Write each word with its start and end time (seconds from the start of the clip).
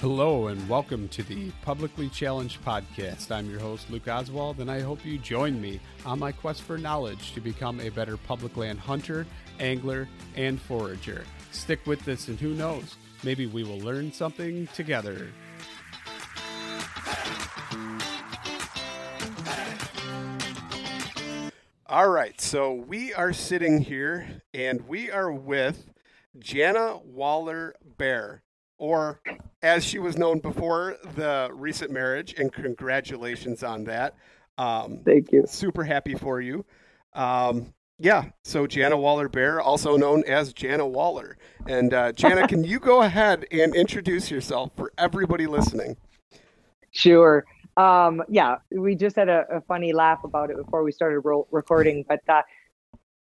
Hello 0.00 0.46
and 0.46 0.66
welcome 0.66 1.08
to 1.08 1.22
the 1.22 1.50
Publicly 1.60 2.08
Challenged 2.08 2.64
Podcast. 2.64 3.30
I'm 3.30 3.50
your 3.50 3.60
host, 3.60 3.90
Luke 3.90 4.08
Oswald, 4.08 4.60
and 4.60 4.70
I 4.70 4.80
hope 4.80 5.04
you 5.04 5.18
join 5.18 5.60
me 5.60 5.78
on 6.06 6.18
my 6.18 6.32
quest 6.32 6.62
for 6.62 6.78
knowledge 6.78 7.34
to 7.34 7.40
become 7.42 7.78
a 7.80 7.90
better 7.90 8.16
public 8.16 8.56
land 8.56 8.78
hunter, 8.78 9.26
angler, 9.58 10.08
and 10.36 10.58
forager. 10.58 11.26
Stick 11.52 11.86
with 11.86 12.02
this, 12.06 12.28
and 12.28 12.40
who 12.40 12.54
knows, 12.54 12.96
maybe 13.22 13.44
we 13.44 13.62
will 13.62 13.78
learn 13.80 14.10
something 14.10 14.68
together. 14.68 15.28
All 21.86 22.08
right, 22.08 22.40
so 22.40 22.72
we 22.72 23.12
are 23.12 23.34
sitting 23.34 23.82
here 23.82 24.40
and 24.54 24.88
we 24.88 25.10
are 25.10 25.30
with 25.30 25.90
Jana 26.38 26.96
Waller 27.04 27.74
Bair 27.98 28.40
or 28.80 29.20
as 29.62 29.84
she 29.84 29.98
was 29.98 30.16
known 30.16 30.40
before 30.40 30.96
the 31.14 31.50
recent 31.52 31.90
marriage, 31.90 32.34
and 32.38 32.50
congratulations 32.50 33.62
on 33.62 33.84
that. 33.84 34.16
Um, 34.56 35.00
Thank 35.04 35.30
you. 35.32 35.44
Super 35.46 35.84
happy 35.84 36.14
for 36.14 36.40
you. 36.40 36.64
Um, 37.12 37.74
yeah, 37.98 38.30
so 38.42 38.66
Jana 38.66 38.96
Waller 38.96 39.28
Bair, 39.28 39.60
also 39.60 39.98
known 39.98 40.24
as 40.24 40.54
Jana 40.54 40.86
Waller. 40.86 41.36
And 41.68 41.92
uh, 41.92 42.12
Jana, 42.12 42.48
can 42.48 42.64
you 42.64 42.80
go 42.80 43.02
ahead 43.02 43.44
and 43.52 43.76
introduce 43.76 44.30
yourself 44.30 44.70
for 44.74 44.90
everybody 44.96 45.46
listening? 45.46 45.98
Sure. 46.90 47.44
Um, 47.76 48.22
yeah, 48.28 48.56
we 48.70 48.94
just 48.94 49.16
had 49.16 49.28
a, 49.28 49.44
a, 49.50 49.60
funny 49.60 49.92
laugh 49.92 50.24
about 50.24 50.50
it 50.50 50.56
before 50.56 50.82
we 50.82 50.90
started 50.90 51.20
ro- 51.20 51.46
recording, 51.50 52.04
but 52.08 52.20
uh, 52.28 52.42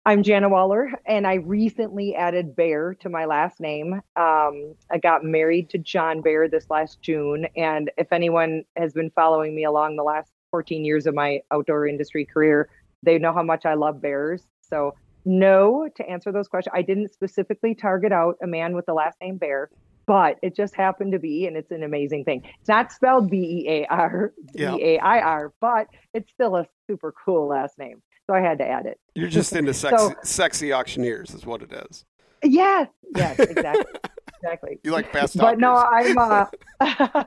I'm 0.07 0.23
Jana 0.23 0.49
Waller, 0.49 0.93
and 1.05 1.27
I 1.27 1.35
recently 1.35 2.17
added 2.17 2.57
Bair 2.57 2.95
to 3.01 3.11
my 3.11 3.27
last 3.27 3.61
name. 3.61 4.01
Um, 4.17 4.75
I 4.91 4.97
got 5.01 5.25
married 5.25 5.69
to 5.71 5.79
John 5.79 6.23
Bair 6.23 6.49
this 6.49 6.71
last 6.71 7.03
June, 7.03 7.47
and 7.55 7.91
if 7.99 8.11
anyone 8.11 8.65
has 8.79 8.95
been 8.95 9.11
following 9.11 9.55
me 9.55 9.65
along 9.65 9.97
the 9.97 10.03
last 10.03 10.33
14 10.53 10.87
years 10.87 11.07
of 11.07 11.15
my 11.15 11.43
outdoor 11.51 11.87
industry 11.87 12.25
career, 12.25 12.71
they 13.03 13.19
know 13.19 13.35
how 13.35 13.43
much 13.43 13.67
I 13.67 13.75
love 13.75 14.01
bears. 14.01 14.43
So, 14.63 14.95
no, 15.27 15.87
to 15.95 16.09
answer 16.09 16.33
those 16.33 16.49
questions, 16.49 16.73
I 16.75 16.81
didn't 16.81 17.13
specifically 17.13 17.75
target 17.75 18.11
out 18.11 18.39
a 18.43 18.47
man 18.47 18.75
with 18.75 18.87
the 18.87 18.95
last 18.95 19.21
name 19.21 19.37
Bair, 19.37 19.69
but 20.07 20.39
it 20.43 20.57
just 20.57 20.75
happened 20.75 21.13
to 21.13 21.19
be, 21.19 21.47
and 21.47 21.59
it's 21.59 21.73
an 21.73 21.83
amazing 21.83 22.25
thing. 22.25 22.43
It's 22.61 22.71
not 22.71 22.91
spelled 22.91 23.29
B 23.29 23.37
E 23.37 23.69
A 23.69 23.87
R 23.89 24.33
B 24.55 24.65
A 24.65 24.99
I 24.99 25.21
R, 25.21 25.53
but 25.61 25.89
it's 26.15 26.33
still 26.33 26.57
a 26.57 26.67
super 26.87 27.13
cool 27.23 27.49
last 27.49 27.79
name 27.79 28.01
so 28.31 28.37
I 28.37 28.41
had 28.41 28.59
to 28.59 28.67
add 28.67 28.87
it. 28.87 29.01
You're 29.15 29.29
just 29.29 29.55
into 29.55 29.75
sexy, 29.75 29.97
so, 29.97 30.15
sexy 30.23 30.73
auctioneers, 30.73 31.35
is 31.35 31.45
what 31.45 31.63
it 31.63 31.73
is. 31.73 32.05
Yes, 32.45 32.89
yes, 33.17 33.39
exactly, 33.41 34.01
exactly. 34.37 34.79
You 34.85 34.93
like 34.93 35.13
fast, 35.13 35.37
but 35.37 35.59
no, 35.59 35.75
I'm. 35.75 36.17
Uh, 36.17 36.45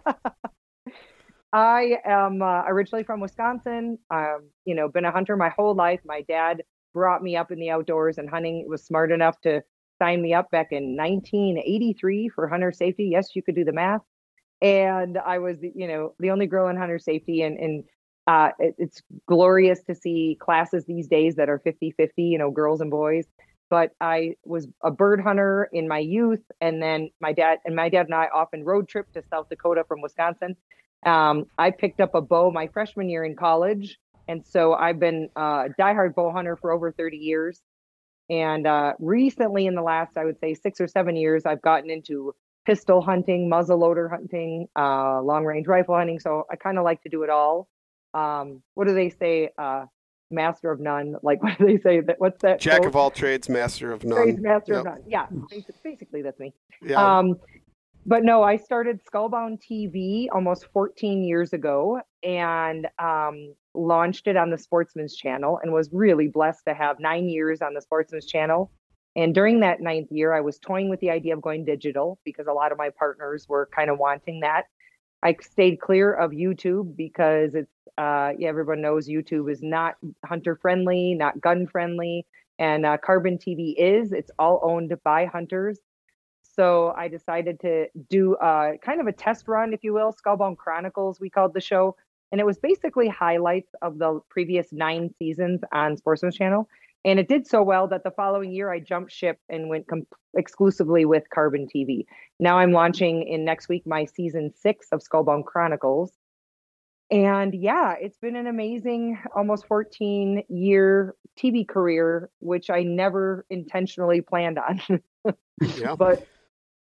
I 1.56 1.98
am 2.06 2.42
uh, 2.42 2.64
originally 2.68 3.04
from 3.04 3.20
Wisconsin. 3.20 4.00
Um, 4.10 4.50
you 4.66 4.74
know, 4.74 4.88
been 4.88 5.06
a 5.06 5.12
hunter 5.12 5.36
my 5.36 5.50
whole 5.50 5.76
life. 5.76 6.00
My 6.06 6.22
dad 6.22 6.64
brought 6.94 7.22
me 7.22 7.36
up 7.36 7.52
in 7.52 7.60
the 7.60 7.70
outdoors, 7.70 8.18
and 8.18 8.30
hunting 8.30 8.66
was 8.68 8.86
smart 8.86 9.12
enough 9.12 9.40
to 9.42 9.62
sign 10.02 10.22
me 10.22 10.34
up 10.34 10.50
back 10.52 10.72
in 10.72 10.96
1983 10.96 12.30
for 12.30 12.48
hunter 12.48 12.72
safety. 12.72 13.10
Yes, 13.12 13.36
you 13.36 13.44
could 13.44 13.56
do 13.56 13.66
the 13.66 13.74
math. 13.74 14.02
And 14.62 15.18
I 15.18 15.40
was, 15.40 15.58
you 15.62 15.88
know, 15.88 16.16
the 16.20 16.32
only 16.32 16.48
girl 16.48 16.70
in 16.70 16.78
hunter 16.78 16.98
safety, 16.98 17.42
and, 17.42 17.58
and 17.60 17.84
uh, 18.28 18.50
it, 18.60 18.76
it's 18.78 19.02
glorious 19.28 19.82
to 19.84 19.96
see 19.96 20.38
classes 20.40 20.86
these 20.86 21.08
days 21.08 21.36
that 21.36 21.50
are 21.50 21.60
50 21.60 21.92
50, 21.92 22.24
you 22.24 22.38
know, 22.38 22.52
girls 22.52 22.82
and 22.82 22.90
boys. 22.90 23.26
But 23.70 23.92
I 24.00 24.36
was 24.46 24.68
a 24.84 24.92
bird 24.92 25.20
hunter 25.20 25.70
in 25.74 25.88
my 25.88 26.00
youth. 26.00 26.42
And 26.62 26.82
then 26.82 27.10
my 27.20 27.34
dad 27.34 27.60
and 27.66 27.76
my 27.76 27.90
dad 27.90 28.06
and 28.06 28.16
I 28.16 28.28
often 28.34 28.64
road 28.64 28.88
trip 28.88 29.12
to 29.14 29.24
South 29.30 29.50
Dakota 29.50 29.84
from 29.88 30.02
Wisconsin. 30.02 30.56
Um, 31.06 31.46
I 31.58 31.72
picked 31.72 32.00
up 32.00 32.16
a 32.16 32.22
bow 32.22 32.52
my 32.52 32.68
freshman 32.68 33.10
year 33.10 33.26
in 33.26 33.36
college. 33.36 33.98
And 34.28 34.46
so 34.46 34.74
I've 34.74 35.00
been 35.00 35.30
a 35.36 35.66
diehard 35.80 36.16
bow 36.16 36.32
hunter 36.32 36.56
for 36.56 36.72
over 36.72 36.92
30 36.92 37.18
years. 37.18 37.62
And 38.30 38.66
uh, 38.66 38.94
recently, 39.00 39.66
in 39.66 39.76
the 39.76 39.82
last, 39.82 40.18
I 40.18 40.24
would 40.24 40.40
say 40.40 40.54
six 40.54 40.80
or 40.80 40.88
seven 40.88 41.18
years, 41.18 41.46
I've 41.46 41.62
gotten 41.62 41.90
into 41.90 42.34
pistol 42.66 43.02
hunting, 43.02 43.50
muzzleloader 43.52 44.10
hunting, 44.10 44.68
uh, 44.78 45.22
long 45.22 45.44
range 45.44 45.68
rifle 45.68 45.96
hunting. 45.96 46.20
So 46.20 46.46
I 46.50 46.56
kind 46.56 46.78
of 46.78 46.86
like 46.86 47.02
to 47.02 47.10
do 47.10 47.24
it 47.24 47.30
all 47.30 47.68
um, 48.14 48.62
what 48.74 48.88
do 48.88 48.94
they 48.94 49.10
say? 49.10 49.50
Uh, 49.58 49.86
master 50.32 50.72
of 50.72 50.80
none. 50.80 51.16
Like 51.24 51.42
what 51.42 51.58
do 51.58 51.66
they 51.66 51.78
say? 51.78 52.02
That 52.02 52.20
what's 52.20 52.42
that? 52.42 52.60
Jack 52.60 52.80
quote? 52.80 52.88
of 52.90 52.96
all 52.96 53.12
trades, 53.12 53.48
master 53.50 53.92
of 53.92 54.04
none. 54.04 54.24
Trades, 54.24 54.42
master 54.42 54.74
yep. 54.74 54.80
of 54.80 54.86
none. 54.86 55.04
Yeah, 55.08 55.28
basically 55.84 56.22
that's 56.22 56.40
me. 56.40 56.54
Yeah. 56.82 57.18
Um, 57.18 57.36
but 58.06 58.24
no, 58.24 58.44
I 58.44 58.58
started 58.58 59.00
Skullbound 59.06 59.60
TV 59.62 60.28
almost 60.34 60.66
14 60.74 61.24
years 61.24 61.54
ago 61.54 62.02
and 62.22 62.88
um, 63.00 63.54
launched 63.74 64.28
it 64.28 64.36
on 64.36 64.50
the 64.50 64.58
Sportsman's 64.58 65.16
Channel 65.16 65.60
and 65.64 65.72
was 65.72 65.90
really 65.94 66.28
blessed 66.28 66.66
to 66.68 66.74
have 66.74 67.00
nine 67.00 67.30
years 67.30 67.62
on 67.62 67.74
the 67.74 67.82
Sportsman's 67.82 68.26
Channel. 68.26 68.72
And 69.16 69.34
during 69.34 69.62
that 69.62 69.80
ninth 69.80 70.12
year, 70.12 70.34
I 70.34 70.42
was 70.42 70.60
toying 70.60 70.90
with 70.90 71.00
the 71.00 71.12
idea 71.12 71.34
of 71.34 71.42
going 71.42 71.64
digital 71.64 72.20
because 72.26 72.48
a 72.48 72.52
lot 72.52 72.72
of 72.72 72.78
my 72.78 72.90
partners 72.90 73.48
were 73.48 73.70
kind 73.74 73.90
of 73.90 74.00
wanting 74.00 74.42
that. 74.42 74.64
I 75.24 75.36
stayed 75.42 75.80
clear 75.80 76.14
of 76.14 76.32
YouTube 76.32 76.96
because 76.96 77.56
it's 77.56 77.72
uh, 77.98 78.32
yeah, 78.38 78.50
everyone 78.50 78.82
knows 78.82 79.08
YouTube 79.08 79.52
is 79.52 79.62
not 79.62 79.96
hunter 80.26 80.56
friendly, 80.56 81.14
not 81.14 81.40
gun 81.40 81.68
friendly, 81.68 82.26
and 82.60 82.86
uh, 82.86 82.98
Carbon 82.98 83.38
TV 83.38 83.74
is. 83.78 84.12
It's 84.12 84.32
all 84.38 84.60
owned 84.64 84.94
by 85.04 85.26
hunters. 85.26 85.80
So 86.42 86.94
I 86.96 87.08
decided 87.08 87.60
to 87.62 87.88
do 88.10 88.36
uh, 88.36 88.74
kind 88.84 89.00
of 89.00 89.08
a 89.08 89.12
test 89.12 89.48
run, 89.48 89.74
if 89.74 89.84
you 89.84 89.94
will, 89.94 90.14
Skullbound 90.14 90.58
Chronicles, 90.58 91.20
we 91.20 91.30
called 91.30 91.54
the 91.54 91.62
show. 91.62 91.96
And 92.32 92.42
it 92.42 92.46
was 92.46 92.58
basically 92.58 93.08
highlights 93.08 93.74
of 93.82 94.00
the 94.00 94.20
previous 94.30 94.72
nine 94.72 95.14
seasons 95.20 95.62
on 95.72 95.98
Sportsman's 95.98 96.36
Channel. 96.36 96.68
And 97.06 97.20
it 97.20 97.28
did 97.28 97.46
so 97.46 97.62
well 97.62 97.88
that 97.90 98.04
the 98.04 98.12
following 98.12 98.52
year 98.52 98.72
I 98.72 98.80
jumped 98.80 99.12
ship 99.12 99.38
and 99.50 99.70
went 99.70 99.88
com- 99.88 100.08
exclusively 100.36 101.06
with 101.06 101.24
Carbon 101.34 101.68
TV. 101.74 102.06
Now 102.40 102.60
I'm 102.60 102.72
launching 102.72 103.28
in 103.28 103.44
next 103.44 103.68
week 103.68 103.86
my 103.86 104.06
season 104.06 104.54
six 104.56 104.88
of 104.92 105.02
Skullbound 105.02 105.46
Chronicles. 105.46 106.14
And 107.12 107.54
yeah, 107.54 107.96
it's 108.00 108.18
been 108.18 108.36
an 108.36 108.48
amazing 108.48 109.20
almost 109.36 109.68
14 109.68 110.44
year 110.50 111.16
TV 111.38 111.68
career, 111.68 112.30
which 112.40 112.70
I 112.70 112.84
never 112.84 113.46
intentionally 113.50 114.22
planned 114.22 114.58
on. 114.58 114.82
yeah. 115.78 115.96
But 115.96 116.26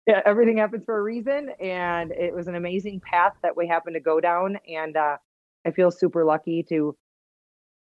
yeah, 0.07 0.21
everything 0.25 0.59
happens 0.59 0.85
for 0.85 0.99
a 0.99 1.03
reason. 1.03 1.51
And 1.61 2.13
it 2.13 2.35
was 2.35 2.47
an 2.47 2.55
amazing 2.55 3.01
path 3.01 3.35
that 3.43 3.57
we 3.57 3.67
happened 3.67 3.95
to 3.95 4.01
go 4.01 4.21
down. 4.21 4.59
And 4.69 4.97
uh, 4.97 5.17
I 5.67 5.71
feel 5.73 5.91
super 5.91 6.25
lucky 6.25 6.63
to, 6.69 6.97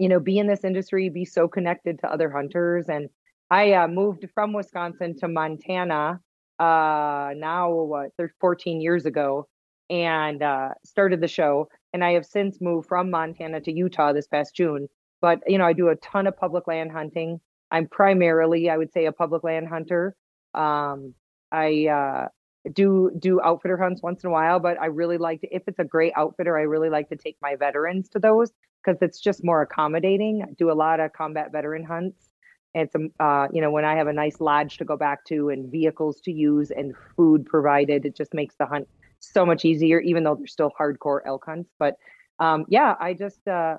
you 0.03 0.09
know, 0.09 0.19
be 0.19 0.38
in 0.38 0.47
this 0.47 0.65
industry, 0.65 1.07
be 1.07 1.23
so 1.23 1.47
connected 1.47 1.97
to 1.97 2.11
other 2.11 2.29
hunters. 2.29 2.89
And 2.89 3.07
I 3.50 3.71
uh, 3.71 3.88
moved 3.88 4.25
from 4.33 4.51
Wisconsin 4.51 5.15
to 5.19 5.29
Montana 5.29 6.19
uh, 6.59 7.29
now, 7.38 7.71
what, 7.71 8.11
14 8.41 8.81
years 8.81 9.05
ago, 9.05 9.47
and 9.89 10.44
uh, 10.44 10.71
started 10.83 11.21
the 11.21 11.29
show. 11.29 11.69
And 11.94 12.03
I 12.03 12.11
have 12.11 12.25
since 12.25 12.59
moved 12.59 12.89
from 12.89 13.11
Montana 13.11 13.61
to 13.61 13.71
Utah 13.71 14.11
this 14.11 14.27
past 14.27 14.53
June. 14.53 14.89
But, 15.21 15.39
you 15.47 15.57
know, 15.57 15.65
I 15.65 15.71
do 15.71 15.88
a 15.88 15.95
ton 15.95 16.27
of 16.27 16.35
public 16.35 16.67
land 16.67 16.91
hunting. 16.91 17.39
I'm 17.71 17.88
primarily, 17.88 18.69
I 18.69 18.75
would 18.75 18.91
say, 18.91 19.06
a 19.06 19.13
public 19.13 19.45
land 19.45 19.69
hunter. 19.69 20.17
Um, 20.53 21.13
I 21.49 21.88
uh, 21.88 22.27
do 22.71 23.12
do 23.19 23.42
outfitter 23.42 23.77
hunts 23.77 24.01
once 24.01 24.24
in 24.24 24.30
a 24.30 24.31
while, 24.31 24.60
but 24.60 24.80
I 24.81 24.86
really 24.86 25.18
like 25.18 25.42
to, 25.42 25.54
if 25.54 25.63
it's 25.68 25.80
a 25.80 25.83
great 25.83 26.13
outfitter, 26.15 26.57
I 26.57 26.62
really 26.62 26.89
like 26.89 27.10
to 27.10 27.15
take 27.15 27.38
my 27.42 27.56
veterans 27.56 28.10
to 28.10 28.19
those 28.19 28.51
because 28.83 29.01
it's 29.01 29.19
just 29.19 29.44
more 29.44 29.62
accommodating. 29.62 30.44
I 30.44 30.51
do 30.54 30.71
a 30.71 30.74
lot 30.74 31.00
of 31.00 31.13
combat 31.13 31.51
veteran 31.51 31.83
hunts. 31.83 32.30
And 32.75 32.88
it's, 32.88 32.95
uh, 33.19 33.48
you 33.51 33.62
know, 33.62 33.69
when 33.69 33.86
I 33.86 33.95
have 33.95 34.07
a 34.07 34.13
nice 34.13 34.39
lodge 34.39 34.77
to 34.77 34.86
go 34.86 34.98
back 34.98 35.25
to 35.25 35.50
and 35.50 35.71
vehicles 35.71 36.19
to 36.21 36.31
use 36.31 36.71
and 36.71 36.94
food 37.15 37.45
provided, 37.45 38.06
it 38.06 38.15
just 38.15 38.33
makes 38.33 38.56
the 38.56 38.66
hunt 38.66 38.88
so 39.19 39.45
much 39.45 39.63
easier, 39.63 40.00
even 40.00 40.24
though 40.24 40.36
they're 40.36 40.48
still 40.48 40.71
hardcore 40.80 41.19
elk 41.25 41.45
hunts. 41.45 41.69
But 41.77 41.98
um, 42.39 42.66
yeah, 42.68 42.95
I 43.00 43.13
just 43.13 43.48
uh, 43.48 43.77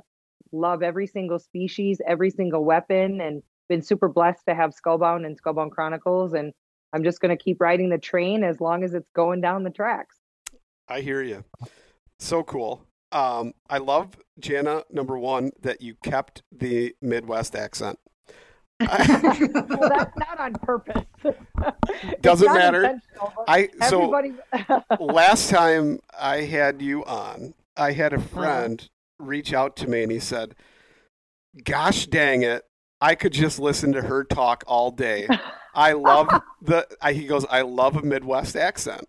love 0.53 0.83
every 0.83 1.07
single 1.07 1.39
species, 1.39 2.01
every 2.07 2.31
single 2.31 2.65
weapon, 2.65 3.21
and 3.21 3.43
been 3.69 3.83
super 3.83 4.09
blessed 4.09 4.45
to 4.49 4.55
have 4.55 4.73
Skullbound 4.75 5.27
and 5.27 5.41
Skullbound 5.41 5.73
Chronicles. 5.73 6.33
And 6.35 6.53
I'm 6.95 7.03
just 7.03 7.21
going 7.21 7.37
to 7.37 7.43
keep 7.43 7.61
riding 7.61 7.89
the 7.89 7.99
train 7.99 8.45
as 8.45 8.61
long 8.61 8.85
as 8.85 8.95
it's 8.95 9.11
going 9.15 9.41
down 9.41 9.65
the 9.65 9.71
tracks. 9.71 10.17
I 10.89 11.01
hear 11.01 11.23
you. 11.23 11.45
So 12.21 12.45
cool. 12.45 12.87
Um, 13.11 13.53
I 13.69 13.79
love 13.79 14.17
Jana. 14.39 14.85
Number 14.93 15.19
one, 15.19 15.51
that 15.61 15.81
you 15.81 15.97
kept 16.05 16.45
the 16.53 16.95
Midwest 17.03 17.57
accent. 17.57 17.99
well, 18.81 19.89
that's 19.89 20.17
not 20.17 20.39
on 20.39 20.55
purpose. 20.55 21.05
Doesn't 22.21 22.53
matter. 22.53 23.01
I 23.49 23.71
so 23.89 24.13
last 25.01 25.51
time 25.51 25.99
I 26.19 26.43
had 26.43 26.81
you 26.81 27.05
on, 27.05 27.55
I 27.77 27.93
had 27.93 28.13
a 28.13 28.17
uh-huh. 28.17 28.27
friend 28.27 28.89
reach 29.19 29.53
out 29.53 29.77
to 29.77 29.89
me 29.89 30.03
and 30.03 30.13
he 30.13 30.19
said, 30.19 30.55
"Gosh 31.63 32.07
dang 32.07 32.43
it, 32.43 32.65
I 33.01 33.15
could 33.15 33.33
just 33.33 33.59
listen 33.59 33.93
to 33.93 34.03
her 34.03 34.25
talk 34.25 34.65
all 34.67 34.91
day. 34.91 35.29
I 35.75 35.93
love 35.93 36.29
the. 36.63 36.87
I, 37.01 37.13
he 37.13 37.27
goes, 37.27 37.45
I 37.47 37.63
love 37.63 37.97
a 37.97 38.03
Midwest 38.03 38.57
accent. 38.57 39.09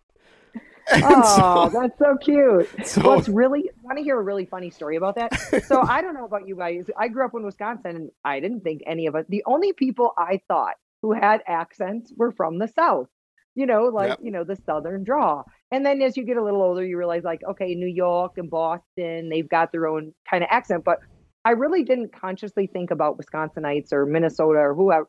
oh, 0.92 1.70
so, 1.72 1.80
that's 1.80 1.98
so 1.98 2.16
cute. 2.18 2.70
So, 2.88 3.02
well, 3.02 3.20
it's 3.20 3.28
really 3.28 3.72
want 3.82 3.98
to 3.98 4.04
hear 4.04 4.20
a 4.20 4.22
really 4.22 4.46
funny 4.46 4.70
story 4.70 4.98
about 4.98 5.16
that. 5.16 5.34
So 5.66 5.82
I 5.82 6.02
don't 6.02 6.14
know 6.14 6.26
about 6.26 6.48
you 6.48 6.56
guys. 6.56 6.86
I 6.98 7.08
grew 7.08 7.26
up 7.26 7.32
in 7.34 7.44
Wisconsin, 7.44 7.96
and 7.96 8.12
I 8.24 8.40
didn't 8.40 8.62
think 8.62 8.82
any 8.86 9.08
of 9.08 9.16
us. 9.16 9.26
The 9.28 9.44
only 9.48 9.74
people 9.74 10.14
I 10.16 10.42
thought 10.48 10.76
who 11.02 11.14
had 11.14 11.42
accents 11.48 12.14
were 12.16 12.32
from 12.32 12.60
the 12.60 12.68
South. 12.68 13.08
You 13.56 13.66
know, 13.66 13.86
like 13.86 14.10
yep. 14.10 14.20
you 14.22 14.32
know 14.32 14.44
the 14.44 14.58
Southern 14.58 15.04
draw. 15.04 15.44
And 15.72 15.86
then 15.86 16.02
as 16.02 16.18
you 16.18 16.24
get 16.24 16.38
a 16.38 16.44
little 16.44 16.62
older, 16.62 16.86
you 16.86 16.98
realize 16.98 17.24
like, 17.24 17.42
okay, 17.50 17.74
New 17.74 17.88
York 17.88 18.34
and 18.38 18.50
Boston, 18.50 19.30
they've 19.30 19.50
got 19.50 19.72
their 19.72 19.88
own 19.88 20.14
kind 20.30 20.44
of 20.44 20.50
accent. 20.52 20.84
But 20.84 21.00
I 21.46 21.52
really 21.52 21.84
didn't 21.84 22.14
consciously 22.14 22.68
think 22.68 22.92
about 22.92 23.18
Wisconsinites 23.18 23.94
or 23.94 24.06
Minnesota 24.06 24.60
or 24.60 24.76
whoever 24.76 25.08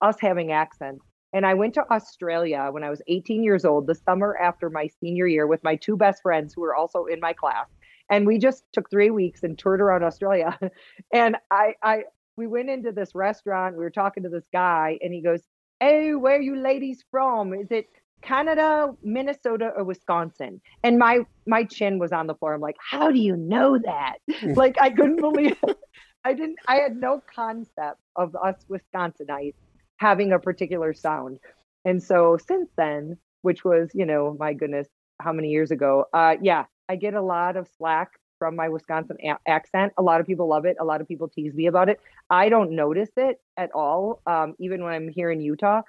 us 0.00 0.16
having 0.20 0.52
accents. 0.52 1.04
And 1.32 1.44
I 1.44 1.54
went 1.54 1.74
to 1.74 1.84
Australia 1.92 2.68
when 2.70 2.84
I 2.84 2.90
was 2.90 3.02
18 3.08 3.42
years 3.42 3.64
old, 3.64 3.86
the 3.86 3.94
summer 3.94 4.36
after 4.38 4.70
my 4.70 4.88
senior 5.00 5.26
year, 5.26 5.46
with 5.46 5.62
my 5.62 5.76
two 5.76 5.96
best 5.96 6.22
friends 6.22 6.54
who 6.54 6.62
were 6.62 6.74
also 6.74 7.04
in 7.04 7.20
my 7.20 7.32
class. 7.32 7.66
And 8.10 8.26
we 8.26 8.38
just 8.38 8.64
took 8.72 8.88
three 8.88 9.10
weeks 9.10 9.42
and 9.42 9.58
toured 9.58 9.80
around 9.80 10.04
Australia. 10.04 10.58
and 11.12 11.36
I, 11.50 11.74
I, 11.82 12.04
we 12.36 12.46
went 12.46 12.70
into 12.70 12.92
this 12.92 13.14
restaurant. 13.14 13.76
We 13.76 13.84
were 13.84 13.90
talking 13.90 14.22
to 14.22 14.28
this 14.28 14.46
guy, 14.52 14.98
and 15.02 15.12
he 15.12 15.20
goes, 15.20 15.40
"Hey, 15.80 16.14
where 16.14 16.36
are 16.36 16.40
you 16.40 16.56
ladies 16.56 17.04
from? 17.10 17.52
Is 17.52 17.70
it 17.70 17.88
Canada, 18.22 18.94
Minnesota, 19.02 19.72
or 19.76 19.84
Wisconsin?" 19.84 20.60
And 20.84 20.98
my 20.98 21.20
my 21.46 21.64
chin 21.64 21.98
was 21.98 22.12
on 22.12 22.26
the 22.26 22.34
floor. 22.34 22.54
I'm 22.54 22.60
like, 22.60 22.76
"How 22.78 23.10
do 23.10 23.18
you 23.18 23.36
know 23.36 23.78
that?" 23.78 24.18
like 24.56 24.76
I 24.80 24.90
couldn't 24.90 25.20
believe. 25.20 25.56
It. 25.66 25.78
I 26.24 26.34
didn't. 26.34 26.58
I 26.68 26.76
had 26.76 26.96
no 26.96 27.22
concept 27.34 28.00
of 28.16 28.36
us 28.36 28.64
Wisconsinites 28.70 29.54
having 29.98 30.32
a 30.32 30.38
particular 30.38 30.92
sound. 30.92 31.38
And 31.84 32.02
so 32.02 32.38
since 32.46 32.68
then, 32.76 33.16
which 33.42 33.64
was, 33.64 33.90
you 33.94 34.04
know, 34.04 34.36
my 34.38 34.52
goodness, 34.52 34.88
how 35.20 35.32
many 35.32 35.48
years 35.48 35.70
ago? 35.70 36.06
Uh, 36.12 36.36
yeah, 36.42 36.64
I 36.88 36.96
get 36.96 37.14
a 37.14 37.22
lot 37.22 37.56
of 37.56 37.68
slack 37.78 38.10
from 38.38 38.56
my 38.56 38.68
Wisconsin 38.68 39.16
a- 39.22 39.50
accent. 39.50 39.92
A 39.96 40.02
lot 40.02 40.20
of 40.20 40.26
people 40.26 40.48
love 40.48 40.64
it. 40.66 40.76
A 40.80 40.84
lot 40.84 41.00
of 41.00 41.08
people 41.08 41.28
tease 41.28 41.54
me 41.54 41.66
about 41.66 41.88
it. 41.88 42.00
I 42.28 42.48
don't 42.48 42.72
notice 42.72 43.10
it 43.16 43.40
at 43.56 43.70
all. 43.74 44.20
Um, 44.26 44.54
even 44.58 44.82
when 44.82 44.92
I'm 44.92 45.08
here 45.08 45.30
in 45.30 45.40
Utah, 45.40 45.82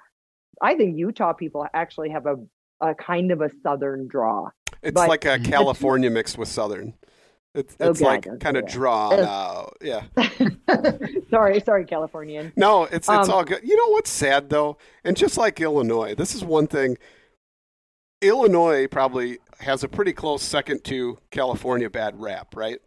I 0.62 0.74
think 0.74 0.96
Utah 0.96 1.32
people 1.32 1.66
actually 1.74 2.10
have 2.10 2.26
a, 2.26 2.36
a 2.80 2.94
kind 2.94 3.30
of 3.32 3.40
a 3.40 3.50
Southern 3.62 4.08
draw. 4.08 4.48
It's 4.82 4.94
but 4.94 5.08
like 5.08 5.24
a 5.24 5.38
California 5.38 6.10
mixed 6.10 6.38
with 6.38 6.48
Southern. 6.48 6.94
It's, 7.54 7.74
oh, 7.80 7.90
it's 7.90 8.00
like 8.00 8.26
kind 8.40 8.56
of 8.56 8.66
drawn 8.66 9.20
out. 9.20 9.76
Yeah. 9.80 10.04
sorry, 11.30 11.60
sorry, 11.60 11.84
Californian. 11.86 12.52
No, 12.56 12.84
it's 12.84 13.08
it's 13.08 13.08
um, 13.08 13.30
all 13.30 13.44
good. 13.44 13.60
You 13.64 13.76
know 13.76 13.92
what's 13.92 14.10
sad 14.10 14.50
though, 14.50 14.76
and 15.02 15.16
just 15.16 15.36
like 15.38 15.60
Illinois, 15.60 16.14
this 16.14 16.34
is 16.34 16.44
one 16.44 16.66
thing. 16.66 16.98
Illinois 18.20 18.86
probably 18.86 19.38
has 19.60 19.82
a 19.82 19.88
pretty 19.88 20.12
close 20.12 20.42
second 20.42 20.84
to 20.84 21.18
California 21.30 21.88
bad 21.88 22.20
rap, 22.20 22.54
right? 22.54 22.80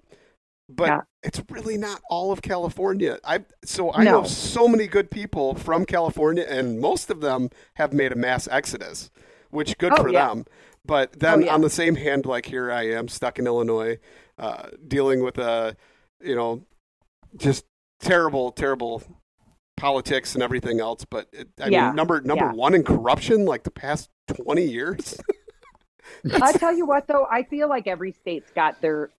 But 0.70 0.88
yeah. 0.88 1.02
it's 1.24 1.42
really 1.50 1.78
not 1.78 2.02
all 2.10 2.32
of 2.32 2.42
California. 2.42 3.18
I 3.24 3.44
so 3.66 3.92
I 3.94 4.04
no. 4.04 4.22
know 4.22 4.28
so 4.28 4.68
many 4.68 4.88
good 4.88 5.10
people 5.10 5.56
from 5.56 5.86
California, 5.86 6.46
and 6.48 6.80
most 6.80 7.10
of 7.10 7.20
them 7.20 7.50
have 7.76 7.94
made 7.94 8.12
a 8.12 8.16
mass 8.16 8.48
exodus, 8.50 9.10
which 9.50 9.78
good 9.80 9.94
oh, 9.94 10.04
for 10.04 10.10
yeah. 10.10 10.30
them. 10.30 10.46
But 10.86 11.20
then 11.20 11.44
oh, 11.44 11.46
yeah. 11.46 11.54
on 11.54 11.62
the 11.62 11.70
same 11.70 11.96
hand, 11.96 12.26
like 12.26 12.46
here 12.46 12.72
I 12.72 12.84
am 12.90 13.08
stuck 13.08 13.38
in 13.38 13.48
Illinois, 13.48 14.00
uh, 14.42 14.70
dealing 14.88 15.24
with 15.24 15.38
a, 15.38 15.44
uh, 15.44 15.72
you 16.22 16.36
know, 16.36 16.62
just 17.38 17.66
terrible, 18.00 18.52
terrible 18.52 19.02
politics 19.78 20.34
and 20.34 20.44
everything 20.44 20.80
else. 20.80 21.06
But 21.06 21.28
it, 21.32 21.48
I 21.62 21.68
yeah. 21.68 21.88
mean, 21.88 21.96
number 21.96 22.20
number 22.22 22.46
yeah. 22.46 22.54
one 22.54 22.74
in 22.74 22.84
corruption, 22.84 23.46
like 23.46 23.64
the 23.64 23.72
past 23.72 24.10
twenty 24.28 24.66
years. 24.66 25.20
I 26.42 26.52
tell 26.54 26.76
you 26.76 26.86
what, 26.86 27.08
though, 27.08 27.26
I 27.32 27.44
feel 27.44 27.70
like 27.70 27.88
every 27.88 28.12
state's 28.12 28.52
got 28.52 28.82
their 28.82 29.12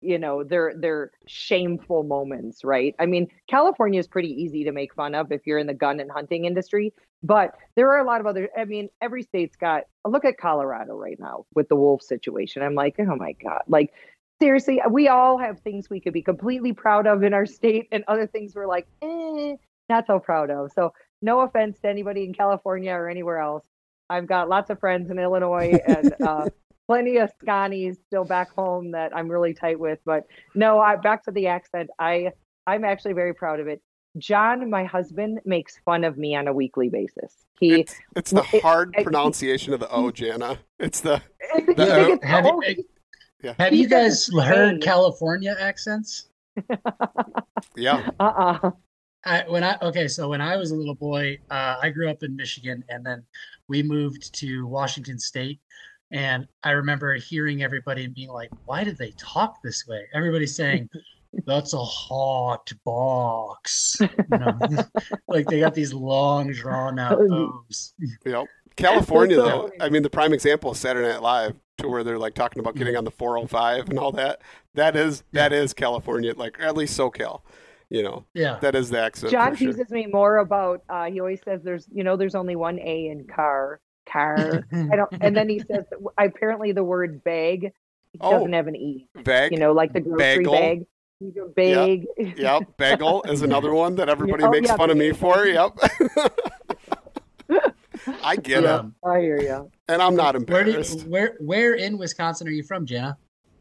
you 0.00 0.18
know 0.18 0.44
their 0.44 0.74
their 0.76 1.10
shameful 1.26 2.02
moments 2.02 2.64
right 2.64 2.94
i 2.98 3.06
mean 3.06 3.26
california 3.48 3.98
is 3.98 4.06
pretty 4.06 4.28
easy 4.28 4.64
to 4.64 4.72
make 4.72 4.94
fun 4.94 5.14
of 5.14 5.32
if 5.32 5.46
you're 5.46 5.58
in 5.58 5.66
the 5.66 5.74
gun 5.74 6.00
and 6.00 6.10
hunting 6.10 6.44
industry 6.44 6.92
but 7.22 7.54
there 7.76 7.90
are 7.90 7.98
a 7.98 8.04
lot 8.04 8.20
of 8.20 8.26
other 8.26 8.50
i 8.56 8.64
mean 8.64 8.88
every 9.00 9.22
state's 9.22 9.56
got 9.56 9.84
look 10.06 10.24
at 10.24 10.36
colorado 10.36 10.94
right 10.96 11.18
now 11.18 11.46
with 11.54 11.68
the 11.68 11.76
wolf 11.76 12.02
situation 12.02 12.62
i'm 12.62 12.74
like 12.74 12.94
oh 12.98 13.16
my 13.16 13.32
god 13.42 13.62
like 13.68 13.92
seriously 14.40 14.80
we 14.90 15.08
all 15.08 15.38
have 15.38 15.60
things 15.60 15.88
we 15.88 16.00
could 16.00 16.12
be 16.12 16.22
completely 16.22 16.72
proud 16.72 17.06
of 17.06 17.22
in 17.22 17.32
our 17.34 17.46
state 17.46 17.88
and 17.92 18.04
other 18.08 18.26
things 18.26 18.54
we're 18.54 18.66
like 18.66 18.86
eh, 19.02 19.54
not 19.88 20.06
so 20.06 20.18
proud 20.18 20.50
of 20.50 20.70
so 20.72 20.92
no 21.22 21.40
offense 21.40 21.78
to 21.80 21.88
anybody 21.88 22.24
in 22.24 22.34
california 22.34 22.92
or 22.92 23.08
anywhere 23.08 23.38
else 23.38 23.64
i've 24.10 24.26
got 24.26 24.48
lots 24.48 24.70
of 24.70 24.78
friends 24.78 25.10
in 25.10 25.18
illinois 25.18 25.78
and 25.86 26.14
uh, 26.22 26.46
plenty 26.86 27.18
of 27.18 27.30
Sconnies 27.44 27.96
still 28.06 28.24
back 28.24 28.50
home 28.50 28.92
that 28.92 29.14
I'm 29.14 29.28
really 29.28 29.54
tight 29.54 29.78
with. 29.78 29.98
But 30.04 30.24
no, 30.54 30.80
I 30.80 30.96
back 30.96 31.24
to 31.24 31.30
the 31.30 31.48
accent. 31.48 31.90
I 31.98 32.32
I'm 32.66 32.84
actually 32.84 33.12
very 33.12 33.34
proud 33.34 33.60
of 33.60 33.68
it. 33.68 33.82
John, 34.18 34.70
my 34.70 34.84
husband, 34.84 35.40
makes 35.44 35.78
fun 35.84 36.02
of 36.02 36.16
me 36.16 36.34
on 36.34 36.48
a 36.48 36.52
weekly 36.52 36.88
basis. 36.88 37.34
He 37.60 37.80
it's, 37.80 37.94
it's 38.14 38.30
the 38.30 38.42
hard 38.42 38.94
it, 38.96 39.04
pronunciation 39.04 39.72
it, 39.72 39.74
of 39.74 39.80
the 39.80 39.90
O, 39.90 40.10
Jana. 40.10 40.58
It's 40.78 41.00
the, 41.00 41.20
the 41.54 42.18
yeah, 42.22 42.28
have, 42.28 42.46
you, 42.46 42.84
yeah. 43.46 43.54
have 43.58 43.74
you 43.74 43.88
guys 43.88 44.28
heard 44.42 44.82
California 44.82 45.56
accents? 45.58 46.28
yeah. 47.76 48.10
Uh 48.18 48.22
uh-uh. 48.22 48.58
uh 48.62 48.70
I, 49.26 49.44
when 49.48 49.64
I 49.64 49.76
okay, 49.82 50.06
so 50.06 50.28
when 50.28 50.40
I 50.40 50.56
was 50.56 50.70
a 50.70 50.76
little 50.76 50.94
boy, 50.94 51.38
uh, 51.50 51.76
I 51.82 51.90
grew 51.90 52.08
up 52.08 52.22
in 52.22 52.36
Michigan, 52.36 52.84
and 52.88 53.04
then 53.04 53.24
we 53.68 53.82
moved 53.82 54.32
to 54.36 54.66
Washington 54.66 55.18
State. 55.18 55.60
And 56.12 56.46
I 56.62 56.70
remember 56.70 57.14
hearing 57.14 57.64
everybody 57.64 58.04
and 58.04 58.14
being 58.14 58.28
like, 58.28 58.50
why 58.64 58.84
did 58.84 58.96
they 58.96 59.12
talk 59.18 59.60
this 59.64 59.84
way? 59.88 60.06
Everybody 60.14 60.46
saying, 60.46 60.88
that's 61.46 61.72
a 61.72 61.84
hot 61.84 62.72
box. 62.84 63.96
You 64.00 64.38
know? 64.38 64.58
like 65.28 65.46
they 65.48 65.58
got 65.58 65.74
these 65.74 65.92
long, 65.92 66.52
drawn 66.52 67.00
out 67.00 67.18
O's. 67.20 67.94
Yep. 68.24 68.46
California, 68.76 69.36
though. 69.36 69.70
I 69.80 69.88
mean, 69.88 70.02
the 70.02 70.10
prime 70.10 70.32
example 70.32 70.70
is 70.70 70.78
Saturday 70.78 71.08
Night 71.08 71.22
Live, 71.22 71.56
to 71.78 71.88
where 71.88 72.02
they're 72.04 72.18
like 72.18 72.34
talking 72.34 72.60
about 72.60 72.74
getting 72.74 72.96
on 72.96 73.04
the 73.04 73.10
405 73.10 73.88
and 73.90 73.98
all 73.98 74.12
that. 74.12 74.40
That 74.74 74.96
is 74.96 75.22
that 75.32 75.52
is 75.52 75.72
California, 75.72 76.34
like 76.36 76.56
at 76.60 76.76
least 76.76 76.98
SoCal. 76.98 77.42
You 77.88 78.02
know, 78.02 78.24
Yeah. 78.34 78.58
that 78.62 78.74
is 78.74 78.90
the 78.90 78.98
accent. 79.00 79.30
John 79.30 79.52
for 79.52 79.58
sure. 79.58 79.72
teases 79.72 79.90
me 79.90 80.06
more 80.06 80.38
about. 80.38 80.82
Uh, 80.88 81.04
he 81.04 81.20
always 81.20 81.40
says, 81.44 81.62
"There's, 81.62 81.86
you 81.92 82.02
know, 82.02 82.16
there's 82.16 82.34
only 82.34 82.56
one 82.56 82.80
A 82.80 83.08
in 83.08 83.26
car, 83.26 83.80
car." 84.10 84.64
I 84.72 84.96
don't. 84.96 85.12
And 85.20 85.36
then 85.36 85.48
he 85.48 85.60
says, 85.60 85.84
apparently 86.18 86.72
the 86.72 86.82
word 86.84 87.22
bag 87.22 87.72
Oh. 88.20 88.32
doesn't 88.32 88.52
have 88.54 88.66
an 88.66 88.74
e. 88.76 89.06
Bag. 89.22 89.52
You 89.52 89.58
know, 89.58 89.72
like 89.72 89.92
the 89.92 90.00
grocery 90.00 90.38
Bagel. 90.38 90.52
bag. 90.52 90.86
He's 91.20 91.36
a 91.36 91.46
bag. 91.48 92.06
Yep. 92.18 92.76
Bagel 92.76 93.22
is 93.24 93.42
another 93.50 93.72
one 93.72 93.94
that 93.96 94.08
everybody 94.08 94.42
Oh, 94.44 94.50
makes 94.50 94.68
yeah, 94.68 94.76
fun 94.76 94.90
of 94.90 94.96
me 94.96 95.12
for. 95.12 95.44
Yep. 95.46 95.78
I 98.22 98.36
get 98.36 98.64
it, 98.64 98.70
Um, 98.70 98.94
I 99.04 99.20
hear 99.20 99.40
you. 99.40 99.70
and 99.88 100.00
I'm 100.02 100.14
not 100.16 100.34
where 100.34 100.64
do 100.64 100.70
embarrassed. 100.70 101.00
you, 101.04 101.10
where 101.10 101.36
where 101.40 101.74
in 101.74 101.98
Wisconsin 101.98 102.46
are 102.48 102.52
you 102.52 102.62
from, 102.62 102.86
Jana? 102.86 103.16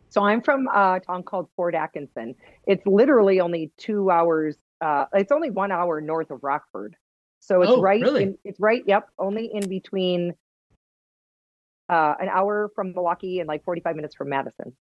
So 0.09 0.21
I'm 0.23 0.41
from 0.41 0.67
uh, 0.67 0.95
a 0.95 0.99
town 0.99 1.23
called 1.23 1.49
Fort 1.55 1.75
Atkinson. 1.75 2.35
It's 2.67 2.85
literally 2.85 3.39
only 3.41 3.71
two 3.77 4.09
hours. 4.09 4.55
Uh, 4.81 5.05
it's 5.13 5.31
only 5.31 5.49
one 5.51 5.71
hour 5.71 5.99
north 6.01 6.31
of 6.31 6.43
Rockford. 6.43 6.95
So 7.41 7.61
it's 7.61 7.71
Oh, 7.71 7.81
right. 7.81 8.01
really? 8.01 8.23
In, 8.23 8.37
it's 8.43 8.59
right. 8.59 8.81
Yep. 8.85 9.09
Only 9.19 9.49
in 9.53 9.67
between. 9.67 10.33
Uh, 11.87 12.15
an 12.19 12.29
hour 12.29 12.71
from 12.73 12.93
Milwaukee 12.93 13.39
and 13.41 13.47
like 13.47 13.63
45 13.63 13.95
minutes 13.95 14.15
from 14.15 14.29
Madison. 14.29 14.75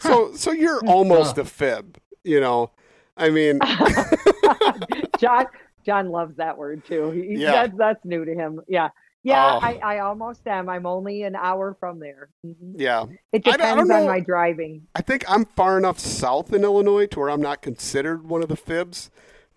So, 0.00 0.34
so 0.34 0.50
you're 0.50 0.80
almost 0.84 1.38
a 1.38 1.44
fib. 1.44 1.96
You 2.24 2.40
know, 2.40 2.72
I 3.16 3.30
mean, 3.30 3.60
John 5.18 5.46
John 5.84 6.10
loves 6.10 6.36
that 6.36 6.56
word 6.58 6.84
too. 6.86 7.10
He, 7.10 7.36
Yeah. 7.42 7.52
that's 7.66 7.76
that's 7.76 8.04
new 8.04 8.24
to 8.24 8.34
him. 8.34 8.60
Yeah. 8.68 8.88
Yeah, 9.22 9.56
Oh. 9.56 9.58
I, 9.66 9.78
I 9.84 9.98
almost 9.98 10.46
am. 10.46 10.70
I'm 10.70 10.86
only 10.86 11.24
an 11.24 11.36
hour 11.36 11.76
from 11.78 12.00
there. 12.00 12.30
Mhm. 12.46 12.72
yeah. 12.76 13.04
It 13.32 13.42
I 13.46 13.50
don't- 13.50 13.54
I 13.54 13.56
depends 13.56 13.88
don't 13.88 13.96
on 13.98 14.04
know. 14.04 14.06
my 14.10 14.20
driving. 14.20 14.86
I 14.94 15.02
think 15.02 15.24
I'm 15.28 15.44
far 15.44 15.76
enough 15.76 15.98
south 15.98 16.54
in 16.54 16.64
Illinois 16.64 17.04
to 17.08 17.20
where 17.20 17.28
I'm 17.30 17.42
not 17.42 17.60
considered 17.60 18.26
one 18.26 18.42
of 18.42 18.48
the 18.48 18.56
fibs. 18.56 19.10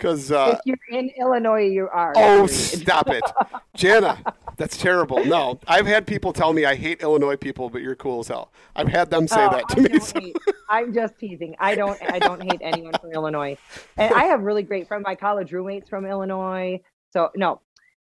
Because 0.04 0.34
uh, 0.34 0.60
if 0.66 0.78
you're 0.90 1.00
in 1.00 1.10
Illinois, 1.18 1.62
you 1.66 1.88
are. 1.88 2.12
Oh, 2.18 2.46
stop 2.46 3.08
it. 3.10 3.24
Jana, 3.74 4.22
that's 4.58 4.76
terrible. 4.76 5.24
No, 5.24 5.62
I've 5.66 5.86
had 5.86 6.06
people 6.06 6.34
tell 6.34 6.52
me 6.52 6.66
I 6.66 6.76
hate 6.76 7.02
Illinois 7.02 7.38
people, 7.38 7.70
but 7.70 7.82
you're 7.82 7.96
cool 7.96 8.20
as 8.20 8.28
hell. 8.28 8.52
I've 8.76 8.90
had 8.90 9.10
them 9.10 9.30
say 9.30 9.46
Oh, 9.46 9.50
that 9.52 9.70
to 9.70 9.80
I 9.80 9.94
me. 9.94 10.00
so- 10.00 10.20
hate- 10.20 10.36
I'm 10.70 10.94
just 10.94 11.18
teasing. 11.18 11.56
I 11.58 11.76
don't. 11.76 11.98
I 12.12 12.20
don't 12.20 12.44
hate 12.44 12.60
anyone 12.62 12.92
from 13.00 13.14
Illinois, 13.14 13.58
and 13.96 14.14
I 14.14 14.26
have 14.26 14.42
really 14.42 14.64
great 14.64 14.90
friends. 14.90 15.06
My 15.06 15.16
college 15.16 15.54
roommates 15.54 15.88
from 15.88 16.06
Illinois. 16.06 16.82
So 17.12 17.30
no, 17.38 17.62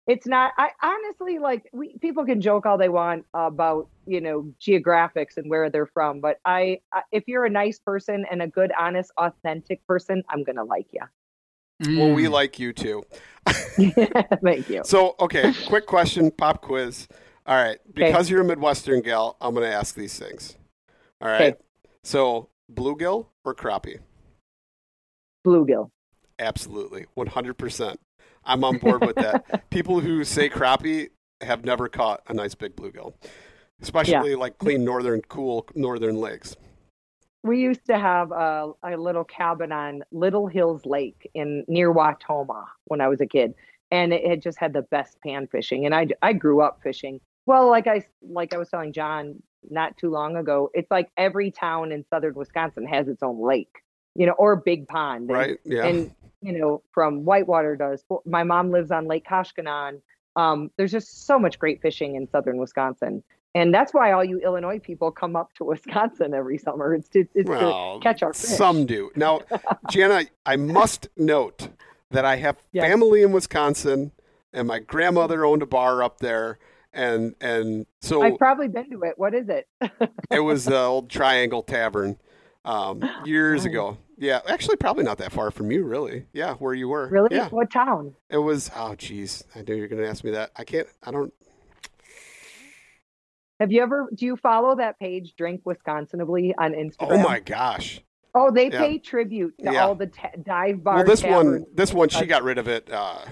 it's 0.06 0.28
not. 0.28 0.52
I 0.60 0.70
honestly 0.84 1.40
like. 1.40 1.70
We 1.74 1.98
people 1.98 2.24
can 2.24 2.40
joke 2.40 2.68
all 2.68 2.78
they 2.78 2.90
want 2.90 3.26
about 3.34 3.88
you 4.06 4.22
know 4.22 4.54
geographics 4.62 5.38
and 5.38 5.50
where 5.50 5.72
they're 5.72 5.88
from, 5.88 6.20
but 6.22 6.40
I, 6.46 6.82
I 6.94 7.02
if 7.12 7.24
you're 7.28 7.46
a 7.46 7.50
nice 7.50 7.80
person 7.80 8.28
and 8.30 8.44
a 8.44 8.48
good, 8.48 8.72
honest, 8.78 9.12
authentic 9.18 9.84
person, 9.88 10.24
I'm 10.30 10.44
gonna 10.44 10.64
like 10.66 10.86
you. 10.92 11.02
Well, 11.80 12.14
we 12.14 12.26
Mm. 12.26 12.32
like 12.32 12.60
you 12.60 12.74
too. 12.74 13.04
Thank 13.48 14.70
you. 14.70 14.82
So, 14.84 15.16
okay, 15.20 15.54
quick 15.68 15.86
question, 15.86 16.32
pop 16.38 16.62
quiz. 16.62 17.08
All 17.46 17.56
right, 17.56 17.80
because 17.94 18.30
you're 18.30 18.42
a 18.42 18.46
Midwestern 18.46 19.02
gal, 19.02 19.36
I'm 19.42 19.56
going 19.56 19.68
to 19.68 19.74
ask 19.76 19.96
these 19.96 20.18
things. 20.20 20.56
All 21.22 21.28
right. 21.30 21.54
Okay. 21.54 21.58
So, 22.04 22.50
bluegill 22.72 23.28
or 23.44 23.56
crappie? 23.56 24.00
Bluegill. 25.46 25.90
Absolutely, 26.38 27.08
100%. 27.18 27.96
I'm 28.46 28.64
on 28.64 28.78
board 28.78 29.06
with 29.06 29.16
that. 29.16 29.70
People 29.70 30.00
who 30.00 30.24
say 30.24 30.50
crappie 30.50 31.10
have 31.42 31.66
never 31.66 31.88
caught 31.90 32.22
a 32.28 32.34
nice 32.34 32.56
big 32.56 32.76
bluegill, 32.76 33.14
especially 33.82 34.36
like 34.36 34.58
clean 34.58 34.84
northern, 34.84 35.22
cool 35.22 35.66
northern 35.76 36.18
lakes. 36.20 36.56
We 37.44 37.60
used 37.62 37.86
to 37.86 37.98
have 37.98 38.32
a, 38.32 38.72
a 38.84 38.98
little 38.98 39.24
cabin 39.24 39.72
on 39.72 40.04
Little 40.12 40.48
Hills 40.48 40.86
Lake 40.86 41.30
in 41.34 41.64
near 41.68 41.94
Wautoma 41.94 42.66
when 42.86 43.00
I 43.02 43.08
was 43.08 43.22
a 43.22 43.26
kid, 43.26 43.54
and 43.92 44.12
it 44.14 44.26
had 44.28 44.42
just 44.42 44.60
had 44.60 44.74
the 44.74 44.82
best 44.82 45.20
pan 45.22 45.48
fishing. 45.48 45.86
And 45.86 45.96
I 45.96 46.08
I 46.22 46.34
grew 46.34 46.62
up 46.62 46.82
fishing. 46.84 47.22
Well, 47.46 47.70
like 47.70 47.88
I 47.88 48.06
like 48.22 48.54
I 48.54 48.58
was 48.58 48.70
telling 48.70 48.92
John 48.94 49.42
not 49.70 49.98
too 49.98 50.10
long 50.10 50.36
ago, 50.38 50.70
it's 50.74 50.92
like 50.92 51.12
every 51.18 51.52
town 51.52 51.92
in 51.92 52.06
southern 52.10 52.34
Wisconsin 52.34 52.86
has 52.88 53.08
its 53.08 53.24
own 53.24 53.42
lake, 53.42 53.84
you 54.16 54.26
know, 54.26 54.34
or 54.34 54.56
big 54.56 54.88
pond. 54.88 55.30
And- 55.30 55.38
Right? 55.38 55.60
Yeah. 55.64 55.86
And 55.86 56.12
you 56.42 56.58
know, 56.58 56.82
from 56.94 57.26
Whitewater 57.26 57.76
does. 57.76 58.04
My 58.26 58.44
mom 58.44 58.72
lives 58.72 58.92
on 58.92 59.08
Lake 59.08 59.26
Koshkonong. 59.26 60.02
Um, 60.38 60.72
there's 60.78 60.92
just 60.92 61.26
so 61.26 61.38
much 61.38 61.60
great 61.60 61.82
fishing 61.82 62.16
in 62.16 62.30
southern 62.30 62.58
Wisconsin. 62.58 63.24
And 63.56 63.74
that's 63.74 63.94
why 63.94 64.12
all 64.12 64.24
you 64.24 64.40
Illinois 64.40 64.80
people 64.80 65.12
come 65.12 65.36
up 65.36 65.54
to 65.56 65.64
Wisconsin 65.64 66.34
every 66.34 66.58
summer. 66.58 66.94
It's 66.94 67.10
to, 67.10 67.26
it's 67.34 67.50
Well, 67.50 68.00
to 68.00 68.04
catch 68.04 68.22
our 68.22 68.34
fish. 68.34 68.50
Some 68.58 68.86
do. 68.86 69.10
Now, 69.16 69.42
Jana, 69.90 70.26
I 70.46 70.56
must 70.56 71.10
note 71.18 71.70
that 72.12 72.26
I 72.26 72.36
have 72.38 72.58
Yes. 72.72 72.86
family 72.86 73.24
in 73.24 73.32
Wisconsin, 73.32 74.12
and 74.54 74.68
my 74.68 74.80
grandmother 74.80 75.46
owned 75.46 75.64
a 75.64 75.66
bar 75.66 76.04
up 76.04 76.20
there, 76.20 76.60
and 76.94 77.34
and 77.42 77.86
so 78.02 78.22
I've 78.22 78.38
probably 78.38 78.68
been 78.68 78.90
to 78.92 79.02
it. 79.04 79.14
What 79.18 79.34
is 79.34 79.50
it? 79.50 79.68
it 80.32 80.40
was 80.42 80.66
the 80.66 80.78
old 80.78 81.10
Triangle 81.10 81.64
Tavern 81.64 82.18
um, 82.66 83.02
years 83.26 83.66
Oh. 83.66 83.70
ago. 83.70 83.98
Yeah, 84.22 84.42
actually, 84.48 84.76
probably 84.76 85.06
not 85.06 85.18
that 85.20 85.32
far 85.32 85.50
from 85.50 85.72
you, 85.72 85.86
really. 85.86 86.26
Yeah, 86.34 86.56
where 86.56 86.74
you 86.74 86.90
were. 86.90 87.08
Really? 87.08 87.30
Yeah, 87.36 87.48
What 87.50 87.72
town? 87.72 88.16
it 88.30 88.38
was. 88.38 88.70
Oh, 88.76 88.94
geez, 88.96 89.44
I 89.56 89.62
knew 89.62 89.76
you 89.76 89.82
were 89.84 89.88
going 89.88 90.02
to 90.02 90.08
ask 90.10 90.24
me 90.24 90.32
that. 90.32 90.52
I 90.56 90.64
can't. 90.66 90.88
I 91.04 91.12
don't. 91.12 91.34
Have 93.60 93.72
you 93.72 93.82
ever? 93.82 94.10
Do 94.14 94.26
you 94.26 94.38
follow 94.38 94.76
that 94.78 94.98
page, 95.00 95.36
Drink 95.36 95.62
Wisconsinably, 95.66 96.54
on 96.58 96.72
Instagram? 96.74 97.12
Oh 97.12 97.18
my 97.18 97.40
gosh. 97.40 98.02
Oh, 98.34 98.52
they 98.52 98.70
Yeah. 98.72 98.80
pay 98.80 99.00
tribute 99.00 99.58
to 99.60 99.74
Yeah. 99.74 99.86
all 99.86 99.96
the 99.96 100.08
ta- 100.08 100.32
dive 100.42 100.84
bars. 100.84 100.98
Well, 100.98 101.06
this 101.06 101.24
one, 101.24 101.66
this 101.74 101.94
one, 101.94 102.10
she 102.10 102.22
Uh, 102.24 102.26
got 102.26 102.44
rid 102.44 102.58
of 102.58 102.68
it. 102.68 102.90
Uh, 102.90 103.26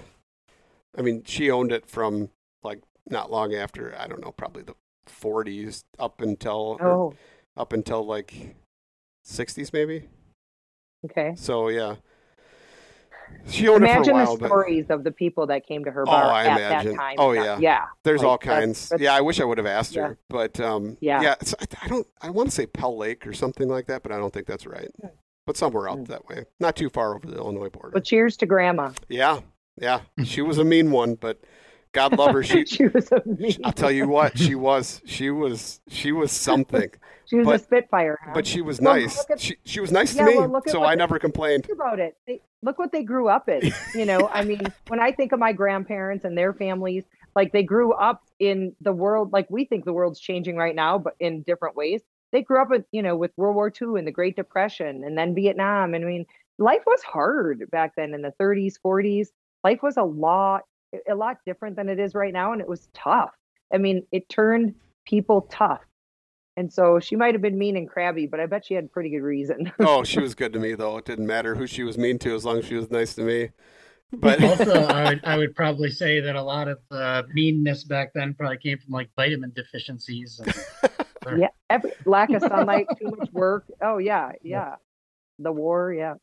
I 0.98 1.02
mean, 1.02 1.24
she 1.24 1.50
owned 1.50 1.72
it 1.72 1.86
from 1.86 2.30
like 2.64 2.82
not 3.10 3.32
long 3.32 3.54
after. 3.54 3.96
I 3.98 4.08
don't 4.08 4.20
know, 4.22 4.32
probably 4.32 4.64
the 4.64 4.76
40s 5.06 5.84
up 5.98 6.20
until 6.20 6.78
Oh, 6.82 7.14
up 7.56 7.72
until 7.72 8.04
like 8.06 8.56
60s, 9.24 9.72
maybe. 9.72 10.10
okay. 11.06 11.36
So 11.36 11.70
yeah, 11.70 11.98
she 13.48 13.68
owned 13.68 13.84
Imagine 13.84 14.02
it 14.02 14.06
for 14.06 14.10
a 14.10 14.14
the 14.14 14.14
while. 14.14 14.38
But 14.38 14.48
stories 14.48 14.86
of 14.90 15.04
the 15.04 15.12
people 15.12 15.48
that 15.48 15.66
came 15.66 15.84
to 15.86 15.92
her 15.92 16.06
bar 16.06 16.24
Oh, 16.24 16.28
bar 16.28 16.34
I 16.34 16.46
at 16.46 16.58
imagine. 16.60 16.92
that 16.92 16.98
time. 16.98 17.16
Oh, 17.18 17.32
Yeah. 17.32 17.44
yeah. 17.44 17.58
Yeah. 17.60 17.86
there's 18.04 18.22
Like, 18.22 18.28
all 18.30 18.38
kinds. 18.38 18.90
that's- 18.90 19.04
yeah, 19.04 19.14
I 19.14 19.22
wish 19.22 19.40
I 19.40 19.44
would 19.46 19.58
have 19.58 19.68
asked 19.68 19.96
Yeah. 19.96 20.08
her, 20.10 20.18
but 20.30 20.60
um, 20.60 20.98
Yeah. 21.00 21.22
yeah. 21.22 21.36
It's, 21.42 21.54
I, 21.60 21.66
I 21.84 21.88
don't. 21.88 22.08
I 22.22 22.30
want 22.30 22.50
to 22.50 22.56
say 22.56 22.66
Pell 22.66 22.98
Lake 22.98 23.26
or 23.28 23.34
something 23.34 23.68
like 23.68 23.86
that, 23.88 24.04
but 24.04 24.12
I 24.12 24.18
don't 24.18 24.34
think 24.34 24.48
that's 24.48 24.66
right. 24.66 24.90
But 25.46 25.56
somewhere 25.58 25.88
out 25.90 26.00
Mm. 26.00 26.08
that 26.08 26.26
way, 26.28 26.44
not 26.60 26.76
too 26.76 26.90
far 26.90 27.16
over 27.16 27.26
the 27.28 27.38
Illinois 27.38 27.70
border. 27.70 27.92
But 27.92 28.04
cheers 28.04 28.36
to 28.38 28.46
Grandma. 28.46 28.92
yeah, 29.08 29.40
yeah, 29.78 30.02
she 30.26 30.42
was 30.42 30.58
a 30.58 30.64
mean 30.66 30.92
one, 30.92 31.16
but 31.16 31.40
God 31.98 32.18
love 32.18 32.34
her. 32.34 32.44
She 32.52 32.66
she 32.66 32.88
was 32.88 33.12
a 33.12 33.22
mean. 33.26 33.58
I'll 33.64 33.72
tell 33.74 33.92
you 33.92 34.08
what, 34.08 34.38
she 34.38 34.56
was. 34.56 35.02
She 35.06 35.30
was. 35.32 35.82
She 35.90 36.12
was 36.12 36.32
something. 36.32 36.90
She 37.30 37.36
was 37.36 37.46
but- 37.46 37.56
a 37.56 37.60
Spitfire. 37.60 38.18
Huh? 38.24 38.32
But 38.34 38.48
she 38.48 38.62
was 38.62 38.80
Well, 38.80 38.94
nice. 38.96 39.26
at- 39.30 39.38
She 39.42 39.58
she 39.66 39.82
was 39.82 39.92
nice 39.92 40.16
Yeah, 40.16 40.24
to 40.28 40.32
me, 40.32 40.38
well, 40.48 40.62
so 40.68 40.82
I 40.84 40.92
the- 40.96 41.00
never 41.00 41.20
complained. 41.20 41.68
about 41.70 42.00
it. 42.00 42.16
They, 42.26 42.40
look 42.62 42.80
what 42.80 42.94
they 42.94 43.04
grew 43.04 43.28
up 43.28 43.50
in. 43.50 43.70
You 43.94 44.06
know, 44.06 44.30
I 44.32 44.46
mean, 44.46 44.62
when 44.88 45.02
I 45.02 45.12
think 45.12 45.34
of 45.34 45.40
my 45.40 45.52
grandparents 45.52 46.24
and 46.24 46.38
their 46.38 46.54
families, 46.54 47.04
like 47.36 47.52
they 47.52 47.64
grew 47.64 47.92
up 47.92 48.24
in 48.40 48.74
the 48.80 48.94
world, 48.94 49.34
like 49.34 49.48
we 49.50 49.66
think 49.66 49.84
the 49.84 49.92
world's 49.92 50.22
changing 50.22 50.56
right 50.56 50.74
now, 50.74 50.98
but 51.00 51.16
in 51.20 51.42
different 51.42 51.76
ways. 51.76 52.02
They 52.32 52.44
grew 52.44 52.62
up 52.62 52.70
with, 52.70 52.86
you 52.94 53.02
know, 53.02 53.18
with 53.18 53.32
World 53.36 53.56
War 53.56 53.70
II 53.82 53.98
and 54.00 54.08
the 54.08 54.12
Great 54.12 54.36
Depression 54.38 55.04
and 55.04 55.18
then 55.18 55.36
Vietnam. 55.36 55.94
And 55.96 56.06
I 56.06 56.08
mean, 56.08 56.26
life 56.60 56.84
was 56.88 57.02
hard 57.04 57.70
back 57.72 57.96
then 57.98 58.14
in 58.14 58.22
the 58.22 58.34
30s, 58.40 58.76
40s. 58.86 59.28
Life 59.66 59.80
was 59.84 59.98
a 59.98 60.04
lot, 60.04 60.62
a 61.10 61.16
lot 61.16 61.38
different 61.46 61.76
than 61.76 61.90
it 61.90 62.00
is 62.00 62.16
right 62.16 62.34
now. 62.34 62.54
And 62.54 62.62
it 62.62 62.68
was 62.68 62.90
tough. 62.94 63.32
I 63.74 63.78
mean, 63.78 64.04
it 64.12 64.30
turned 64.30 64.76
people 65.06 65.48
tough. 65.52 65.82
And 66.56 66.74
so 66.74 67.00
she 67.00 67.16
might 67.16 67.36
have 67.36 67.42
been 67.42 67.58
mean 67.58 67.78
and 67.78 67.88
crabby, 67.88 68.26
but 68.26 68.40
I 68.40 68.48
bet 68.48 68.66
she 68.66 68.74
had 68.74 68.92
pretty 68.92 69.12
good 69.12 69.22
reason. 69.22 69.72
Oh, 69.80 70.04
she 70.04 70.20
was 70.20 70.34
good 70.34 70.54
to 70.54 70.60
me 70.60 70.74
though. 70.74 70.98
It 70.98 71.06
didn't 71.06 71.28
matter 71.28 71.54
who 71.54 71.68
she 71.68 71.84
was 71.84 71.98
mean 71.98 72.18
to 72.20 72.34
as 72.34 72.46
long 72.46 72.58
as 72.58 72.66
she 72.66 72.76
was 72.76 72.90
nice 72.90 73.14
to 73.16 73.22
me. 73.22 73.50
But 74.12 74.44
also, 74.44 74.86
I 74.86 75.04
would 75.10 75.26
I 75.26 75.38
would 75.38 75.56
probably 75.56 75.92
say 75.92 76.20
that 76.20 76.36
a 76.36 76.42
lot 76.42 76.68
of 76.68 76.80
the 76.90 77.28
meanness 77.34 77.84
back 77.84 78.12
then 78.16 78.34
probably 78.34 78.58
came 78.58 78.80
from 78.80 78.92
like 78.92 79.10
vitamin 79.16 79.52
deficiencies. 79.56 80.40
And, 80.40 81.40
yeah 81.42 81.50
every 81.70 81.92
lack 82.06 82.30
of 82.30 82.42
sunlight 82.42 82.88
too 82.98 83.14
much 83.18 83.30
work 83.34 83.66
oh 83.82 83.98
yeah 83.98 84.32
yeah 84.42 84.76
the 85.40 85.52
war 85.52 85.92
yeah 85.92 86.14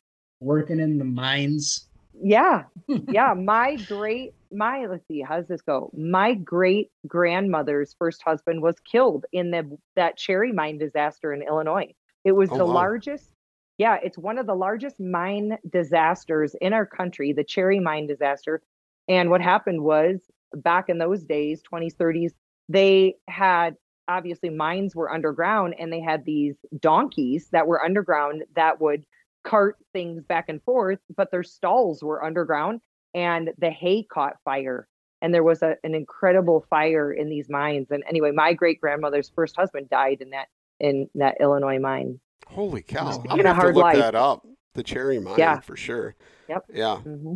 working 0.40 0.80
in 0.80 0.98
the 0.98 1.04
mines. 1.04 1.88
Yeah 2.22 2.64
yeah 3.08 3.34
my 3.34 3.76
great 3.76 4.32
my 4.52 4.86
let's 4.86 5.06
see 5.08 5.20
how's 5.26 5.46
this 5.48 5.62
go 5.62 5.90
my 5.94 6.34
great 6.34 6.90
grandmother's 7.06 7.94
first 7.98 8.22
husband 8.22 8.62
was 8.62 8.76
killed 8.80 9.24
in 9.32 9.50
the 9.50 9.76
that 9.96 10.16
cherry 10.16 10.52
mine 10.52 10.78
disaster 10.78 11.32
in 11.32 11.42
illinois 11.42 11.92
it 12.24 12.32
was 12.32 12.50
Oh, 12.50 12.56
the 12.56 12.64
wow. 12.64 12.66
largest 12.66 13.32
Yeah, 13.78 13.98
it's 14.02 14.18
one 14.18 14.38
of 14.38 14.46
the 14.46 14.54
largest 14.54 15.00
mine 15.00 15.58
disasters 15.70 16.54
in 16.60 16.72
our 16.72 16.86
country, 16.86 17.32
the 17.32 17.44
Cherry 17.44 17.80
Mine 17.80 18.06
disaster. 18.06 18.62
And 19.08 19.30
what 19.30 19.40
happened 19.40 19.82
was 19.82 20.30
back 20.54 20.88
in 20.88 20.98
those 20.98 21.24
days, 21.24 21.62
20s, 21.62 21.94
30s, 21.96 22.34
they 22.68 23.16
had 23.28 23.76
obviously 24.08 24.50
mines 24.50 24.94
were 24.94 25.12
underground 25.12 25.74
and 25.78 25.92
they 25.92 26.00
had 26.00 26.24
these 26.24 26.56
donkeys 26.80 27.48
that 27.52 27.66
were 27.66 27.82
underground 27.84 28.44
that 28.54 28.80
would 28.80 29.04
cart 29.44 29.76
things 29.92 30.24
back 30.24 30.48
and 30.48 30.62
forth, 30.62 30.98
but 31.16 31.30
their 31.30 31.42
stalls 31.42 32.02
were 32.02 32.24
underground 32.24 32.80
and 33.14 33.50
the 33.58 33.70
hay 33.70 34.02
caught 34.02 34.36
fire. 34.44 34.88
And 35.22 35.32
there 35.32 35.42
was 35.42 35.62
a, 35.62 35.76
an 35.84 35.94
incredible 35.94 36.66
fire 36.68 37.12
in 37.12 37.30
these 37.30 37.48
mines. 37.48 37.86
And 37.90 38.02
anyway, 38.08 38.30
my 38.32 38.52
great 38.52 38.80
grandmother's 38.80 39.30
first 39.34 39.56
husband 39.56 39.88
died 39.88 40.18
in 40.20 40.30
that 40.30 40.48
in 40.80 41.08
that 41.14 41.36
Illinois 41.40 41.78
mine. 41.78 42.20
Holy 42.48 42.82
cow! 42.82 43.22
I'm 43.30 43.36
gonna 43.36 43.54
have 43.54 43.62
to 43.62 43.68
look 43.68 43.76
life. 43.76 43.96
that 43.96 44.14
up. 44.14 44.46
The 44.74 44.82
cherry 44.82 45.20
mine, 45.20 45.36
yeah. 45.38 45.60
for 45.60 45.76
sure. 45.76 46.14
Yep. 46.48 46.64
Yeah. 46.74 47.00
Mm-hmm. 47.04 47.34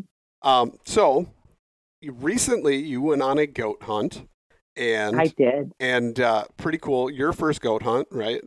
Um, 0.49 0.73
so 0.85 1.29
recently 2.05 2.77
you 2.77 3.01
went 3.01 3.23
on 3.23 3.39
a 3.39 3.47
goat 3.47 3.83
hunt 3.83 4.27
and 4.77 5.21
I 5.21 5.29
did, 5.29 5.73
and 5.81 6.19
uh, 6.21 6.45
pretty 6.57 6.79
cool. 6.79 7.11
Your 7.11 7.33
first 7.33 7.61
goat 7.61 7.83
hunt, 7.83 8.09
right? 8.11 8.43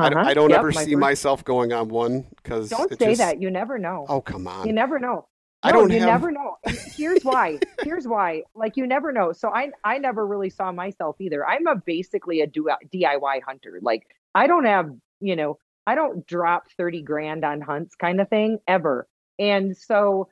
Uh-huh. 0.00 0.18
I, 0.18 0.30
I, 0.30 0.34
don't 0.34 0.50
yep, 0.50 0.60
ever 0.60 0.72
my 0.72 0.84
see 0.84 0.92
first... 0.92 1.00
myself 1.00 1.44
going 1.44 1.72
on 1.72 1.88
one 1.88 2.26
because 2.36 2.70
don't 2.70 2.90
say 2.98 3.10
just... 3.10 3.18
that. 3.18 3.40
You 3.40 3.50
never 3.50 3.78
know. 3.78 4.06
Oh 4.08 4.20
come 4.20 4.46
on! 4.46 4.66
You 4.66 4.72
never 4.72 4.98
know. 4.98 5.26
No, 5.62 5.68
I 5.68 5.72
don't. 5.72 5.90
You 5.90 6.00
have... 6.00 6.08
never 6.08 6.30
know. 6.30 6.56
Here's 6.96 7.22
why. 7.22 7.58
Here's 7.82 8.06
why. 8.06 8.42
Like 8.54 8.76
you 8.76 8.86
never 8.86 9.12
know. 9.12 9.32
So 9.32 9.50
I 9.50 9.70
I 9.84 9.98
never 9.98 10.26
really 10.26 10.50
saw 10.50 10.72
myself 10.72 11.16
either. 11.20 11.46
I'm 11.46 11.66
a 11.66 11.76
basically 11.76 12.40
a 12.40 12.46
DIY 12.46 13.42
hunter. 13.46 13.78
Like 13.82 14.06
I 14.34 14.46
don't 14.46 14.64
have 14.64 14.90
you 15.20 15.36
know 15.36 15.58
I 15.86 15.94
don't 15.94 16.26
drop 16.26 16.70
thirty 16.76 17.02
grand 17.02 17.44
on 17.44 17.60
hunts 17.60 17.94
kind 17.94 18.20
of 18.20 18.28
thing 18.28 18.58
ever. 18.66 19.06
And 19.38 19.76
so 19.76 20.28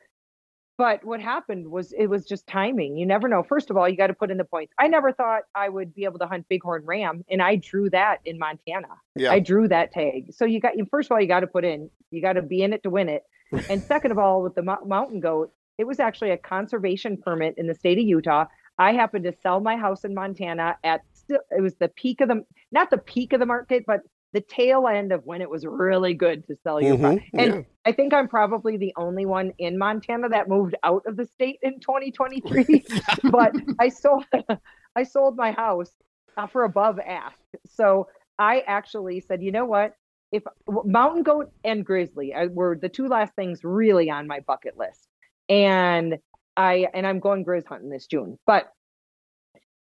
but 0.78 1.04
what 1.04 1.20
happened 1.20 1.68
was 1.68 1.92
it 1.92 2.06
was 2.06 2.24
just 2.24 2.46
timing. 2.46 2.96
You 2.96 3.04
never 3.04 3.28
know. 3.28 3.42
First 3.42 3.68
of 3.68 3.76
all, 3.76 3.88
you 3.88 3.96
got 3.96 4.06
to 4.06 4.14
put 4.14 4.30
in 4.30 4.38
the 4.38 4.44
points. 4.44 4.72
I 4.78 4.86
never 4.86 5.12
thought 5.12 5.42
I 5.52 5.68
would 5.68 5.92
be 5.92 6.04
able 6.04 6.20
to 6.20 6.26
hunt 6.26 6.46
bighorn 6.48 6.84
ram, 6.86 7.24
and 7.28 7.42
I 7.42 7.56
drew 7.56 7.90
that 7.90 8.20
in 8.24 8.38
Montana. 8.38 8.86
Yeah. 9.16 9.32
I 9.32 9.40
drew 9.40 9.66
that 9.68 9.92
tag. 9.92 10.32
So 10.32 10.44
you 10.44 10.60
got 10.60 10.74
first 10.88 11.08
of 11.08 11.12
all, 11.12 11.20
you 11.20 11.26
got 11.26 11.40
to 11.40 11.48
put 11.48 11.64
in. 11.64 11.90
You 12.12 12.22
got 12.22 12.34
to 12.34 12.42
be 12.42 12.62
in 12.62 12.72
it 12.72 12.84
to 12.84 12.90
win 12.90 13.08
it. 13.08 13.24
and 13.68 13.82
second 13.82 14.12
of 14.12 14.18
all, 14.18 14.40
with 14.42 14.54
the 14.54 14.62
mountain 14.62 15.20
goat, 15.20 15.52
it 15.78 15.86
was 15.86 15.98
actually 15.98 16.30
a 16.30 16.36
conservation 16.36 17.16
permit 17.16 17.54
in 17.58 17.66
the 17.66 17.74
state 17.74 17.98
of 17.98 18.04
Utah. 18.04 18.44
I 18.78 18.92
happened 18.92 19.24
to 19.24 19.34
sell 19.42 19.58
my 19.58 19.76
house 19.76 20.04
in 20.04 20.14
Montana 20.14 20.76
at 20.84 21.00
it 21.28 21.60
was 21.60 21.74
the 21.74 21.88
peak 21.88 22.20
of 22.20 22.28
the 22.28 22.44
not 22.70 22.90
the 22.90 22.98
peak 22.98 23.32
of 23.32 23.40
the 23.40 23.46
market, 23.46 23.84
but 23.84 24.02
the 24.32 24.40
tail 24.40 24.86
end 24.86 25.12
of 25.12 25.24
when 25.24 25.40
it 25.40 25.48
was 25.48 25.64
really 25.64 26.14
good 26.14 26.46
to 26.46 26.56
sell 26.56 26.80
your 26.80 26.96
mm-hmm, 26.96 27.38
And 27.38 27.54
yeah. 27.54 27.60
I 27.86 27.92
think 27.92 28.12
I'm 28.12 28.28
probably 28.28 28.76
the 28.76 28.92
only 28.96 29.24
one 29.24 29.52
in 29.58 29.78
Montana 29.78 30.28
that 30.28 30.48
moved 30.48 30.74
out 30.82 31.02
of 31.06 31.16
the 31.16 31.24
state 31.24 31.58
in 31.62 31.80
2023. 31.80 32.84
but 33.30 33.54
I 33.78 33.88
sold 33.88 34.26
I 34.96 35.04
sold 35.04 35.36
my 35.36 35.52
house 35.52 35.90
uh, 36.36 36.46
for 36.46 36.64
above 36.64 36.98
ask. 36.98 37.38
So 37.66 38.08
I 38.38 38.60
actually 38.66 39.20
said, 39.20 39.42
you 39.42 39.52
know 39.52 39.64
what? 39.64 39.94
If 40.30 40.42
mountain 40.84 41.22
goat 41.22 41.50
and 41.64 41.84
grizzly 41.84 42.34
uh, 42.34 42.48
were 42.48 42.76
the 42.80 42.90
two 42.90 43.08
last 43.08 43.34
things 43.34 43.64
really 43.64 44.10
on 44.10 44.26
my 44.26 44.40
bucket 44.40 44.76
list, 44.76 45.08
and 45.48 46.18
I 46.54 46.88
and 46.92 47.06
I'm 47.06 47.20
going 47.20 47.44
grizz 47.44 47.66
hunting 47.66 47.88
this 47.88 48.06
June, 48.06 48.38
but 48.46 48.70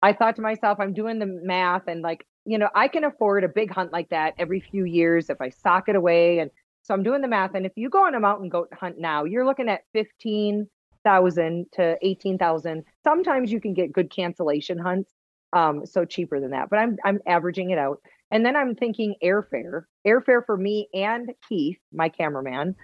I 0.03 0.13
thought 0.13 0.35
to 0.35 0.43
myself, 0.43 0.79
I'm 0.79 0.93
doing 0.93 1.17
the 1.17 1.25
math 1.25 1.87
and 1.87 2.03
like 2.03 2.27
you 2.45 2.57
know, 2.57 2.69
I 2.75 2.87
can 2.87 3.03
afford 3.03 3.43
a 3.43 3.49
big 3.49 3.71
hunt 3.71 3.91
like 3.91 4.09
that 4.09 4.35
every 4.37 4.59
few 4.59 4.85
years 4.85 5.29
if 5.29 5.41
I 5.41 5.49
sock 5.49 5.89
it 5.89 5.95
away. 5.95 6.39
And 6.39 6.51
so 6.83 6.93
I'm 6.93 7.03
doing 7.03 7.21
the 7.21 7.27
math. 7.27 7.55
And 7.55 7.65
if 7.65 7.71
you 7.75 7.89
go 7.89 8.05
on 8.05 8.13
a 8.15 8.19
mountain 8.19 8.49
goat 8.49 8.69
hunt 8.71 8.99
now, 8.99 9.23
you're 9.23 9.45
looking 9.45 9.67
at 9.67 9.81
15,000 9.93 11.65
to 11.73 11.97
18,000. 12.01 12.83
Sometimes 13.03 13.51
you 13.51 13.59
can 13.59 13.73
get 13.73 13.91
good 13.91 14.11
cancellation 14.11 14.77
hunts. 14.77 15.11
Um, 15.53 15.85
so 15.85 16.03
cheaper 16.03 16.41
than 16.41 16.51
that, 16.51 16.69
but 16.69 16.79
I'm, 16.79 16.97
I'm 17.05 17.19
averaging 17.25 17.69
it 17.69 17.77
out. 17.77 18.01
And 18.29 18.45
then 18.45 18.57
I'm 18.57 18.75
thinking 18.75 19.15
airfare, 19.23 19.83
airfare 20.05 20.45
for 20.45 20.57
me 20.57 20.89
and 20.93 21.31
Keith, 21.47 21.77
my 21.93 22.09
cameraman, 22.09 22.75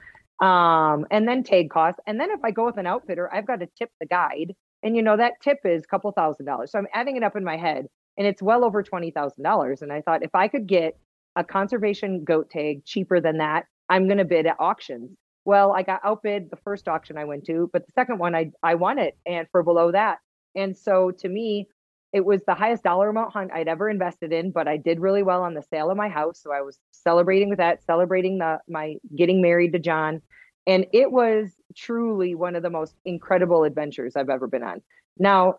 um, 0.41 1.06
and 1.12 1.28
then 1.28 1.43
tag 1.43 1.69
costs. 1.69 2.00
And 2.08 2.17
then 2.17 2.32
if 2.32 2.39
I 2.45 2.52
go 2.52 2.65
with 2.65 2.78
an 2.78 2.88
outfitter, 2.88 3.34
I've 3.34 3.45
got 3.45 3.60
to 3.60 3.67
tip 3.78 3.89
the 4.00 4.06
guide. 4.06 4.56
And 4.84 4.95
you 4.95 5.02
know, 5.02 5.17
that 5.17 5.34
tip 5.41 5.58
is 5.65 5.84
a 5.84 5.88
couple 5.88 6.12
thousand 6.13 6.45
dollars. 6.45 6.71
So 6.71 6.80
I'm 6.80 6.88
adding 6.93 7.17
it 7.17 7.24
up 7.24 7.36
in 7.36 7.43
my 7.43 7.58
head 7.58 7.88
and 8.17 8.28
it's 8.28 8.41
well 8.41 8.63
over 8.63 8.84
$20,000. 8.84 9.82
And 9.82 9.91
I 9.91 10.02
thought 10.02 10.24
if 10.24 10.36
I 10.36 10.47
could 10.47 10.67
get 10.67 10.97
a 11.36 11.43
conservation 11.43 12.24
goat 12.24 12.50
tag 12.50 12.84
cheaper 12.86 13.19
than 13.19 13.38
that, 13.38 13.65
I'm 13.89 14.08
going 14.08 14.17
to 14.17 14.26
bid 14.26 14.45
at 14.45 14.58
auctions. 14.60 15.12
Well, 15.45 15.74
I 15.74 15.84
got 15.84 16.02
outbid 16.04 16.50
the 16.50 16.58
first 16.58 16.88
auction 16.88 17.17
I 17.17 17.26
went 17.26 17.45
to, 17.45 17.69
but 17.74 17.86
the 17.86 17.91
second 17.93 18.19
one 18.19 18.36
I 18.36 18.52
I 18.62 18.76
won 18.76 19.00
it 19.00 19.17
and 19.26 19.47
for 19.52 19.63
below 19.63 19.91
that. 19.91 20.19
And 20.56 20.78
so 20.78 21.12
to 21.19 21.30
me, 21.30 21.67
it 22.13 22.26
was 22.26 22.41
the 22.45 22.54
highest 22.54 22.84
dollar 22.84 23.10
amount 23.10 23.34
hunt 23.34 23.52
I'd 23.54 23.67
ever 23.67 23.89
invested 23.89 24.34
in, 24.34 24.52
but 24.52 24.67
I 24.67 24.78
did 24.78 25.00
really 25.00 25.24
well 25.24 25.43
on 25.43 25.54
the 25.54 25.63
sale 25.63 25.89
of 25.89 25.97
my 25.97 26.10
house. 26.10 26.41
So 26.41 26.52
I 26.52 26.62
was 26.62 26.78
celebrating 26.91 27.50
with 27.50 27.58
that, 27.60 27.84
celebrating 27.84 28.38
the 28.38 28.60
my 28.67 28.95
getting 29.15 29.41
married 29.41 29.74
to 29.74 29.80
John. 29.80 30.21
And 30.67 30.86
it 30.93 31.12
was 31.12 31.56
truly 31.76 32.36
one 32.36 32.56
of 32.56 32.63
the 32.63 32.69
most 32.69 32.95
incredible 33.06 33.63
adventures 33.63 34.15
I've 34.15 34.30
ever 34.30 34.47
been 34.47 34.63
on. 34.63 34.82
Now, 35.17 35.56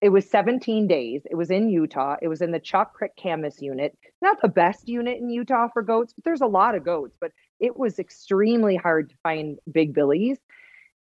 it 0.00 0.10
was 0.10 0.28
17 0.28 0.86
days. 0.86 1.22
It 1.30 1.34
was 1.34 1.50
in 1.50 1.68
Utah. 1.68 2.16
It 2.22 2.28
was 2.28 2.42
in 2.42 2.52
the 2.52 2.60
Chalk 2.60 2.94
Creek 2.94 3.12
Kamas 3.16 3.60
unit. 3.60 3.96
Not 4.20 4.40
the 4.40 4.48
best 4.48 4.88
unit 4.88 5.18
in 5.18 5.28
Utah 5.28 5.68
for 5.72 5.82
goats, 5.82 6.12
but 6.12 6.24
there's 6.24 6.40
a 6.40 6.46
lot 6.46 6.74
of 6.74 6.84
goats, 6.84 7.16
but 7.20 7.32
it 7.60 7.76
was 7.76 7.98
extremely 7.98 8.76
hard 8.76 9.10
to 9.10 9.16
find 9.22 9.58
big 9.70 9.94
billies. 9.94 10.38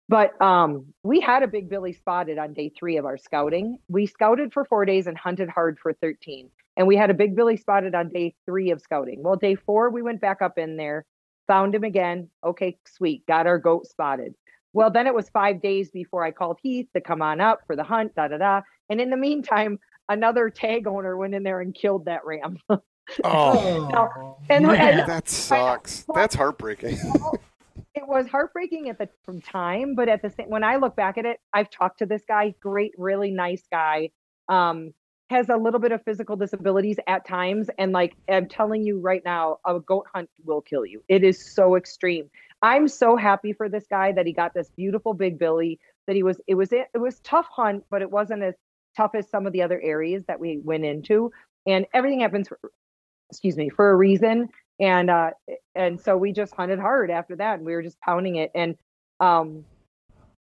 But 0.09 0.41
um, 0.41 0.87
we 1.03 1.21
had 1.21 1.43
a 1.43 1.49
big 1.49 1.69
billy 1.69 1.93
spotted 1.93 2.39
on 2.39 2.55
day 2.55 2.71
three 2.71 2.97
of 2.97 3.05
our 3.05 3.19
scouting. 3.19 3.79
We 3.89 4.07
scouted 4.07 4.53
for 4.53 4.65
four 4.65 4.85
days 4.85 5.07
and 5.07 5.19
hunted 5.19 5.51
hard 5.51 5.79
for 5.79 5.93
13. 5.93 6.49
And 6.77 6.87
we 6.87 6.97
had 6.97 7.11
a 7.11 7.15
big 7.15 7.37
billy 7.37 7.57
spotted 7.57 7.95
on 7.95 8.09
day 8.09 8.35
three 8.47 8.71
of 8.71 8.81
scouting. 8.81 9.23
Well, 9.23 9.37
day 9.37 9.55
four, 9.57 9.91
we 9.91 10.01
went 10.01 10.21
back 10.21 10.41
up 10.41 10.57
in 10.57 10.77
there, 10.77 11.05
found 11.47 11.75
him 11.75 11.85
again. 11.85 12.31
Okay, 12.45 12.79
sweet, 12.87 13.27
got 13.27 13.47
our 13.47 13.59
goat 13.59 13.87
spotted. 13.87 14.35
Well, 14.79 14.93
then 14.93 15.09
it 15.09 15.15
was 15.15 15.29
five 15.31 15.61
days 15.61 15.91
before 15.91 16.23
I 16.23 16.31
called 16.31 16.59
Heath 16.63 16.87
to 16.95 17.01
come 17.01 17.21
on 17.21 17.41
up 17.41 17.63
for 17.67 17.75
the 17.75 17.83
hunt, 17.83 18.15
da 18.15 18.29
da 18.29 18.39
da. 18.39 18.61
And 18.89 19.01
in 19.01 19.11
the 19.11 19.17
meantime, 19.17 19.81
another 20.09 20.51
tag 20.51 20.87
owner 20.87 21.17
went 21.17 21.35
in 21.35 21.43
there 21.43 21.61
and 21.61 21.75
killed 21.75 22.05
that 22.05 22.25
ram. 22.25 22.59
oh, 23.25 23.89
now, 23.91 24.37
and, 24.49 24.65
and, 24.67 25.09
that 25.09 25.29
sucks. 25.29 26.05
I, 26.09 26.13
That's 26.15 26.37
heartbreaking. 26.37 26.97
it 27.97 28.07
was 28.07 28.29
heartbreaking 28.29 28.89
at 28.89 28.99
the 28.99 29.09
from 29.25 29.41
time, 29.41 29.97
but 29.97 30.09
at 30.09 30.23
the 30.23 30.31
same, 30.31 30.49
when 30.49 30.63
I 30.63 30.77
look 30.77 30.95
back 30.95 31.19
at 31.19 31.25
it, 31.25 31.41
I've 31.53 31.71
talked 31.71 31.99
to 31.99 32.07
this 32.07 32.23
guy, 32.29 32.55
great, 32.61 32.93
really 32.97 33.33
nice 33.33 33.65
guy. 33.73 34.11
Um, 34.49 34.95
has 35.31 35.49
a 35.49 35.57
little 35.57 35.81
bit 35.81 35.93
of 35.93 36.03
physical 36.05 36.37
disabilities 36.37 36.97
at 37.07 37.27
times, 37.27 37.69
and 37.79 37.93
like 37.93 38.17
I'm 38.29 38.49
telling 38.49 38.85
you 38.85 39.01
right 39.01 39.23
now, 39.25 39.59
a 39.67 39.81
goat 39.81 40.07
hunt 40.15 40.31
will 40.45 40.63
kill 40.63 40.87
you. 40.87 41.03
It 41.09 41.23
is 41.25 41.53
so 41.53 41.77
extreme. 41.77 42.31
I'm 42.63 42.89
so 42.89 43.17
happy 43.17 43.53
for 43.53 43.69
this 43.69 43.87
guy 43.89 44.13
that 44.13 44.27
he 44.27 44.33
got 44.33 44.55
this 44.55 44.71
beautiful 44.77 45.15
big 45.15 45.39
Billy. 45.39 45.79
That 46.07 46.17
he 46.17 46.23
was 46.23 46.41
it 46.47 46.55
was 46.55 46.73
it, 46.73 46.87
it 46.95 46.99
was 46.99 47.21
tough 47.21 47.47
hunt, 47.51 47.85
but 47.91 48.03
it 48.03 48.11
wasn't 48.11 48.43
as 48.43 48.55
tough 48.97 49.13
as 49.15 49.29
some 49.29 49.47
of 49.47 49.53
the 49.53 49.63
other 49.63 49.81
areas 49.81 50.25
that 50.27 50.41
we 50.41 50.59
went 50.59 50.85
into. 50.85 51.31
And 51.67 51.87
everything 51.93 52.21
happens 52.21 52.49
for 52.49 52.59
excuse 53.31 53.57
me 53.57 53.69
for 53.69 53.91
a 53.91 53.97
reason. 53.97 54.49
And 54.81 55.11
uh 55.11 55.31
and 55.75 56.01
so 56.01 56.17
we 56.17 56.33
just 56.33 56.55
hunted 56.55 56.79
hard 56.79 57.11
after 57.11 57.37
that, 57.37 57.59
and 57.59 57.67
we 57.67 57.73
were 57.73 57.83
just 57.83 58.01
pounding 58.01 58.37
it. 58.37 58.51
And 58.55 58.77
um 59.21 59.65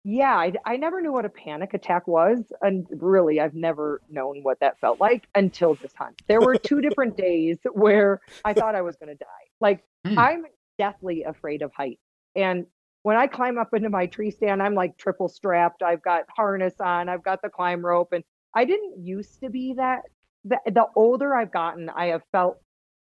yeah, 0.05 0.37
I, 0.37 0.53
I 0.65 0.77
never 0.77 1.03
knew 1.03 1.13
what 1.13 1.27
a 1.27 1.29
panic 1.29 1.75
attack 1.75 2.09
was. 2.09 2.51
And 2.63 2.87
really, 2.91 3.41
I've 3.41 3.55
never 3.55 4.01
known 4.09 4.43
what 4.43 4.59
that 4.61 4.79
felt 4.81 5.01
like 5.01 5.27
until 5.35 5.75
this 5.75 5.93
hunt. 5.95 6.23
There 6.29 6.41
were 6.41 6.57
two 6.57 6.81
different 6.89 7.17
days 7.17 7.59
where 7.73 8.21
I 8.45 8.55
thought 8.55 8.75
I 8.75 8.81
was 8.81 8.97
going 8.97 9.09
to 9.09 9.17
die. 9.17 9.27
Like, 9.61 9.85
mm. 10.07 10.17
I'm 10.17 10.47
deathly 10.79 11.25
afraid 11.25 11.63
of 11.63 11.73
heights. 11.73 12.01
And 12.37 12.67
when 13.03 13.17
I 13.17 13.27
climb 13.27 13.59
up 13.59 13.75
into 13.75 13.91
my 13.91 14.07
tree 14.07 14.31
stand, 14.31 14.63
I'm 14.63 14.75
like 14.75 14.97
triple 14.97 15.29
strapped. 15.29 15.83
I've 15.83 16.03
got 16.03 16.25
harness 16.35 16.75
on, 16.81 17.09
I've 17.09 17.23
got 17.23 17.43
the 17.43 17.49
climb 17.49 17.85
rope. 17.85 18.13
And 18.13 18.25
I 18.55 18.65
didn't 18.65 19.05
used 19.05 19.41
to 19.43 19.51
be 19.51 19.75
that. 19.75 20.03
The, 20.45 20.59
the 20.67 20.87
older 20.97 21.35
I've 21.35 21.53
gotten, 21.53 21.89
I 21.91 22.07
have 22.07 22.23
felt 22.33 22.59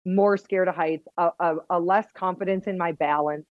more 0.05 0.37
scared 0.37 0.67
of 0.67 0.75
heights, 0.75 1.07
a, 1.17 1.29
a, 1.39 1.55
a 1.71 1.79
less 1.79 2.07
confidence 2.13 2.67
in 2.67 2.77
my 2.77 2.91
balance. 2.93 3.45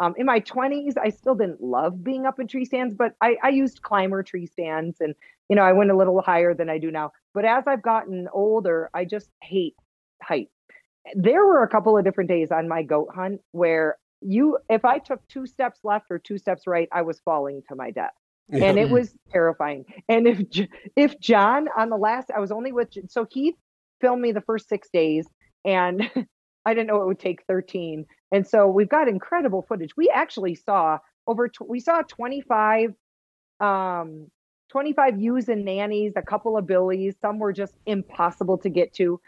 Um, 0.00 0.14
in 0.16 0.26
my 0.26 0.40
20s, 0.40 0.94
I 0.96 1.08
still 1.08 1.34
didn't 1.34 1.60
love 1.60 2.04
being 2.04 2.24
up 2.24 2.38
in 2.38 2.46
tree 2.46 2.64
stands, 2.64 2.94
but 2.94 3.14
I, 3.20 3.36
I 3.42 3.48
used 3.48 3.82
climber 3.82 4.22
tree 4.22 4.46
stands 4.46 5.00
and, 5.00 5.14
you 5.48 5.56
know, 5.56 5.62
I 5.62 5.72
went 5.72 5.90
a 5.90 5.96
little 5.96 6.22
higher 6.22 6.54
than 6.54 6.70
I 6.70 6.78
do 6.78 6.90
now. 6.90 7.10
But 7.34 7.44
as 7.44 7.64
I've 7.66 7.82
gotten 7.82 8.28
older, 8.32 8.90
I 8.94 9.04
just 9.04 9.28
hate 9.42 9.74
heights 10.22 10.52
there 11.14 11.44
were 11.44 11.62
a 11.62 11.68
couple 11.68 11.96
of 11.96 12.04
different 12.04 12.28
days 12.28 12.50
on 12.50 12.68
my 12.68 12.82
goat 12.82 13.08
hunt 13.14 13.40
where 13.52 13.98
you 14.20 14.58
if 14.68 14.84
i 14.84 14.98
took 14.98 15.26
two 15.28 15.46
steps 15.46 15.80
left 15.84 16.06
or 16.10 16.18
two 16.18 16.38
steps 16.38 16.66
right 16.66 16.88
i 16.92 17.02
was 17.02 17.20
falling 17.20 17.62
to 17.68 17.74
my 17.74 17.90
death 17.90 18.14
and 18.50 18.78
it 18.78 18.88
was 18.88 19.14
terrifying 19.30 19.84
and 20.08 20.26
if 20.26 20.40
if 20.96 21.20
john 21.20 21.68
on 21.76 21.90
the 21.90 21.96
last 21.96 22.30
i 22.34 22.40
was 22.40 22.50
only 22.50 22.72
with 22.72 22.88
so 23.08 23.26
he 23.30 23.54
filmed 24.00 24.22
me 24.22 24.32
the 24.32 24.40
first 24.40 24.68
six 24.68 24.88
days 24.90 25.26
and 25.64 26.10
I 26.68 26.74
didn't 26.74 26.88
know 26.88 27.00
it 27.00 27.06
would 27.06 27.18
take 27.18 27.44
13. 27.46 28.04
And 28.30 28.46
so 28.46 28.66
we've 28.68 28.88
got 28.88 29.08
incredible 29.08 29.64
footage. 29.66 29.96
We 29.96 30.10
actually 30.10 30.54
saw 30.54 30.98
over, 31.26 31.50
we 31.66 31.80
saw 31.80 32.02
25, 32.02 32.92
um, 33.60 34.30
25 34.68 35.18
ewes 35.18 35.48
and 35.48 35.64
nannies, 35.64 36.12
a 36.14 36.22
couple 36.22 36.58
of 36.58 36.66
billies. 36.66 37.14
Some 37.22 37.38
were 37.38 37.54
just 37.54 37.74
impossible 37.86 38.58
to 38.58 38.68
get 38.68 38.92
to. 38.94 39.18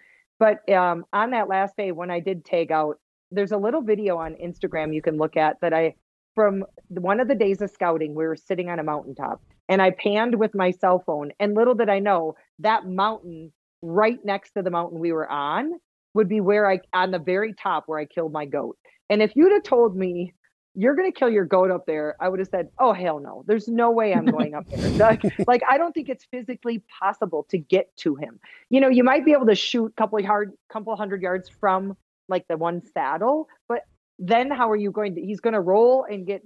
But 0.40 0.68
um, 0.72 1.04
on 1.12 1.30
that 1.30 1.48
last 1.48 1.76
day, 1.76 1.92
when 1.92 2.10
I 2.10 2.18
did 2.18 2.44
tag 2.44 2.72
out, 2.72 2.96
there's 3.30 3.52
a 3.52 3.58
little 3.58 3.82
video 3.82 4.16
on 4.16 4.34
Instagram 4.42 4.92
you 4.92 5.02
can 5.02 5.18
look 5.18 5.36
at 5.36 5.60
that 5.60 5.74
I, 5.74 5.94
from 6.34 6.64
one 6.88 7.20
of 7.20 7.28
the 7.28 7.34
days 7.34 7.60
of 7.60 7.70
scouting, 7.70 8.14
we 8.14 8.26
were 8.26 8.36
sitting 8.36 8.70
on 8.70 8.78
a 8.78 8.82
mountaintop 8.82 9.42
and 9.68 9.80
I 9.82 9.90
panned 9.90 10.34
with 10.34 10.54
my 10.54 10.70
cell 10.70 11.04
phone. 11.06 11.30
And 11.38 11.54
little 11.54 11.74
did 11.74 11.90
I 11.90 11.98
know 12.00 12.34
that 12.58 12.86
mountain 12.86 13.52
right 13.82 14.18
next 14.24 14.52
to 14.52 14.62
the 14.62 14.70
mountain 14.70 14.98
we 14.98 15.12
were 15.12 15.30
on 15.30 15.72
would 16.14 16.28
be 16.28 16.40
where 16.40 16.68
I, 16.68 16.80
on 16.92 17.10
the 17.10 17.18
very 17.18 17.52
top 17.52 17.84
where 17.86 18.00
I 18.00 18.06
killed 18.06 18.32
my 18.32 18.46
goat. 18.46 18.78
And 19.10 19.22
if 19.22 19.36
you'd 19.36 19.52
have 19.52 19.62
told 19.62 19.94
me 19.94 20.32
you're 20.74 20.94
going 20.94 21.10
to 21.10 21.18
kill 21.18 21.30
your 21.30 21.44
goat 21.44 21.70
up 21.70 21.86
there, 21.86 22.16
I 22.20 22.28
would 22.28 22.38
have 22.38 22.48
said, 22.48 22.68
"Oh 22.78 22.92
hell 22.92 23.18
no! 23.18 23.44
There's 23.46 23.68
no 23.68 23.90
way 23.90 24.14
I'm 24.14 24.26
going 24.36 24.54
up 24.54 24.68
there." 24.68 24.90
like, 24.98 25.22
like 25.46 25.62
I 25.68 25.78
don't 25.78 25.92
think 25.92 26.08
it's 26.08 26.24
physically 26.24 26.82
possible 27.00 27.46
to 27.50 27.58
get 27.58 27.94
to 27.98 28.14
him. 28.14 28.38
You 28.68 28.80
know, 28.80 28.88
you 28.88 29.04
might 29.04 29.24
be 29.24 29.32
able 29.32 29.46
to 29.46 29.54
shoot 29.54 29.86
a 29.86 30.00
couple 30.00 30.18
of 30.18 30.24
hard, 30.24 30.52
couple 30.72 30.94
hundred 30.96 31.22
yards 31.22 31.48
from 31.48 31.96
like 32.28 32.46
the 32.48 32.56
one 32.56 32.82
saddle, 32.94 33.48
but 33.68 33.82
then 34.18 34.50
how 34.50 34.70
are 34.70 34.76
you 34.76 34.90
going 34.90 35.16
to? 35.16 35.20
He's 35.20 35.40
going 35.40 35.54
to 35.54 35.60
roll 35.60 36.06
and 36.08 36.26
get 36.26 36.42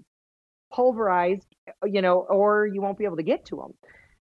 pulverized, 0.72 1.54
you 1.84 2.00
know, 2.00 2.20
or 2.20 2.66
you 2.66 2.80
won't 2.80 2.98
be 2.98 3.04
able 3.04 3.16
to 3.16 3.22
get 3.22 3.44
to 3.46 3.60
him. 3.60 3.74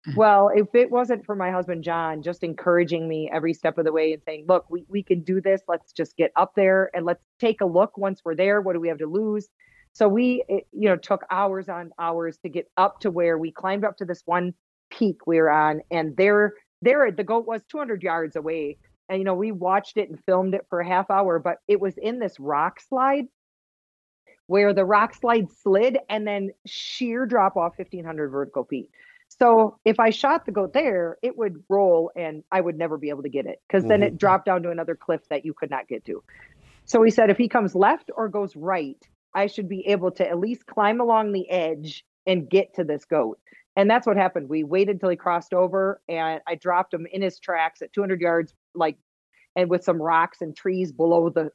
Mm-hmm. 0.07 0.17
Well, 0.17 0.51
if 0.53 0.67
it 0.75 0.91
wasn't 0.91 1.25
for 1.25 1.35
my 1.35 1.49
husband 1.49 1.83
John 1.83 2.21
just 2.21 2.43
encouraging 2.43 3.07
me 3.07 3.29
every 3.33 3.53
step 3.53 3.77
of 3.77 3.85
the 3.85 3.91
way 3.91 4.13
and 4.13 4.21
saying, 4.23 4.45
"Look, 4.47 4.69
we 4.69 4.85
we 4.87 5.01
can 5.01 5.21
do 5.21 5.41
this. 5.41 5.61
Let's 5.67 5.91
just 5.91 6.15
get 6.15 6.31
up 6.35 6.53
there 6.55 6.91
and 6.93 7.03
let's 7.03 7.23
take 7.39 7.61
a 7.61 7.65
look 7.65 7.97
once 7.97 8.21
we're 8.23 8.35
there. 8.35 8.61
What 8.61 8.73
do 8.73 8.79
we 8.79 8.89
have 8.89 8.99
to 8.99 9.07
lose?" 9.07 9.49
So 9.97 10.07
we, 10.07 10.43
it, 10.47 10.67
you 10.71 10.89
know, 10.89 10.95
took 10.95 11.25
hours 11.31 11.69
on 11.69 11.91
hours 11.97 12.37
to 12.43 12.49
get 12.49 12.69
up 12.77 12.99
to 12.99 13.09
where 13.09 13.35
we 13.35 13.51
climbed 13.51 13.83
up 13.83 13.97
to 13.97 14.05
this 14.05 14.21
one 14.25 14.53
peak 14.91 15.25
we 15.25 15.39
were 15.39 15.49
on, 15.49 15.81
and 15.89 16.15
there, 16.15 16.53
there, 16.83 17.09
the 17.09 17.23
goat 17.23 17.47
was 17.47 17.63
200 17.71 18.03
yards 18.03 18.35
away. 18.35 18.77
And 19.09 19.17
you 19.17 19.25
know, 19.25 19.33
we 19.33 19.51
watched 19.51 19.97
it 19.97 20.07
and 20.07 20.23
filmed 20.27 20.53
it 20.53 20.67
for 20.69 20.81
a 20.81 20.87
half 20.87 21.09
hour, 21.09 21.39
but 21.39 21.57
it 21.67 21.81
was 21.81 21.97
in 21.97 22.19
this 22.19 22.39
rock 22.39 22.79
slide 22.79 23.25
where 24.45 24.71
the 24.71 24.85
rock 24.85 25.15
slide 25.15 25.47
slid 25.63 25.97
and 26.09 26.27
then 26.27 26.51
sheer 26.67 27.25
drop 27.25 27.57
off 27.57 27.73
1500 27.79 28.29
vertical 28.29 28.65
feet. 28.65 28.91
So 29.29 29.79
if 29.83 29.99
I 29.99 30.11
shot 30.11 30.45
the 30.45 30.51
goat 30.51 30.73
there, 30.73 31.17
it 31.23 31.35
would 31.35 31.63
roll 31.69 32.11
and 32.15 32.43
I 32.51 32.61
would 32.61 32.77
never 32.77 32.99
be 32.99 33.09
able 33.09 33.23
to 33.23 33.29
get 33.29 33.47
it 33.47 33.63
because 33.67 33.81
mm-hmm. 33.81 33.89
then 33.89 34.03
it 34.03 34.07
mm-hmm. 34.09 34.17
dropped 34.17 34.45
down 34.45 34.61
to 34.61 34.69
another 34.69 34.95
cliff 34.95 35.21
that 35.31 35.43
you 35.43 35.55
could 35.55 35.71
not 35.71 35.87
get 35.87 36.05
to. 36.05 36.23
So 36.85 37.01
he 37.01 37.09
said 37.09 37.31
if 37.31 37.37
he 37.37 37.47
comes 37.47 37.73
left 37.73 38.11
or 38.15 38.29
goes 38.29 38.55
right, 38.55 39.03
I 39.33 39.47
should 39.47 39.69
be 39.69 39.87
able 39.87 40.11
to 40.11 40.27
at 40.27 40.39
least 40.39 40.65
climb 40.65 40.99
along 40.99 41.31
the 41.31 41.49
edge 41.49 42.03
and 42.25 42.49
get 42.49 42.73
to 42.75 42.83
this 42.83 43.05
goat. 43.05 43.39
And 43.75 43.89
that's 43.89 44.07
what 44.07 44.17
happened. 44.17 44.49
We 44.49 44.63
waited 44.63 44.99
till 44.99 45.09
he 45.09 45.15
crossed 45.15 45.53
over 45.53 46.01
and 46.09 46.41
I 46.47 46.55
dropped 46.55 46.93
him 46.93 47.07
in 47.11 47.21
his 47.21 47.39
tracks 47.39 47.81
at 47.81 47.93
200 47.93 48.19
yards, 48.19 48.53
like, 48.73 48.97
and 49.55 49.69
with 49.69 49.83
some 49.83 50.01
rocks 50.01 50.41
and 50.41 50.55
trees 50.55 50.91
below 50.91 51.29
the, 51.29 51.51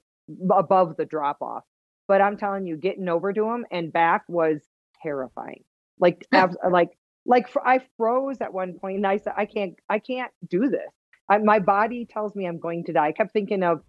above 0.53 0.97
the 0.97 1.05
drop 1.05 1.43
off. 1.43 1.65
But 2.07 2.21
I'm 2.21 2.37
telling 2.37 2.67
you, 2.67 2.77
getting 2.77 3.09
over 3.09 3.33
to 3.33 3.45
him 3.51 3.67
and 3.71 3.93
back 3.93 4.23
was 4.29 4.61
terrifying. 5.03 5.65
Like, 5.99 6.27
abs- 6.33 6.57
like, 6.71 6.91
like 7.27 7.49
I 7.65 7.81
froze 7.97 8.41
at 8.41 8.55
one 8.55 8.79
point 8.79 8.99
and 8.99 9.07
I 9.07 9.17
said, 9.17 9.35
I 9.37 9.47
can't, 9.47 9.75
I 9.89 9.99
can't 9.99 10.31
do 10.49 10.69
this. 10.69 10.91
I, 11.29 11.39
my 11.39 11.59
body 11.59 12.07
tells 12.07 12.35
me 12.37 12.47
I'm 12.47 12.59
going 12.59 12.85
to 12.85 12.93
die. 12.93 13.09
I 13.09 13.13
kept 13.13 13.33
thinking 13.33 13.65
of 13.65 13.83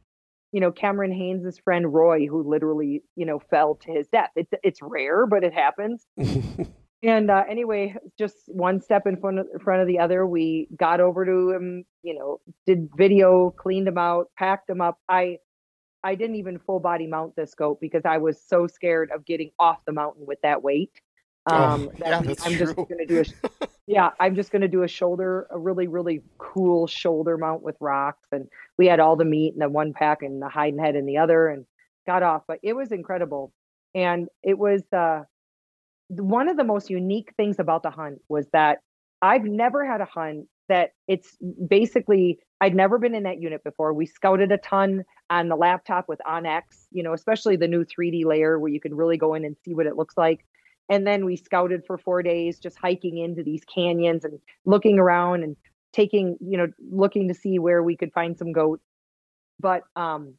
you 0.54 0.62
know, 0.62 0.72
Cameron 0.72 1.12
Hanes' 1.12 1.58
friend 1.58 1.92
Roy, 1.92 2.28
who 2.28 2.48
literally, 2.48 3.04
you 3.16 3.26
know, 3.26 3.40
fell 3.50 3.76
to 3.82 3.92
his 3.92 4.08
death. 4.08 4.30
It's 4.36 4.54
it's 4.64 4.80
rare, 4.82 5.26
but 5.26 5.44
it 5.44 5.52
happens. 5.52 6.06
and 7.04 7.32
uh, 7.32 7.44
anyway, 7.50 7.96
just 8.20 8.36
one 8.48 8.80
step 8.80 9.08
in 9.08 9.18
front 9.18 9.40
of, 9.40 9.48
in 9.52 9.60
front 9.60 9.82
of 9.82 9.88
the 9.88 9.98
other. 9.98 10.28
We 10.28 10.70
got 10.78 11.02
over 11.02 11.26
to 11.26 11.52
him, 11.52 11.86
you 12.04 12.14
know, 12.18 12.40
did 12.68 12.88
video, 12.96 13.50
cleaned 13.58 13.88
him 13.88 13.98
out, 13.98 14.28
packed 14.38 14.70
him 14.70 14.80
up. 14.80 15.00
I 15.10 15.40
I 16.04 16.14
didn't 16.14 16.36
even 16.36 16.60
full 16.60 16.80
body 16.80 17.08
mount 17.08 17.36
this 17.36 17.56
goat 17.56 17.80
because 17.82 18.04
I 18.06 18.20
was 18.20 18.40
so 18.40 18.68
scared 18.68 19.10
of 19.14 19.26
getting 19.26 19.50
off 19.58 19.80
the 19.88 19.92
mountain 19.94 20.26
with 20.28 20.40
that 20.44 20.62
weight. 20.62 20.92
Oh, 21.48 21.56
um, 21.56 21.90
oh, 21.90 21.98
yeah, 22.00 22.22
that's 22.22 22.46
I'm 22.46 22.54
true. 22.54 22.66
just 22.66 22.76
going 22.76 22.98
to 23.00 23.06
do 23.06 23.20
a, 23.22 23.68
yeah, 23.88 24.12
I'm 24.20 24.36
just 24.36 24.52
going 24.52 24.62
to 24.62 24.68
do 24.68 24.84
a 24.84 24.88
shoulder, 24.88 25.48
a 25.50 25.60
really, 25.60 25.88
really 25.88 26.22
cool 26.38 26.88
shoulder 26.88 27.38
mount 27.38 27.64
with 27.64 27.76
rocks. 27.82 28.28
And 28.32 28.48
we 28.78 28.88
had 28.88 29.00
all 29.00 29.16
the 29.16 29.26
meat 29.26 29.54
in 29.54 29.60
the 29.60 29.70
one 29.70 29.94
pack 29.94 30.22
and 30.22 30.42
the 30.42 30.48
hide 30.48 30.74
and 30.74 30.82
head 30.82 30.96
in 30.96 31.06
the 31.06 31.18
other 31.18 31.48
and 31.48 31.66
got 32.08 32.24
off. 32.24 32.44
But 32.48 32.60
it 32.64 32.74
was 32.74 32.92
incredible. 32.92 33.52
And 33.94 34.30
it 34.42 34.58
was 34.58 34.84
uh, 34.94 35.24
one 36.08 36.48
of 36.48 36.56
the 36.56 36.64
most 36.64 36.90
unique 36.90 37.34
things 37.36 37.60
about 37.60 37.84
the 37.84 37.92
hunt 37.92 38.20
was 38.30 38.48
that 38.54 38.80
I've 39.22 39.44
never 39.44 39.86
had 39.86 40.02
a 40.02 40.06
hunt 40.06 40.48
that 40.70 40.92
it's 41.08 41.38
basically 41.68 42.40
I'd 42.62 42.76
never 42.76 42.98
been 42.98 43.14
in 43.14 43.24
that 43.24 43.42
unit 43.42 43.66
before. 43.66 43.94
We 43.94 44.06
scouted 44.06 44.50
a 44.54 44.58
ton 44.58 45.04
on 45.30 45.50
the 45.50 45.58
laptop 45.58 46.08
with 46.08 46.22
onX, 46.26 46.62
you 46.92 47.04
know, 47.04 47.14
especially 47.14 47.58
the 47.58 47.68
new 47.68 47.84
3D 47.84 48.24
layer 48.24 48.58
where 48.58 48.72
you 48.72 48.80
can 48.80 48.96
really 48.96 49.18
go 49.18 49.34
in 49.34 49.44
and 49.44 49.58
see 49.66 49.74
what 49.74 49.86
it 49.86 49.98
looks 49.98 50.16
like 50.16 50.46
and 50.90 51.08
then 51.08 51.26
we 51.26 51.36
scouted 51.36 51.84
for 51.86 51.98
four 51.98 52.24
days 52.24 52.60
just 52.60 52.78
hiking 52.78 53.18
into 53.18 53.44
these 53.44 53.64
canyons 53.66 54.26
and 54.26 54.40
looking 54.66 55.00
around 55.00 55.44
and 55.44 55.56
taking 55.92 56.38
you 56.42 56.58
know 56.58 56.68
looking 56.92 57.28
to 57.28 57.34
see 57.34 57.60
where 57.60 57.84
we 57.84 57.96
could 57.96 58.12
find 58.14 58.38
some 58.38 58.52
goats 58.52 58.84
but 59.60 59.84
um 59.96 60.34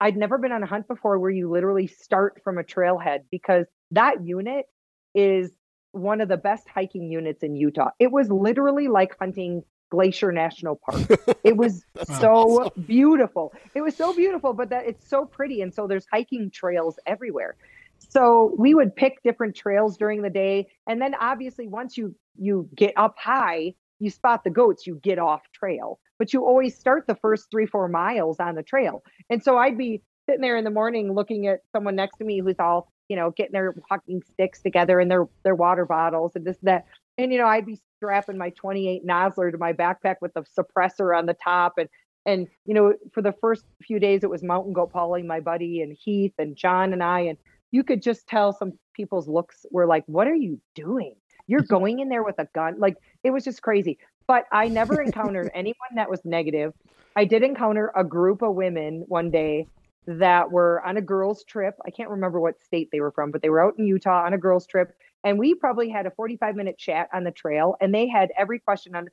i'd 0.00 0.16
never 0.16 0.38
been 0.38 0.52
on 0.52 0.62
a 0.62 0.66
hunt 0.66 0.86
before 0.86 1.18
where 1.18 1.30
you 1.30 1.50
literally 1.50 1.86
start 1.86 2.40
from 2.44 2.58
a 2.58 2.62
trailhead 2.62 3.20
because 3.30 3.66
that 3.90 4.24
unit 4.24 4.66
is 5.14 5.50
one 5.92 6.20
of 6.20 6.28
the 6.28 6.36
best 6.36 6.68
hiking 6.68 7.10
units 7.10 7.42
in 7.42 7.56
utah. 7.56 7.90
It 7.98 8.12
was 8.12 8.30
literally 8.30 8.88
like 8.88 9.16
hunting 9.18 9.62
glacier 9.90 10.32
national 10.32 10.76
park. 10.76 11.20
It 11.44 11.56
was 11.56 11.82
so 12.04 12.70
beautiful. 12.86 13.54
It 13.74 13.80
was 13.80 13.96
so 13.96 14.12
beautiful 14.12 14.52
but 14.52 14.68
that 14.70 14.86
it's 14.86 15.08
so 15.08 15.24
pretty. 15.24 15.62
And 15.62 15.72
so 15.72 15.86
there's 15.86 16.06
hiking 16.12 16.50
trails 16.50 16.98
everywhere 17.06 17.56
so 17.98 18.54
we 18.58 18.74
would 18.74 18.94
pick 18.94 19.22
different 19.22 19.54
trails 19.56 19.96
during 19.96 20.22
the 20.22 20.30
day. 20.30 20.68
And 20.86 21.00
then 21.00 21.14
obviously 21.20 21.68
once 21.68 21.96
you 21.96 22.14
you 22.36 22.68
get 22.74 22.94
up 22.96 23.16
high 23.18 23.74
you 24.00 24.10
spot 24.10 24.44
the 24.44 24.50
goats 24.50 24.86
you 24.86 25.00
get 25.02 25.18
off 25.18 25.42
trail. 25.52 25.98
But 26.18 26.32
you 26.32 26.44
always 26.44 26.76
start 26.76 27.06
the 27.06 27.16
first 27.16 27.48
three 27.50 27.66
four 27.66 27.88
miles 27.88 28.38
on 28.40 28.54
the 28.54 28.62
trail. 28.62 29.02
And 29.30 29.42
so 29.42 29.58
i'd 29.58 29.78
be 29.78 30.02
sitting 30.28 30.42
there 30.42 30.56
in 30.56 30.64
the 30.64 30.70
morning 30.70 31.14
looking 31.14 31.46
at 31.46 31.60
someone 31.72 31.96
next 31.96 32.18
to 32.18 32.24
me 32.24 32.40
who's 32.40 32.58
all 32.58 32.92
you 33.08 33.16
know 33.16 33.30
getting 33.30 33.52
their 33.52 33.74
walking 33.90 34.22
sticks 34.32 34.60
together 34.60 35.00
and 35.00 35.10
their 35.10 35.26
their 35.42 35.54
water 35.54 35.86
bottles 35.86 36.32
and 36.34 36.44
this 36.44 36.58
and 36.58 36.68
that. 36.68 36.84
And 37.16 37.32
you 37.32 37.38
know 37.38 37.46
i'd 37.46 37.66
be 37.66 37.78
strapping 37.96 38.38
my 38.38 38.50
28 38.50 39.06
Nosler 39.06 39.50
to 39.50 39.58
my 39.58 39.72
backpack 39.72 40.16
with 40.20 40.34
the 40.34 40.44
suppressor 40.58 41.16
on 41.16 41.26
the 41.26 41.34
top. 41.34 41.74
And 41.78 41.88
and 42.26 42.46
you 42.64 42.74
know 42.74 42.94
for 43.12 43.22
the 43.22 43.34
first 43.40 43.64
few 43.82 43.98
days 43.98 44.22
it 44.22 44.30
was 44.30 44.42
mountain 44.42 44.72
goat 44.72 44.92
Paulie, 44.92 45.24
my 45.24 45.40
buddy 45.40 45.82
and 45.82 45.96
heath 45.98 46.34
and 46.38 46.56
john 46.56 46.92
and 46.92 47.02
i. 47.02 47.20
And 47.20 47.38
you 47.70 47.84
could 47.84 48.02
just 48.02 48.26
tell 48.26 48.52
some 48.52 48.72
people's 48.94 49.28
looks 49.28 49.66
were 49.70 49.86
like, 49.86 50.04
what 50.06 50.26
are 50.26 50.34
you 50.34 50.60
doing? 50.74 51.14
You're 51.46 51.60
going 51.68 52.00
in 52.00 52.08
there 52.08 52.22
with 52.22 52.38
a 52.38 52.48
gun. 52.54 52.78
Like 52.78 52.96
it 53.24 53.30
was 53.30 53.44
just 53.44 53.62
crazy. 53.62 53.98
But 54.26 54.44
I 54.52 54.68
never 54.68 55.00
encountered 55.02 55.50
anyone 55.54 55.94
that 55.96 56.10
was 56.10 56.24
negative. 56.24 56.74
I 57.16 57.24
did 57.24 57.42
encounter 57.42 57.92
a 57.96 58.04
group 58.04 58.42
of 58.42 58.54
women 58.54 59.04
one 59.08 59.30
day 59.30 59.66
that 60.06 60.50
were 60.50 60.82
on 60.86 60.96
a 60.96 61.02
girls' 61.02 61.44
trip. 61.44 61.74
I 61.84 61.90
can't 61.90 62.08
remember 62.08 62.40
what 62.40 62.60
state 62.60 62.88
they 62.90 63.00
were 63.00 63.10
from, 63.10 63.30
but 63.30 63.42
they 63.42 63.50
were 63.50 63.62
out 63.62 63.74
in 63.78 63.86
Utah 63.86 64.24
on 64.24 64.32
a 64.32 64.38
girls' 64.38 64.66
trip. 64.66 64.96
And 65.24 65.38
we 65.38 65.54
probably 65.54 65.90
had 65.90 66.06
a 66.06 66.10
45 66.12 66.56
minute 66.56 66.78
chat 66.78 67.08
on 67.12 67.24
the 67.24 67.30
trail. 67.30 67.76
And 67.80 67.94
they 67.94 68.08
had 68.08 68.30
every 68.38 68.58
question 68.58 68.94
on, 68.94 69.08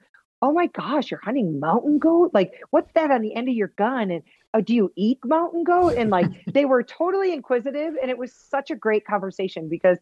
oh 0.46 0.54
my 0.54 0.68
gosh, 0.68 1.10
you're 1.10 1.20
hunting 1.24 1.60
mountain 1.60 1.98
goat? 1.98 2.30
Like, 2.32 2.54
what's 2.70 2.92
that 2.94 3.10
on 3.10 3.22
the 3.22 3.34
end 3.34 3.50
of 3.50 3.56
your 3.56 3.74
gun? 3.80 4.12
And 4.12 4.22
oh, 4.54 4.62
do 4.62 4.76
you 4.76 4.92
eat 4.96 5.18
mountain 5.26 5.64
goat? 5.64 5.96
And 5.98 6.12
like, 6.12 6.28
they 6.54 6.66
were 6.66 6.84
totally 6.84 7.34
inquisitive. 7.34 7.96
And 8.00 8.12
it 8.12 8.18
was 8.20 8.32
such 8.32 8.70
a 8.70 8.76
great 8.76 9.08
conversation 9.08 9.68
because 9.68 9.98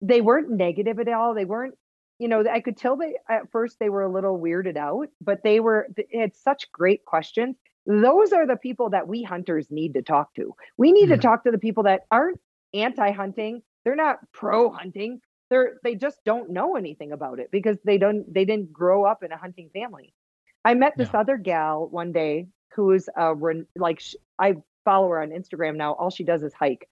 they 0.00 0.20
weren't 0.20 0.48
negative 0.48 1.00
at 1.00 1.08
all. 1.08 1.34
They 1.34 1.44
weren't, 1.44 1.74
you 2.20 2.28
know, 2.28 2.44
I 2.48 2.60
could 2.60 2.76
tell 2.76 2.96
they 2.96 3.16
at 3.28 3.50
first 3.50 3.78
they 3.80 3.88
were 3.88 4.02
a 4.02 4.12
little 4.12 4.38
weirded 4.38 4.76
out, 4.76 5.08
but 5.20 5.42
they 5.42 5.58
were, 5.58 5.88
they 5.96 6.06
had 6.16 6.36
such 6.36 6.70
great 6.70 7.04
questions. 7.04 7.56
Those 7.84 8.32
are 8.32 8.46
the 8.46 8.56
people 8.56 8.90
that 8.90 9.08
we 9.08 9.24
hunters 9.24 9.72
need 9.72 9.94
to 9.94 10.02
talk 10.02 10.32
to. 10.34 10.54
We 10.76 10.92
need 10.92 11.06
mm-hmm. 11.06 11.14
to 11.14 11.18
talk 11.18 11.42
to 11.44 11.50
the 11.50 11.58
people 11.58 11.82
that 11.82 12.02
aren't 12.12 12.38
anti 12.72 13.10
hunting. 13.10 13.62
They're 13.84 13.96
not 13.96 14.18
pro 14.32 14.70
hunting 14.70 15.20
they're 15.50 15.78
they 15.82 15.94
just 15.94 16.18
don't 16.24 16.50
know 16.50 16.76
anything 16.76 17.12
about 17.12 17.40
it 17.40 17.50
because 17.50 17.76
they 17.84 17.98
don't 17.98 18.32
they 18.32 18.44
didn't 18.44 18.72
grow 18.72 19.04
up 19.04 19.22
in 19.22 19.32
a 19.32 19.36
hunting 19.36 19.70
family. 19.72 20.14
I 20.64 20.74
met 20.74 20.96
this 20.96 21.10
yeah. 21.12 21.20
other 21.20 21.36
gal 21.36 21.88
one 21.88 22.12
day 22.12 22.48
who's 22.74 23.08
a 23.16 23.34
like 23.76 24.02
I 24.38 24.56
follow 24.84 25.08
her 25.08 25.20
on 25.20 25.30
Instagram 25.30 25.76
now. 25.76 25.92
All 25.94 26.10
she 26.10 26.24
does 26.24 26.42
is 26.42 26.52
hike. 26.54 26.88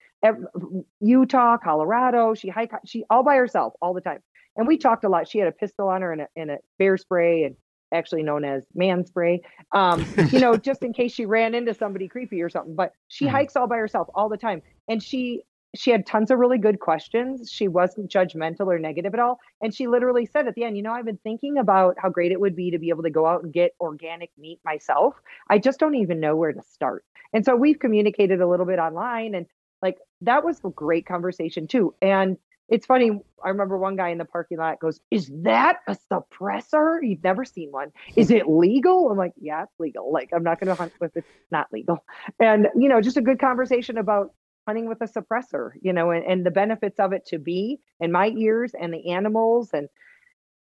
Utah, 1.01 1.57
Colorado. 1.59 2.35
She 2.35 2.49
hike 2.49 2.73
she 2.85 3.05
all 3.09 3.23
by 3.23 3.37
herself 3.37 3.75
all 3.81 3.95
the 3.95 4.01
time. 4.01 4.21
And 4.57 4.67
we 4.67 4.77
talked 4.77 5.05
a 5.05 5.09
lot. 5.09 5.29
She 5.29 5.39
had 5.39 5.49
a 5.49 5.53
pistol 5.53 5.89
on 5.89 6.03
her 6.03 6.13
and 6.13 6.23
a, 6.23 6.29
and 6.37 6.51
a 6.51 6.59
bear 6.79 6.97
spray 6.97 7.45
and 7.45 7.55
actually 7.95 8.23
known 8.23 8.45
as 8.45 8.65
man 8.75 9.07
spray. 9.07 9.41
Um, 9.73 10.05
you 10.31 10.41
know, 10.41 10.57
just 10.69 10.83
in 10.83 10.93
case 10.93 11.13
she 11.13 11.27
ran 11.27 11.55
into 11.55 11.75
somebody 11.75 12.09
creepy 12.09 12.43
or 12.43 12.51
something. 12.51 12.75
But 12.75 12.93
she 13.07 13.27
mm-hmm. 13.27 13.37
hikes 13.37 13.57
all 13.57 13.69
by 13.69 13.77
herself 13.77 14.09
all 14.15 14.29
the 14.29 14.37
time, 14.37 14.63
and 14.89 15.03
she 15.03 15.43
she 15.75 15.91
had 15.91 16.07
tons 16.07 16.31
of 16.31 16.39
really 16.39 16.59
good 16.59 16.81
questions. 16.81 17.51
She 17.51 17.69
wasn't 17.69 18.11
judgmental 18.11 18.67
or 18.67 18.79
negative 18.79 19.15
at 19.15 19.21
all. 19.21 19.39
And 19.61 19.75
she 19.75 19.87
literally 19.87 20.27
said 20.27 20.47
at 20.49 20.55
the 20.55 20.65
end, 20.65 20.77
you 20.77 20.83
know, 20.83 20.93
I've 20.93 21.05
been 21.05 21.19
thinking 21.23 21.59
about 21.59 21.97
how 21.99 22.09
great 22.09 22.33
it 22.33 22.41
would 22.41 22.57
be 22.57 22.71
to 22.71 22.79
be 22.79 22.89
able 22.89 23.03
to 23.03 23.11
go 23.11 23.27
out 23.27 23.43
and 23.43 23.53
get 23.53 23.73
organic 23.81 24.31
meat 24.39 24.61
myself. 24.65 25.15
I 25.51 25.59
just 25.59 25.79
don't 25.79 25.95
even 25.95 26.21
know 26.21 26.37
where 26.37 26.53
to 26.53 26.63
start. 26.63 27.05
And 27.33 27.45
so 27.45 27.55
we've 27.55 27.79
communicated 27.79 28.41
a 28.41 28.49
little 28.49 28.67
bit 28.67 28.79
online 28.79 29.35
and 29.35 29.47
like 29.83 29.99
that 30.23 30.45
was 30.45 30.61
a 30.65 30.71
great 30.71 31.07
conversation 31.07 31.67
too. 31.67 31.95
And 32.03 32.39
it's 32.69 32.85
funny. 32.85 33.11
I 33.43 33.49
remember 33.49 33.79
one 33.79 33.97
guy 33.97 34.11
in 34.11 34.19
the 34.19 34.25
parking 34.25 34.59
lot 34.59 34.79
goes, 34.79 35.01
Is 35.11 35.31
that 35.43 35.79
a 35.87 35.97
suppressor? 36.11 36.99
You've 37.03 37.25
never 37.25 37.45
seen 37.45 37.71
one. 37.71 37.93
Is 38.15 38.31
it 38.31 38.49
legal? 38.49 39.11
I'm 39.11 39.17
like, 39.17 39.33
Yeah, 39.41 39.63
it's 39.63 39.79
legal. 39.79 40.13
Like, 40.13 40.31
I'm 40.35 40.43
not 40.43 40.61
going 40.61 40.69
to 40.69 40.75
hunt 40.75 40.93
with 41.01 41.17
it's 41.17 41.27
not 41.51 41.73
legal. 41.73 42.05
And, 42.39 42.69
you 42.77 42.89
know, 42.89 43.01
just 43.01 43.17
a 43.17 43.23
good 43.23 43.39
conversation 43.39 43.97
about 43.97 44.33
hunting 44.69 44.87
with 44.87 45.01
a 45.01 45.07
suppressor, 45.07 45.71
you 45.81 45.95
know, 45.95 46.11
and, 46.11 46.23
and 46.27 46.45
the 46.45 46.51
benefits 46.51 47.01
of 47.01 47.15
it 47.15 47.25
to 47.25 47.39
be 47.39 47.81
in 48.01 48.13
my 48.13 48.29
ears 48.37 48.73
and 48.79 48.93
the 48.93 49.13
animals. 49.13 49.71
And 49.73 49.89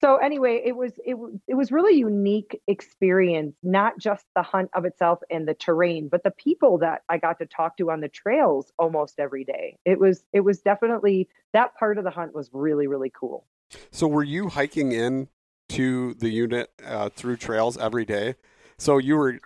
so 0.04 0.16
anyway 0.16 0.60
it 0.66 0.76
was 0.76 0.94
it, 1.06 1.16
it 1.48 1.54
was 1.54 1.72
really 1.72 1.96
unique 1.96 2.60
experience 2.68 3.56
not 3.62 4.00
just 4.00 4.26
the 4.36 4.42
hunt 4.42 4.72
of 4.74 4.84
itself 4.84 5.20
and 5.30 5.48
the 5.48 5.54
terrain 5.54 6.08
but 6.08 6.24
the 6.24 6.32
people 6.32 6.80
that 6.80 7.04
i 7.08 7.20
got 7.20 7.38
to 7.38 7.46
talk 7.46 7.78
to 7.78 7.92
on 7.92 8.02
the 8.02 8.10
trails 8.10 8.74
almost 8.80 9.20
every 9.20 9.44
day. 9.44 9.78
It 9.86 10.00
was 10.00 10.24
it 10.34 10.40
was 10.40 10.62
definitely 10.62 11.30
that 11.54 11.76
part 11.76 12.00
of 12.00 12.04
the 12.04 12.10
hunt 12.10 12.34
was 12.34 12.50
really 12.52 12.88
really 12.88 13.12
cool. 13.12 13.46
So 13.92 14.08
were 14.08 14.24
you 14.24 14.50
hiking 14.50 14.92
in 14.92 15.28
to 15.70 16.16
the 16.16 16.30
unit 16.30 16.72
uh, 16.84 17.10
through 17.10 17.38
trails 17.38 17.78
every 17.78 18.06
day? 18.06 18.34
So 18.80 18.98
you 18.98 19.16
were 19.16 19.40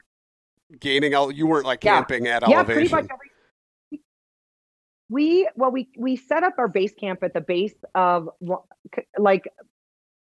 gaining 0.80 1.13
out 1.13 1.36
you 1.36 1.48
weren't 1.48 1.65
like 1.65 1.82
camping 1.82 2.28
yeah. 2.28 2.38
at 2.38 2.48
yeah, 2.48 2.60
elevation 2.60 2.76
pretty 2.76 2.96
much 2.96 3.08
every 3.12 3.30
we 5.10 5.48
well 5.56 5.72
we 5.72 5.88
we 5.98 6.15
set 6.15 6.44
up 6.44 6.56
our 6.58 6.68
base 6.68 6.94
camp 6.94 7.24
at 7.24 7.34
the 7.34 7.41
base 7.41 7.76
of 7.94 8.30
like 9.18 9.46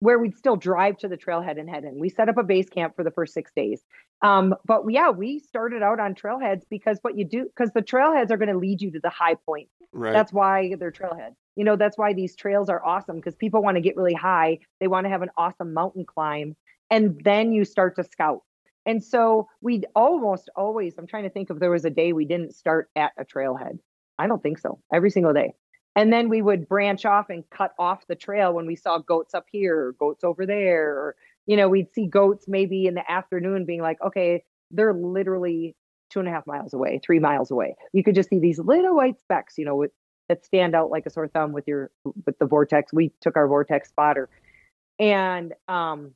where 0.02 0.18
we'd 0.18 0.36
still 0.36 0.56
drive 0.56 0.98
to 0.98 1.06
the 1.06 1.16
trailhead 1.16 1.60
and 1.60 1.70
head 1.70 1.84
in. 1.84 2.00
We 2.00 2.08
set 2.08 2.28
up 2.28 2.36
a 2.36 2.42
base 2.42 2.68
camp 2.68 2.96
for 2.96 3.04
the 3.04 3.12
first 3.12 3.32
six 3.32 3.52
days. 3.54 3.84
Um, 4.20 4.52
but 4.64 4.82
yeah, 4.88 5.10
we 5.10 5.38
started 5.38 5.80
out 5.80 6.00
on 6.00 6.16
trailheads 6.16 6.62
because 6.68 6.98
what 7.02 7.16
you 7.16 7.24
do, 7.24 7.44
because 7.44 7.70
the 7.72 7.82
trailheads 7.82 8.32
are 8.32 8.36
going 8.36 8.48
to 8.48 8.58
lead 8.58 8.82
you 8.82 8.90
to 8.90 8.98
the 8.98 9.10
high 9.10 9.36
point. 9.46 9.68
Right. 9.92 10.12
That's 10.12 10.32
why 10.32 10.74
they're 10.76 10.90
trailheads. 10.90 11.36
You 11.54 11.62
know, 11.62 11.76
that's 11.76 11.96
why 11.96 12.14
these 12.14 12.34
trails 12.34 12.68
are 12.68 12.84
awesome 12.84 13.14
because 13.14 13.36
people 13.36 13.62
want 13.62 13.76
to 13.76 13.80
get 13.80 13.96
really 13.96 14.12
high. 14.12 14.58
They 14.80 14.88
want 14.88 15.04
to 15.04 15.10
have 15.10 15.22
an 15.22 15.30
awesome 15.36 15.72
mountain 15.72 16.04
climb. 16.04 16.56
And 16.90 17.20
then 17.22 17.52
you 17.52 17.64
start 17.64 17.94
to 17.96 18.02
scout. 18.02 18.40
And 18.84 19.04
so 19.04 19.46
we'd 19.60 19.86
almost 19.94 20.50
always, 20.56 20.98
I'm 20.98 21.06
trying 21.06 21.22
to 21.24 21.30
think 21.30 21.48
if 21.48 21.60
there 21.60 21.70
was 21.70 21.84
a 21.84 21.90
day 21.90 22.12
we 22.12 22.24
didn't 22.24 22.56
start 22.56 22.90
at 22.96 23.12
a 23.16 23.24
trailhead. 23.24 23.78
I 24.22 24.26
don't 24.26 24.42
think 24.42 24.58
so. 24.58 24.78
Every 24.92 25.10
single 25.10 25.32
day. 25.32 25.54
And 25.94 26.12
then 26.12 26.28
we 26.28 26.40
would 26.40 26.68
branch 26.68 27.04
off 27.04 27.28
and 27.28 27.44
cut 27.50 27.74
off 27.78 28.06
the 28.06 28.14
trail 28.14 28.54
when 28.54 28.66
we 28.66 28.76
saw 28.76 28.98
goats 28.98 29.34
up 29.34 29.46
here 29.50 29.78
or 29.78 29.92
goats 29.92 30.24
over 30.24 30.46
there. 30.46 30.90
Or, 30.90 31.16
you 31.46 31.56
know, 31.56 31.68
we'd 31.68 31.92
see 31.92 32.06
goats 32.06 32.46
maybe 32.48 32.86
in 32.86 32.94
the 32.94 33.10
afternoon 33.10 33.66
being 33.66 33.82
like, 33.82 34.00
okay, 34.00 34.44
they're 34.70 34.94
literally 34.94 35.76
two 36.10 36.20
and 36.20 36.28
a 36.28 36.30
half 36.30 36.46
miles 36.46 36.72
away, 36.72 37.00
three 37.04 37.18
miles 37.18 37.50
away. 37.50 37.74
You 37.92 38.02
could 38.04 38.14
just 38.14 38.30
see 38.30 38.38
these 38.38 38.58
little 38.58 38.94
white 38.94 39.20
specks, 39.20 39.58
you 39.58 39.64
know, 39.64 39.76
with, 39.76 39.90
that 40.28 40.44
stand 40.44 40.74
out 40.74 40.90
like 40.90 41.04
a 41.04 41.10
sore 41.10 41.28
thumb 41.28 41.52
with 41.52 41.66
your 41.66 41.90
with 42.24 42.38
the 42.38 42.46
vortex. 42.46 42.92
We 42.92 43.12
took 43.20 43.36
our 43.36 43.48
vortex 43.48 43.88
spotter. 43.88 44.28
And 44.98 45.52
um 45.68 46.12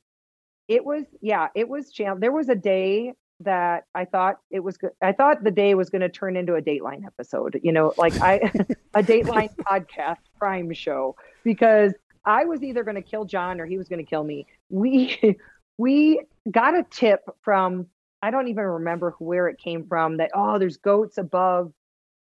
it 0.67 0.85
was 0.85 1.03
yeah, 1.21 1.49
it 1.55 1.67
was 1.69 1.91
challenge. 1.91 2.21
There 2.21 2.31
was 2.31 2.49
a 2.49 2.55
day 2.55 3.13
that 3.41 3.85
I 3.93 4.05
thought 4.05 4.39
it 4.49 4.61
was 4.61 4.77
good. 4.77 4.91
I 5.01 5.11
thought 5.11 5.43
the 5.43 5.51
day 5.51 5.75
was 5.75 5.89
going 5.89 6.01
to 6.01 6.09
turn 6.09 6.35
into 6.35 6.55
a 6.55 6.61
Dateline 6.61 7.05
episode, 7.05 7.59
you 7.63 7.71
know, 7.71 7.93
like 7.97 8.19
I, 8.21 8.35
a 8.93 9.03
Dateline 9.03 9.55
podcast 9.57 10.17
crime 10.39 10.73
show, 10.73 11.15
because 11.43 11.93
I 12.25 12.45
was 12.45 12.63
either 12.63 12.83
going 12.83 12.95
to 12.95 13.01
kill 13.01 13.25
John 13.25 13.61
or 13.61 13.65
he 13.65 13.77
was 13.77 13.87
going 13.87 14.03
to 14.03 14.09
kill 14.09 14.23
me. 14.23 14.47
We, 14.69 15.37
we 15.77 16.21
got 16.49 16.73
a 16.73 16.85
tip 16.89 17.21
from, 17.41 17.87
I 18.21 18.31
don't 18.31 18.47
even 18.47 18.63
remember 18.63 19.15
where 19.19 19.47
it 19.47 19.59
came 19.59 19.85
from 19.87 20.17
that, 20.17 20.31
oh, 20.33 20.57
there's 20.57 20.77
goats 20.77 21.17
above 21.17 21.71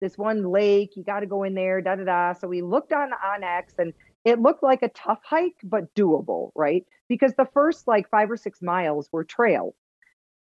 this 0.01 0.19
one 0.19 0.51
lake. 0.51 0.97
You 0.97 1.05
got 1.05 1.21
to 1.21 1.27
go 1.27 1.45
in 1.45 1.55
there, 1.55 1.81
da 1.81 1.95
da 1.95 2.05
da. 2.05 2.33
So 2.33 2.49
we 2.49 2.61
looked 2.61 2.93
on 2.93 3.11
onX 3.11 3.79
and 3.79 3.95
it 4.25 4.41
looked 4.41 4.63
like 4.63 4.83
a 4.83 4.89
tough 4.89 5.21
hike, 5.23 5.57
but 5.63 5.95
doable, 5.95 6.51
right? 6.57 6.85
Because 7.09 7.35
the 7.35 7.47
first 7.55 7.87
like 7.87 8.11
five 8.11 8.31
or 8.31 8.37
six 8.37 8.61
miles 8.61 9.09
were 9.13 9.23
trail 9.23 9.75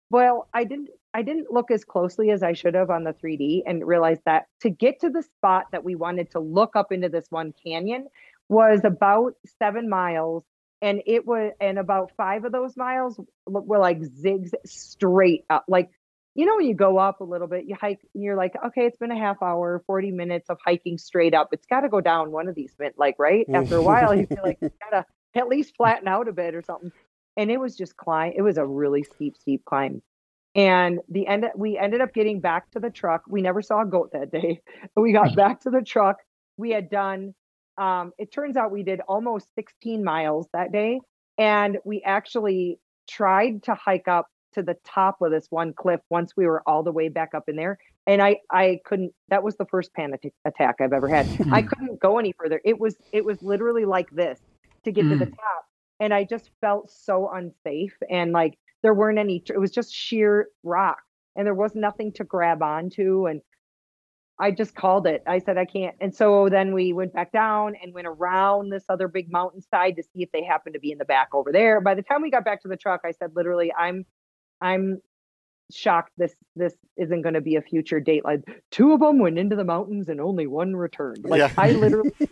well, 0.09 0.47
I 0.53 0.63
didn't 0.63 0.89
I 1.13 1.21
didn't 1.21 1.51
look 1.51 1.69
as 1.69 1.83
closely 1.85 2.31
as 2.31 2.41
I 2.41 2.53
should 2.53 2.73
have 2.73 2.89
on 2.89 3.03
the 3.03 3.13
3D 3.13 3.63
and 3.65 3.85
realized 3.85 4.21
that 4.25 4.47
to 4.61 4.69
get 4.69 5.01
to 5.01 5.09
the 5.09 5.21
spot 5.21 5.65
that 5.71 5.83
we 5.83 5.95
wanted 5.95 6.31
to 6.31 6.39
look 6.39 6.75
up 6.75 6.91
into 6.91 7.09
this 7.09 7.27
one 7.29 7.53
canyon 7.63 8.07
was 8.49 8.81
about 8.83 9.35
7 9.59 9.87
miles 9.89 10.43
and 10.81 11.01
it 11.05 11.25
was 11.25 11.53
and 11.61 11.77
about 11.77 12.11
5 12.17 12.45
of 12.45 12.51
those 12.51 12.75
miles 12.75 13.19
were 13.45 13.79
like 13.79 13.99
zigs 13.99 14.51
straight 14.65 15.45
up 15.49 15.65
like 15.67 15.91
you 16.35 16.45
know 16.45 16.55
when 16.57 16.65
you 16.65 16.73
go 16.75 16.97
up 16.97 17.21
a 17.21 17.23
little 17.23 17.47
bit 17.47 17.65
you 17.65 17.75
hike 17.79 17.99
and 18.13 18.23
you're 18.23 18.35
like 18.35 18.53
okay 18.65 18.85
it's 18.87 18.97
been 18.97 19.11
a 19.11 19.17
half 19.17 19.41
hour 19.41 19.83
40 19.85 20.11
minutes 20.11 20.49
of 20.49 20.57
hiking 20.65 20.97
straight 20.97 21.33
up. 21.33 21.49
It's 21.51 21.67
got 21.67 21.81
to 21.81 21.89
go 21.89 22.01
down 22.01 22.31
one 22.31 22.47
of 22.47 22.55
these 22.55 22.73
like 22.97 23.15
right? 23.19 23.45
After 23.53 23.77
a 23.77 23.83
while 23.83 24.15
you 24.15 24.25
feel 24.25 24.43
like 24.43 24.57
it's 24.61 24.77
got 24.77 24.89
to 24.89 25.05
at 25.39 25.47
least 25.47 25.75
flatten 25.75 26.07
out 26.07 26.27
a 26.27 26.33
bit 26.33 26.55
or 26.55 26.63
something 26.63 26.91
and 27.37 27.51
it 27.51 27.59
was 27.59 27.75
just 27.75 27.97
climb. 27.97 28.33
It 28.35 28.41
was 28.41 28.57
a 28.57 28.65
really 28.65 29.03
steep, 29.03 29.37
steep 29.37 29.65
climb. 29.65 30.01
And 30.55 30.99
the 31.09 31.25
end, 31.25 31.45
we 31.55 31.77
ended 31.77 32.01
up 32.01 32.13
getting 32.13 32.39
back 32.39 32.69
to 32.71 32.79
the 32.79 32.89
truck. 32.89 33.23
We 33.27 33.41
never 33.41 33.61
saw 33.61 33.81
a 33.81 33.85
goat 33.85 34.11
that 34.13 34.31
day. 34.31 34.61
We 34.95 35.11
got 35.11 35.29
mm. 35.29 35.35
back 35.35 35.61
to 35.61 35.71
the 35.71 35.81
truck. 35.81 36.17
We 36.57 36.69
had 36.69 36.89
done. 36.89 37.33
Um, 37.77 38.11
it 38.19 38.31
turns 38.31 38.55
out 38.55 38.71
we 38.71 38.83
did 38.83 39.01
almost 39.07 39.47
16 39.55 40.03
miles 40.03 40.47
that 40.53 40.71
day, 40.71 40.99
and 41.39 41.79
we 41.83 42.03
actually 42.03 42.79
tried 43.09 43.63
to 43.63 43.73
hike 43.73 44.07
up 44.07 44.27
to 44.53 44.61
the 44.61 44.75
top 44.85 45.21
of 45.21 45.31
this 45.31 45.47
one 45.49 45.73
cliff 45.73 45.99
once 46.09 46.33
we 46.37 46.45
were 46.45 46.61
all 46.67 46.83
the 46.83 46.91
way 46.91 47.09
back 47.09 47.33
up 47.33 47.49
in 47.49 47.55
there 47.55 47.77
and 48.07 48.21
i 48.21 48.37
i 48.51 48.79
couldn't 48.85 49.11
that 49.29 49.43
was 49.43 49.55
the 49.57 49.65
first 49.65 49.93
panic 49.93 50.31
attack 50.45 50.75
i've 50.79 50.93
ever 50.93 51.07
had 51.07 51.25
i 51.51 51.61
mm. 51.61 51.67
couldn't 51.67 51.99
go 51.99 52.19
any 52.19 52.33
further 52.33 52.61
it 52.63 52.79
was 52.79 52.95
it 53.11 53.25
was 53.25 53.41
literally 53.41 53.85
like 53.85 54.09
this 54.11 54.39
to 54.83 54.91
get 54.91 55.05
mm. 55.05 55.09
to 55.09 55.15
the 55.17 55.25
mm. 55.25 55.35
top 55.35 55.65
and 55.99 56.13
I 56.13 56.23
just 56.23 56.51
felt 56.61 56.91
so 56.91 57.29
unsafe 57.33 57.95
and 58.09 58.31
like 58.31 58.57
there 58.81 58.93
weren't 58.93 59.19
any 59.19 59.43
it 59.47 59.59
was 59.59 59.71
just 59.71 59.93
sheer 59.93 60.49
rock 60.63 60.99
and 61.35 61.45
there 61.45 61.53
was 61.53 61.75
nothing 61.75 62.11
to 62.13 62.23
grab 62.23 62.61
onto 62.61 63.27
and 63.27 63.41
I 64.39 64.49
just 64.49 64.75
called 64.75 65.05
it. 65.05 65.21
I 65.27 65.37
said 65.37 65.57
I 65.59 65.65
can't. 65.65 65.95
And 66.01 66.13
so 66.13 66.49
then 66.49 66.73
we 66.73 66.91
went 66.91 67.13
back 67.13 67.31
down 67.31 67.75
and 67.81 67.93
went 67.93 68.07
around 68.07 68.71
this 68.71 68.83
other 68.89 69.07
big 69.07 69.31
mountainside 69.31 69.95
to 69.97 70.03
see 70.03 70.23
if 70.23 70.31
they 70.31 70.43
happened 70.43 70.73
to 70.73 70.79
be 70.79 70.91
in 70.91 70.97
the 70.97 71.05
back 71.05 71.29
over 71.33 71.51
there. 71.51 71.79
By 71.79 71.93
the 71.93 72.01
time 72.01 72.23
we 72.23 72.31
got 72.31 72.43
back 72.43 72.61
to 72.63 72.67
the 72.67 72.75
truck, 72.75 73.01
I 73.05 73.11
said 73.11 73.31
literally 73.35 73.71
I'm 73.71 74.05
I'm 74.59 75.01
shocked 75.71 76.11
this 76.17 76.35
this 76.55 76.73
isn't 76.97 77.21
going 77.21 77.33
to 77.33 77.41
be 77.41 77.55
a 77.55 77.61
future 77.61 77.99
date 77.99 78.23
like 78.23 78.41
two 78.69 78.91
of 78.91 78.99
them 78.99 79.19
went 79.19 79.39
into 79.39 79.55
the 79.55 79.63
mountains 79.63 80.09
and 80.09 80.19
only 80.21 80.45
one 80.45 80.75
returned 80.75 81.23
like 81.23 81.39
yeah. 81.39 81.51
i 81.57 81.71
literally 81.71 82.11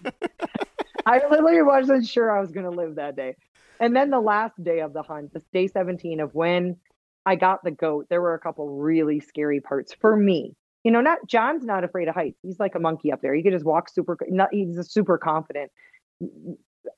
i 1.06 1.22
literally 1.30 1.62
wasn't 1.62 2.06
sure 2.06 2.36
i 2.36 2.40
was 2.40 2.52
going 2.52 2.66
to 2.66 2.72
live 2.72 2.96
that 2.96 3.16
day 3.16 3.36
and 3.82 3.96
then 3.96 4.12
the 4.12 4.20
last 4.20 4.64
day 4.64 4.80
of 4.80 4.94
the 4.94 5.02
hunt, 5.02 5.34
this 5.34 5.44
day 5.52 5.68
17 5.68 6.20
of 6.20 6.34
when 6.36 6.78
I 7.26 7.36
got 7.36 7.64
the 7.64 7.72
goat, 7.72 8.06
there 8.10 8.22
were 8.22 8.36
a 8.36 8.40
couple 8.40 8.70
really 8.70 9.20
scary 9.20 9.60
parts 9.60 9.94
for 9.94 10.16
me. 10.16 10.56
You 10.84 10.92
know, 10.92 11.02
not 11.02 11.20
John's 11.28 11.66
not 11.66 11.84
afraid 11.84 12.08
of 12.08 12.16
heights. 12.16 12.40
He's 12.44 12.60
like 12.60 12.76
a 12.76 12.80
monkey 12.80 13.12
up 13.12 13.22
there. 13.22 13.34
He 13.34 13.44
could 13.44 13.54
just 13.54 13.66
walk 13.66 13.90
super. 13.90 14.18
Not, 14.30 14.50
he's 14.52 14.78
super 14.90 15.18
confident. 15.18 15.72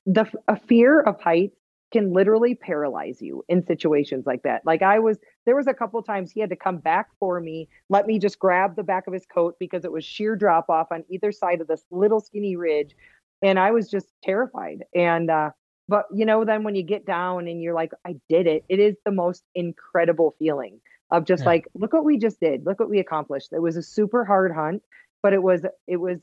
The 0.06 0.26
a 0.48 0.58
fear 0.58 1.02
of 1.02 1.20
heights 1.22 1.58
can 1.94 2.12
literally 2.12 2.56
paralyze 2.56 3.22
you 3.22 3.44
in 3.48 3.66
situations 3.66 4.26
like 4.26 4.44
that. 4.44 4.64
Like 4.66 4.82
I 4.82 5.00
was, 5.00 5.20
there 5.46 5.56
was 5.56 5.68
a 5.68 5.74
couple 5.74 6.02
times 6.02 6.32
he 6.32 6.42
had 6.42 6.50
to 6.50 6.56
come 6.56 6.80
back 6.80 7.08
for 7.20 7.40
me, 7.40 7.70
let 7.90 8.08
me 8.08 8.20
just 8.20 8.40
grab 8.40 8.76
the 8.76 8.84
back 8.84 9.06
of 9.08 9.14
his 9.14 9.26
coat 9.28 9.56
because 9.60 9.86
it 9.86 9.92
was 9.92 10.04
sheer 10.04 10.36
drop 10.36 10.70
off 10.70 10.88
on 10.92 11.06
either 11.10 11.32
side 11.32 11.62
of 11.62 11.68
this 11.68 11.84
little 11.92 12.20
skinny 12.20 12.56
ridge, 12.56 12.96
and 13.44 13.60
I 13.60 13.72
was 13.72 13.90
just 13.90 14.08
terrified. 14.24 14.84
And 14.96 15.30
uh, 15.30 15.52
but 15.88 16.06
you 16.14 16.26
know, 16.26 16.46
then 16.46 16.64
when 16.64 16.76
you 16.76 16.84
get 16.84 17.06
down 17.06 17.48
and 17.48 17.62
you're 17.62 17.74
like, 17.74 17.92
I 18.06 18.16
did 18.30 18.48
it, 18.48 18.64
it 18.70 18.80
is 18.80 18.96
the 19.06 19.12
most 19.12 19.44
incredible 19.56 20.36
feeling 20.40 20.80
of 21.12 21.26
just 21.26 21.44
yeah. 21.44 21.50
like, 21.50 21.68
look 21.74 21.94
what 21.94 22.06
we 22.06 22.18
just 22.18 22.40
did, 22.40 22.66
look 22.66 22.80
what 22.80 22.90
we 22.90 23.00
accomplished. 23.00 23.50
It 23.52 23.62
was 23.62 23.78
a 23.78 23.84
super 23.84 24.26
hard 24.26 24.54
hunt, 24.54 24.84
but 25.22 25.34
it 25.34 25.44
was 25.44 25.66
it 25.88 25.98
was 25.98 26.20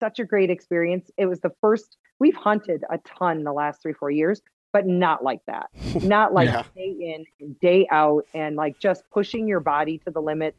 such 0.00 0.18
a 0.18 0.24
great 0.24 0.50
experience. 0.50 1.10
It 1.16 1.26
was 1.26 1.40
the 1.40 1.52
first 1.60 1.96
we've 2.18 2.34
hunted 2.34 2.84
a 2.90 2.98
ton 2.98 3.44
the 3.44 3.52
last 3.52 3.80
three, 3.80 3.92
four 3.92 4.10
years, 4.10 4.42
but 4.72 4.86
not 4.86 5.22
like 5.24 5.40
that. 5.46 5.70
Not 6.02 6.34
like 6.34 6.48
yeah. 6.48 6.62
day 6.74 6.96
in 7.00 7.24
and 7.40 7.58
day 7.60 7.86
out 7.90 8.24
and 8.34 8.56
like 8.56 8.78
just 8.78 9.04
pushing 9.10 9.48
your 9.48 9.60
body 9.60 9.98
to 10.04 10.10
the 10.10 10.20
limit. 10.20 10.54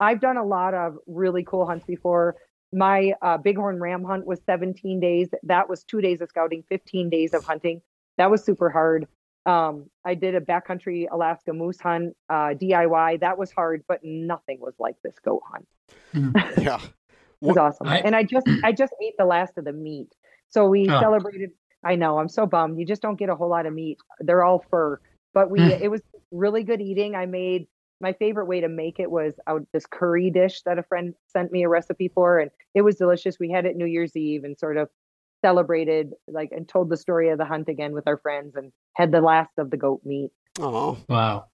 I've 0.00 0.20
done 0.20 0.36
a 0.36 0.44
lot 0.44 0.74
of 0.74 0.98
really 1.06 1.44
cool 1.44 1.64
hunts 1.66 1.86
before 1.86 2.36
my 2.74 3.12
uh, 3.22 3.38
bighorn 3.38 3.80
ram 3.80 4.04
hunt 4.04 4.26
was 4.26 4.40
17 4.46 4.98
days. 5.00 5.28
That 5.44 5.68
was 5.68 5.84
two 5.84 6.00
days 6.00 6.20
of 6.20 6.28
scouting, 6.28 6.64
15 6.68 7.08
days 7.08 7.32
of 7.32 7.44
hunting. 7.44 7.80
That 8.18 8.30
was 8.30 8.44
super 8.44 8.68
hard. 8.68 9.06
Um, 9.46 9.90
I 10.04 10.14
did 10.14 10.34
a 10.34 10.40
backcountry 10.40 11.06
Alaska 11.10 11.52
moose 11.52 11.78
hunt, 11.80 12.16
uh, 12.28 12.54
DIY. 12.60 13.20
That 13.20 13.38
was 13.38 13.52
hard, 13.52 13.84
but 13.86 14.00
nothing 14.02 14.58
was 14.60 14.74
like 14.78 14.96
this 15.04 15.14
goat 15.24 15.42
hunt. 15.50 15.68
Mm. 16.14 16.58
yeah, 16.64 16.80
it 16.82 17.46
was 17.46 17.56
awesome. 17.56 17.86
I, 17.86 18.00
and 18.00 18.16
I 18.16 18.24
just 18.24 18.48
I 18.64 18.72
just 18.72 18.92
ate 19.02 19.14
the 19.18 19.26
last 19.26 19.56
of 19.56 19.64
the 19.64 19.72
meat. 19.72 20.08
So 20.48 20.66
we 20.66 20.88
oh. 20.88 21.00
celebrated. 21.00 21.50
I 21.84 21.96
know 21.96 22.18
I'm 22.18 22.28
so 22.28 22.46
bummed. 22.46 22.78
You 22.78 22.86
just 22.86 23.02
don't 23.02 23.18
get 23.18 23.28
a 23.28 23.36
whole 23.36 23.50
lot 23.50 23.66
of 23.66 23.74
meat. 23.74 23.98
They're 24.18 24.42
all 24.42 24.64
fur, 24.70 24.98
but 25.34 25.50
we 25.50 25.60
mm. 25.60 25.80
it 25.80 25.90
was 25.90 26.00
really 26.30 26.64
good 26.64 26.80
eating. 26.80 27.14
I 27.14 27.26
made 27.26 27.68
my 28.04 28.12
favorite 28.12 28.44
way 28.44 28.60
to 28.60 28.68
make 28.68 29.00
it 29.00 29.10
was 29.10 29.32
out 29.46 29.66
this 29.72 29.86
curry 29.86 30.30
dish 30.30 30.60
that 30.66 30.78
a 30.78 30.82
friend 30.82 31.14
sent 31.26 31.50
me 31.50 31.64
a 31.64 31.68
recipe 31.68 32.08
for, 32.14 32.38
and 32.38 32.50
it 32.74 32.82
was 32.82 32.96
delicious. 32.96 33.38
We 33.40 33.50
had 33.50 33.64
it 33.64 33.76
New 33.76 33.86
Year's 33.86 34.14
Eve 34.14 34.44
and 34.44 34.56
sort 34.58 34.76
of 34.76 34.90
celebrated 35.42 36.12
like 36.28 36.50
and 36.52 36.68
told 36.68 36.90
the 36.90 36.98
story 36.98 37.30
of 37.30 37.38
the 37.38 37.46
hunt 37.46 37.68
again 37.68 37.92
with 37.92 38.06
our 38.06 38.18
friends 38.18 38.56
and 38.56 38.72
had 38.92 39.10
the 39.10 39.22
last 39.22 39.52
of 39.56 39.70
the 39.70 39.78
goat 39.78 40.02
meat. 40.04 40.30
Oh 40.60 40.98
wow! 41.08 41.46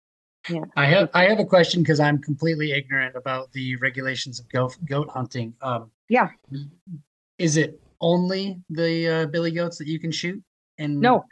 Yeah, 0.51 0.65
I 0.77 0.87
have 0.87 1.09
I 1.15 1.29
have 1.29 1.39
a 1.39 1.45
question 1.45 1.83
because 1.83 2.01
I'm 2.01 2.19
completely 2.19 2.73
ignorant 2.73 3.15
about 3.15 3.53
the 3.53 3.77
regulations 3.77 4.41
of 4.41 4.49
goat 4.49 4.77
goat 4.85 5.09
hunting. 5.09 5.55
Um, 5.63 5.93
yeah, 6.09 6.31
is 7.39 7.57
it 7.57 7.81
only 8.01 8.61
the 8.69 9.09
uh, 9.09 9.27
billy 9.27 9.53
goats 9.53 9.79
that 9.79 9.87
you 9.87 10.01
can 10.01 10.11
shoot? 10.11 10.43
And 10.79 11.01
no, 11.01 11.25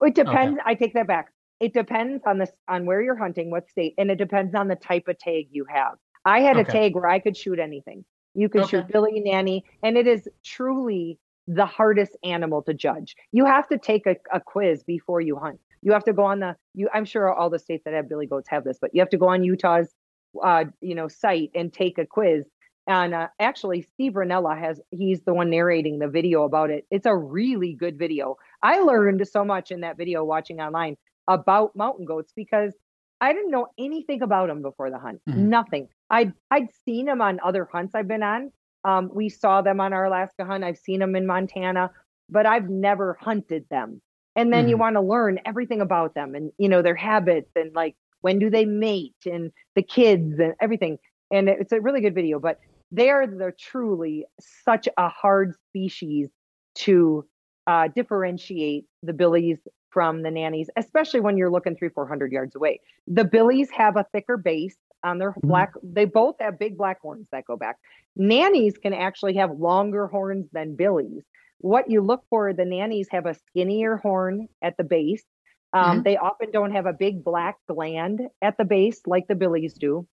it 0.00 0.14
depends. 0.14 0.58
Okay. 0.58 0.62
I 0.64 0.74
take 0.74 0.94
that 0.94 1.06
back 1.06 1.31
it 1.62 1.72
depends 1.72 2.24
on 2.26 2.38
this 2.38 2.50
on 2.68 2.86
where 2.86 3.00
you're 3.00 3.16
hunting, 3.16 3.48
what 3.48 3.70
state, 3.70 3.94
and 3.96 4.10
it 4.10 4.16
depends 4.16 4.52
on 4.52 4.66
the 4.66 4.74
type 4.74 5.06
of 5.06 5.16
tag 5.16 5.46
you 5.52 5.64
have. 5.72 5.92
I 6.24 6.40
had 6.40 6.56
okay. 6.56 6.68
a 6.68 6.72
tag 6.72 6.94
where 6.96 7.08
I 7.08 7.20
could 7.20 7.36
shoot 7.36 7.60
anything. 7.60 8.04
You 8.34 8.48
could 8.48 8.62
okay. 8.62 8.78
shoot 8.78 8.88
Billy 8.88 9.20
Nanny, 9.20 9.64
and 9.80 9.96
it 9.96 10.08
is 10.08 10.28
truly 10.44 11.20
the 11.46 11.64
hardest 11.64 12.16
animal 12.24 12.62
to 12.62 12.74
judge. 12.74 13.14
You 13.30 13.44
have 13.46 13.68
to 13.68 13.78
take 13.78 14.06
a, 14.08 14.16
a 14.32 14.40
quiz 14.40 14.82
before 14.82 15.20
you 15.20 15.36
hunt. 15.36 15.60
You 15.82 15.92
have 15.92 16.02
to 16.04 16.12
go 16.12 16.24
on 16.24 16.40
the 16.40 16.56
you. 16.74 16.88
I'm 16.92 17.04
sure 17.04 17.32
all 17.32 17.48
the 17.48 17.60
states 17.60 17.84
that 17.84 17.94
have 17.94 18.08
billy 18.08 18.26
goats 18.26 18.48
have 18.48 18.64
this, 18.64 18.78
but 18.80 18.90
you 18.92 19.00
have 19.00 19.10
to 19.10 19.18
go 19.18 19.28
on 19.28 19.44
Utah's, 19.44 19.94
uh, 20.42 20.64
you 20.80 20.96
know, 20.96 21.06
site 21.06 21.52
and 21.54 21.72
take 21.72 21.96
a 21.96 22.06
quiz. 22.06 22.44
And 22.88 23.14
uh, 23.14 23.28
actually, 23.38 23.82
Steve 23.82 24.14
Rinella 24.14 24.58
has 24.58 24.80
he's 24.90 25.20
the 25.22 25.32
one 25.32 25.50
narrating 25.50 26.00
the 26.00 26.08
video 26.08 26.42
about 26.42 26.70
it. 26.70 26.86
It's 26.90 27.06
a 27.06 27.14
really 27.14 27.74
good 27.74 27.96
video. 27.96 28.36
I 28.64 28.80
learned 28.80 29.28
so 29.28 29.44
much 29.44 29.70
in 29.70 29.82
that 29.82 29.96
video 29.96 30.24
watching 30.24 30.60
online 30.60 30.96
about 31.28 31.76
mountain 31.76 32.04
goats 32.04 32.32
because 32.34 32.72
I 33.20 33.32
didn't 33.32 33.50
know 33.50 33.68
anything 33.78 34.22
about 34.22 34.48
them 34.48 34.62
before 34.62 34.90
the 34.90 34.98
hunt. 34.98 35.20
Mm-hmm. 35.28 35.48
Nothing. 35.48 35.88
I'd 36.10 36.32
I'd 36.50 36.68
seen 36.84 37.06
them 37.06 37.20
on 37.20 37.38
other 37.44 37.68
hunts 37.70 37.94
I've 37.94 38.08
been 38.08 38.22
on. 38.22 38.50
Um, 38.84 39.10
we 39.14 39.28
saw 39.28 39.62
them 39.62 39.80
on 39.80 39.92
our 39.92 40.06
Alaska 40.06 40.44
hunt. 40.44 40.64
I've 40.64 40.78
seen 40.78 40.98
them 40.98 41.14
in 41.14 41.26
Montana, 41.26 41.90
but 42.28 42.46
I've 42.46 42.68
never 42.68 43.16
hunted 43.20 43.64
them. 43.70 44.02
And 44.34 44.52
then 44.52 44.62
mm-hmm. 44.62 44.70
you 44.70 44.76
want 44.76 44.96
to 44.96 45.00
learn 45.00 45.38
everything 45.46 45.80
about 45.80 46.14
them 46.14 46.34
and 46.34 46.50
you 46.58 46.68
know 46.68 46.82
their 46.82 46.96
habits 46.96 47.50
and 47.54 47.72
like 47.74 47.94
when 48.22 48.38
do 48.38 48.50
they 48.50 48.64
mate 48.64 49.14
and 49.24 49.52
the 49.76 49.82
kids 49.82 50.38
and 50.38 50.54
everything. 50.60 50.98
And 51.30 51.48
it's 51.48 51.72
a 51.72 51.80
really 51.80 52.00
good 52.00 52.14
video, 52.14 52.40
but 52.40 52.58
they 52.90 53.08
are 53.10 53.26
they're 53.26 53.54
truly 53.58 54.26
such 54.64 54.88
a 54.96 55.08
hard 55.08 55.54
species 55.68 56.28
to 56.74 57.24
uh, 57.66 57.88
differentiate 57.94 58.84
the 59.02 59.12
billies 59.12 59.58
from 59.92 60.22
the 60.22 60.30
nannies, 60.30 60.70
especially 60.76 61.20
when 61.20 61.36
you're 61.36 61.50
looking 61.50 61.76
three, 61.76 61.90
400 61.90 62.32
yards 62.32 62.56
away. 62.56 62.80
The 63.06 63.24
billies 63.24 63.70
have 63.70 63.96
a 63.96 64.06
thicker 64.12 64.36
base 64.36 64.76
on 65.04 65.18
their 65.18 65.32
mm-hmm. 65.32 65.48
black. 65.48 65.72
They 65.82 66.04
both 66.04 66.36
have 66.40 66.58
big 66.58 66.76
black 66.76 67.00
horns 67.00 67.26
that 67.32 67.44
go 67.44 67.56
back. 67.56 67.76
Nannies 68.16 68.78
can 68.78 68.94
actually 68.94 69.34
have 69.34 69.50
longer 69.52 70.06
horns 70.06 70.46
than 70.52 70.76
billies. 70.76 71.22
What 71.58 71.90
you 71.90 72.00
look 72.00 72.24
for, 72.28 72.52
the 72.52 72.64
nannies 72.64 73.08
have 73.10 73.26
a 73.26 73.34
skinnier 73.34 73.96
horn 73.96 74.48
at 74.62 74.76
the 74.76 74.84
base. 74.84 75.24
Um, 75.72 75.84
mm-hmm. 75.84 76.02
They 76.02 76.16
often 76.16 76.50
don't 76.50 76.72
have 76.72 76.86
a 76.86 76.92
big 76.92 77.22
black 77.22 77.56
gland 77.68 78.20
at 78.40 78.58
the 78.58 78.64
base 78.64 79.00
like 79.06 79.28
the 79.28 79.34
billies 79.34 79.74
do. 79.74 80.06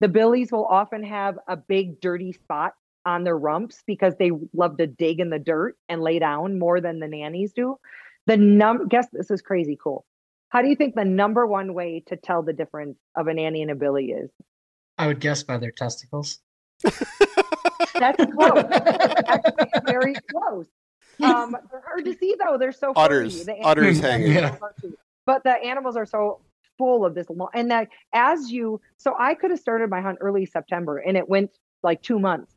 The 0.00 0.08
billies 0.08 0.52
will 0.52 0.66
often 0.66 1.02
have 1.04 1.38
a 1.48 1.56
big 1.56 2.00
dirty 2.00 2.32
spot 2.32 2.74
on 3.06 3.24
their 3.24 3.38
rumps 3.38 3.82
because 3.86 4.14
they 4.18 4.32
love 4.52 4.76
to 4.78 4.86
dig 4.86 5.20
in 5.20 5.30
the 5.30 5.38
dirt 5.38 5.76
and 5.88 6.02
lay 6.02 6.18
down 6.18 6.58
more 6.58 6.80
than 6.80 6.98
the 6.98 7.08
nannies 7.08 7.52
do. 7.52 7.78
The 8.26 8.36
num 8.36 8.88
guess 8.88 9.06
this 9.12 9.30
is 9.30 9.40
crazy 9.40 9.78
cool. 9.82 10.04
How 10.48 10.62
do 10.62 10.68
you 10.68 10.76
think 10.76 10.94
the 10.94 11.04
number 11.04 11.46
one 11.46 11.74
way 11.74 12.02
to 12.06 12.16
tell 12.16 12.42
the 12.42 12.52
difference 12.52 12.98
of 13.16 13.26
a 13.26 13.34
nanny 13.34 13.62
and 13.62 13.70
a 13.70 13.74
billy 13.74 14.06
is? 14.06 14.30
I 14.98 15.06
would 15.06 15.20
guess 15.20 15.42
by 15.42 15.58
their 15.58 15.70
testicles. 15.70 16.38
That's 16.82 18.24
close. 18.32 18.64
Actually, 19.26 19.70
very 19.86 20.14
close. 20.30 20.66
Um, 21.22 21.56
they're 21.70 21.82
hard 21.86 22.04
to 22.04 22.14
see 22.14 22.36
though. 22.38 22.58
They're 22.58 22.72
so 22.72 22.92
udders, 22.94 23.48
udders 23.62 24.00
hanging. 24.00 24.32
Yeah. 24.32 24.56
But 25.24 25.44
the 25.44 25.52
animals 25.52 25.96
are 25.96 26.06
so 26.06 26.40
full 26.78 27.04
of 27.04 27.14
this 27.14 27.28
long, 27.30 27.48
and 27.54 27.70
that 27.70 27.88
as 28.12 28.50
you, 28.50 28.80
so 28.98 29.14
I 29.18 29.34
could 29.34 29.50
have 29.50 29.60
started 29.60 29.88
my 29.88 30.00
hunt 30.00 30.18
early 30.20 30.46
September, 30.46 30.98
and 30.98 31.16
it 31.16 31.28
went 31.28 31.50
like 31.82 32.02
two 32.02 32.18
months. 32.18 32.55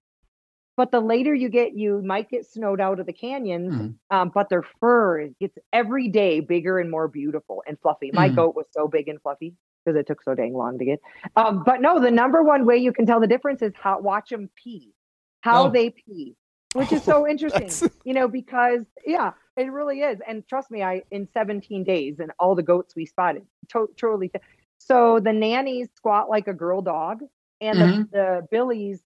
But 0.80 0.92
the 0.92 1.02
later 1.02 1.36
you 1.36 1.50
get, 1.50 1.74
you 1.74 2.02
might 2.02 2.30
get 2.30 2.46
snowed 2.46 2.80
out 2.80 3.02
of 3.02 3.06
the 3.06 3.12
canyons, 3.12 3.74
mm-hmm. 3.74 4.18
um, 4.18 4.32
but 4.34 4.48
their 4.48 4.64
fur 4.80 5.28
gets 5.38 5.58
every 5.74 6.08
day 6.08 6.40
bigger 6.40 6.80
and 6.80 6.90
more 6.90 7.10
beautiful 7.10 7.62
and 7.68 7.78
fluffy. 7.82 8.12
My 8.14 8.28
mm-hmm. 8.28 8.36
goat 8.38 8.56
was 8.56 8.66
so 8.72 8.88
big 8.88 9.10
and 9.10 9.22
fluffy 9.22 9.56
because 9.84 10.00
it 10.00 10.08
took 10.08 10.24
so 10.24 10.36
dang 10.36 10.54
long 10.54 10.80
to 10.80 10.86
get. 10.86 11.02
Um, 11.36 11.64
but 11.66 11.82
no, 11.82 12.00
the 12.00 12.10
number 12.10 12.42
one 12.44 12.66
way 12.66 12.78
you 12.78 12.94
can 12.94 13.06
tell 13.06 13.20
the 13.20 13.28
difference 13.28 13.62
is 13.62 13.74
how 13.76 14.00
watch 14.00 14.30
them 14.30 14.50
pee, 14.56 14.94
how 15.42 15.66
oh. 15.66 15.70
they 15.70 15.90
pee, 15.90 16.38
which 16.72 16.94
is 16.94 17.04
so 17.04 17.28
interesting, 17.30 17.92
you 18.06 18.14
know, 18.14 18.30
because 18.30 18.86
yeah, 19.06 19.32
it 19.58 19.74
really 19.74 20.00
is. 20.00 20.20
And 20.26 20.48
trust 20.48 20.72
me, 20.72 20.82
I 20.82 21.02
in 21.12 21.28
17 21.34 21.84
days 21.84 22.20
and 22.20 22.32
all 22.40 22.56
the 22.56 22.64
goats 22.64 22.96
we 22.96 23.06
spotted, 23.06 23.46
to- 23.74 23.90
totally. 23.98 24.32
So 24.78 25.20
the 25.20 25.34
nannies 25.34 25.90
squat 25.96 26.30
like 26.30 26.48
a 26.48 26.54
girl 26.54 26.82
dog, 26.82 27.20
and 27.60 27.78
mm-hmm. 27.78 28.02
the, 28.04 28.08
the 28.12 28.48
billies 28.50 29.02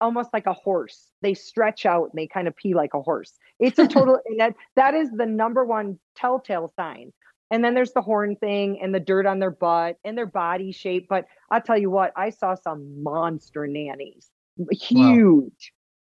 almost 0.00 0.30
like 0.32 0.46
a 0.46 0.52
horse. 0.52 1.10
They 1.22 1.34
stretch 1.34 1.86
out 1.86 2.04
and 2.04 2.12
they 2.14 2.26
kind 2.26 2.48
of 2.48 2.56
pee 2.56 2.74
like 2.74 2.94
a 2.94 3.02
horse. 3.02 3.32
It's 3.58 3.78
a 3.78 3.86
total 3.86 4.18
that 4.38 4.54
that 4.76 4.94
is 4.94 5.10
the 5.10 5.26
number 5.26 5.64
one 5.64 5.98
telltale 6.16 6.72
sign. 6.76 7.12
And 7.50 7.64
then 7.64 7.74
there's 7.74 7.92
the 7.92 8.02
horn 8.02 8.36
thing 8.36 8.80
and 8.82 8.92
the 8.94 9.00
dirt 9.00 9.24
on 9.24 9.38
their 9.38 9.52
butt 9.52 9.98
and 10.04 10.18
their 10.18 10.26
body 10.26 10.72
shape. 10.72 11.06
But 11.08 11.26
I'll 11.50 11.60
tell 11.60 11.78
you 11.78 11.90
what, 11.90 12.12
I 12.16 12.30
saw 12.30 12.56
some 12.56 13.02
monster 13.02 13.66
nannies, 13.68 14.30
huge. 14.72 15.42
Wow. 15.42 15.50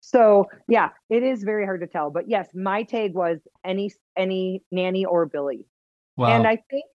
So 0.02 0.46
yeah, 0.68 0.90
it 1.10 1.24
is 1.24 1.44
very 1.44 1.66
hard 1.66 1.82
to 1.82 1.88
tell. 1.88 2.10
But 2.10 2.30
yes, 2.30 2.50
my 2.54 2.84
tag 2.84 3.14
was 3.14 3.40
any 3.64 3.92
any 4.18 4.64
nanny 4.72 5.06
or 5.06 5.26
Billy. 5.26 5.66
Wow. 6.18 6.36
And 6.36 6.48
I 6.48 6.58
think 6.70 6.86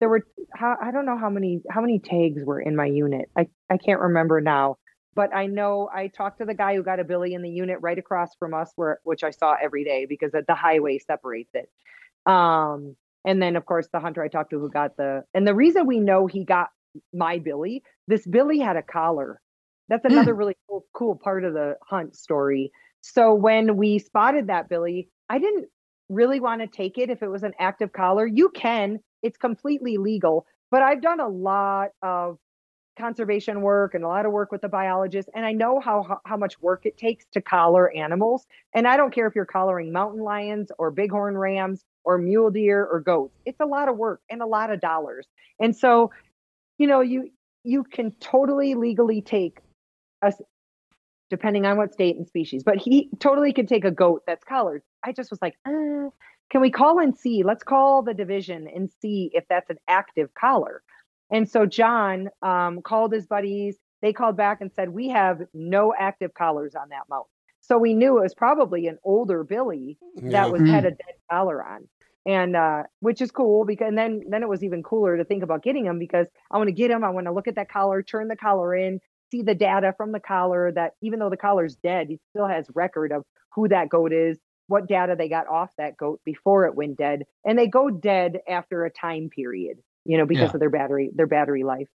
there 0.00 0.08
were 0.08 0.22
how 0.54 0.76
I 0.80 0.90
don't 0.90 1.06
know 1.06 1.18
how 1.18 1.30
many 1.30 1.60
how 1.70 1.80
many 1.80 1.98
tags 1.98 2.44
were 2.44 2.60
in 2.60 2.76
my 2.76 2.86
unit. 2.86 3.30
I 3.36 3.48
I 3.70 3.78
can't 3.78 4.00
remember 4.00 4.40
now 4.40 4.76
but 5.18 5.34
I 5.34 5.46
know 5.46 5.90
I 5.92 6.06
talked 6.06 6.38
to 6.38 6.44
the 6.44 6.54
guy 6.54 6.76
who 6.76 6.84
got 6.84 7.00
a 7.00 7.04
Billy 7.04 7.34
in 7.34 7.42
the 7.42 7.50
unit 7.50 7.78
right 7.80 7.98
across 7.98 8.36
from 8.36 8.54
us, 8.54 8.70
where 8.76 9.00
which 9.02 9.24
I 9.24 9.32
saw 9.32 9.56
every 9.60 9.82
day 9.82 10.06
because 10.08 10.30
the 10.30 10.54
highway 10.54 11.00
separates 11.00 11.50
it. 11.54 11.68
Um, 12.24 12.94
and 13.24 13.42
then 13.42 13.56
of 13.56 13.66
course 13.66 13.88
the 13.92 13.98
hunter 13.98 14.22
I 14.22 14.28
talked 14.28 14.50
to 14.50 14.60
who 14.60 14.70
got 14.70 14.96
the 14.96 15.24
and 15.34 15.44
the 15.44 15.56
reason 15.56 15.88
we 15.88 15.98
know 15.98 16.28
he 16.28 16.44
got 16.44 16.68
my 17.12 17.40
Billy, 17.40 17.82
this 18.06 18.24
Billy 18.24 18.60
had 18.60 18.76
a 18.76 18.82
collar. 18.82 19.40
That's 19.88 20.06
hmm. 20.06 20.12
another 20.12 20.34
really 20.34 20.56
cool, 20.68 20.84
cool 20.94 21.16
part 21.16 21.44
of 21.44 21.52
the 21.52 21.74
hunt 21.84 22.14
story. 22.14 22.70
So 23.00 23.34
when 23.34 23.76
we 23.76 23.98
spotted 23.98 24.46
that 24.46 24.68
Billy, 24.68 25.08
I 25.28 25.40
didn't 25.40 25.66
really 26.08 26.38
want 26.38 26.60
to 26.60 26.68
take 26.68 26.96
it 26.96 27.10
if 27.10 27.24
it 27.24 27.28
was 27.28 27.42
an 27.42 27.54
active 27.58 27.92
collar. 27.92 28.24
You 28.24 28.50
can, 28.50 29.00
it's 29.24 29.36
completely 29.36 29.96
legal, 29.96 30.46
but 30.70 30.82
I've 30.82 31.02
done 31.02 31.18
a 31.18 31.28
lot 31.28 31.88
of 32.02 32.38
conservation 32.98 33.62
work 33.62 33.94
and 33.94 34.04
a 34.04 34.08
lot 34.08 34.26
of 34.26 34.32
work 34.32 34.52
with 34.52 34.60
the 34.60 34.68
biologists 34.68 35.30
and 35.34 35.46
i 35.46 35.52
know 35.52 35.80
how 35.80 36.20
how 36.24 36.36
much 36.36 36.60
work 36.60 36.84
it 36.84 36.96
takes 36.98 37.24
to 37.32 37.40
collar 37.40 37.90
animals. 37.94 38.46
And 38.74 38.86
i 38.86 38.96
don't 38.96 39.14
care 39.14 39.26
if 39.26 39.34
you're 39.34 39.46
collaring 39.46 39.92
mountain 39.92 40.22
lions 40.22 40.70
or 40.78 40.90
bighorn 40.90 41.38
rams 41.38 41.84
or 42.04 42.18
mule 42.18 42.50
deer 42.50 42.84
or 42.84 43.00
goats. 43.00 43.34
It's 43.44 43.60
a 43.60 43.66
lot 43.66 43.88
of 43.88 43.96
work 43.96 44.20
and 44.30 44.40
a 44.42 44.46
lot 44.46 44.70
of 44.70 44.80
dollars. 44.80 45.26
And 45.60 45.76
so 45.76 46.10
you 46.78 46.86
know 46.86 47.00
you 47.00 47.30
you 47.64 47.84
can 47.84 48.12
totally 48.20 48.74
legally 48.74 49.22
take 49.22 49.60
a 50.22 50.32
depending 51.30 51.66
on 51.66 51.76
what 51.76 51.92
state 51.92 52.16
and 52.16 52.26
species 52.26 52.62
but 52.64 52.78
he 52.78 53.10
totally 53.20 53.52
could 53.52 53.68
take 53.68 53.84
a 53.84 53.90
goat 53.90 54.22
that's 54.26 54.44
collared. 54.44 54.82
I 55.04 55.12
just 55.12 55.30
was 55.30 55.40
like 55.40 55.54
uh, 55.66 56.10
can 56.50 56.62
we 56.62 56.70
call 56.70 56.98
and 56.98 57.16
see? 57.16 57.42
Let's 57.44 57.62
call 57.62 58.02
the 58.02 58.14
division 58.14 58.68
and 58.74 58.90
see 59.02 59.30
if 59.34 59.44
that's 59.48 59.68
an 59.68 59.76
active 59.86 60.32
collar 60.34 60.82
and 61.30 61.48
so 61.48 61.66
John 61.66 62.30
um, 62.42 62.82
called 62.82 63.12
his 63.12 63.26
buddies. 63.26 63.76
They 64.02 64.12
called 64.12 64.36
back 64.36 64.60
and 64.60 64.72
said, 64.72 64.90
We 64.90 65.08
have 65.08 65.40
no 65.54 65.92
active 65.98 66.34
collars 66.34 66.74
on 66.74 66.88
that 66.90 67.02
mount. 67.10 67.26
So 67.60 67.78
we 67.78 67.94
knew 67.94 68.18
it 68.18 68.22
was 68.22 68.34
probably 68.34 68.86
an 68.86 68.98
older 69.04 69.44
Billy 69.44 69.98
that 70.16 70.50
was 70.50 70.62
had 70.62 70.84
a 70.86 70.90
dead 70.90 71.14
collar 71.30 71.64
on. 71.64 71.88
And 72.26 72.56
uh, 72.56 72.82
which 73.00 73.20
is 73.20 73.30
cool 73.30 73.64
because 73.64 73.88
and 73.88 73.98
then 73.98 74.22
then 74.28 74.42
it 74.42 74.48
was 74.48 74.62
even 74.62 74.82
cooler 74.82 75.16
to 75.16 75.24
think 75.24 75.42
about 75.42 75.62
getting 75.62 75.86
him 75.86 75.98
because 75.98 76.26
I 76.50 76.58
want 76.58 76.68
to 76.68 76.72
get 76.72 76.90
him. 76.90 77.04
I 77.04 77.10
want 77.10 77.26
to 77.26 77.32
look 77.32 77.48
at 77.48 77.56
that 77.56 77.70
collar, 77.70 78.02
turn 78.02 78.28
the 78.28 78.36
collar 78.36 78.74
in, 78.74 79.00
see 79.30 79.42
the 79.42 79.54
data 79.54 79.94
from 79.96 80.12
the 80.12 80.20
collar 80.20 80.72
that 80.72 80.92
even 81.02 81.18
though 81.18 81.30
the 81.30 81.36
collar's 81.36 81.76
dead, 81.76 82.08
he 82.08 82.18
still 82.30 82.46
has 82.46 82.66
record 82.74 83.12
of 83.12 83.24
who 83.54 83.68
that 83.68 83.88
goat 83.88 84.12
is. 84.12 84.38
what 84.68 84.86
data 84.88 85.14
they 85.16 85.28
got 85.28 85.46
off 85.48 85.70
that 85.78 85.96
goat 85.96 86.20
before 86.24 86.66
it 86.66 86.74
went 86.74 86.96
dead, 86.98 87.24
and 87.44 87.58
they 87.58 87.66
go 87.66 87.90
dead 87.90 88.40
after 88.48 88.84
a 88.84 88.90
time 88.90 89.30
period, 89.30 89.78
you 90.08 90.16
know, 90.16 90.26
because 90.26 90.48
yeah. 90.48 90.54
of 90.54 90.60
their 90.60 90.70
battery 90.70 91.10
their 91.14 91.28
battery 91.28 91.62
life. 91.62 91.86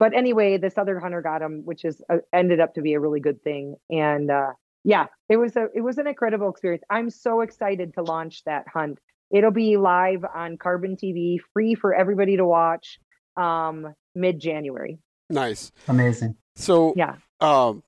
But 0.00 0.14
anyway, 0.14 0.56
this 0.56 0.78
other 0.78 0.98
hunter 0.98 1.22
got 1.22 1.42
him, 1.42 1.62
which 1.64 1.84
is 1.84 2.02
uh, 2.10 2.16
ended 2.32 2.58
up 2.58 2.74
to 2.74 2.80
be 2.80 2.94
a 2.94 3.00
really 3.00 3.20
good 3.20 3.40
thing. 3.44 3.76
And 3.90 4.30
uh, 4.30 4.52
yeah, 4.82 5.06
it 5.28 5.36
was 5.36 5.54
a 5.54 5.66
it 5.74 5.82
was 5.82 5.98
an 5.98 6.08
incredible 6.08 6.50
experience. 6.50 6.82
I'm 6.90 7.10
so 7.10 7.42
excited 7.42 7.94
to 7.94 8.02
launch 8.02 8.42
that 8.46 8.64
hunt. 8.72 8.98
It'll 9.30 9.52
be 9.52 9.76
live 9.76 10.24
on 10.34 10.56
Carbon 10.56 10.96
TV, 10.96 11.36
free 11.52 11.74
for 11.74 11.94
everybody 11.94 12.38
to 12.38 12.44
watch, 12.44 12.98
um, 13.36 13.94
mid 14.14 14.40
January. 14.40 14.98
Nice, 15.30 15.70
amazing. 15.86 16.36
So 16.56 16.94
yeah, 16.96 17.16
um, 17.40 17.82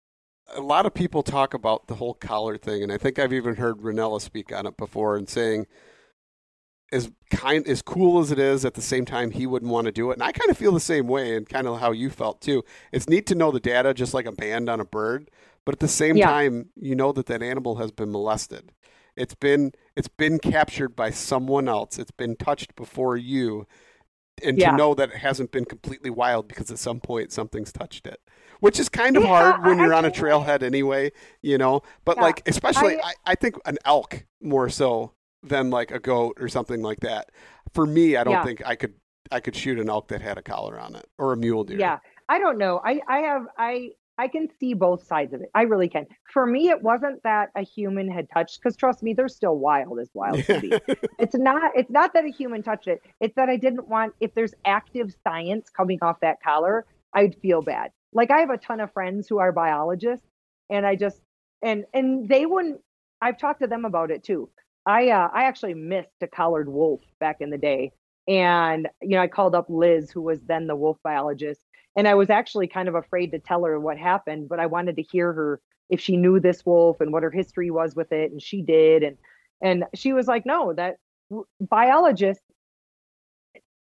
a 0.55 0.61
lot 0.61 0.85
of 0.85 0.93
people 0.93 1.23
talk 1.23 1.55
about 1.55 1.87
the 1.87 1.95
whole 1.95 2.15
collar 2.15 2.59
thing, 2.59 2.83
and 2.83 2.93
I 2.93 2.99
think 2.99 3.19
I've 3.19 3.33
even 3.33 3.57
heard 3.57 3.79
Rinella 3.79 4.21
speak 4.21 4.53
on 4.53 4.67
it 4.67 4.77
before 4.77 5.17
and 5.17 5.29
saying 5.29 5.67
as 6.95 7.11
kind 7.30 7.66
as 7.66 7.82
cool 7.82 8.20
as 8.20 8.30
it 8.30 8.38
is 8.38 8.64
at 8.64 8.74
the 8.74 8.80
same 8.80 9.05
time 9.05 9.32
he 9.32 9.47
wouldn't 9.47 9.70
want 9.70 9.86
to 9.86 9.92
do 9.92 10.11
it. 10.11 10.14
And 10.14 10.22
i 10.22 10.30
kind 10.30 10.51
of 10.51 10.57
feel 10.57 10.72
the 10.72 10.80
same 10.80 11.09
way 11.09 11.36
and 11.36 11.49
kind 11.49 11.66
of 11.66 11.80
how 11.80 11.90
you 11.90 12.09
felt 12.09 12.40
too. 12.40 12.62
It's 12.92 13.09
neat 13.09 13.26
to 13.26 13.34
know 13.34 13.51
the 13.51 13.61
data 13.61 13.92
just 13.92 14.14
like 14.14 14.26
a 14.26 14.32
band 14.32 14.68
on 14.68 14.80
a 14.80 14.84
bird 14.84 15.30
but 15.64 15.74
at 15.74 15.80
the 15.80 15.88
same 15.88 16.16
yeah. 16.16 16.30
time 16.30 16.70
you 16.76 16.95
know 16.95 17.12
that 17.12 17.26
that 17.26 17.42
animal 17.42 17.76
has 17.76 17.90
been 17.90 18.12
molested. 18.12 18.72
It's 19.16 19.34
been 19.34 19.72
it's 19.97 20.09
been 20.09 20.38
captured 20.38 20.95
by 20.95 21.11
someone 21.11 21.68
else. 21.68 21.99
It's 21.99 22.12
been 22.12 22.36
touched 22.36 22.76
before 22.76 23.16
you. 23.16 23.66
And 24.42 24.59
yeah. 24.59 24.72
to 24.72 24.76
know 24.76 24.95
that 24.95 25.11
it 25.11 25.18
hasn't 25.18 25.53
been 25.53 25.64
completely 25.64 26.11
wild 26.11 26.49
because 26.49 26.68
at 26.70 26.78
some 26.78 26.99
point 26.99 27.30
something's 27.30 27.72
touched 27.72 28.07
it 28.07 28.20
which 28.59 28.80
is 28.80 28.88
kind 28.88 29.16
of 29.16 29.22
yeah, 29.22 29.28
hard 29.28 29.64
when 29.64 29.78
you're 29.78 29.95
on 29.95 30.05
a 30.05 30.11
trailhead 30.11 30.62
anyway 30.62 31.12
you 31.40 31.57
know? 31.57 31.82
But 32.05 32.18
like 32.18 32.42
especially 32.49 32.97
I, 32.97 33.11
I, 33.11 33.12
I 33.26 33.34
think 33.36 33.55
an 33.64 33.78
elk 33.84 34.26
more 34.42 34.68
so 34.68 35.12
than 35.45 35.70
like 35.70 35.90
a 35.90 35.99
goat 35.99 36.38
or 36.40 36.49
something 36.49 36.82
like 36.82 37.01
that. 37.01 37.30
For 37.72 37.86
me, 37.86 38.16
I 38.16 38.24
don't 38.24 38.34
yeah. 38.34 38.45
think 38.45 38.62
I 38.66 38.76
could 38.76 38.95
I 39.30 39.40
could 39.40 39.57
shoot 39.57 39.78
an 39.78 39.88
elk 39.88 40.09
that 40.09 40.20
had 40.20 40.38
a 40.38 40.42
collar 40.42 40.78
on 40.78 40.95
it 40.97 41.07
or 41.18 41.32
a 41.32 41.36
mule 41.36 41.64
deer. 41.64 41.78
Yeah. 41.78 41.99
I 42.28 42.38
don't 42.38 42.59
know. 42.59 42.80
I 42.84 43.01
I 43.09 43.18
have 43.18 43.47
I 43.59 43.90
I 44.16 44.28
can 44.28 44.49
see 44.61 44.74
both 44.74 45.05
sides 45.07 45.32
of 45.32 45.40
it. 45.40 45.51
I 45.55 45.62
really 45.62 45.88
can. 45.88 46.07
For 46.32 46.47
me, 46.47 46.68
it 46.68 46.82
wasn't 46.82 47.22
that 47.24 47.51
a 47.57 47.62
human 47.62 48.09
had 48.09 48.28
touched, 48.32 48.61
because 48.61 48.76
trust 48.76 49.03
me, 49.03 49.12
they're 49.12 49.28
still 49.28 49.59
wild 49.59 49.99
as 49.99 50.09
wild 50.14 50.45
can 50.45 50.61
be. 50.61 50.72
it's 51.18 51.34
not. 51.34 51.72
It's 51.74 51.90
not 51.90 52.12
that 52.14 52.24
a 52.24 52.30
human 52.30 52.62
touched 52.62 52.86
it. 52.86 53.03
It's 53.20 53.34
that 53.34 53.49
I 53.49 53.57
didn't 53.57 53.88
want. 53.88 54.14
If 54.20 54.34
there's 54.34 54.55
active 54.64 55.12
science 55.24 55.68
coming 55.68 55.99
off 56.01 56.20
that 56.20 56.40
collar, 56.42 56.86
I'd 57.12 57.36
feel 57.42 57.61
bad. 57.61 57.90
Like 58.12 58.30
I 58.30 58.38
have 58.38 58.51
a 58.51 58.59
ton 58.59 58.80
of 58.80 58.92
friends 58.92 59.26
who 59.28 59.38
are 59.38 59.51
biologists, 59.51 60.26
and 60.70 60.86
I 60.86 60.95
just 60.95 61.20
and 61.62 61.84
and 61.92 62.28
they 62.28 62.47
wouldn't. 62.47 62.80
I've 63.20 63.38
talked 63.38 63.62
to 63.62 63.66
them 63.66 63.84
about 63.84 64.12
it 64.12 64.22
too. 64.22 64.49
I 64.87 65.11
uh, 65.11 65.28
I 65.32 65.45
actually 65.45 65.74
missed 65.74 66.22
a 66.22 66.26
collared 66.26 66.68
wolf 66.68 67.01
back 67.20 67.37
in 67.41 67.51
the 67.51 67.59
day, 67.59 67.93
and 68.28 68.89
you 69.03 69.11
know 69.11 69.22
I 69.22 69.28
called 69.28 69.55
up 69.55 69.66
Liz, 69.68 70.11
who 70.11 70.22
was 70.22 70.41
then 70.43 70.66
the 70.66 70.76
wolf 70.76 70.99
biologist, 71.03 71.61
and 71.97 72.07
I 72.07 72.14
was 72.14 72.30
actually 72.30 72.68
kind 72.68 72.89
of 72.89 72.95
afraid 72.95 73.32
to 73.32 73.39
tell 73.39 73.64
her 73.64 73.80
what 73.80 73.99
happened, 73.99 74.49
but 74.49 74.61
I 74.61 74.66
wanted 74.66 74.97
to 74.97 75.03
hear 75.03 75.32
her 75.32 75.61
if 75.91 76.01
she 76.01 76.16
knew 76.16 76.41
this 76.41 76.64
wolf 76.66 77.01
and 77.01 77.12
what 77.12 77.22
her 77.22 77.30
history 77.30 77.70
was 77.70 77.95
with 77.95 78.12
it, 78.12 78.30
and 78.30 78.43
she 78.43 78.62
did, 78.62 79.03
and 79.03 79.16
and 79.62 79.85
she 79.95 80.12
was 80.12 80.26
like, 80.26 80.45
no, 80.45 80.72
that 80.74 80.97
biologists 81.61 82.45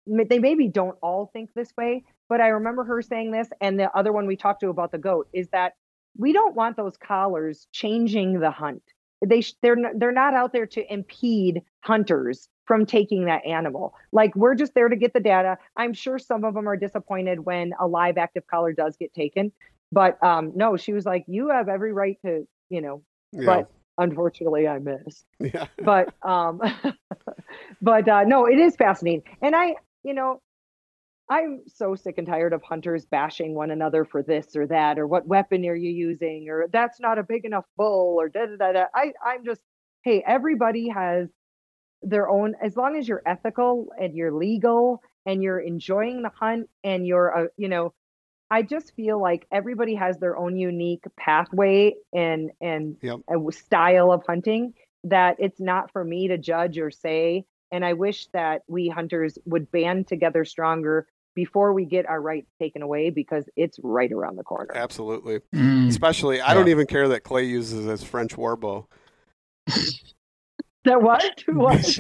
they 0.08 0.40
maybe 0.40 0.68
don't 0.68 0.98
all 1.02 1.30
think 1.32 1.52
this 1.54 1.72
way, 1.78 2.04
but 2.28 2.42
I 2.42 2.48
remember 2.50 2.84
her 2.84 3.02
saying 3.02 3.32
this, 3.32 3.48
and 3.62 3.80
the 3.80 3.96
other 3.96 4.12
one 4.12 4.26
we 4.26 4.36
talked 4.36 4.62
to 4.62 4.70
about 4.70 4.92
the 4.92 4.98
goat 4.98 5.28
is 5.34 5.48
that 5.50 5.74
we 6.18 6.34
don't 6.34 6.56
want 6.56 6.76
those 6.76 6.98
collars 6.98 7.68
changing 7.72 8.40
the 8.40 8.52
hunt 8.52 8.84
they 9.26 9.44
they're 9.62 9.78
they're 9.96 10.12
not 10.12 10.34
out 10.34 10.54
there 10.54 10.66
to 10.66 10.94
impede 10.94 11.62
hunters 11.82 12.50
from 12.66 12.86
taking 12.86 13.26
that 13.26 13.46
animal. 13.46 13.94
Like 14.12 14.36
we're 14.36 14.56
just 14.56 14.74
there 14.74 14.88
to 14.88 14.96
get 14.96 15.14
the 15.14 15.20
data. 15.20 15.58
I'm 15.76 15.94
sure 15.94 16.18
some 16.18 16.44
of 16.44 16.54
them 16.54 16.68
are 16.68 16.78
disappointed 16.78 17.46
when 17.46 17.74
a 17.80 17.88
live 17.88 18.18
active 18.18 18.48
collar 18.48 18.74
does 18.74 18.96
get 18.98 19.14
taken, 19.14 19.52
but 19.92 20.22
um, 20.24 20.52
no, 20.56 20.78
she 20.78 20.94
was 20.94 21.06
like, 21.06 21.26
you 21.28 21.50
have 21.50 21.68
every 21.68 21.94
right 21.94 22.18
to, 22.24 22.48
you 22.70 22.82
know, 22.82 23.04
yeah. 23.34 23.46
but 23.46 23.72
unfortunately 23.98 24.68
I 24.68 24.80
missed. 24.80 25.26
Yeah. 25.40 25.68
but 25.84 26.14
um, 26.24 26.62
but 27.82 28.08
uh, 28.08 28.24
no, 28.24 28.46
it 28.46 28.60
is 28.60 28.76
fascinating, 28.76 29.24
and 29.42 29.56
I, 29.56 29.76
you 30.04 30.14
know, 30.14 30.42
I'm 31.30 31.62
so 31.68 31.96
sick 31.96 32.18
and 32.18 32.28
tired 32.28 32.54
of 32.54 32.62
hunters 32.62 33.06
bashing 33.06 33.56
one 33.56 33.72
another 33.72 34.04
for 34.04 34.22
this 34.22 34.56
or 34.56 34.68
that, 34.68 35.00
or 35.00 35.08
what 35.08 35.28
weapon 35.28 35.66
are 35.66 35.76
you 35.76 35.90
using, 35.90 36.50
or 36.50 36.68
that's 36.72 37.00
not 37.00 37.18
a 37.18 37.24
big 37.24 37.46
enough 37.46 37.66
bull, 37.78 38.18
or 38.20 38.28
da 38.28 38.46
da 38.46 38.58
da. 38.58 38.72
da. 38.74 38.86
I, 38.94 39.14
I'm 39.26 39.46
just, 39.46 39.62
hey, 40.04 40.24
everybody 40.28 40.90
has 40.90 41.30
their 42.02 42.30
own, 42.30 42.56
as 42.62 42.76
long 42.76 42.98
as 42.98 43.08
you're 43.08 43.22
ethical 43.26 43.88
and 44.02 44.16
you're 44.16 44.34
legal 44.34 45.02
and 45.26 45.42
you're 45.42 45.60
enjoying 45.60 46.22
the 46.24 46.32
hunt 46.36 46.70
and 46.84 47.08
you're, 47.08 47.46
uh, 47.46 47.48
you 47.56 47.70
know, 47.70 47.94
I 48.50 48.64
just 48.64 48.94
feel 48.96 49.22
like 49.22 49.48
everybody 49.50 49.96
has 49.96 50.18
their 50.18 50.36
own 50.36 50.58
unique 50.58 51.06
pathway 51.18 51.94
and 52.14 52.52
and 52.60 52.98
yep. 53.02 53.20
a 53.30 53.52
style 53.54 54.12
of 54.12 54.24
hunting 54.28 54.74
that 55.06 55.38
it's 55.40 55.62
not 55.62 55.90
for 55.92 56.04
me 56.04 56.28
to 56.28 56.38
judge 56.38 56.78
or 56.78 56.92
say. 56.92 57.46
And 57.72 57.86
I 57.86 57.94
wish 57.94 58.28
that 58.34 58.64
we 58.68 58.90
hunters 58.90 59.38
would 59.46 59.72
band 59.72 60.08
together 60.08 60.46
stronger 60.46 61.08
before 61.36 61.74
we 61.74 61.86
get 61.86 62.06
our 62.08 62.22
rights 62.22 62.52
taken 62.60 62.82
away 62.82 63.10
because 63.10 63.46
it's 63.56 63.80
right 63.84 64.12
around 64.12 64.36
the 64.36 64.44
corner. 64.44 64.76
Absolutely. 64.76 65.40
Mm. 65.56 65.88
Especially, 65.88 66.42
I 66.42 66.50
yeah. 66.50 66.54
don't 66.56 66.68
even 66.68 66.88
care 66.88 67.08
that 67.10 67.24
Clay 67.24 67.46
uses 67.46 67.86
his 67.86 68.04
French 68.04 68.38
warbow. 68.38 68.88
that 70.86 71.02
what? 71.02 71.44
what? 71.48 72.00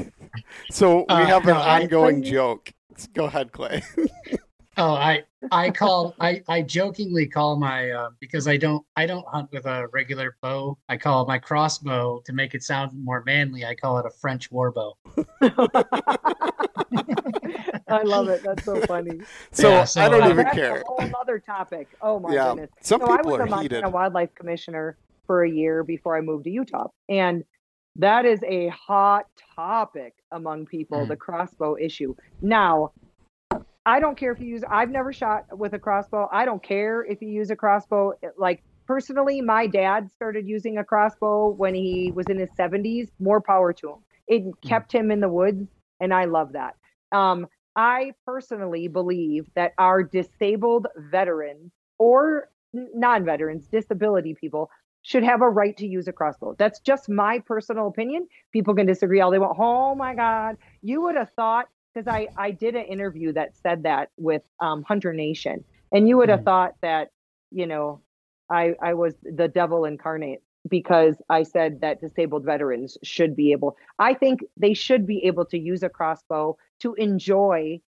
so 0.70 0.98
we 0.98 1.06
uh, 1.10 1.26
have 1.26 1.44
an 1.44 1.54
no, 1.54 1.62
ongoing 1.62 2.26
I, 2.26 2.30
joke. 2.30 2.74
Go 3.14 3.26
ahead, 3.26 3.52
Clay. 3.52 3.82
oh, 4.82 4.94
I 4.94 5.24
I 5.52 5.70
call 5.70 6.16
I 6.20 6.42
I 6.48 6.62
jokingly 6.62 7.28
call 7.28 7.56
my 7.56 7.92
uh, 7.92 8.10
because 8.20 8.48
I 8.48 8.58
don't 8.58 8.86
I 8.96 9.06
don't 9.06 9.26
hunt 9.28 9.52
with 9.52 9.66
a 9.66 9.88
regular 9.92 10.38
bow. 10.42 10.78
I 10.90 10.98
call 10.98 11.26
my 11.26 11.38
crossbow 11.38 12.22
to 12.26 12.34
make 12.34 12.54
it 12.54 12.64
sound 12.64 12.92
more 12.94 13.24
manly. 13.26 13.66
I 13.66 13.76
call 13.76 13.98
it 14.00 14.06
a 14.06 14.10
French 14.10 14.52
warbow. 14.52 14.98
I 17.88 18.04
love 18.04 18.30
it. 18.30 18.42
That's 18.44 18.64
so 18.64 18.80
funny. 18.82 19.20
So, 19.52 19.70
yeah, 19.70 19.84
so 19.84 20.02
I 20.02 20.10
don't 20.10 20.30
even 20.32 20.46
care. 20.48 20.82
a 20.82 20.84
whole 20.86 21.12
other 21.20 21.40
topic. 21.40 21.90
Oh 22.02 22.20
my 22.20 22.34
yeah. 22.34 22.50
goodness. 22.50 22.72
Some 22.82 23.02
so 23.02 23.08
people 23.08 23.34
I 23.34 23.40
was 23.40 23.40
are 23.40 23.44
a 23.44 23.50
Montana 23.50 23.76
heated. 23.78 23.94
wildlife 23.94 24.34
commissioner 24.36 24.98
for 25.28 25.44
a 25.44 25.50
year 25.50 25.84
before 25.84 26.18
I 26.18 26.22
moved 26.22 26.46
to 26.46 26.50
Utah, 26.50 26.88
and 27.10 27.44
that 27.98 28.26
is 28.26 28.42
a 28.44 28.70
hot 28.70 29.26
topic 29.56 30.14
among 30.32 30.66
people. 30.66 31.00
Mm. 31.00 31.10
The 31.10 31.18
crossbow 31.18 31.76
issue. 31.78 32.16
Now, 32.42 32.94
I 33.86 34.00
don't 34.00 34.18
care 34.18 34.32
if 34.32 34.40
you 34.40 34.48
use. 34.48 34.64
I've 34.70 34.92
never 34.92 35.12
shot 35.12 35.46
with 35.58 35.74
a 35.74 35.80
crossbow. 35.80 36.30
I 36.32 36.46
don't 36.46 36.62
care 36.62 37.04
if 37.04 37.22
you 37.22 37.30
use 37.30 37.50
a 37.50 37.56
crossbow. 37.56 38.14
Like 38.38 38.64
personally, 38.88 39.42
my 39.42 39.68
dad 39.68 40.12
started 40.12 40.48
using 40.48 40.78
a 40.78 40.84
crossbow 40.84 41.50
when 41.50 41.74
he 41.74 42.12
was 42.14 42.28
in 42.28 42.38
his 42.38 42.50
70s. 42.58 43.10
More 43.20 43.42
power 43.42 43.74
to 43.74 43.90
him. 43.90 43.96
It 44.28 44.46
mm. 44.46 44.62
kept 44.62 44.92
him 44.92 45.10
in 45.10 45.20
the 45.20 45.30
woods, 45.30 45.68
and 46.00 46.14
I 46.14 46.26
love 46.26 46.54
that. 46.54 46.76
Um, 47.12 47.48
I 47.76 48.12
personally 48.26 48.88
believe 48.88 49.48
that 49.56 49.74
our 49.78 50.04
disabled 50.04 50.88
veterans 50.98 51.72
or 51.98 52.50
non 52.74 53.26
veterans, 53.26 53.68
disability 53.68 54.36
people, 54.36 54.70
should 55.04 55.24
have 55.24 55.42
a 55.42 55.50
right 55.50 55.76
to 55.78 55.88
use 55.88 56.08
a 56.08 56.14
crossbow. 56.14 56.56
That's 56.58 56.80
just 56.80 57.10
my 57.10 57.40
personal 57.40 57.88
opinion. 57.88 58.28
People 58.54 58.76
can 58.76 58.86
disagree 58.86 59.20
all 59.20 59.32
they 59.32 59.40
want. 59.40 59.58
Oh 59.60 59.96
my 59.96 60.14
God. 60.14 60.58
You 60.82 61.02
would 61.02 61.16
have 61.16 61.32
thought, 61.32 61.68
because 61.94 62.08
I, 62.08 62.28
I 62.38 62.52
did 62.52 62.76
an 62.76 62.86
interview 62.86 63.34
that 63.34 63.56
said 63.58 63.84
that 63.84 64.10
with 64.18 64.44
um, 64.60 64.84
Hunter 64.84 65.14
Nation, 65.14 65.64
and 65.92 66.08
you 66.08 66.18
would 66.18 66.30
have 66.30 66.42
mm. 66.42 66.46
thought 66.46 66.76
that, 66.82 67.10
you 67.52 67.68
know, 67.68 68.02
I, 68.50 68.76
I 68.82 68.94
was 68.94 69.14
the 69.24 69.48
devil 69.48 69.86
incarnate 69.86 70.42
because 70.70 71.16
I 71.30 71.44
said 71.44 71.82
that 71.82 72.02
disabled 72.02 72.46
veterans 72.46 72.98
should 73.04 73.36
be 73.36 73.52
able, 73.52 73.78
I 73.98 74.14
think 74.14 74.42
they 74.58 74.74
should 74.74 75.08
be 75.08 75.26
able 75.26 75.46
to 75.46 75.58
use 75.58 75.84
a 75.84 75.90
crossbow 75.90 76.58
to 76.82 76.94
enjoy 76.96 77.82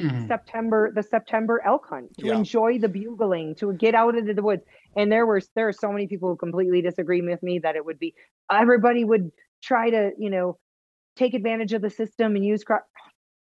mm-hmm. 0.00 0.26
September, 0.26 0.90
the 0.94 1.02
September 1.02 1.62
elk 1.64 1.86
hunt, 1.88 2.16
to 2.18 2.26
yeah. 2.26 2.34
enjoy 2.34 2.78
the 2.78 2.88
bugling, 2.88 3.54
to 3.56 3.72
get 3.74 3.94
out 3.94 4.16
into 4.16 4.34
the 4.34 4.42
woods. 4.42 4.64
And 4.96 5.12
there 5.12 5.26
were 5.26 5.40
there 5.54 5.68
are 5.68 5.72
so 5.72 5.92
many 5.92 6.06
people 6.06 6.28
who 6.30 6.36
completely 6.36 6.82
disagree 6.82 7.22
with 7.22 7.42
me 7.42 7.58
that 7.60 7.76
it 7.76 7.84
would 7.84 7.98
be 7.98 8.14
everybody 8.50 9.04
would 9.04 9.30
try 9.62 9.90
to, 9.90 10.10
you 10.18 10.30
know, 10.30 10.58
take 11.16 11.34
advantage 11.34 11.72
of 11.72 11.82
the 11.82 11.90
system 11.90 12.36
and 12.36 12.44
use 12.44 12.64
cro- 12.64 12.78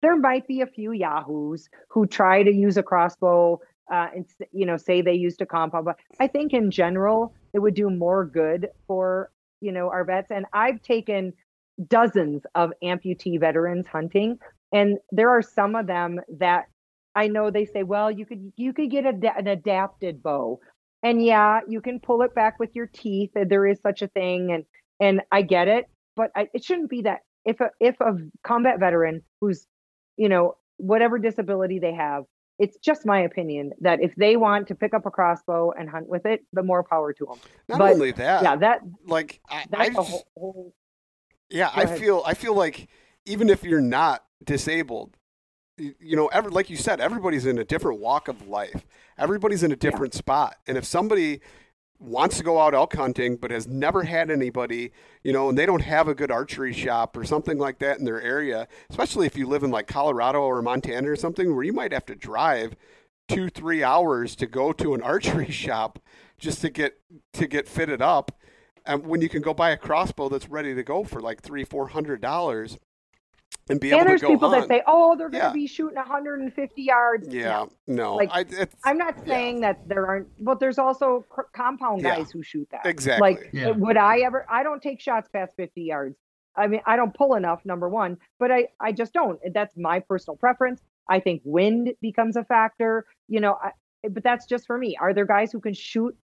there 0.02 0.16
might 0.16 0.46
be 0.46 0.60
a 0.60 0.66
few 0.66 0.92
yahoos 0.92 1.68
who 1.88 2.06
try 2.06 2.42
to 2.42 2.52
use 2.52 2.76
a 2.76 2.82
crossbow 2.82 3.60
uh, 3.92 4.08
and 4.14 4.26
you 4.52 4.66
know 4.66 4.76
say 4.76 5.00
they 5.00 5.14
used 5.14 5.40
a 5.40 5.46
compound 5.46 5.84
but 5.84 5.96
i 6.20 6.26
think 6.26 6.52
in 6.52 6.70
general 6.70 7.34
it 7.54 7.58
would 7.58 7.74
do 7.74 7.90
more 7.90 8.24
good 8.24 8.68
for 8.86 9.30
you 9.60 9.72
know 9.72 9.88
our 9.90 10.04
vets. 10.04 10.30
And 10.30 10.46
i've 10.52 10.82
taken 10.82 11.32
dozens 11.88 12.42
of 12.54 12.72
amputee 12.82 13.38
veterans 13.38 13.86
hunting 13.86 14.38
and 14.72 14.98
there 15.12 15.30
are 15.30 15.42
some 15.42 15.74
of 15.74 15.86
them 15.86 16.20
that 16.38 16.66
i 17.14 17.28
know 17.28 17.50
they 17.50 17.64
say 17.64 17.82
well 17.82 18.10
you 18.10 18.26
could 18.26 18.52
you 18.56 18.72
could 18.72 18.90
get 18.90 19.04
a, 19.04 19.36
an 19.36 19.46
adapted 19.46 20.22
bow. 20.22 20.60
And 21.02 21.24
yeah 21.24 21.60
you 21.68 21.80
can 21.80 22.00
pull 22.00 22.22
it 22.22 22.34
back 22.34 22.58
with 22.58 22.74
your 22.74 22.86
teeth 22.86 23.30
there 23.34 23.66
is 23.66 23.80
such 23.80 24.02
a 24.02 24.08
thing 24.08 24.50
and 24.52 24.64
and 25.00 25.22
i 25.30 25.42
get 25.42 25.68
it 25.68 25.86
but 26.16 26.32
I, 26.34 26.48
it 26.52 26.64
shouldn't 26.64 26.90
be 26.90 27.02
that 27.02 27.20
if 27.44 27.60
a 27.60 27.70
if 27.80 28.00
a 28.00 28.16
combat 28.42 28.80
veteran 28.80 29.22
who's 29.40 29.66
you 30.18 30.28
know 30.28 30.56
whatever 30.76 31.18
disability 31.18 31.78
they 31.78 31.94
have 31.94 32.24
it's 32.58 32.76
just 32.78 33.06
my 33.06 33.20
opinion 33.20 33.72
that 33.80 34.00
if 34.02 34.14
they 34.16 34.36
want 34.36 34.68
to 34.68 34.74
pick 34.74 34.92
up 34.94 35.06
a 35.06 35.10
crossbow 35.10 35.70
and 35.78 35.88
hunt 35.88 36.08
with 36.08 36.26
it 36.26 36.40
the 36.52 36.62
more 36.62 36.82
power 36.82 37.12
to 37.14 37.24
them 37.26 37.38
Not 37.68 37.78
but, 37.78 37.92
only 37.94 38.12
that, 38.12 38.42
yeah 38.42 38.56
that 38.56 38.80
like 39.06 39.40
I, 39.48 39.64
that's 39.70 39.96
I 39.96 40.00
a 40.00 40.04
whole, 40.04 40.26
whole 40.36 40.74
Yeah, 41.50 41.70
Go 41.74 41.80
I 41.80 41.84
ahead. 41.84 41.98
feel 42.00 42.22
I 42.26 42.34
feel 42.34 42.54
like 42.54 42.88
even 43.26 43.48
if 43.48 43.62
you're 43.64 43.80
not 43.80 44.24
disabled, 44.44 45.16
you 45.78 46.16
know, 46.16 46.26
every, 46.28 46.50
like 46.50 46.70
you 46.70 46.76
said, 46.76 47.00
everybody's 47.00 47.46
in 47.46 47.58
a 47.58 47.64
different 47.64 48.00
walk 48.00 48.28
of 48.28 48.48
life. 48.48 48.86
Everybody's 49.16 49.62
in 49.62 49.72
a 49.72 49.76
different 49.76 50.14
spot, 50.14 50.56
and 50.66 50.76
if 50.76 50.84
somebody 50.84 51.40
wants 52.00 52.38
to 52.38 52.44
go 52.44 52.60
out 52.60 52.74
elk 52.74 52.94
hunting 52.94 53.36
but 53.36 53.50
has 53.50 53.66
never 53.66 54.04
had 54.04 54.30
anybody, 54.30 54.92
you 55.24 55.32
know, 55.32 55.48
and 55.48 55.58
they 55.58 55.66
don't 55.66 55.82
have 55.82 56.08
a 56.08 56.14
good 56.14 56.30
archery 56.30 56.72
shop 56.72 57.16
or 57.16 57.24
something 57.24 57.58
like 57.58 57.78
that 57.80 57.98
in 57.98 58.04
their 58.04 58.22
area, 58.22 58.68
especially 58.90 59.26
if 59.26 59.36
you 59.36 59.46
live 59.46 59.62
in 59.62 59.70
like 59.70 59.86
Colorado 59.86 60.40
or 60.40 60.62
Montana 60.62 61.10
or 61.10 61.16
something 61.16 61.54
where 61.54 61.64
you 61.64 61.72
might 61.72 61.92
have 61.92 62.06
to 62.06 62.14
drive 62.14 62.76
two 63.28 63.48
three 63.48 63.82
hours 63.82 64.36
to 64.36 64.46
go 64.46 64.72
to 64.72 64.94
an 64.94 65.02
archery 65.14 65.50
shop 65.50 65.98
just 66.38 66.60
to 66.60 66.70
get 66.70 67.00
to 67.32 67.46
get 67.46 67.68
fitted 67.68 68.00
up. 68.00 68.32
And 68.86 69.06
when 69.06 69.20
you 69.20 69.28
can 69.28 69.42
go 69.42 69.52
buy 69.52 69.70
a 69.70 69.76
crossbow 69.76 70.28
that's 70.28 70.48
ready 70.48 70.74
to 70.74 70.82
go 70.82 71.04
for 71.04 71.20
like 71.20 71.42
three 71.42 71.64
four 71.64 71.88
hundred 71.88 72.20
dollars 72.20 72.78
and 73.70 73.80
be 73.80 73.88
able 73.88 73.98
and 74.00 74.06
to 74.06 74.10
there's 74.10 74.20
go 74.22 74.28
people 74.28 74.50
hunt. 74.50 74.68
that 74.68 74.74
say 74.74 74.82
oh 74.86 75.16
they're 75.16 75.28
going 75.28 75.40
to 75.42 75.48
Yeah. 75.48 75.52
be 75.52 75.66
shooting 75.66 75.96
150 75.96 76.82
yards 76.82 77.28
yeah 77.32 77.66
no 77.86 78.16
Like, 78.16 78.30
I, 78.32 78.40
it's, 78.48 78.74
I'm 78.84 78.98
not 78.98 79.14
Yeah. 79.18 79.24
saying 79.26 79.60
that 79.60 79.86
there 79.88 80.06
aren't, 80.06 80.28
but 80.44 80.60
there's 80.60 80.78
also 80.78 81.24
cr- 81.28 81.42
compound 81.52 82.02
Yeah. 82.02 82.16
guys 82.16 82.30
who 82.30 82.42
shoot 82.42 82.68
that. 82.70 82.86
exactly 82.86 83.20
Like, 83.34 83.50
Yeah. 83.52 83.70
would 83.70 83.96
I 83.96 84.18
ever? 84.20 84.46
I 84.50 84.62
don't 84.62 84.82
take 84.82 85.00
shots 85.00 85.28
past 85.28 85.54
50 85.56 85.82
yards. 85.82 86.16
I 86.56 86.66
mean, 86.66 86.80
I 86.86 86.96
don't 86.96 87.14
pull 87.14 87.34
enough, 87.34 87.64
number 87.64 87.88
one, 87.88 88.18
but 88.40 88.50
I, 88.50 88.68
I 88.80 88.90
just 88.92 89.12
don't. 89.12 89.38
That's 89.52 89.76
my 89.76 90.00
personal 90.00 90.36
preference. 90.36 90.82
I 91.08 91.20
think 91.20 91.42
wind 91.44 91.92
becomes 92.02 92.36
a 92.36 92.44
factor, 92.44 93.06
you 93.28 93.40
know, 93.40 93.56
I, 93.62 93.70
but 94.08 94.22
that's 94.24 94.44
just 94.46 94.66
for 94.66 94.76
me. 94.76 94.96
Are 95.00 95.14
there 95.14 95.24
guys 95.26 95.52
who 95.52 95.60
can 95.60 95.74
shoot 95.74 96.16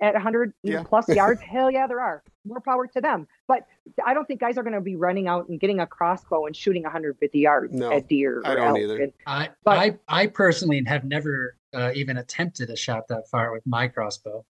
at 0.00 0.14
100 0.14 0.52
Yeah. 0.62 0.82
plus 0.82 1.08
yards? 1.20 1.40
Hell 1.40 1.70
yeah, 1.70 1.86
there 1.86 2.00
are. 2.00 2.22
More 2.46 2.60
power 2.60 2.86
to 2.86 3.00
them. 3.00 3.26
But 3.46 3.66
I 4.04 4.14
don't 4.14 4.26
think 4.26 4.40
guys 4.40 4.56
are 4.56 4.62
going 4.62 4.74
to 4.74 4.80
be 4.80 4.96
running 4.96 5.28
out 5.28 5.48
and 5.48 5.58
getting 5.60 5.80
a 5.80 5.86
crossbow 5.86 6.46
and 6.46 6.54
shooting 6.56 6.82
150 6.82 7.38
yards 7.38 7.74
No, 7.74 7.92
at 7.92 8.08
deer. 8.08 8.40
I 8.44 8.52
or 8.52 8.56
don't 8.56 8.66
elk. 8.68 8.78
either. 8.78 9.02
And- 9.02 9.12
I 9.26 9.48
But- 9.64 9.78
I 9.78 9.98
I 10.08 10.26
personally 10.28 10.82
have 10.86 11.04
never 11.04 11.56
uh, 11.74 11.90
even 11.94 12.16
attempted 12.18 12.70
a 12.70 12.76
shot 12.76 13.08
that 13.08 13.28
far 13.28 13.52
with 13.52 13.66
my 13.66 13.88
crossbow. 13.88 14.44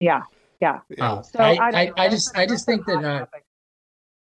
yeah, 0.00 0.22
yeah. 0.60 0.80
yeah. 0.90 1.12
Uh, 1.12 1.22
So 1.22 1.38
I, 1.38 1.50
I, 1.50 1.54
don't 1.56 1.74
I, 1.74 1.84
know. 1.86 1.92
I 1.98 2.08
just 2.08 2.34
a- 2.36 2.40
I 2.40 2.46
just 2.46 2.66
think 2.66 2.84
that 2.86 3.04
uh, 3.04 3.26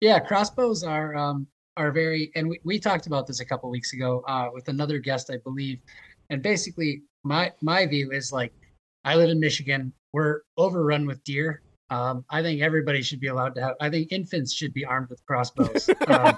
yeah, 0.01 0.19
crossbows 0.21 0.83
are 0.83 1.15
um 1.17 1.47
are 1.77 1.91
very 1.93 2.31
and 2.35 2.49
we, 2.49 2.61
we 2.65 2.79
talked 2.79 3.07
about 3.07 3.27
this 3.27 3.41
a 3.41 3.45
couple 3.45 3.69
weeks 3.71 3.93
ago 3.93 4.25
uh 4.27 4.49
with 4.53 4.69
another 4.69 4.99
guest 4.99 5.31
I 5.31 5.37
believe. 5.39 5.81
And 6.31 6.43
basically 6.43 7.03
my 7.25 7.53
my 7.61 7.85
view 7.87 8.11
is 8.13 8.33
like 8.33 8.53
I 9.05 9.17
live 9.17 9.29
in 9.31 9.39
Michigan. 9.41 9.93
We're 10.13 10.41
overrun 10.57 11.07
with 11.07 11.23
deer. 11.25 11.63
Um, 11.91 12.25
I 12.31 12.43
think 12.43 12.63
everybody 12.63 13.03
should 13.03 13.21
be 13.21 13.27
allowed 13.27 13.55
to 13.57 13.63
have 13.63 13.75
I 13.81 13.91
think 13.91 14.13
infants 14.13 14.53
should 14.53 14.73
be 14.73 14.85
armed 14.85 15.09
with 15.09 15.25
crossbows. 15.27 15.91
Um, 16.07 16.37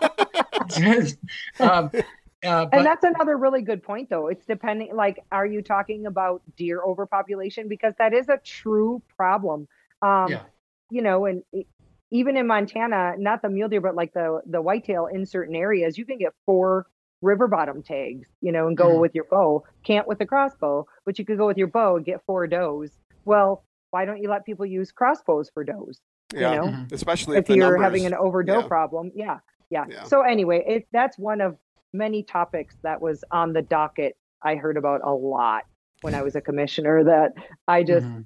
um, 1.60 1.90
uh, 2.44 2.66
but 2.66 2.78
and 2.78 2.86
that's 2.86 3.04
another 3.04 3.36
really 3.36 3.62
good 3.62 3.82
point, 3.82 4.10
though. 4.10 4.28
It's 4.28 4.44
depending, 4.46 4.94
like, 4.94 5.18
are 5.30 5.46
you 5.46 5.62
talking 5.62 6.06
about 6.06 6.42
deer 6.56 6.82
overpopulation? 6.82 7.68
Because 7.68 7.94
that 7.98 8.12
is 8.12 8.28
a 8.28 8.38
true 8.44 9.02
problem. 9.16 9.68
Um, 10.02 10.28
yeah. 10.28 10.42
You 10.90 11.02
know, 11.02 11.26
and 11.26 11.42
even 12.10 12.36
in 12.36 12.46
Montana, 12.46 13.14
not 13.16 13.42
the 13.42 13.48
mule 13.48 13.68
deer, 13.68 13.80
but 13.80 13.94
like 13.94 14.12
the 14.12 14.42
the 14.46 14.60
whitetail 14.60 15.06
in 15.06 15.24
certain 15.24 15.54
areas, 15.54 15.96
you 15.96 16.04
can 16.04 16.18
get 16.18 16.32
four 16.44 16.86
river 17.22 17.46
bottom 17.46 17.82
tags, 17.82 18.28
you 18.40 18.50
know, 18.50 18.66
and 18.66 18.76
go 18.76 18.88
Mhm. 18.90 19.00
with 19.00 19.14
your 19.14 19.24
bow. 19.24 19.64
Can't 19.84 20.08
with 20.08 20.20
a 20.20 20.26
crossbow, 20.26 20.86
but 21.06 21.18
you 21.18 21.24
could 21.24 21.38
go 21.38 21.46
with 21.46 21.56
your 21.56 21.68
bow 21.68 21.96
and 21.96 22.04
get 22.04 22.22
four 22.26 22.46
does. 22.46 22.90
Well, 23.24 23.64
why 23.90 24.04
don't 24.04 24.20
you 24.20 24.28
let 24.30 24.44
people 24.44 24.66
use 24.66 24.90
crossbows 24.92 25.50
for 25.52 25.64
does? 25.64 26.00
yeah 26.34 26.50
You 26.52 26.56
know, 26.56 26.66
Mhm. 26.68 26.92
especially 26.92 27.36
if, 27.38 27.50
if 27.50 27.56
you're 27.56 27.72
numbers, 27.72 27.82
having 27.82 28.06
an 28.06 28.14
overdose 28.14 28.62
yeah. 28.62 28.68
problem. 28.68 29.12
Yeah, 29.14 29.38
yeah. 29.70 29.84
Yeah. 29.88 30.04
So 30.04 30.22
anyway, 30.22 30.64
it 30.66 30.88
that's 30.92 31.18
one 31.18 31.40
of 31.40 31.58
many 31.92 32.22
topics 32.22 32.76
that 32.82 33.00
was 33.02 33.22
on 33.30 33.52
the 33.52 33.62
docket. 33.62 34.16
I 34.42 34.54
heard 34.56 34.76
about 34.76 35.02
a 35.04 35.12
lot 35.12 35.64
when 36.00 36.14
I 36.14 36.22
was 36.22 36.34
a 36.36 36.40
commissioner. 36.40 37.04
That 37.04 37.32
I 37.68 37.82
just, 37.82 38.06
Mhm. 38.06 38.24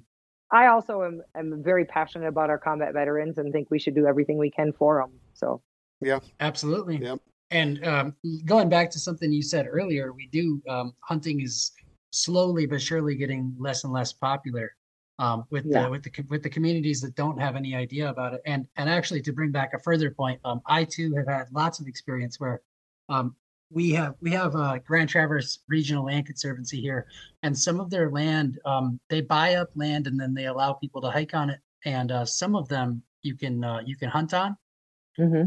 I 0.51 0.67
also 0.67 1.03
am, 1.03 1.21
am 1.35 1.61
very 1.61 1.83
passionate 1.83 2.27
about 2.27 2.49
our 2.49 2.57
combat 2.57 2.93
veterans 2.93 3.37
and 3.37 3.51
think 3.51 3.69
we 3.69 3.79
should 3.79 3.95
do 3.95 4.07
everything 4.07 4.37
we 4.37 4.49
can 4.49 4.71
for 4.71 5.01
them. 5.01 5.19
So 5.33 5.61
yeah, 5.99 6.19
Absolutely. 6.39 6.97
Yep. 6.97 7.19
And 7.51 7.83
um, 7.85 8.15
going 8.45 8.69
back 8.69 8.89
to 8.91 8.99
something 8.99 9.31
you 9.31 9.41
said 9.41 9.67
earlier, 9.69 10.13
we 10.13 10.27
do 10.31 10.61
um, 10.69 10.93
hunting 11.01 11.41
is 11.41 11.71
slowly 12.11 12.65
but 12.65 12.81
surely 12.81 13.15
getting 13.15 13.53
less 13.59 13.83
and 13.83 13.91
less 13.91 14.13
popular 14.13 14.71
um, 15.19 15.45
with 15.49 15.65
Yeah. 15.65 15.83
the 15.83 15.89
with 15.89 16.03
the 16.03 16.23
with 16.29 16.43
the 16.43 16.49
communities 16.49 17.01
that 17.01 17.15
don't 17.15 17.39
have 17.39 17.55
any 17.55 17.75
idea 17.75 18.09
about 18.09 18.33
it. 18.33 18.41
And 18.45 18.67
and 18.77 18.89
actually, 18.89 19.21
to 19.23 19.33
bring 19.33 19.51
back 19.51 19.73
a 19.73 19.79
further 19.79 20.11
point, 20.11 20.39
um, 20.45 20.61
I 20.65 20.83
too 20.83 21.13
have 21.15 21.27
had 21.27 21.47
lots 21.51 21.79
of 21.79 21.87
experience 21.87 22.39
where 22.39 22.61
um, 23.09 23.35
we 23.69 23.91
have 23.91 24.15
we 24.21 24.31
have 24.31 24.55
a 24.55 24.79
Grand 24.85 25.09
Traverse 25.09 25.59
Regional 25.67 26.05
Land 26.05 26.25
Conservancy 26.25 26.81
here, 26.81 27.07
and 27.43 27.57
some 27.57 27.79
of 27.79 27.89
their 27.89 28.09
land 28.11 28.59
um, 28.65 28.99
they 29.09 29.21
buy 29.21 29.55
up 29.55 29.69
land 29.75 30.07
and 30.07 30.19
then 30.19 30.33
they 30.33 30.45
allow 30.45 30.73
people 30.73 31.01
to 31.01 31.09
hike 31.09 31.33
on 31.33 31.49
it, 31.49 31.59
and 31.85 32.11
uh, 32.11 32.25
some 32.25 32.55
of 32.55 32.67
them 32.69 33.03
you 33.23 33.35
can 33.35 33.63
uh, 33.63 33.81
you 33.85 33.95
can 33.95 34.09
hunt 34.09 34.33
on. 34.33 34.55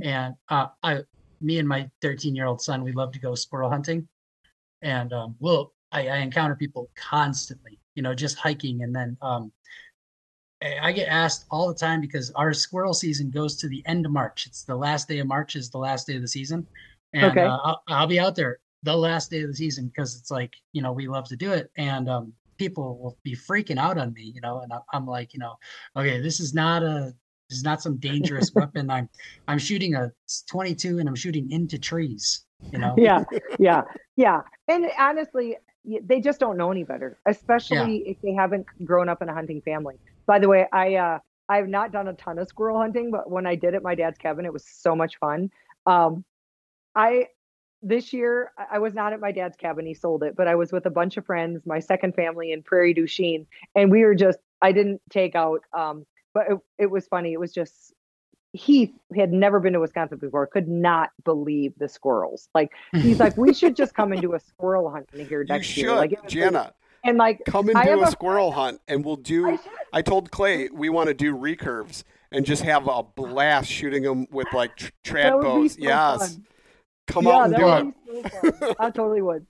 And 0.03 0.35
uh, 0.49 0.67
I, 0.83 1.01
me 1.41 1.59
and 1.59 1.67
my 1.69 1.89
13 2.03 2.35
year 2.35 2.47
old 2.47 2.61
son, 2.61 2.83
we 2.83 2.93
love 2.93 3.13
to 3.13 3.19
go 3.21 3.35
squirrel 3.35 3.71
hunting, 3.71 4.07
and 4.83 5.13
um, 5.13 5.37
we'll 5.39 5.73
I, 5.93 6.09
I 6.09 6.17
encounter 6.19 6.55
people 6.55 6.91
constantly, 6.95 7.80
you 8.01 8.03
know, 8.03 8.15
just 8.15 8.39
hiking, 8.39 8.83
and 8.83 8.97
then 8.97 9.15
um, 9.21 9.53
I 10.81 10.91
get 10.91 11.07
asked 11.09 11.45
all 11.51 11.69
the 11.69 11.75
time 11.75 12.01
because 12.01 12.31
our 12.31 12.55
squirrel 12.55 12.95
season 12.95 13.31
goes 13.31 13.57
to 13.57 13.69
the 13.69 13.83
end 13.85 14.07
of 14.07 14.13
March. 14.13 14.47
It's 14.47 14.65
the 14.65 14.75
last 14.75 15.07
day 15.07 15.19
of 15.19 15.27
March 15.27 15.55
is 15.55 15.69
the 15.69 15.77
last 15.77 16.07
day 16.07 16.17
of 16.17 16.23
the 16.23 16.29
season, 16.29 16.67
and 17.13 17.33
Okay. 17.33 17.45
uh, 17.45 17.59
I'll, 17.63 17.83
I'll 17.89 18.07
be 18.07 18.19
out 18.19 18.37
there 18.37 18.59
the 18.85 18.97
last 18.97 19.31
day 19.31 19.43
of 19.43 19.49
the 19.49 19.55
season 19.55 19.89
because 19.89 20.19
it's 20.19 20.31
like 20.31 20.55
you 20.73 20.81
know 20.81 20.93
we 20.93 21.09
love 21.09 21.29
to 21.29 21.37
do 21.37 21.53
it, 21.53 21.71
and 21.77 22.09
um, 22.09 22.33
people 22.59 22.99
will 22.99 23.19
be 23.23 23.37
freaking 23.37 23.79
out 23.79 23.99
on 23.99 24.15
me, 24.15 24.33
you 24.35 24.41
know, 24.41 24.61
and 24.61 24.73
I'm 24.95 25.07
like, 25.07 25.35
you 25.35 25.41
know, 25.41 25.57
okay, 25.95 26.23
this 26.23 26.41
is 26.41 26.55
not 26.55 26.83
a 26.83 27.13
this 27.51 27.59
is 27.59 27.65
not 27.65 27.83
some 27.83 27.99
dangerous 27.99 28.51
weapon. 28.55 28.89
I'm 28.89 29.11
I'm 29.47 29.59
shooting 29.59 29.95
a 29.95 30.11
22 30.49 31.01
and 31.01 31.07
I'm 31.07 31.15
shooting 31.15 31.51
into 31.51 31.79
trees. 31.79 32.47
You 32.73 32.79
know. 32.79 32.95
yeah, 32.97 33.25
yeah, 33.59 33.83
yeah. 34.17 34.41
And 34.69 34.87
honestly, 34.99 35.59
they 35.85 36.21
just 36.21 36.41
don't 36.41 36.57
know 36.57 36.71
any 36.71 36.85
better, 36.85 37.19
especially 37.27 37.99
if 38.07 38.21
they 38.23 38.33
haven't 38.33 38.67
grown 38.85 39.09
up 39.09 39.23
in 39.23 39.29
a 39.29 39.35
hunting 39.35 39.61
family. 39.63 39.97
By 40.27 40.39
the 40.39 40.49
way, 40.49 40.67
I 40.73 40.97
uh, 40.97 41.19
I 41.49 41.57
have 41.57 41.69
not 41.69 41.93
done 41.93 42.09
a 42.09 42.13
ton 42.15 42.39
of 42.39 42.49
squirrel 42.49 42.79
hunting, 42.79 43.11
but 43.11 43.31
when 43.31 43.47
I 43.47 43.55
did 43.55 43.75
at 43.75 43.83
my 43.83 43.95
dad's 43.95 44.19
cabin, 44.19 44.45
it 44.45 44.53
was 44.53 44.65
so 44.65 44.95
much 44.95 45.19
fun. 45.19 45.51
Um, 45.87 46.25
I 46.95 47.29
this 47.83 48.13
year 48.13 48.53
I 48.59 48.77
I 48.77 48.79
was 48.79 48.95
not 48.95 49.13
at 49.13 49.21
my 49.21 49.33
dad's 49.33 49.57
cabin; 49.57 49.87
he 49.87 49.95
sold 49.95 50.23
it, 50.23 50.37
but 50.37 50.47
I 50.47 50.55
was 50.55 50.73
with 50.73 50.87
a 50.87 50.91
bunch 50.91 51.17
of 51.17 51.27
friends, 51.27 51.63
my 51.65 51.79
second 51.79 52.15
family 52.15 52.53
in 52.53 52.63
Prairie 52.63 52.95
du 52.95 53.07
Chien, 53.07 53.47
and 53.75 53.91
we 53.91 54.05
were 54.05 54.15
just. 54.15 54.39
I 54.63 54.73
didn't 54.73 55.01
take 55.09 55.35
out, 55.35 55.63
um, 55.73 56.05
but 56.35 56.45
it, 56.51 56.59
it 56.79 56.91
was 56.91 57.09
funny. 57.09 57.33
It 57.33 57.41
was 57.41 57.51
just 57.51 57.95
Heath 58.53 58.93
had 59.15 59.33
never 59.33 59.61
been 59.61 59.75
to 59.75 59.81
Wisconsin 59.81 60.19
before, 60.19 60.47
could 60.47 60.69
not 60.69 61.11
believe 61.25 61.73
the 61.79 61.89
squirrels. 61.89 62.49
Like 62.55 62.73
he's 62.93 63.21
like, 63.21 63.37
we 63.37 63.55
should 63.55 63.77
just 63.77 63.95
come 63.95 64.13
and 64.13 64.21
do 64.21 64.35
a 64.35 64.41
squirrel 64.41 64.91
hunt 64.91 65.09
in 65.13 65.27
here 65.29 65.43
You 65.43 65.47
next 65.49 65.67
should, 65.69 65.83
year. 65.83 65.95
Like, 65.95 66.11
was 66.23 66.35
like- 66.35 66.73
and 67.03 67.17
like 67.17 67.41
Come 67.47 67.69
and 67.71 67.79
I 67.79 67.85
do 67.87 68.01
a 68.01 68.03
a- 68.03 68.11
squirrel 68.11 68.53
hunt, 68.53 68.81
and 68.87 69.03
we'll 69.05 69.17
do. 69.17 69.57
should. 69.57 69.61
I 69.93 70.03
told 70.03 70.31
Clay 70.31 70.69
we 70.71 70.89
want 70.91 71.09
to 71.09 71.15
do 71.15 71.35
recurves 71.35 72.03
and 72.31 72.45
just 72.45 72.63
have 72.63 72.87
a 72.89 73.03
blast 73.03 73.71
shooting 73.71 74.03
them 74.03 74.27
with 74.31 74.49
like 74.53 74.77
tr- 74.77 74.91
trad 75.05 75.23
That 75.23 75.37
would 75.39 75.43
be 75.43 75.49
bows. 75.49 75.73
so 75.73 75.79
yes, 75.81 76.33
fun. 76.35 76.45
come 77.07 77.25
yeah, 77.27 77.33
out 77.33 77.45
and 77.45 77.95
do 78.05 78.21
it. 78.21 78.55
so. 78.59 78.75
I 78.79 78.91
totally 78.91 79.23
would. 79.23 79.47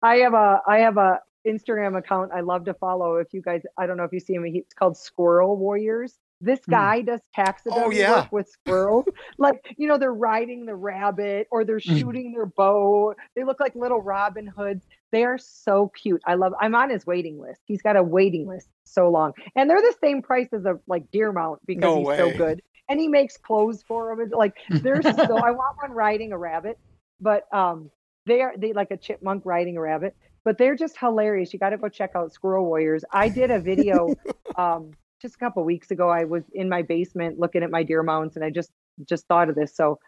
I 0.00 0.16
have 0.18 0.34
a 0.34 0.60
I 0.66 0.78
have 0.78 0.96
a 0.96 1.18
Instagram 1.44 1.98
account 1.98 2.30
I 2.32 2.40
love 2.40 2.66
to 2.66 2.74
follow. 2.74 3.16
If 3.16 3.32
you 3.34 3.42
guys, 3.42 3.62
I 3.76 3.86
don't 3.86 3.96
know 3.96 4.04
if 4.04 4.12
you 4.12 4.20
see 4.20 4.34
him. 4.34 4.44
It's 4.46 4.72
called 4.74 4.96
Squirrel 4.96 5.56
Warriors. 5.56 6.16
This 6.42 6.60
Hmm. 6.66 6.72
guy 6.72 7.00
does 7.02 7.20
taxidermy 7.34 7.86
Oh, 7.86 7.90
yeah. 7.90 8.10
work 8.10 8.32
with 8.32 8.48
squirrels. 8.48 9.06
like 9.38 9.54
you 9.78 9.86
know, 9.88 9.96
they're 9.96 10.12
riding 10.12 10.66
the 10.66 10.74
rabbit 10.74 11.46
or 11.50 11.64
they're 11.64 11.80
Hmm. 11.80 11.98
shooting 11.98 12.32
their 12.32 12.46
bow. 12.46 13.14
They 13.36 13.44
look 13.44 13.60
like 13.60 13.74
little 13.76 14.02
Robin 14.02 14.46
Hoods. 14.48 14.84
They 15.12 15.24
are 15.24 15.38
so 15.38 15.88
cute. 15.94 16.20
I 16.26 16.34
love. 16.34 16.52
I'm 16.60 16.74
on 16.74 16.90
his 16.90 17.06
waiting 17.06 17.38
list. 17.40 17.62
He's 17.66 17.80
got 17.82 17.96
a 17.96 18.02
waiting 18.02 18.46
list 18.46 18.68
so 18.84 19.08
long, 19.08 19.32
and 19.56 19.70
they're 19.70 19.80
the 19.80 19.94
same 20.02 20.20
price 20.20 20.48
as 20.52 20.64
a 20.64 20.78
like 20.86 21.10
deer 21.12 21.32
mount 21.32 21.60
because 21.66 21.84
No 21.84 21.98
he's 21.98 22.06
way. 22.08 22.16
so 22.16 22.30
good. 22.30 22.60
And 22.88 22.98
he 23.00 23.08
makes 23.08 23.36
clothes 23.36 23.82
for 23.86 24.14
them. 24.14 24.30
Like 24.30 24.56
they're 24.82 25.02
so. 25.02 25.40
I 25.40 25.52
want 25.52 25.76
one 25.80 25.92
riding 25.92 26.32
a 26.32 26.38
rabbit, 26.38 26.78
but 27.20 27.44
um, 27.54 27.90
they 28.26 28.40
are 28.42 28.54
they 28.56 28.72
like 28.72 28.90
a 28.90 28.96
chipmunk 28.96 29.46
riding 29.46 29.76
a 29.76 29.80
rabbit, 29.80 30.16
but 30.44 30.58
they're 30.58 30.76
just 30.76 30.98
hilarious. 30.98 31.52
You 31.52 31.58
got 31.60 31.70
to 31.70 31.78
go 31.78 31.88
check 31.88 32.10
out 32.16 32.32
Squirrel 32.32 32.66
Warriors. 32.66 33.04
I 33.12 33.28
did 33.28 33.50
a 33.50 33.60
video 33.60 34.16
um 34.58 34.96
just 35.22 35.36
a 35.36 35.38
couple 35.38 35.64
weeks 35.64 35.90
ago. 35.90 36.08
I 36.08 36.24
was 36.24 36.42
in 36.52 36.68
my 36.68 36.82
basement 36.82 37.38
looking 37.38 37.62
at 37.62 37.70
my 37.70 37.82
deer 37.82 38.02
mounts, 38.02 38.36
and 38.36 38.44
I 38.44 38.50
just 38.50 38.70
just 39.08 39.26
thought 39.26 39.48
of 39.48 39.54
this. 39.54 39.74
So 39.74 39.98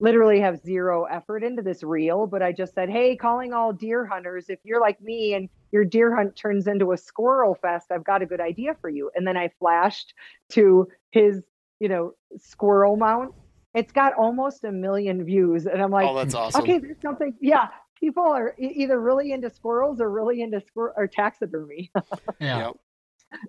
literally 0.00 0.40
have 0.40 0.58
zero 0.58 1.04
effort 1.04 1.42
into 1.42 1.62
this 1.62 1.82
reel, 1.82 2.26
but 2.26 2.42
I 2.42 2.52
just 2.52 2.74
said, 2.74 2.90
Hey, 2.90 3.16
calling 3.16 3.52
all 3.52 3.72
deer 3.72 4.04
hunters, 4.04 4.46
if 4.48 4.58
you're 4.64 4.80
like 4.80 5.00
me 5.00 5.34
and 5.34 5.48
your 5.72 5.84
deer 5.84 6.14
hunt 6.14 6.36
turns 6.36 6.66
into 6.66 6.92
a 6.92 6.96
squirrel 6.96 7.54
fest, 7.54 7.90
I've 7.90 8.04
got 8.04 8.22
a 8.22 8.26
good 8.26 8.40
idea 8.40 8.76
for 8.80 8.90
you. 8.90 9.10
And 9.14 9.26
then 9.26 9.36
I 9.36 9.50
flashed 9.58 10.14
to 10.50 10.88
his, 11.10 11.42
you 11.80 11.88
know, 11.88 12.12
squirrel 12.36 12.96
mount. 12.96 13.34
It's 13.74 13.92
got 13.92 14.14
almost 14.14 14.64
a 14.64 14.70
million 14.70 15.24
views. 15.24 15.66
And 15.66 15.82
I'm 15.82 15.90
like, 15.90 16.06
oh, 16.06 16.14
that's 16.14 16.34
awesome. 16.34 16.62
okay, 16.62 16.78
there's 16.78 17.00
something. 17.02 17.34
Yeah. 17.40 17.68
People 17.98 18.24
are 18.24 18.54
either 18.58 19.00
really 19.00 19.32
into 19.32 19.48
squirrels 19.50 20.00
or 20.00 20.10
really 20.10 20.42
into 20.42 20.60
squirrel 20.60 20.94
or 20.96 21.06
taxidermy. 21.06 21.90
Yeah. 22.40 22.72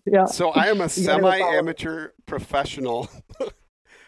Yeah. 0.05 0.25
So 0.25 0.49
I 0.51 0.67
am 0.67 0.81
a 0.81 0.89
You 0.95 1.05
gotta 1.05 1.21
go 1.21 1.29
follow. 1.31 1.39
semi-amateur 1.39 2.09
professional 2.25 3.09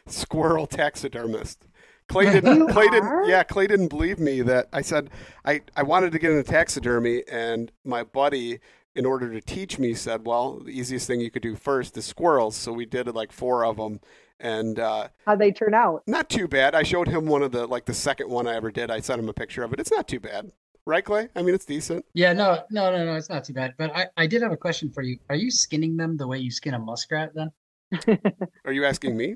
squirrel 0.08 0.68
taxidermist. 0.68 1.68
Clay 2.08 2.26
didn't. 2.32 2.70
Clay 2.70 2.88
didn't. 2.90 3.28
Yeah, 3.28 3.44
Clay 3.44 3.68
didn't 3.68 3.90
believe 3.90 4.20
me 4.20 4.42
that 4.42 4.68
I 4.72 4.82
said 4.82 5.10
I 5.46 5.62
I 5.76 5.84
wanted 5.84 6.12
to 6.14 6.20
get 6.20 6.32
into 6.32 6.44
taxidermy, 6.44 7.24
and 7.30 7.72
my 7.84 8.04
buddy, 8.04 8.60
in 8.96 9.06
order 9.06 9.32
to 9.34 9.42
teach 9.42 9.78
me, 9.78 9.94
said, 9.94 10.26
"Well, 10.26 10.60
the 10.64 10.72
easiest 10.72 11.08
thing 11.08 11.20
you 11.22 11.30
could 11.32 11.42
do 11.42 11.56
first 11.56 11.98
is 11.98 12.06
squirrels." 12.06 12.56
So 12.56 12.72
we 12.72 12.86
did 12.86 13.14
like 13.14 13.34
four 13.34 13.66
of 13.66 13.76
them, 13.76 14.00
and 14.40 14.80
uh, 14.80 15.10
How'd 15.26 15.40
they 15.40 15.52
turn 15.52 15.74
out? 15.74 16.04
not 16.08 16.30
too 16.30 16.48
bad. 16.48 16.76
I 16.76 16.84
showed 16.84 17.10
him 17.10 17.26
one 17.26 17.44
of 17.44 17.52
the 17.52 17.68
like 17.68 17.86
the 17.86 17.94
second 17.94 18.30
one 18.30 18.48
I 18.48 18.56
ever 18.56 18.72
did. 18.72 18.90
I 18.90 19.02
sent 19.02 19.20
him 19.20 19.28
a 19.28 19.34
picture 19.34 19.64
of 19.64 19.74
it. 19.74 19.80
It's 19.82 19.92
not 19.92 20.08
too 20.08 20.22
bad, 20.22 20.52
right, 20.88 21.04
Clay? 21.04 21.28
I 21.36 21.42
mean, 21.42 21.54
it's 21.54 21.66
decent. 21.66 22.06
Yeah, 22.14 22.34
no, 22.34 22.64
no, 22.72 22.92
no, 22.92 23.06
no, 23.06 23.16
it's 23.16 23.30
not 23.30 23.44
too 23.44 23.54
bad. 23.54 23.76
But 23.78 23.96
I, 23.96 24.08
I 24.16 24.26
did 24.26 24.42
have 24.42 24.52
a 24.52 24.58
question 24.58 24.90
for 24.90 25.04
you. 25.04 25.20
Are 25.30 25.36
you 25.36 25.52
skinning 25.52 25.98
them 25.98 26.18
the 26.18 26.26
way 26.28 26.40
you 26.40 26.50
skin 26.50 26.74
a 26.74 26.80
muskrat 26.80 27.34
then? 27.36 27.52
Are 28.66 28.72
you 28.72 28.86
asking 28.86 29.16
me? 29.16 29.36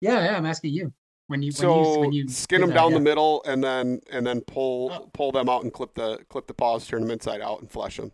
Yeah, 0.00 0.24
yeah, 0.24 0.36
I'm 0.36 0.46
asking 0.46 0.72
you. 0.72 0.92
When 1.28 1.42
you 1.42 1.48
when 1.48 1.52
so 1.52 1.94
you 1.94 2.00
when 2.00 2.12
you 2.12 2.28
skin 2.28 2.60
them 2.60 2.70
that, 2.70 2.74
down 2.74 2.90
yeah. 2.90 2.98
the 2.98 3.04
middle 3.04 3.42
and 3.44 3.62
then 3.62 4.00
and 4.10 4.26
then 4.26 4.40
pull 4.40 4.90
Oh. 4.92 5.10
pull 5.12 5.30
them 5.30 5.48
out 5.48 5.62
and 5.62 5.72
clip 5.72 5.94
the 5.94 6.18
clip 6.28 6.48
the 6.48 6.54
paws, 6.54 6.86
turn 6.88 7.02
them 7.02 7.10
inside 7.12 7.40
out 7.40 7.60
and 7.60 7.70
flush 7.70 7.98
them. 7.98 8.10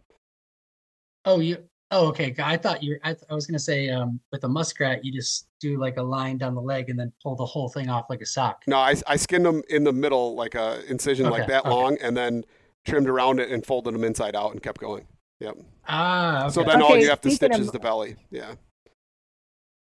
Oh, 1.25 1.41
you 1.41 1.57
Oh, 1.93 2.09
okay. 2.09 2.35
I 2.39 2.57
thought 2.57 2.83
you 2.83 2.99
I, 3.05 3.12
th- 3.14 3.25
I 3.31 3.35
was 3.35 3.47
going 3.47 3.55
to 3.55 3.62
say 3.62 3.89
um 3.91 4.21
with 4.33 4.43
a 4.45 4.49
muskrat 4.49 5.05
you 5.05 5.12
just 5.12 5.47
do 5.61 5.79
like 5.79 5.97
a 5.99 6.03
line 6.03 6.37
down 6.37 6.55
the 6.55 6.61
leg 6.61 6.91
and 6.91 6.99
then 6.99 7.12
pull 7.23 7.37
the 7.37 7.47
whole 7.47 7.69
thing 7.69 7.89
off 7.89 8.07
like 8.11 8.21
a 8.21 8.27
sock. 8.27 8.64
No, 8.67 8.77
I, 8.77 8.95
I 9.07 9.17
skinned 9.17 9.47
them 9.47 9.62
in 9.71 9.85
the 9.85 9.93
middle 9.93 10.35
like 10.35 10.55
a 10.55 10.85
incision 10.91 11.31
like 11.31 11.47
that 11.47 11.61
okay. 11.64 11.71
long, 11.71 11.97
and 12.03 12.17
then 12.17 12.45
trimmed 12.87 13.09
around 13.09 13.41
it 13.41 13.51
and 13.51 13.64
folded 13.66 13.93
them 13.95 14.05
inside 14.05 14.34
out 14.37 14.53
and 14.53 14.62
kept 14.62 14.80
going. 14.80 15.07
Yep. 15.41 15.57
Ah, 15.89 16.45
okay. 16.45 16.53
So 16.55 16.62
then 16.62 16.80
all 16.80 16.97
you 16.97 17.09
have 17.11 17.20
to 17.22 17.30
stitch 17.30 17.53
of- 17.55 17.61
is 17.61 17.70
the 17.72 17.78
belly. 17.78 18.16
Yeah. 18.30 18.55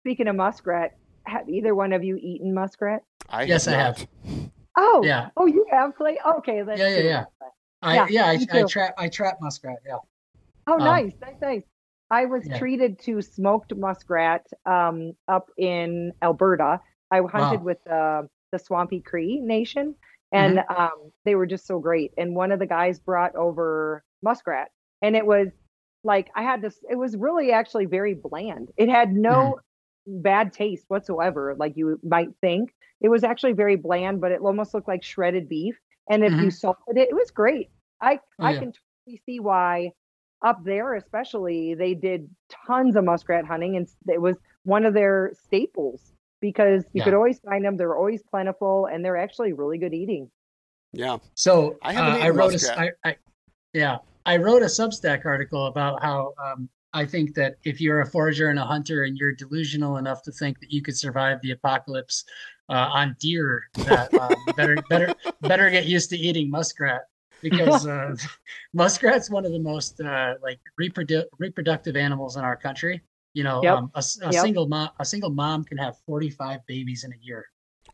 Speaking 0.02 0.28
of 0.28 0.36
muskrat, 0.36 0.96
have 1.24 1.48
either 1.48 1.74
one 1.74 1.92
of 1.92 2.04
you 2.04 2.16
eaten 2.20 2.52
muskrat? 2.54 3.02
I 3.28 3.44
Yes, 3.44 3.66
I 3.66 3.72
not. 3.72 3.80
have. 3.98 4.08
Oh, 4.76 5.02
Yeah. 5.04 5.30
Oh, 5.36 5.46
you 5.46 5.66
have 5.70 5.94
Clay? 5.96 6.18
Okay, 6.38 6.62
that's 6.62 6.78
Yeah, 6.78 6.88
yeah, 6.88 6.96
cool. 6.96 7.04
yeah. 7.06 7.24
I 7.82 7.94
Yeah, 7.94 8.06
yeah, 8.10 8.26
I, 8.26 8.58
I 8.60 8.62
trap 8.64 8.94
I 8.98 9.08
trap 9.08 9.38
muskrat, 9.40 9.78
yeah. 9.86 9.96
Oh, 10.66 10.74
Um, 10.74 10.78
nice, 10.84 11.12
nice, 11.20 11.40
nice. 11.40 11.62
I 12.10 12.26
was 12.26 12.46
Yeah. 12.46 12.58
treated 12.58 12.98
to 13.00 13.22
smoked 13.22 13.74
muskrat 13.74 14.46
um, 14.66 15.12
up 15.28 15.48
in 15.56 16.12
Alberta. 16.22 16.80
I 17.10 17.18
hunted 17.20 17.60
Wow. 17.60 17.64
with 17.64 17.86
uh, 17.90 18.22
the 18.52 18.58
Swampy 18.58 19.00
Cree 19.00 19.40
Nation, 19.40 19.94
and 20.32 20.58
Mm-hmm. 20.58 20.74
um, 20.76 21.12
they 21.24 21.34
were 21.34 21.46
just 21.46 21.66
so 21.66 21.78
great. 21.78 22.12
And 22.16 22.34
one 22.34 22.52
of 22.52 22.58
the 22.58 22.66
guys 22.66 22.98
brought 22.98 23.34
over 23.36 24.02
muskrat, 24.22 24.68
and 25.02 25.16
it 25.16 25.26
was 25.26 25.48
like 26.04 26.28
I 26.36 26.42
had 26.42 26.62
this. 26.62 26.78
It 26.90 26.96
was 26.96 27.16
really 27.16 27.52
actually 27.52 27.86
very 27.86 28.14
bland. 28.14 28.68
It 28.76 28.88
had 28.88 29.12
no 29.12 29.56
Mm-hmm. 29.56 29.70
bad 30.06 30.52
taste 30.52 30.84
whatsoever, 30.88 31.54
like 31.58 31.74
you 31.76 31.98
might 32.02 32.28
think. 32.40 32.70
It 33.00 33.08
was 33.08 33.24
actually 33.24 33.52
very 33.52 33.76
bland, 33.76 34.20
but 34.20 34.32
it 34.32 34.40
almost 34.40 34.74
looked 34.74 34.88
like 34.88 35.02
shredded 35.02 35.48
beef. 35.48 35.76
And 36.10 36.24
if 36.24 36.38
you 36.38 36.50
salted 36.50 36.96
it, 36.96 37.08
it 37.10 37.14
was 37.14 37.30
great. 37.30 37.70
I 38.00 38.20
Mm-hmm. 38.38 38.44
Oh, 38.44 38.46
I 38.46 38.54
yeah. 38.54 38.60
can 38.60 38.72
totally 38.72 39.20
see 39.26 39.40
why 39.40 39.92
up 40.44 40.62
there, 40.64 40.94
especially, 40.94 41.74
they 41.74 41.94
did 41.94 42.28
tons 42.66 42.96
of 42.96 43.04
muskrat 43.04 43.46
hunting, 43.46 43.76
and 43.76 43.88
it 44.08 44.20
was 44.20 44.36
one 44.64 44.84
of 44.84 44.94
their 44.94 45.32
staples 45.34 46.12
because 46.50 46.84
you 46.92 47.00
Yeah. 47.00 47.04
could 47.04 47.14
always 47.14 47.40
find 47.40 47.64
them. 47.64 47.76
They're 47.76 47.96
always 47.96 48.22
plentiful, 48.30 48.86
and 48.86 49.04
they're 49.04 49.16
actually 49.16 49.52
really 49.52 49.78
good 49.78 49.94
eating. 49.94 50.30
Yeah. 50.92 51.18
So 51.34 51.76
I 51.82 51.96
uh, 51.96 52.18
I 52.26 52.28
wrote 52.30 52.52
a 52.52 52.54
s- 52.54 52.68
muskrat. 52.68 52.94
I, 53.04 53.10
I 53.10 53.16
yeah 53.72 53.98
I 54.24 54.36
wrote 54.36 54.62
a 54.62 54.66
Substack 54.66 55.24
article 55.26 55.66
about 55.66 56.00
how 56.02 56.32
um, 56.44 56.68
I 56.92 57.04
think 57.04 57.34
that 57.34 57.56
if 57.64 57.80
you're 57.80 58.00
a 58.00 58.06
forager 58.06 58.48
and 58.48 58.58
a 58.58 58.64
hunter 58.64 59.02
and 59.04 59.18
you're 59.18 59.32
delusional 59.32 59.96
enough 59.96 60.22
to 60.22 60.32
think 60.32 60.60
that 60.60 60.70
you 60.70 60.80
could 60.82 60.96
survive 60.96 61.40
the 61.42 61.50
apocalypse 61.50 62.24
uh, 62.68 62.88
on 63.00 63.16
deer, 63.18 63.64
that 63.84 64.08
um, 64.20 64.36
better 64.56 64.76
better 64.88 65.12
better 65.42 65.68
get 65.68 65.86
used 65.86 66.08
to 66.10 66.16
eating 66.16 66.48
muskrat 66.48 67.02
because 67.42 67.86
uh, 67.86 68.14
muskrat's 68.72 69.28
one 69.28 69.44
of 69.44 69.50
the 69.52 69.58
most 69.72 70.00
uh, 70.00 70.34
like 70.42 70.60
reprodu- 70.80 71.26
reproductive 71.38 71.96
animals 71.96 72.36
in 72.36 72.44
our 72.44 72.56
country. 72.56 73.02
You 73.36 73.44
know, 73.44 73.60
Yep. 73.62 73.74
um, 73.76 73.90
a, 73.94 73.98
s- 73.98 74.18
a 74.22 74.32
Yep. 74.32 74.42
single 74.42 74.66
mom 74.66 74.88
a 74.98 75.04
single 75.04 75.28
mom 75.28 75.62
can 75.62 75.76
have 75.76 75.98
45 76.06 76.60
babies 76.66 77.04
in 77.04 77.12
a 77.12 77.16
year. 77.20 77.44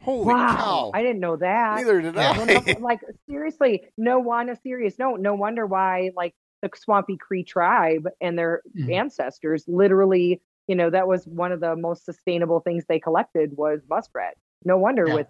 Holy 0.00 0.26
wow, 0.32 0.56
cow. 0.56 0.90
I 0.94 1.02
didn't 1.02 1.18
know 1.18 1.34
that. 1.36 1.76
Neither 1.78 2.00
did 2.00 2.14
Yeah. 2.14 2.32
No, 2.34 2.44
no, 2.44 2.60
I. 2.64 2.76
like 2.80 3.00
seriously, 3.28 3.88
no 3.98 4.20
one 4.20 4.48
a 4.50 4.56
serious. 4.56 5.00
No, 5.00 5.16
no 5.16 5.34
wonder 5.34 5.66
why 5.66 6.12
like 6.16 6.32
the 6.62 6.70
Swampy 6.76 7.16
Cree 7.16 7.42
tribe 7.42 8.06
and 8.20 8.38
their 8.38 8.62
Mhm. 8.78 8.92
ancestors 8.94 9.64
literally, 9.66 10.40
you 10.68 10.76
know, 10.76 10.90
that 10.90 11.08
was 11.08 11.26
one 11.26 11.50
of 11.50 11.58
the 11.58 11.74
most 11.74 12.04
sustainable 12.04 12.60
things 12.60 12.84
they 12.88 13.00
collected 13.00 13.56
was 13.56 13.80
muskrat. 13.90 14.36
No 14.64 14.78
wonder 14.78 15.06
Yeah. 15.08 15.14
with 15.16 15.26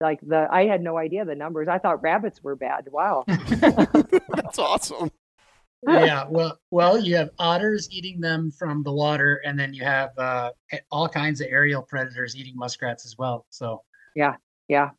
like 0.00 0.20
the 0.22 0.48
I 0.50 0.64
had 0.66 0.80
no 0.80 0.96
idea 0.96 1.26
the 1.26 1.34
numbers. 1.34 1.68
I 1.68 1.76
thought 1.78 2.02
rabbits 2.02 2.42
were 2.42 2.56
bad. 2.56 2.88
Wow. 2.90 3.24
That's 3.28 4.58
awesome. 4.58 5.10
Yeah 5.88 6.24
well 6.28 6.58
well 6.70 6.96
you 6.98 7.16
have 7.16 7.30
otters 7.38 7.88
eating 7.90 8.20
them 8.20 8.50
from 8.52 8.82
the 8.84 8.92
water 8.92 9.40
and 9.44 9.58
then 9.58 9.74
you 9.74 9.82
have 9.82 10.10
uh, 10.16 10.50
all 10.92 11.08
kinds 11.08 11.40
of 11.40 11.48
aerial 11.50 11.82
predators 11.82 12.36
eating 12.36 12.54
muskrats 12.56 13.04
as 13.04 13.16
well 13.18 13.46
so 13.50 13.82
Yeah. 14.14 14.36
Yeah. 14.68 14.90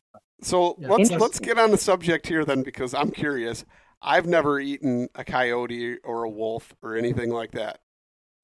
So 0.42 0.76
Yeah. 0.78 0.88
let's 0.88 1.10
let's 1.10 1.38
get 1.40 1.58
on 1.58 1.70
the 1.70 1.78
subject 1.78 2.26
here 2.26 2.44
then 2.44 2.62
because 2.62 2.92
I'm 2.94 3.10
curious. 3.10 3.64
I've 4.02 4.26
never 4.26 4.60
eaten 4.60 5.08
a 5.14 5.24
coyote 5.24 5.98
or 6.04 6.24
a 6.24 6.28
wolf 6.30 6.74
or 6.82 6.96
anything 6.96 7.30
like 7.30 7.52
that. 7.52 7.78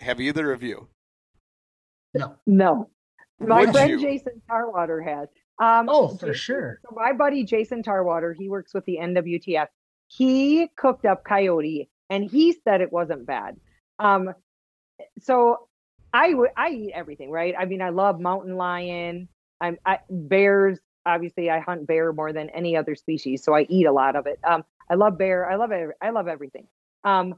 Have 0.01 0.19
either 0.21 0.51
of 0.53 0.63
you? 0.63 0.89
no 2.15 2.37
No. 2.47 2.91
My 3.39 3.61
Would 3.61 3.73
friend 3.73 3.91
you? 3.91 4.01
Jason 4.01 4.41
Tarwater 4.51 5.01
has. 5.05 5.29
Um, 5.59 5.89
Oh, 5.91 6.09
for 6.09 6.27
Jason- 6.29 6.35
sure. 6.35 6.81
So 6.83 6.95
my 6.95 7.13
buddy 7.13 7.45
Jason 7.45 7.83
Tarwater, 7.83 8.35
he 8.35 8.49
works 8.49 8.73
with 8.75 8.85
the 8.87 8.99
NWTF. 8.99 9.69
He 10.09 10.69
cooked 10.77 11.05
up 11.07 11.25
coyote, 11.25 11.89
and 12.11 12.29
he 12.29 12.53
said 12.65 12.81
it 12.81 12.93
wasn't 12.93 13.27
bad. 13.27 13.57
Um, 13.99 14.35
so 15.21 15.69
I 16.13 16.35
would 16.35 16.51
I 16.57 16.71
eat 16.71 16.93
everything, 16.95 17.31
right? 17.31 17.55
I 17.59 17.65
mean, 17.65 17.81
I 17.81 17.91
love 17.91 18.21
mountain 18.21 18.57
lion. 18.57 19.29
I'm 19.61 19.79
I, 19.87 20.01
bears. 20.11 20.79
Obviously, 21.07 21.49
I 21.51 21.61
hunt 21.61 21.87
bear 21.87 22.13
more 22.13 22.33
than 22.33 22.51
any 22.51 22.77
other 22.77 22.95
species, 22.95 23.43
so 23.43 23.55
I 23.55 23.63
eat 23.63 23.87
a 23.87 23.93
lot 23.93 24.17
of 24.17 24.27
it. 24.27 24.39
Um, 24.45 24.65
I 24.91 24.95
love 24.95 25.17
bear. 25.17 25.49
I 25.49 25.57
love 25.57 25.71
it. 25.73 25.89
I 26.03 26.11
love 26.11 26.29
everything. 26.29 26.67
Um, 27.05 27.37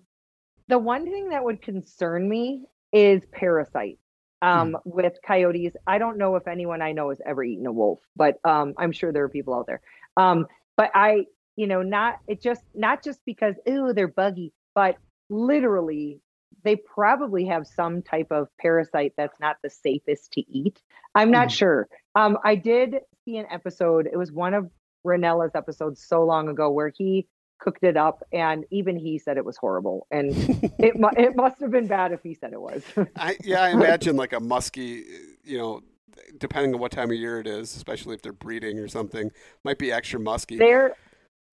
the 0.69 0.79
one 0.79 1.05
thing 1.05 1.29
that 1.29 1.45
would 1.45 1.63
concern 1.63 2.29
me 2.29 2.65
is 2.93 3.23
parasite. 3.31 3.99
Um, 4.41 4.77
with 4.85 5.13
coyotes, 5.25 5.75
I 5.87 5.99
don't 5.99 6.19
know 6.19 6.35
if 6.35 6.49
anyone 6.49 6.83
I 6.83 6.91
know 6.91 7.11
has 7.11 7.21
ever 7.25 7.45
eaten 7.45 7.65
a 7.67 7.71
wolf, 7.71 8.01
but 8.17 8.41
um, 8.45 8.75
I'm 8.77 8.91
sure 8.91 9.13
there 9.13 9.23
are 9.23 9.29
people 9.29 9.55
out 9.55 9.69
there. 9.69 9.81
Um, 10.17 10.49
but 10.77 10.91
I, 10.97 11.27
you 11.55 11.69
know, 11.69 11.83
not 11.83 12.19
it 12.27 12.43
just 12.43 12.63
not 12.75 13.05
just 13.05 13.21
because 13.25 13.55
ooh 13.69 13.93
they're 13.93 14.09
buggy, 14.09 14.53
but 14.75 14.97
literally 15.31 16.21
they 16.65 16.77
probably 16.77 17.45
have 17.47 17.67
some 17.67 18.03
type 18.03 18.29
of 18.31 18.47
parasite 18.61 19.13
that's 19.17 19.39
not 19.41 19.57
the 19.63 19.71
safest 19.71 20.31
to 20.33 20.41
eat. 20.49 20.81
I'm 21.15 21.31
not 21.31 21.49
Mhm. 21.49 21.53
sure. 21.57 21.89
Um, 22.15 22.39
I 22.45 22.55
did 22.55 23.01
see 23.25 23.37
an 23.39 23.47
episode. 23.51 24.07
It 24.07 24.17
was 24.17 24.31
one 24.31 24.55
of 24.55 24.71
Rinella's 25.05 25.55
episodes 25.57 26.03
so 26.03 26.23
long 26.25 26.49
ago 26.49 26.71
where 26.71 26.89
he 26.97 27.27
cooked 27.59 27.83
it 27.83 27.97
up, 27.97 28.23
and 28.33 28.65
even 28.71 28.97
he 28.97 29.19
said 29.19 29.37
it 29.39 29.45
was 29.45 29.57
horrible, 29.57 30.07
and 30.11 30.29
it 30.79 30.97
mu- 30.99 31.09
it 31.17 31.35
must 31.35 31.61
have 31.61 31.71
been 31.73 31.87
bad 31.89 32.13
if 32.13 32.23
he 32.23 32.35
said 32.35 32.53
it 32.53 32.61
was. 32.61 32.83
I 33.17 33.37
yeah, 33.43 33.63
I 33.63 33.71
imagine 33.71 34.17
like 34.17 34.33
a 34.33 34.41
musky, 34.41 35.05
you 35.43 35.59
know, 35.59 35.81
depending 36.39 36.75
on 36.75 36.81
what 36.81 36.93
time 36.93 37.11
of 37.11 37.17
year 37.17 37.41
it 37.41 37.47
is, 37.49 37.75
especially 37.75 38.15
if 38.15 38.23
they're 38.23 38.33
breeding 38.33 38.79
or 38.79 38.87
something, 38.89 39.31
might 39.65 39.79
be 39.79 39.91
extra 39.91 40.21
musky. 40.21 40.59
there 40.59 40.95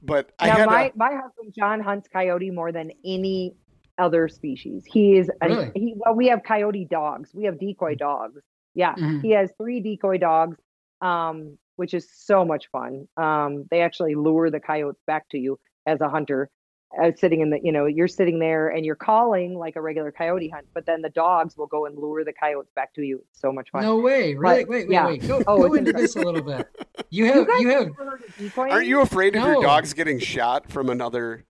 but 0.02 0.32
I 0.40 0.48
now 0.48 0.58
had 0.58 0.66
my 0.66 0.84
a, 0.86 0.92
my 0.96 1.12
husband 1.16 1.54
John 1.58 1.80
hunts 1.80 2.08
coyote 2.12 2.52
more 2.52 2.72
than 2.72 2.92
any 3.06 3.56
other 3.98 4.28
species. 4.30 4.86
He 4.86 5.18
is 5.18 5.30
a, 5.42 5.48
Really? 5.50 5.72
he 5.76 5.94
well 5.98 6.16
we 6.16 6.28
have 6.28 6.44
coyote 6.44 6.86
dogs. 6.86 7.32
We 7.34 7.46
have 7.46 7.60
decoy 7.60 7.96
dogs. 7.96 8.42
Yeah, 8.76 8.96
Mhm. 8.96 9.22
he 9.22 9.32
has 9.32 9.52
three 9.62 9.82
decoy 9.82 10.18
dogs, 10.20 10.58
um, 11.02 11.58
which 11.76 11.94
is 11.94 12.08
so 12.12 12.46
much 12.46 12.70
fun. 12.72 13.08
Um, 13.18 13.66
they 13.72 13.82
actually 13.82 14.16
lure 14.16 14.50
the 14.50 14.60
coyotes 14.60 15.02
back 15.06 15.28
to 15.30 15.38
you 15.38 15.60
as 15.86 16.02
a 16.02 16.08
hunter. 16.10 16.50
Uh, 17.02 17.12
sitting 17.16 17.42
in 17.42 17.50
the 17.52 17.60
you 17.64 17.72
know 17.72 17.86
you're 17.86 18.08
sitting 18.08 18.40
there 18.40 18.70
and 18.70 18.86
you're 18.86 18.96
calling 18.96 19.54
like 19.56 19.76
a 19.76 19.82
regular 19.82 20.12
coyote 20.12 20.50
hunt 20.50 20.66
but 20.74 20.86
then 20.86 21.02
the 21.02 21.10
dogs 21.10 21.56
will 21.56 21.68
go 21.68 21.86
and 21.86 21.98
lure 21.98 22.24
the 22.24 22.34
coyotes 22.34 22.72
back 22.76 22.94
to 22.94 23.02
you 23.02 23.22
it's 23.30 23.40
so 23.40 23.52
much 23.52 23.70
fun 23.72 23.84
No 23.84 23.98
way! 24.00 24.34
Really? 24.34 24.64
But, 24.64 24.70
wait, 24.70 24.88
wait, 24.88 24.92
yeah. 24.92 25.06
wait. 25.06 25.28
Go, 25.28 25.44
Oh, 25.46 25.58
go 25.58 25.66
it's 25.74 25.78
into 25.78 25.94
this 25.94 26.16
a 26.16 26.22
little 26.22 26.42
bit. 26.42 26.68
You 27.12 27.26
have 27.26 27.48
you 27.48 27.60
you 27.62 27.68
have 27.70 27.88
ever 27.88 27.94
heard 28.06 28.24
of 28.24 28.36
decoying? 28.38 28.72
Aren't 28.72 28.86
you 28.88 29.02
afraid 29.02 29.36
of 29.36 29.44
your 29.44 29.62
dogs 29.64 29.94
getting 29.94 30.20
shot 30.20 30.72
from 30.72 30.90
another? 30.90 31.46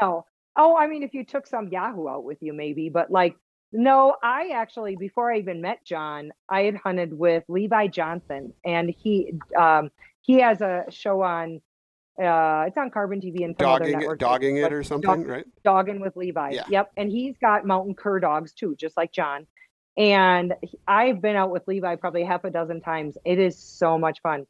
no 0.00 0.24
oh 0.56 0.76
i 0.76 0.86
mean 0.88 1.02
if 1.02 1.14
you 1.14 1.24
took 1.24 1.46
some 1.46 1.68
yahoo 1.68 2.08
out 2.08 2.24
with 2.24 2.38
you 2.40 2.52
maybe 2.52 2.88
but 2.88 3.10
like 3.10 3.36
no 3.72 4.16
i 4.22 4.48
actually 4.48 4.96
before 4.96 5.32
i 5.32 5.38
even 5.38 5.60
met 5.60 5.84
john 5.84 6.32
i 6.48 6.62
had 6.62 6.74
hunted 6.76 7.12
with 7.16 7.44
levi 7.48 7.86
johnson 7.86 8.52
and 8.64 8.90
he 8.96 9.34
um 9.56 9.90
he 10.20 10.40
has 10.40 10.60
a 10.60 10.84
show 10.90 11.22
on 11.22 11.60
uh 12.22 12.64
it's 12.66 12.76
on 12.76 12.90
carbon 12.90 13.20
tv 13.20 13.44
and 13.44 13.56
some 13.58 13.68
other 13.68 13.90
Dogging 13.90 14.10
it, 14.10 14.18
dogging 14.18 14.56
it 14.58 14.72
or 14.72 14.82
something, 14.84 15.22
dog- 15.22 15.26
right? 15.26 15.44
dogging 15.64 16.00
with 16.00 16.16
Levi. 16.16 16.50
Yeah. 16.50 16.64
Yep. 16.68 16.92
And 16.96 17.10
he's 17.10 17.36
got 17.38 17.66
mountain 17.66 17.94
cur 17.94 18.20
dogs 18.20 18.52
too, 18.52 18.76
just 18.76 18.96
like 18.96 19.12
John. 19.12 19.46
And 19.96 20.54
I've 20.88 21.20
been 21.20 21.36
out 21.36 21.50
with 21.50 21.66
Levi 21.68 21.96
probably 21.96 22.24
half 22.24 22.44
a 22.44 22.50
dozen 22.50 22.80
times. 22.80 23.16
It 23.24 23.38
is 23.38 23.58
so 23.58 23.98
much 23.98 24.20
fun. 24.22 24.46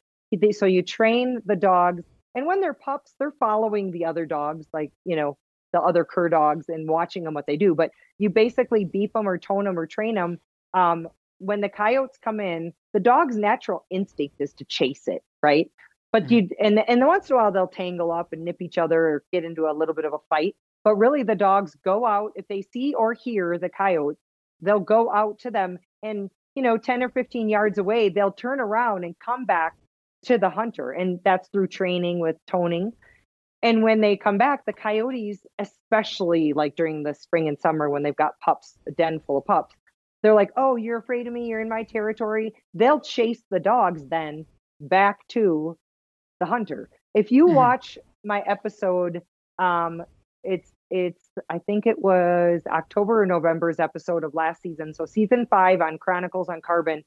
So 0.53 0.67
you 0.67 0.83
train 0.83 1.41
the 1.45 1.55
dogs, 1.55 2.03
and 2.35 2.47
when 2.47 2.61
they're 2.61 2.75
pups, 2.75 3.15
they're 3.19 3.35
following 3.39 3.93
the 3.93 4.07
other 4.07 4.27
dogs, 4.27 4.67
like, 4.73 4.91
you 5.05 5.15
know, 5.15 5.37
the 5.73 5.81
other 5.81 6.05
cur 6.05 6.29
dogs 6.29 6.69
and 6.69 6.89
watching 6.89 7.25
them 7.25 7.35
what 7.35 7.47
they 7.47 7.57
do. 7.57 7.75
But 7.75 7.91
you 8.19 8.31
basically 8.31 8.85
beep 8.85 9.13
them 9.13 9.29
or 9.29 9.39
tone 9.39 9.65
them 9.65 9.79
or 9.79 9.87
train 9.87 10.15
them. 10.17 10.41
Um, 10.73 11.09
when 11.39 11.61
the 11.61 11.69
coyotes 11.69 12.19
come 12.19 12.41
in, 12.41 12.73
the 12.93 13.01
dog's 13.01 13.37
natural 13.37 13.85
instinct 13.91 14.37
is 14.41 14.55
to 14.55 14.65
chase 14.65 15.07
it, 15.07 15.23
right? 15.43 15.71
But 16.15 16.27
mm-hmm. 16.27 16.33
you 16.33 16.49
and 16.61 16.79
and 16.79 17.01
then 17.01 17.09
once 17.09 17.29
in 17.29 17.35
a 17.35 17.39
while 17.41 17.51
they'll 17.51 17.67
tangle 17.67 18.13
up 18.13 18.33
and 18.33 18.45
nip 18.45 18.63
each 18.63 18.79
other 18.79 19.05
or 19.05 19.25
get 19.33 19.45
into 19.45 19.67
a 19.67 19.75
little 19.75 19.97
bit 19.97 20.05
of 20.05 20.13
a 20.13 20.19
fight. 20.29 20.55
But 20.85 20.95
really, 20.95 21.25
the 21.25 21.35
dogs 21.35 21.77
go 21.85 22.07
out 22.07 22.31
if 22.37 22.47
they 22.47 22.63
see 22.63 22.95
or 22.95 23.15
hear 23.15 23.59
the 23.59 23.69
coyotes, 23.69 24.21
they'll 24.61 24.79
go 24.79 25.13
out 25.13 25.41
to 25.41 25.51
them, 25.51 25.77
and 26.05 26.31
you 26.55 26.63
know, 26.63 26.79
ten 26.79 27.03
or 27.03 27.09
fifteen 27.09 27.49
yards 27.49 27.79
away, 27.79 28.11
they'll 28.11 28.31
turn 28.31 28.61
around 28.61 29.03
and 29.03 29.19
come 29.19 29.45
back 29.45 29.75
to 30.27 30.39
the 30.39 30.51
hunter, 30.51 30.93
and 30.93 31.19
that's 31.25 31.49
through 31.49 31.67
training 31.67 32.21
with 32.21 32.37
toning. 32.47 32.93
And 33.65 33.83
when 33.83 34.01
they 34.01 34.17
come 34.17 34.39
back, 34.39 34.67
the 34.67 34.73
coyotes, 34.73 35.45
especially 35.59 36.53
like 36.53 36.77
during 36.77 37.03
the 37.03 37.15
spring 37.15 37.49
and 37.49 37.59
summer 37.59 37.91
when 37.91 38.05
they've 38.05 38.15
got 38.15 38.39
pups, 38.39 38.79
a 38.87 38.93
den 38.93 39.19
full 39.27 39.39
of 39.39 39.47
pups, 39.47 39.75
they're 40.23 40.33
like, 40.33 40.53
"Oh, 40.57 40.77
you're 40.77 40.99
afraid 40.99 41.27
of 41.27 41.33
me? 41.33 41.49
You're 41.49 41.61
in 41.61 41.69
my 41.69 41.83
territory." 41.83 42.55
They'll 42.73 43.01
chase 43.01 43.43
the 43.51 43.59
dogs 43.59 44.07
then 44.07 44.47
back 44.81 45.27
to 45.31 45.77
the 46.41 46.47
hunter. 46.47 46.89
If 47.15 47.31
you 47.31 47.47
Mhm. 47.49 47.55
watch 47.55 47.99
my 48.25 48.41
episode, 48.47 49.23
um, 49.59 50.03
it's 50.43 50.73
it's 50.91 51.31
I 51.49 51.59
think 51.59 51.87
it 51.87 51.99
was 51.99 52.63
October 52.67 53.23
or 53.23 53.27
November's 53.27 53.81
episode 53.81 54.25
of 54.25 54.35
last 54.35 54.63
season. 54.63 54.95
So 54.95 55.07
season 55.07 55.47
five 55.47 55.81
on 55.81 55.99
Chronicles 55.99 56.49
on 56.49 56.61
Carbon. 56.61 57.03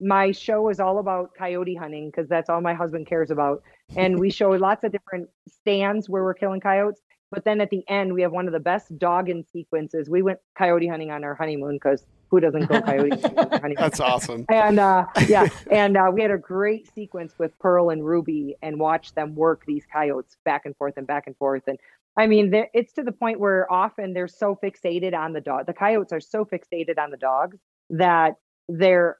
My 0.00 0.30
show 0.30 0.68
is 0.68 0.80
all 0.80 0.98
about 0.98 1.34
coyote 1.36 1.74
hunting 1.74 2.06
because 2.10 2.28
that's 2.28 2.48
all 2.48 2.60
my 2.60 2.74
husband 2.74 3.06
cares 3.06 3.30
about. 3.30 3.62
And 3.96 4.18
we 4.18 4.30
show 4.30 4.50
lots 4.50 4.84
of 4.84 4.92
different 4.92 5.28
stands 5.48 6.08
where 6.08 6.22
we're 6.22 6.34
killing 6.34 6.60
coyotes. 6.60 7.00
But 7.30 7.44
then 7.44 7.60
at 7.60 7.70
the 7.70 7.84
end, 7.88 8.14
we 8.14 8.22
have 8.22 8.32
one 8.32 8.46
of 8.46 8.52
the 8.52 8.60
best 8.60 8.96
dogging 8.98 9.44
sequences. 9.52 10.08
We 10.08 10.22
went 10.22 10.38
coyote 10.56 10.86
hunting 10.88 11.10
on 11.10 11.24
our 11.24 11.34
honeymoon 11.34 11.76
because 11.76 12.06
who 12.30 12.40
doesn't 12.40 12.66
go 12.66 12.80
coyote 12.80 13.10
hunting 13.10 13.38
on 13.38 13.48
their 13.48 13.60
honeymoon? 13.60 13.76
That's 13.78 14.00
awesome. 14.00 14.46
and 14.48 14.78
uh 14.78 15.06
yeah 15.26 15.48
and 15.70 15.96
uh 15.96 16.10
we 16.12 16.22
had 16.22 16.30
a 16.30 16.38
great 16.38 16.92
sequence 16.94 17.34
with 17.38 17.58
pearl 17.58 17.90
and 17.90 18.04
ruby 18.04 18.56
and 18.62 18.78
watched 18.78 19.14
them 19.14 19.34
work 19.34 19.64
these 19.66 19.84
coyotes 19.92 20.36
back 20.44 20.62
and 20.64 20.76
forth 20.76 20.94
and 20.96 21.06
back 21.06 21.26
and 21.26 21.36
forth 21.36 21.62
and 21.66 21.78
i 22.16 22.26
mean 22.26 22.52
it's 22.74 22.92
to 22.92 23.02
the 23.02 23.12
point 23.12 23.40
where 23.40 23.70
often 23.72 24.12
they're 24.12 24.28
so 24.28 24.58
fixated 24.62 25.14
on 25.14 25.32
the 25.32 25.40
dog 25.40 25.66
the 25.66 25.72
coyotes 25.72 26.12
are 26.12 26.20
so 26.20 26.44
fixated 26.44 26.98
on 26.98 27.10
the 27.10 27.16
dogs 27.16 27.58
that 27.90 28.34
they're 28.68 29.18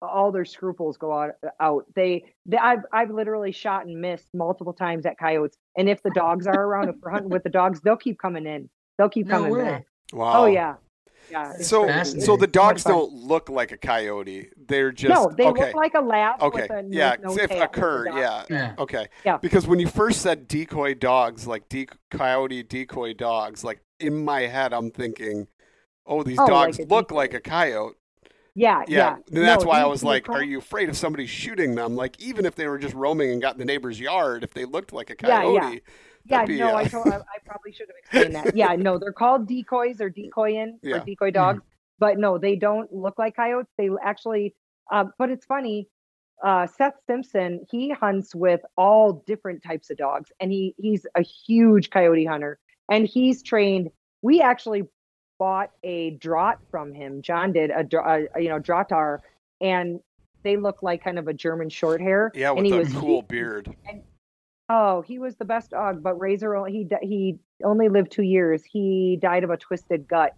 all 0.00 0.30
their 0.32 0.44
scruples 0.44 0.96
go 0.96 1.12
out, 1.12 1.32
out. 1.60 1.84
They, 1.94 2.24
they 2.46 2.56
I've 2.56 2.84
I've 2.92 3.10
literally 3.10 3.52
shot 3.52 3.86
and 3.86 4.00
missed 4.00 4.28
multiple 4.34 4.72
times 4.72 5.06
at 5.06 5.18
coyotes. 5.18 5.56
And 5.76 5.88
if 5.88 6.02
the 6.02 6.10
dogs 6.10 6.46
are 6.46 6.60
around, 6.60 6.88
if 6.88 6.96
we're 7.02 7.10
hunting 7.10 7.30
with 7.30 7.42
the 7.42 7.50
dogs, 7.50 7.80
they'll 7.80 7.96
keep 7.96 8.18
coming 8.18 8.46
in. 8.46 8.68
They'll 8.96 9.08
keep 9.08 9.26
No 9.26 9.36
coming 9.38 9.52
way. 9.52 9.64
back. 9.64 9.86
Oh, 10.12 10.16
wow. 10.18 10.42
Oh 10.42 10.46
yeah. 10.46 10.74
Yeah. 11.30 11.52
So, 11.60 12.02
so 12.04 12.38
the 12.38 12.46
dogs 12.46 12.84
don't 12.84 13.12
look 13.12 13.50
like 13.50 13.70
a 13.70 13.76
coyote. 13.76 14.48
They're 14.66 14.92
just 14.92 15.12
no, 15.12 15.30
they 15.36 15.44
okay. 15.44 15.66
look 15.66 15.74
like 15.74 15.92
a 15.92 16.00
lab 16.00 16.40
okay. 16.40 16.62
with 16.62 16.70
a 16.70 16.88
yeah, 16.88 17.16
no 17.22 17.36
if 17.36 17.50
tail. 17.50 17.62
a 17.64 17.68
cur, 17.68 18.06
yeah. 18.18 18.44
Yeah. 18.48 18.74
Okay. 18.78 19.08
Yeah. 19.26 19.36
Because 19.36 19.66
when 19.66 19.78
you 19.78 19.88
first 19.88 20.22
said 20.22 20.48
decoy 20.48 20.94
dogs, 20.94 21.46
like 21.46 21.68
de- 21.68 21.88
coyote 22.10 22.62
decoy 22.62 23.12
dogs, 23.12 23.62
like 23.62 23.82
in 24.00 24.24
my 24.24 24.42
head, 24.42 24.72
I'm 24.72 24.90
thinking, 24.90 25.46
oh, 26.06 26.22
these 26.22 26.38
Oh, 26.40 26.46
dogs 26.46 26.78
like 26.78 26.88
look 26.90 27.08
decoy. 27.08 27.16
like 27.16 27.34
a 27.34 27.40
coyote. 27.40 27.96
Yeah, 28.58 28.82
Yeah. 28.88 29.16
yeah. 29.30 29.42
That's 29.44 29.62
No, 29.62 29.68
why 29.68 29.80
I 29.80 29.86
was 29.86 30.02
like, 30.02 30.28
are 30.28 30.42
you 30.42 30.58
afraid 30.58 30.88
of 30.88 30.96
somebody 30.96 31.26
shooting 31.26 31.76
them? 31.76 31.94
Like, 31.94 32.20
even 32.20 32.44
if 32.44 32.56
they 32.56 32.66
were 32.66 32.78
just 32.78 32.94
roaming 32.94 33.30
and 33.30 33.40
got 33.40 33.52
in 33.54 33.58
the 33.58 33.64
neighbor's 33.64 34.00
yard, 34.00 34.42
if 34.42 34.52
they 34.52 34.64
looked 34.64 34.92
like 34.92 35.10
a 35.10 35.14
coyote, 35.14 35.54
yeah. 35.54 35.70
Yeah, 36.24 36.38
that'd 36.38 36.48
be, 36.48 36.58
no, 36.58 36.70
uh, 36.74 36.78
I, 36.78 36.84
told, 36.84 37.06
I, 37.06 37.16
I 37.18 37.38
probably 37.46 37.72
should 37.72 37.86
have 37.88 37.96
explained 37.96 38.34
that. 38.34 38.56
Yeah, 38.56 38.74
no, 38.74 38.98
they're 38.98 39.12
called 39.12 39.46
decoys 39.46 40.00
or 40.00 40.10
decoyin 40.10 40.72
Yeah. 40.82 40.96
or 40.96 41.04
decoy 41.04 41.30
dogs, 41.30 41.62
but 42.00 42.18
no, 42.18 42.36
they 42.36 42.56
don't 42.56 42.92
look 42.92 43.16
like 43.18 43.36
coyotes. 43.36 43.70
They 43.78 43.90
actually, 44.02 44.54
uh, 44.92 45.04
but 45.18 45.30
it's 45.30 45.46
funny. 45.46 45.88
Uh, 46.44 46.66
Seth 46.66 46.94
Simpson, 47.06 47.64
he 47.70 47.90
hunts 47.90 48.34
with 48.34 48.60
all 48.76 49.24
different 49.26 49.62
types 49.62 49.90
of 49.90 49.96
dogs, 49.96 50.30
and 50.40 50.50
he 50.52 50.74
he's 50.78 51.06
a 51.16 51.22
huge 51.22 51.90
coyote 51.90 52.24
hunter, 52.24 52.58
and 52.90 53.06
he's 53.06 53.42
trained. 53.42 53.90
We 54.20 54.40
actually 54.40 54.82
bought 55.38 55.70
a 55.82 56.12
draught 56.18 56.58
from 56.70 56.92
him. 56.92 57.22
John 57.22 57.52
did 57.52 57.70
a, 57.70 57.84
dra- 57.84 58.24
a 58.34 58.40
you 58.40 58.48
know 58.48 58.58
Drahthaar, 58.60 59.18
and 59.60 60.00
they 60.42 60.56
look 60.56 60.82
like 60.82 61.02
kind 61.02 61.18
of 61.18 61.28
a 61.28 61.34
German 61.34 61.68
short 61.68 62.00
hair. 62.00 62.30
yeah, 62.34 62.50
and 62.50 62.58
with 62.58 62.66
he 62.66 62.72
a 62.72 62.78
was 62.78 62.92
cool 62.92 63.20
he- 63.22 63.26
beard. 63.28 63.74
Oh, 64.70 65.00
he 65.00 65.18
was 65.18 65.36
the 65.36 65.46
best 65.46 65.70
dog, 65.70 66.02
but 66.02 66.20
Razor 66.20 66.54
only 66.54 66.72
he 66.72 66.88
he 67.02 67.38
only 67.64 67.88
lived 67.88 68.12
two 68.12 68.22
years. 68.22 68.62
He 68.64 69.18
died 69.20 69.42
of 69.42 69.48
a 69.50 69.56
twisted 69.56 70.06
gut, 70.06 70.34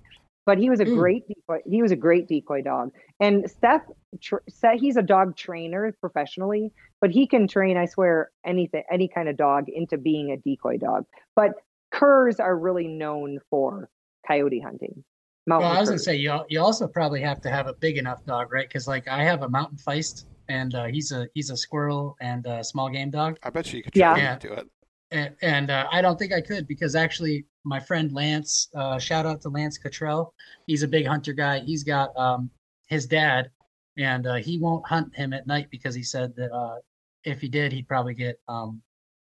but 0.46 0.56
he 0.56 0.70
was 0.70 0.78
a 0.78 0.86
Ooh. 0.88 0.94
great 0.96 1.26
decoy. 1.26 1.58
He 1.68 1.82
was 1.82 1.90
a 1.90 1.96
great 1.96 2.28
decoy 2.28 2.62
dog. 2.62 2.92
And 3.18 3.50
Seth, 3.50 3.82
tr- 4.20 4.36
Seth, 4.48 4.78
he's 4.78 4.96
a 4.96 5.02
dog 5.02 5.36
trainer 5.36 5.92
professionally, 6.00 6.70
but 7.00 7.10
he 7.10 7.26
can 7.26 7.48
train, 7.48 7.76
I 7.76 7.86
swear, 7.86 8.30
anything, 8.46 8.84
any 8.90 9.08
kind 9.08 9.28
of 9.28 9.36
dog 9.36 9.68
into 9.68 9.98
being 9.98 10.30
a 10.30 10.36
decoy 10.36 10.76
dog. 10.76 11.06
But 11.34 11.54
curs 11.90 12.38
are 12.38 12.56
really 12.56 12.86
known 12.86 13.40
for 13.50 13.88
coyote 14.30 14.60
hunting. 14.60 15.04
Well, 15.46 15.64
I 15.64 15.80
was 15.80 15.88
gonna 15.88 15.98
say 15.98 16.14
you 16.16 16.32
you 16.48 16.60
also 16.60 16.86
probably 16.86 17.20
have 17.22 17.40
to 17.42 17.50
have 17.50 17.66
a 17.66 17.74
big 17.74 17.98
enough 17.98 18.24
dog, 18.24 18.52
right? 18.52 18.68
Because 18.68 18.86
like 18.86 19.08
I 19.08 19.24
have 19.24 19.42
a 19.42 19.48
mountain 19.48 19.78
feist, 19.78 20.26
and 20.48 20.74
uh, 20.74 20.84
he's 20.84 21.10
a 21.12 21.26
he's 21.34 21.50
a 21.50 21.56
squirrel 21.56 22.16
and 22.20 22.46
a 22.46 22.62
small 22.62 22.88
game 22.88 23.10
dog, 23.10 23.38
I 23.42 23.50
bet 23.50 23.72
you 23.72 23.82
could 23.82 23.96
Yeah. 23.96 24.14
try 24.14 24.22
Yeah. 24.22 24.36
to 24.36 24.48
do 24.48 24.54
it. 24.54 24.66
and, 25.12 25.34
and 25.42 25.70
uh, 25.70 25.88
I 25.90 26.02
don't 26.02 26.18
think 26.20 26.32
I 26.32 26.40
could 26.40 26.68
because 26.68 26.94
actually 26.94 27.44
my 27.64 27.80
friend 27.80 28.12
Lance, 28.12 28.68
uh, 28.76 28.98
shout 28.98 29.26
out 29.26 29.40
to 29.42 29.48
Lance 29.48 29.76
Cottrell, 29.76 30.32
he's 30.68 30.82
a 30.84 30.88
big 30.96 31.04
hunter 31.06 31.32
guy. 31.32 31.58
He's 31.60 31.82
got 31.82 32.08
um, 32.16 32.48
his 32.86 33.06
dad, 33.06 33.50
and 33.98 34.26
uh, 34.28 34.34
he 34.36 34.58
won't 34.58 34.86
hunt 34.86 35.08
him 35.16 35.32
at 35.32 35.46
night 35.48 35.66
because 35.70 35.94
he 35.96 36.04
said 36.04 36.28
that 36.36 36.52
uh, 36.52 36.76
if 37.24 37.40
he 37.40 37.48
did, 37.48 37.72
he'd 37.72 37.88
probably 37.88 38.14
get 38.14 38.36
um, 38.48 38.80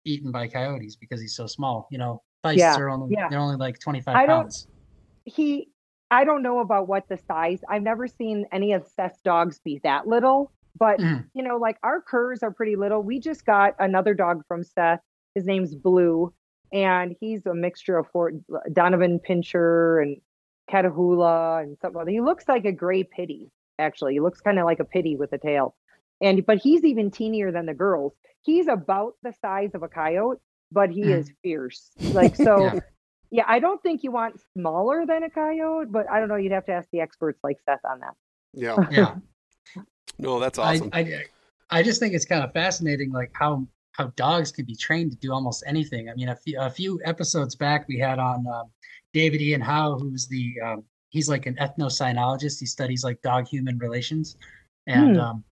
eaten 0.05 0.31
by 0.31 0.47
coyotes 0.47 0.95
because 0.95 1.19
he's 1.19 1.35
so 1.35 1.47
small. 1.47 1.87
You 1.91 1.97
know, 1.97 2.21
feists 2.45 2.57
Yeah, 2.57 2.77
are 2.77 2.89
only 2.89 3.13
yeah. 3.13 3.27
they're 3.29 3.39
only 3.47 3.57
like 3.57 3.77
twenty 3.79 3.99
five 3.99 4.15
I 4.15 4.19
five 4.21 4.27
don't- 4.29 4.41
pounds. 4.43 4.67
He 5.25 5.69
I 6.11 6.25
don't 6.25 6.43
know 6.43 6.59
about 6.59 6.87
what 6.87 7.07
the 7.09 7.17
size. 7.17 7.61
I've 7.67 7.81
never 7.81 8.07
seen 8.07 8.45
any 8.51 8.73
of 8.73 8.85
Seth's 8.87 9.19
dogs 9.21 9.59
be 9.59 9.79
that 9.83 10.07
little, 10.07 10.51
but 10.77 10.99
Mhm. 10.99 11.25
you 11.33 11.41
know, 11.43 11.57
like 11.57 11.77
our 11.81 12.01
curs 12.01 12.43
are 12.43 12.51
pretty 12.51 12.75
little. 12.75 13.01
We 13.01 13.19
just 13.19 13.45
got 13.45 13.73
another 13.79 14.13
dog 14.13 14.43
from 14.47 14.63
Seth. 14.63 15.01
His 15.33 15.45
name's 15.47 15.73
Blue, 15.73 16.31
and 16.71 17.15
he's 17.19 17.45
a 17.47 17.55
mixture 17.55 17.97
of 17.97 18.07
Fort 18.11 18.35
Doberman 18.69 19.19
Pinscher 19.27 20.03
and 20.03 20.17
Catahoula 20.69 21.63
and 21.63 21.77
something. 21.79 22.07
He 22.07 22.21
looks 22.21 22.47
like 22.47 22.65
a 22.65 22.71
gray 22.71 23.03
pitty. 23.03 23.49
Actually, 23.79 24.13
he 24.13 24.19
looks 24.19 24.39
kind 24.41 24.59
of 24.59 24.65
like 24.65 24.79
a 24.79 24.85
pitty 24.85 25.15
with 25.15 25.33
a 25.33 25.37
tail, 25.39 25.75
and 26.21 26.45
but 26.45 26.57
he's 26.59 26.83
even 26.83 27.09
teenier 27.09 27.51
than 27.51 27.65
the 27.65 27.73
girls. 27.73 28.13
He's 28.41 28.67
about 28.67 29.13
the 29.23 29.33
size 29.33 29.73
of 29.73 29.81
a 29.83 29.87
coyote, 29.87 30.39
but 30.71 30.91
he 30.91 31.01
Mhm. 31.05 31.17
is 31.17 31.31
fierce. 31.41 31.91
Like 32.13 32.35
so. 32.35 32.79
Yeah. 33.33 33.43
Yeah, 33.47 33.53
I 33.53 33.59
don't 33.59 33.81
think 33.81 34.03
you 34.03 34.11
want 34.11 34.39
smaller 34.55 35.05
than 35.05 35.23
a 35.23 35.29
coyote, 35.29 35.87
but 35.89 36.09
I 36.09 36.19
don't 36.19 36.29
know. 36.29 36.35
You'd 36.35 36.51
have 36.51 36.65
to 36.67 36.71
ask 36.71 36.87
the 36.91 36.99
experts 37.01 37.39
like 37.43 37.57
Seth 37.65 37.83
on 37.83 37.99
that. 37.99 38.13
Yeah. 38.53 38.77
Yeah. 38.91 39.15
No, 40.19 40.39
that's 40.39 40.59
awesome. 40.59 40.89
I, 40.93 40.99
I 40.99 41.23
I 41.79 41.83
just 41.83 41.99
think 41.99 42.13
it's 42.13 42.25
kind 42.25 42.43
of 42.43 42.53
fascinating, 42.53 43.11
like 43.11 43.31
how 43.33 43.67
how 43.93 44.07
dogs 44.15 44.51
can 44.51 44.65
be 44.65 44.75
trained 44.75 45.11
to 45.11 45.17
do 45.17 45.33
almost 45.33 45.63
anything. 45.65 46.07
I 46.07 46.13
mean, 46.13 46.29
a 46.29 46.35
few, 46.35 46.59
a 46.59 46.69
few 46.69 46.99
episodes 47.03 47.55
back, 47.55 47.87
we 47.87 47.97
had 47.97 48.19
on 48.19 48.45
um, 48.47 48.69
David 49.11 49.41
Ian 49.41 49.61
Howe, 49.61 49.97
who's 49.97 50.27
the 50.27 50.53
um, 50.63 50.83
he's 51.09 51.27
like 51.27 51.47
an 51.47 51.55
ethnocynologist. 51.55 52.59
He 52.59 52.67
studies 52.67 53.03
like 53.03 53.21
dog 53.23 53.47
human 53.47 53.79
relations, 53.79 54.37
and 54.85 55.15
Hmm. 55.15 55.19
um, 55.21 55.43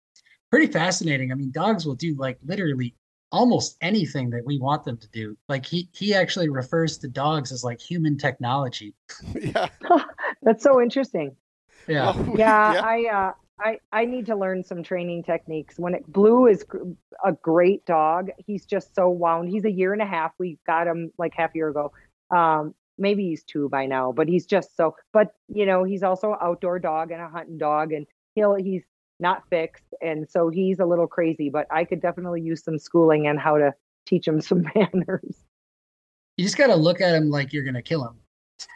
pretty 0.52 0.68
fascinating. 0.68 1.32
I 1.32 1.36
mean, 1.36 1.52
dogs 1.52 1.86
will 1.88 1.96
do 1.96 2.16
like 2.20 2.38
literally 2.46 2.94
almost 3.32 3.78
anything 3.82 4.30
that 4.32 4.46
we 4.46 4.60
want 4.60 4.84
them 4.84 4.98
to 4.98 5.08
do. 5.10 5.38
Like 5.48 5.66
he 5.66 5.90
he 5.94 6.14
actually 6.14 6.50
refers 6.50 6.98
to 7.00 7.08
dogs 7.08 7.52
as 7.52 7.64
like 7.64 7.80
human 7.80 8.18
technology. 8.18 8.94
yeah. 9.42 9.68
That's 10.42 10.64
so 10.64 10.82
interesting. 10.82 11.36
Yeah. 11.88 12.14
Oh, 12.16 12.34
Yeah, 12.38 12.82
I 12.84 13.06
uh, 13.06 13.32
I 13.60 13.80
I 13.92 14.06
need 14.06 14.26
to 14.28 14.36
learn 14.36 14.64
some 14.64 14.84
training 14.84 15.24
techniques. 15.24 15.80
When 15.80 15.96
it, 15.96 16.08
Blue 16.12 16.48
is 16.48 16.64
gr- 16.64 16.92
a 17.24 17.32
great 17.34 17.86
dog, 17.86 18.30
he's 18.38 18.66
just 18.66 18.96
so 18.96 19.10
wound. 19.10 19.50
He's 19.50 19.66
a 19.66 19.72
year 19.72 19.94
and 19.94 20.02
a 20.02 20.06
half. 20.06 20.34
We 20.38 20.58
got 20.68 20.88
him 20.88 21.12
like 21.18 21.34
half 21.36 21.52
a 21.52 21.58
year 21.58 21.70
ago. 21.70 21.92
Um, 22.30 22.74
maybe 22.98 23.24
he's 23.24 23.44
two 23.44 23.70
by 23.70 23.86
now, 23.86 24.12
but 24.12 24.28
he's 24.28 24.46
just 24.46 24.76
so. 24.76 24.96
But 25.14 25.34
you 25.48 25.66
know, 25.66 25.84
he's 25.84 26.04
also 26.04 26.32
an 26.32 26.40
outdoor 26.42 26.80
dog 26.80 27.12
and 27.12 27.22
a 27.22 27.28
hunting 27.30 27.58
dog, 27.58 27.94
and 27.94 28.06
he'll 28.36 28.56
he's 28.56 28.84
not 29.22 29.44
fixed, 29.50 29.94
and 30.02 30.30
so 30.30 30.50
he's 30.50 30.80
a 30.80 30.86
little 30.86 31.08
crazy. 31.08 31.50
But 31.50 31.68
I 31.72 31.86
could 31.86 32.02
definitely 32.02 32.42
use 32.42 32.64
some 32.64 32.78
schooling 32.80 33.28
and 33.28 33.40
how 33.40 33.58
to 33.58 33.74
teach 34.06 34.28
him 34.28 34.42
some 34.50 34.66
manners. 34.76 35.44
You 36.38 36.46
just 36.46 36.58
got 36.58 36.68
to 36.68 36.76
look 36.76 37.02
at 37.02 37.14
him 37.16 37.30
like 37.30 37.54
you're 37.54 37.64
gonna 37.64 37.82
kill 37.82 38.04
him. 38.06 38.16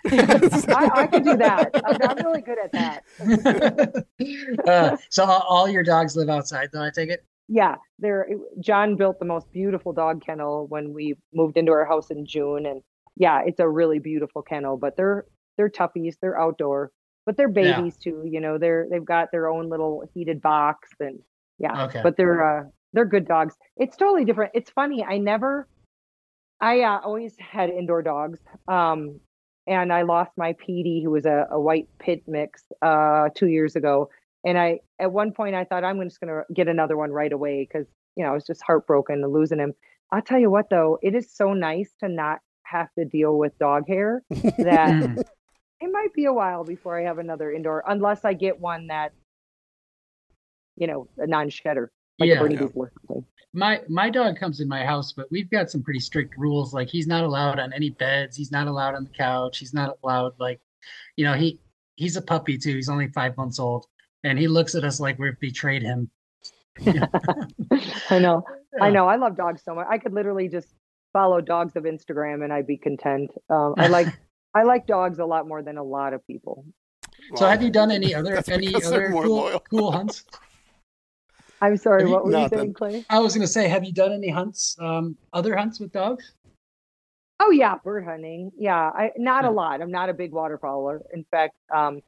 I, 0.08 0.90
I 0.96 1.08
could 1.08 1.24
do 1.24 1.38
that. 1.38 1.70
I'm, 1.86 2.10
I'm 2.10 2.26
really 2.26 2.42
good 2.42 2.58
at 2.64 2.72
that. 2.72 4.06
uh, 4.68 4.98
so 5.10 5.26
all, 5.26 5.42
all 5.48 5.70
your 5.70 5.84
dogs 5.84 6.16
live 6.16 6.30
outside, 6.30 6.70
though. 6.74 6.82
I 6.84 6.90
take 6.90 7.10
it. 7.10 7.24
yeah 7.48 7.76
there 8.00 8.28
john 8.60 8.96
built 8.96 9.20
the 9.20 9.26
most 9.26 9.52
beautiful 9.52 9.94
dog 9.94 10.24
kennel 10.26 10.66
when 10.68 10.94
we 10.94 11.16
moved 11.34 11.58
into 11.58 11.72
our 11.72 11.86
house 11.86 12.10
in 12.10 12.26
june 12.26 12.66
and 12.66 12.82
yeah 13.16 13.42
it's 13.46 13.60
a 13.60 13.70
really 13.70 14.00
beautiful 14.00 14.42
kennel 14.42 14.78
but 14.78 14.98
they're 14.98 15.26
they're 15.56 15.70
toughies 15.70 16.16
they're 16.22 16.40
outdoor 16.40 16.92
but 17.26 17.38
they're 17.38 17.50
Yeah. 17.50 17.76
babies 17.78 17.98
too 17.98 18.24
you 18.26 18.40
know 18.40 18.58
they're 18.58 18.88
they've 18.90 19.06
got 19.06 19.32
their 19.32 19.48
own 19.50 19.70
little 19.70 20.04
heated 20.14 20.42
box 20.42 20.90
and 21.00 21.20
yeah 21.60 21.86
Okay. 21.86 22.02
but 22.04 22.18
they're 22.18 22.60
uh 22.60 22.64
they're 22.94 23.06
good 23.06 23.28
dogs 23.28 23.56
it's 23.78 23.98
totally 23.98 24.26
different 24.26 24.52
it's 24.54 24.70
funny 24.72 25.04
i 25.04 25.18
never 25.18 25.68
i 26.62 26.82
uh, 26.82 27.00
always 27.04 27.36
had 27.40 27.70
indoor 27.70 28.02
dogs 28.02 28.40
um 28.68 29.20
and 29.68 29.92
i 29.92 30.04
lost 30.04 30.32
my 30.38 30.54
PD 30.54 31.04
who 31.04 31.10
was 31.12 31.26
a, 31.26 31.48
a 31.52 31.60
white 31.60 31.88
pit 32.00 32.24
mix 32.28 32.64
uh 32.82 33.30
two 33.36 33.48
years 33.48 33.76
ago 33.76 34.10
and 34.48 34.60
I, 34.60 34.80
at 35.00 35.12
one 35.12 35.32
point, 35.32 35.56
I 35.56 35.64
thought 35.64 35.84
I'm 35.84 36.00
just 36.04 36.20
going 36.20 36.30
to 36.32 36.44
get 36.54 36.68
another 36.68 36.96
one 36.96 37.10
right 37.12 37.32
away 37.34 37.68
because, 37.68 37.88
you 38.16 38.24
know, 38.24 38.30
I 38.30 38.34
was 38.36 38.46
just 38.46 38.62
heartbroken 38.62 39.24
and 39.24 39.34
losing 39.34 39.58
him. 39.58 39.74
I'll 40.12 40.22
tell 40.22 40.38
you 40.38 40.52
what, 40.52 40.70
though, 40.70 41.00
it 41.02 41.16
is 41.16 41.32
so 41.34 41.54
nice 41.54 41.92
to 42.02 42.08
not 42.08 42.42
have 42.62 42.88
to 42.94 43.06
deal 43.06 43.40
with 43.40 43.58
dog 43.58 43.86
hair 43.88 44.22
that 44.30 44.92
Mm. 45.02 45.24
It 45.82 45.92
might 45.92 46.14
be 46.14 46.26
a 46.26 46.34
while 46.34 46.64
before 46.64 47.00
I 47.00 47.04
have 47.04 47.18
another 47.18 47.52
indoor, 47.52 47.84
unless 47.88 48.24
I 48.26 48.34
get 48.34 48.60
one 48.60 48.88
that, 48.88 49.14
you 50.78 50.88
know, 50.88 51.08
a 51.18 51.28
non 51.28 51.50
shedder, 51.50 51.92
like 52.20 52.30
Yeah. 52.30 52.36
a 52.36 52.40
Bernie 52.40 52.56
Yeah. 52.56 52.62
Doodle 52.62 52.82
or 52.84 52.92
something. 53.08 53.26
my 53.54 53.82
my 53.90 54.10
dog 54.10 54.38
comes 54.38 54.60
in 54.60 54.68
my 54.68 54.86
house, 54.86 55.14
but 55.14 55.30
we've 55.32 55.50
got 55.50 55.70
some 55.70 55.84
pretty 55.84 56.00
strict 56.00 56.38
rules. 56.38 56.74
Like 56.74 56.90
he's 56.90 57.08
not 57.08 57.24
allowed 57.24 57.60
on 57.60 57.72
any 57.74 57.90
beds. 57.90 58.36
He's 58.36 58.52
not 58.52 58.68
allowed 58.68 58.96
on 58.96 59.04
the 59.06 59.10
couch. 59.12 59.58
He's 59.60 59.74
not 59.74 59.98
allowed 60.04 60.34
like, 60.40 60.60
you 61.16 61.26
know, 61.26 61.34
he 61.34 61.60
he's 61.96 62.16
a 62.18 62.22
puppy 62.22 62.58
too. 62.58 62.76
He's 62.76 62.90
only 62.90 63.08
five 63.10 63.38
months 63.38 63.60
old, 63.60 63.86
and 64.24 64.38
he 64.40 64.48
looks 64.48 64.76
at 64.76 64.84
us 64.84 65.00
like 65.00 65.18
we've 65.20 65.40
betrayed 65.40 65.82
him. 65.84 66.10
I 68.10 68.20
know. 68.20 68.44
I 68.82 68.90
know. 68.90 69.08
I 69.08 69.16
love 69.16 69.38
dogs 69.38 69.62
so 69.64 69.74
much. 69.76 69.88
I 69.90 69.98
could 69.98 70.12
literally 70.14 70.50
just 70.50 70.68
follow 71.14 71.40
dogs 71.40 71.78
of 71.78 71.84
Instagram 71.86 72.44
and 72.44 72.52
I'd 72.52 72.68
be 72.68 72.78
content. 72.78 73.32
Um, 73.50 73.76
I 73.78 73.88
like. 73.88 74.08
I 74.56 74.64
like 74.64 74.88
dogs 74.88 75.20
a 75.20 75.26
lot 75.26 75.48
more 75.48 75.62
than 75.62 75.78
a 75.78 75.84
lot 75.84 76.14
of 76.14 76.26
people. 76.26 76.66
So 77.36 77.46
have 77.46 77.62
you 77.62 77.70
done 77.70 77.92
any 77.92 78.16
other 78.16 78.42
any 78.48 78.74
other 78.74 79.12
cool 79.12 79.28
loyal. 79.36 79.60
cool 79.60 79.92
hunts? 79.92 80.24
I'm 81.62 81.78
sorry. 81.78 82.02
Have 82.02 82.10
you- 82.10 82.14
What 82.16 82.26
were 82.26 82.38
you 82.38 82.48
saying, 82.50 82.74
Clay? 82.74 83.06
I 83.10 83.20
was 83.20 83.34
gonna 83.36 83.48
say, 83.48 83.68
have 83.68 83.84
you 83.84 83.92
done 83.94 84.12
any 84.12 84.30
hunts, 84.30 84.76
um, 84.80 85.18
other 85.34 85.56
hunts 85.56 85.80
with 85.80 85.92
dogs? 85.92 86.34
Oh 87.40 87.52
yeah, 87.52 87.76
bird 87.84 88.06
hunting. 88.06 88.52
Yeah, 88.58 88.78
I 88.90 89.12
not 89.18 89.44
Yeah. 89.44 89.50
a 89.50 89.52
lot. 89.52 89.82
I'm 89.82 89.92
not 89.92 90.10
a 90.10 90.14
big 90.14 90.32
waterfowler. 90.32 91.02
In 91.14 91.26
fact, 91.32 91.54
um, 91.74 92.02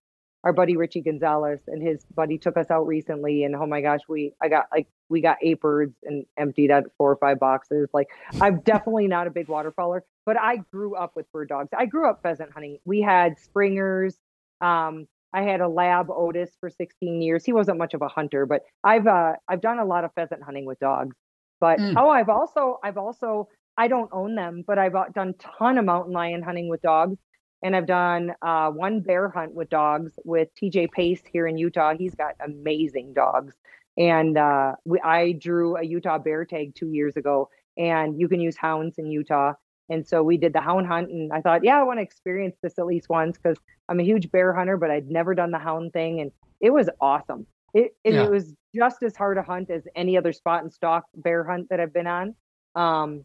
our 0.43 0.53
buddy 0.53 0.77
Richie 0.77 1.01
Gonzalez 1.01 1.59
and 1.67 1.81
his 1.81 2.05
buddy 2.15 2.37
took 2.37 2.55
us 2.55 2.69
out 2.71 2.87
recently, 2.87 3.43
and 3.43 3.55
oh 3.55 3.65
my 3.65 3.81
gosh, 3.81 4.01
we 4.07 4.33
I 4.41 4.47
got 4.47 4.67
like 4.71 4.87
we 5.09 5.19
got 5.21 5.37
eight 5.41 5.59
birds 5.59 5.95
and 6.03 6.25
emptied 6.37 6.71
out 6.71 6.85
four 6.97 7.11
or 7.11 7.17
five 7.17 7.39
boxes. 7.39 7.89
Like 7.93 8.07
I'm 8.39 8.59
definitely 8.61 9.07
not 9.07 9.27
a 9.27 9.31
big 9.31 9.47
waterfowler, 9.47 10.01
but 10.27 10.37
I 10.37 10.57
grew 10.57 10.93
up 10.93 11.13
with 11.15 11.31
bird 11.31 11.47
dogs. 11.47 11.69
I 11.75 11.85
grew 11.85 12.07
up 12.09 12.21
pheasant 12.21 12.51
hunting. 12.51 12.79
We 12.85 13.01
had 13.01 13.39
springers. 13.39 14.19
Um, 14.59 15.07
I 15.33 15.43
had 15.43 15.61
a 15.61 15.69
lab 15.69 16.07
Otis 16.09 16.51
for 16.59 16.69
16 16.69 17.21
years. 17.21 17.45
He 17.45 17.53
wasn't 17.53 17.77
much 17.77 17.93
of 17.93 18.01
a 18.01 18.09
hunter, 18.09 18.45
but 18.45 18.63
I've 18.83 19.07
uh, 19.07 19.33
I've 19.47 19.61
done 19.61 19.79
a 19.79 19.85
lot 19.85 20.03
of 20.03 20.11
pheasant 20.15 20.43
hunting 20.43 20.65
with 20.65 20.79
dogs. 20.79 21.15
But 21.61 21.79
Mm. 21.79 21.93
oh, 21.97 22.09
I've 22.09 22.29
also 22.29 22.77
I've 22.83 22.97
also 22.97 23.47
I 23.77 23.87
don't 23.87 24.09
own 24.11 24.35
them, 24.35 24.63
but 24.67 24.77
I've 24.77 24.95
uh, 24.95 25.05
done 25.15 25.33
ton 25.39 25.77
of 25.77 25.85
mountain 25.85 26.13
lion 26.13 26.43
hunting 26.43 26.67
with 26.67 26.81
dogs, 26.81 27.17
and 27.63 27.73
I've 27.75 27.87
done 27.87 28.33
uh, 28.41 28.69
one 28.71 28.99
bear 28.99 29.29
hunt 29.29 29.53
with 29.53 29.69
dogs 29.69 30.11
with 30.25 30.49
TJ 30.61 30.91
Pace 30.91 31.21
here 31.31 31.47
in 31.47 31.57
Utah. 31.57 31.93
He's 31.97 32.15
got 32.15 32.35
amazing 32.43 33.13
dogs, 33.13 33.55
and 33.97 34.37
uh, 34.37 34.73
we, 34.83 34.99
I 34.99 35.31
drew 35.33 35.77
a 35.77 35.83
Utah 35.83 36.17
bear 36.17 36.43
tag 36.43 36.75
two 36.75 36.91
years 36.91 37.15
ago, 37.15 37.49
and 37.77 38.19
you 38.19 38.27
can 38.27 38.41
use 38.41 38.57
hounds 38.57 38.97
in 38.97 39.09
Utah. 39.09 39.53
And 39.89 40.05
so 40.07 40.21
we 40.23 40.37
did 40.37 40.53
the 40.53 40.61
hound 40.61 40.87
hunt, 40.87 41.09
and 41.09 41.31
I 41.31 41.41
thought, 41.41 41.63
yeah, 41.63 41.79
I 41.79 41.83
want 41.83 41.99
to 41.99 42.03
experience 42.03 42.57
this 42.61 42.77
at 42.77 42.85
least 42.85 43.09
once 43.09 43.37
because 43.37 43.57
I'm 43.89 43.99
a 43.99 44.03
huge 44.03 44.31
bear 44.31 44.53
hunter, 44.53 44.77
but 44.77 44.91
I'd 44.91 45.07
never 45.09 45.33
done 45.33 45.51
the 45.51 45.59
hound 45.59 45.93
thing, 45.93 46.19
and 46.19 46.31
it 46.59 46.71
was 46.71 46.89
awesome. 46.99 47.47
It 47.73 47.95
it, 48.03 48.13
Yeah. 48.13 48.23
it 48.23 48.31
was 48.31 48.53
just 48.75 49.01
as 49.03 49.15
hard 49.15 49.37
a 49.37 49.43
hunt 49.43 49.69
as 49.69 49.87
any 49.95 50.17
other 50.17 50.33
spot 50.33 50.63
and 50.63 50.71
stalk 50.73 51.05
bear 51.15 51.43
hunt 51.43 51.69
that 51.69 51.79
I've 51.79 51.93
been 51.93 52.07
on. 52.07 52.35
Um, 52.75 53.23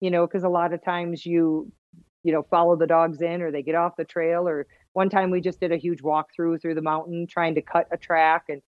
you 0.00 0.10
know, 0.10 0.26
because 0.26 0.44
a 0.44 0.48
lot 0.48 0.72
of 0.72 0.84
times 0.84 1.24
you 1.26 1.72
you 2.22 2.32
know 2.32 2.42
follow 2.42 2.76
the 2.76 2.86
dogs 2.86 3.20
in 3.20 3.42
or 3.42 3.50
they 3.50 3.62
get 3.62 3.74
off 3.74 3.96
the 3.96 4.04
trail 4.04 4.48
or 4.48 4.66
one 4.94 5.10
time 5.10 5.30
we 5.30 5.40
just 5.40 5.60
did 5.60 5.72
a 5.72 5.76
huge 5.76 6.00
walkthrough 6.02 6.60
through 6.60 6.74
the 6.74 6.82
mountain 6.82 7.26
trying 7.26 7.54
to 7.54 7.62
cut 7.62 7.86
a 7.90 7.96
track 7.96 8.44
and 8.48 8.62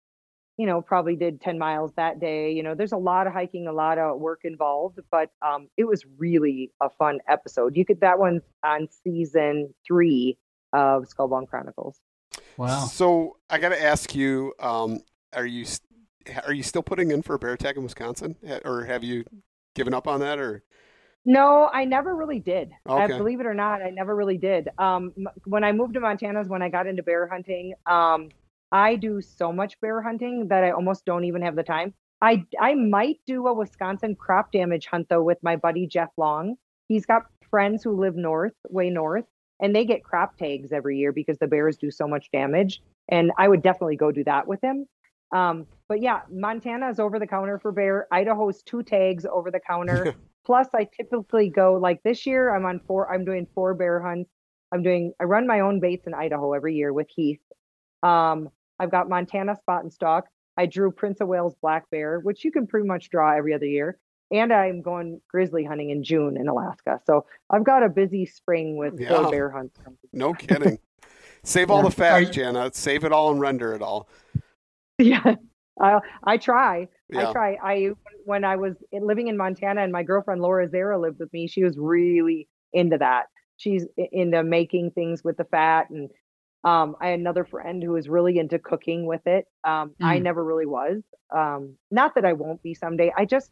you 0.56 0.66
know 0.66 0.80
probably 0.80 1.16
did 1.16 1.40
10 1.40 1.58
miles 1.58 1.92
that 1.96 2.20
day 2.20 2.52
you 2.52 2.62
know 2.62 2.74
there's 2.74 2.92
a 2.92 2.96
lot 2.96 3.26
of 3.26 3.32
hiking 3.32 3.66
a 3.66 3.72
lot 3.72 3.98
of 3.98 4.20
work 4.20 4.40
involved 4.44 4.98
but 5.10 5.30
um 5.42 5.68
it 5.76 5.84
was 5.84 6.04
really 6.16 6.70
a 6.80 6.88
fun 6.90 7.18
episode 7.28 7.76
you 7.76 7.84
could 7.84 8.00
that 8.00 8.18
one's 8.18 8.42
on 8.62 8.86
season 9.02 9.74
three 9.86 10.38
of 10.72 11.04
skullbound 11.04 11.48
chronicles 11.48 12.00
Wow. 12.56 12.86
So 12.86 13.36
I 13.50 13.58
got 13.58 13.70
to 13.70 13.82
ask 13.82 14.14
you, 14.14 14.52
um, 14.60 15.00
are 15.32 15.46
you 15.46 15.66
are 16.46 16.52
you 16.52 16.62
still 16.62 16.82
putting 16.82 17.10
in 17.10 17.22
for 17.22 17.34
a 17.34 17.38
bear 17.38 17.56
tag 17.56 17.76
in 17.76 17.82
Wisconsin, 17.82 18.36
or 18.64 18.84
have 18.84 19.04
you 19.04 19.24
given 19.74 19.92
up 19.92 20.06
on 20.06 20.20
that? 20.20 20.38
Or 20.38 20.62
No, 21.24 21.68
I 21.72 21.84
never 21.84 22.14
really 22.14 22.38
did. 22.38 22.70
I 22.88 23.06
believe 23.06 23.40
it 23.40 23.46
or 23.46 23.54
not, 23.54 23.82
I 23.82 23.90
never 23.90 24.14
really 24.14 24.38
did. 24.38 24.68
Um, 24.78 25.12
m- 25.16 25.28
when 25.44 25.64
I 25.64 25.72
moved 25.72 25.94
to 25.94 26.00
Montana 26.00 26.40
is 26.40 26.48
when 26.48 26.62
I 26.62 26.68
got 26.68 26.86
into 26.86 27.02
bear 27.02 27.26
hunting. 27.26 27.74
Um, 27.86 28.30
I 28.72 28.96
do 28.96 29.20
so 29.20 29.52
much 29.52 29.80
bear 29.80 30.02
hunting 30.02 30.48
that 30.48 30.64
I 30.64 30.70
almost 30.70 31.04
don't 31.04 31.24
even 31.24 31.42
have 31.42 31.56
the 31.56 31.62
time. 31.62 31.94
I 32.20 32.44
I 32.60 32.74
might 32.74 33.20
do 33.26 33.46
a 33.46 33.54
Wisconsin 33.54 34.16
crop 34.16 34.52
damage 34.52 34.86
hunt 34.86 35.08
though 35.08 35.22
with 35.22 35.38
my 35.42 35.56
buddy 35.56 35.86
Jeff 35.86 36.10
Long. 36.16 36.56
He's 36.88 37.06
got 37.06 37.26
friends 37.50 37.84
who 37.84 37.92
live 37.92 38.16
north, 38.16 38.54
way 38.68 38.90
north, 38.90 39.24
and 39.60 39.74
they 39.74 39.84
get 39.84 40.04
crop 40.04 40.36
tags 40.36 40.72
every 40.72 40.98
year 40.98 41.12
because 41.12 41.38
the 41.38 41.46
bears 41.46 41.76
do 41.76 41.90
so 41.90 42.08
much 42.08 42.30
damage. 42.32 42.82
And 43.08 43.32
I 43.38 43.48
would 43.48 43.62
definitely 43.62 43.96
go 43.96 44.10
do 44.10 44.24
that 44.24 44.46
with 44.46 44.60
him. 44.62 44.86
Um, 45.32 45.66
but 45.88 46.00
yeah, 46.00 46.22
Montana 46.30 46.88
is 46.88 46.98
over 46.98 47.18
the 47.18 47.26
counter 47.26 47.58
for 47.58 47.72
bear. 47.72 48.06
Idaho's 48.12 48.62
two 48.62 48.82
tags 48.82 49.26
over 49.26 49.50
the 49.50 49.60
counter. 49.60 50.14
Plus, 50.46 50.68
I 50.74 50.84
typically 50.84 51.48
go 51.48 51.74
like 51.74 52.02
this 52.02 52.26
year. 52.26 52.54
I'm 52.54 52.66
on 52.66 52.80
four. 52.86 53.12
I'm 53.12 53.24
doing 53.24 53.46
four 53.54 53.74
bear 53.74 54.00
hunts. 54.00 54.30
I'm 54.72 54.82
doing. 54.82 55.12
I 55.20 55.24
run 55.24 55.46
my 55.46 55.60
own 55.60 55.80
baits 55.80 56.06
in 56.06 56.14
Idaho 56.14 56.52
every 56.52 56.74
year 56.74 56.92
with 56.92 57.08
Heath. 57.08 57.40
Um, 58.04 58.50
I've 58.78 58.90
got 58.90 59.08
Montana 59.08 59.56
spot 59.56 59.82
and 59.82 59.92
stock. 59.92 60.26
I 60.56 60.66
drew 60.66 60.90
Prince 60.92 61.20
of 61.20 61.28
Wales 61.28 61.54
black 61.60 61.90
bear, 61.90 62.20
which 62.20 62.44
you 62.44 62.52
can 62.52 62.66
pretty 62.66 62.86
much 62.86 63.08
draw 63.10 63.32
every 63.36 63.54
other 63.54 63.66
year. 63.66 63.98
And 64.30 64.52
I'm 64.52 64.82
going 64.82 65.20
grizzly 65.28 65.64
hunting 65.64 65.90
in 65.90 66.02
June 66.04 66.36
in 66.36 66.48
Alaska. 66.48 67.00
So 67.06 67.26
I've 67.50 67.64
got 67.64 67.82
a 67.82 67.88
busy 67.88 68.26
spring 68.26 68.76
with 68.76 68.98
Yeah. 68.98 69.22
four 69.22 69.30
bear 69.30 69.50
hunts. 69.50 69.78
no 70.12 70.32
kidding. 70.34 70.78
Save 71.42 71.70
all 71.70 71.78
Yeah. 71.78 71.84
the 71.84 71.90
fat, 71.90 72.18
you- 72.18 72.30
Jana. 72.32 72.70
Save 72.72 73.04
it 73.04 73.12
all 73.12 73.30
and 73.30 73.40
render 73.40 73.74
it 73.74 73.82
all. 73.82 74.08
Yeah, 74.98 75.34
I 75.80 76.00
I 76.22 76.36
try. 76.36 76.88
Yeah. 77.10 77.28
I 77.28 77.32
try. 77.32 77.58
I 77.62 77.90
when 78.24 78.44
I 78.44 78.56
was 78.56 78.76
living 78.92 79.28
in 79.28 79.36
Montana 79.36 79.82
and 79.82 79.92
my 79.92 80.02
girlfriend 80.04 80.40
Laura 80.40 80.68
Zara 80.68 80.98
lived 80.98 81.18
with 81.18 81.32
me, 81.32 81.46
she 81.48 81.64
was 81.64 81.76
really 81.76 82.48
into 82.72 82.96
that. 82.98 83.26
She's 83.56 83.86
into 83.96 84.42
making 84.42 84.92
things 84.92 85.22
with 85.24 85.36
the 85.36 85.44
fat, 85.44 85.90
and 85.90 86.10
um, 86.64 86.96
I 87.00 87.08
had 87.08 87.20
another 87.20 87.44
friend 87.44 87.82
who 87.82 87.92
was 87.92 88.08
really 88.08 88.38
into 88.38 88.58
cooking 88.58 89.06
with 89.06 89.26
it. 89.26 89.46
Um, 89.64 89.94
I 90.02 90.18
Mm. 90.18 90.22
never 90.22 90.44
really 90.44 90.66
was. 90.66 91.02
Um, 91.30 91.76
not 91.90 92.14
that 92.14 92.24
I 92.24 92.32
won't 92.32 92.62
be 92.62 92.74
someday. 92.74 93.12
I 93.16 93.24
just 93.26 93.50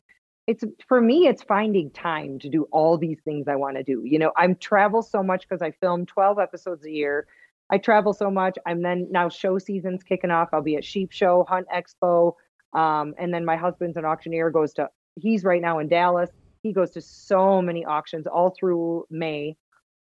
it's 0.49 0.65
for 0.89 1.01
me 1.01 1.29
it's 1.29 1.43
finding 1.43 1.91
time 1.91 2.39
to 2.41 2.49
do 2.49 2.65
all 2.73 2.99
these 2.99 3.21
things 3.25 3.47
I 3.49 3.55
want 3.57 3.77
to 3.77 3.83
do. 3.85 4.03
You 4.05 4.19
know, 4.19 4.33
I'm 4.37 4.57
travel 4.57 5.03
so 5.03 5.23
much 5.23 5.43
because 5.49 5.63
I 5.63 5.71
film 5.73 6.05
12 6.07 6.39
episodes 6.39 6.85
a 6.85 6.91
year. 6.91 7.27
I 7.71 7.79
travel 7.79 8.13
so 8.13 8.31
much. 8.31 8.59
I'm 8.67 8.83
then 8.83 9.07
now 9.11 9.29
show 9.29 9.59
season's 9.59 10.03
kicking 10.03 10.31
off. 10.31 10.49
I'll 10.53 10.63
be 10.63 10.77
at 10.77 10.85
Sheep 10.85 11.13
Show, 11.13 11.45
Hunt 11.49 11.67
Expo, 11.75 12.35
um, 12.75 13.15
and 13.19 13.33
then 13.33 13.45
my 13.45 13.57
husband's 13.57 13.97
an 13.97 14.05
auctioneer. 14.05 14.51
Goes 14.51 14.73
to 14.75 14.89
he's 15.17 15.45
right 15.45 15.63
now 15.63 15.79
in 15.79 15.89
Dallas. 15.89 16.31
he 16.63 16.73
goes 16.73 16.91
to 16.93 17.01
so 17.01 17.61
many 17.63 17.85
auctions 17.85 18.27
all 18.27 18.51
through 18.59 19.05
May. 19.11 19.57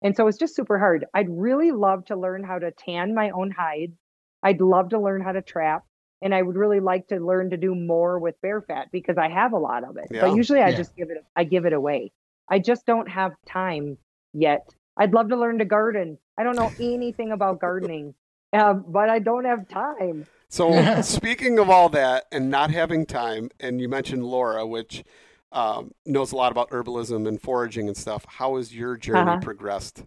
And 0.02 0.14
so 0.16 0.26
it's 0.26 0.38
just 0.38 0.54
super 0.54 0.78
hard. 0.78 1.06
I'd 1.14 1.28
really 1.30 1.72
love 1.72 2.04
to 2.06 2.16
learn 2.16 2.44
how 2.44 2.58
to 2.58 2.70
tan 2.70 3.14
my 3.14 3.30
own 3.30 3.50
hide. 3.50 3.92
I'd 4.42 4.60
love 4.60 4.90
to 4.90 5.00
learn 5.00 5.22
how 5.22 5.32
to 5.32 5.42
trap. 5.42 5.84
And 6.22 6.34
I 6.34 6.42
would 6.42 6.56
really 6.56 6.80
like 6.80 7.08
to 7.08 7.16
learn 7.16 7.50
to 7.50 7.56
do 7.56 7.74
more 7.74 8.18
with 8.18 8.40
bear 8.40 8.62
fat 8.62 8.88
because 8.90 9.18
I 9.18 9.28
have 9.28 9.52
a 9.52 9.58
lot 9.58 9.84
of 9.84 9.96
it. 9.96 10.06
Yeah. 10.10 10.22
But 10.22 10.36
usually 10.36 10.60
I 10.60 10.70
Yeah. 10.70 10.76
just 10.76 10.94
give 10.96 11.10
it 11.10 11.18
I 11.34 11.44
give 11.44 11.66
it 11.66 11.72
away. 11.72 12.12
I 12.48 12.58
just 12.58 12.86
don't 12.86 13.08
have 13.08 13.32
time 13.46 13.98
yet. 14.32 14.66
I'd 14.96 15.12
love 15.12 15.28
to 15.28 15.36
learn 15.36 15.58
to 15.58 15.64
garden. 15.64 16.18
I 16.38 16.42
don't 16.42 16.56
know 16.56 16.70
anything 16.80 17.32
about 17.32 17.60
gardening, 17.60 18.14
um, 18.52 18.84
but 18.88 19.10
I 19.10 19.18
don't 19.18 19.44
have 19.44 19.68
time. 19.68 20.26
So 20.48 21.00
speaking 21.02 21.58
of 21.58 21.68
all 21.68 21.88
that 21.90 22.26
and 22.32 22.50
not 22.50 22.70
having 22.70 23.04
time, 23.04 23.50
and 23.60 23.80
you 23.80 23.88
mentioned 23.88 24.24
Laura, 24.24 24.66
which 24.66 25.04
um, 25.52 25.90
knows 26.04 26.32
a 26.32 26.36
lot 26.36 26.52
about 26.52 26.70
herbalism 26.70 27.26
and 27.28 27.40
foraging 27.40 27.88
and 27.88 27.96
stuff. 27.96 28.24
How 28.28 28.56
has 28.56 28.74
your 28.74 28.96
journey 28.96 29.20
Uh-huh. 29.20 29.40
progressed? 29.40 30.04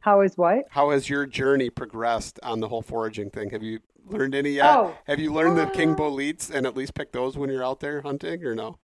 How 0.00 0.22
is 0.22 0.36
what? 0.36 0.64
How 0.70 0.90
has 0.90 1.10
your 1.10 1.26
journey 1.26 1.68
progressed 1.70 2.40
on 2.42 2.60
the 2.60 2.68
whole 2.68 2.82
foraging 2.82 3.30
thing? 3.30 3.50
Have 3.50 3.62
you 3.62 3.80
learned 4.06 4.34
any 4.34 4.50
yet? 4.52 4.66
Oh. 4.74 4.94
Have 5.06 5.18
you 5.20 5.32
learned 5.32 5.58
the 5.58 5.66
king 5.66 5.92
Uh. 5.92 5.96
boletes 5.96 6.50
and 6.50 6.66
at 6.66 6.76
least 6.76 6.94
pick 6.94 7.12
those 7.12 7.36
when 7.36 7.50
you're 7.50 7.64
out 7.64 7.80
there 7.80 8.00
hunting 8.02 8.44
or 8.44 8.54
no? 8.54 8.78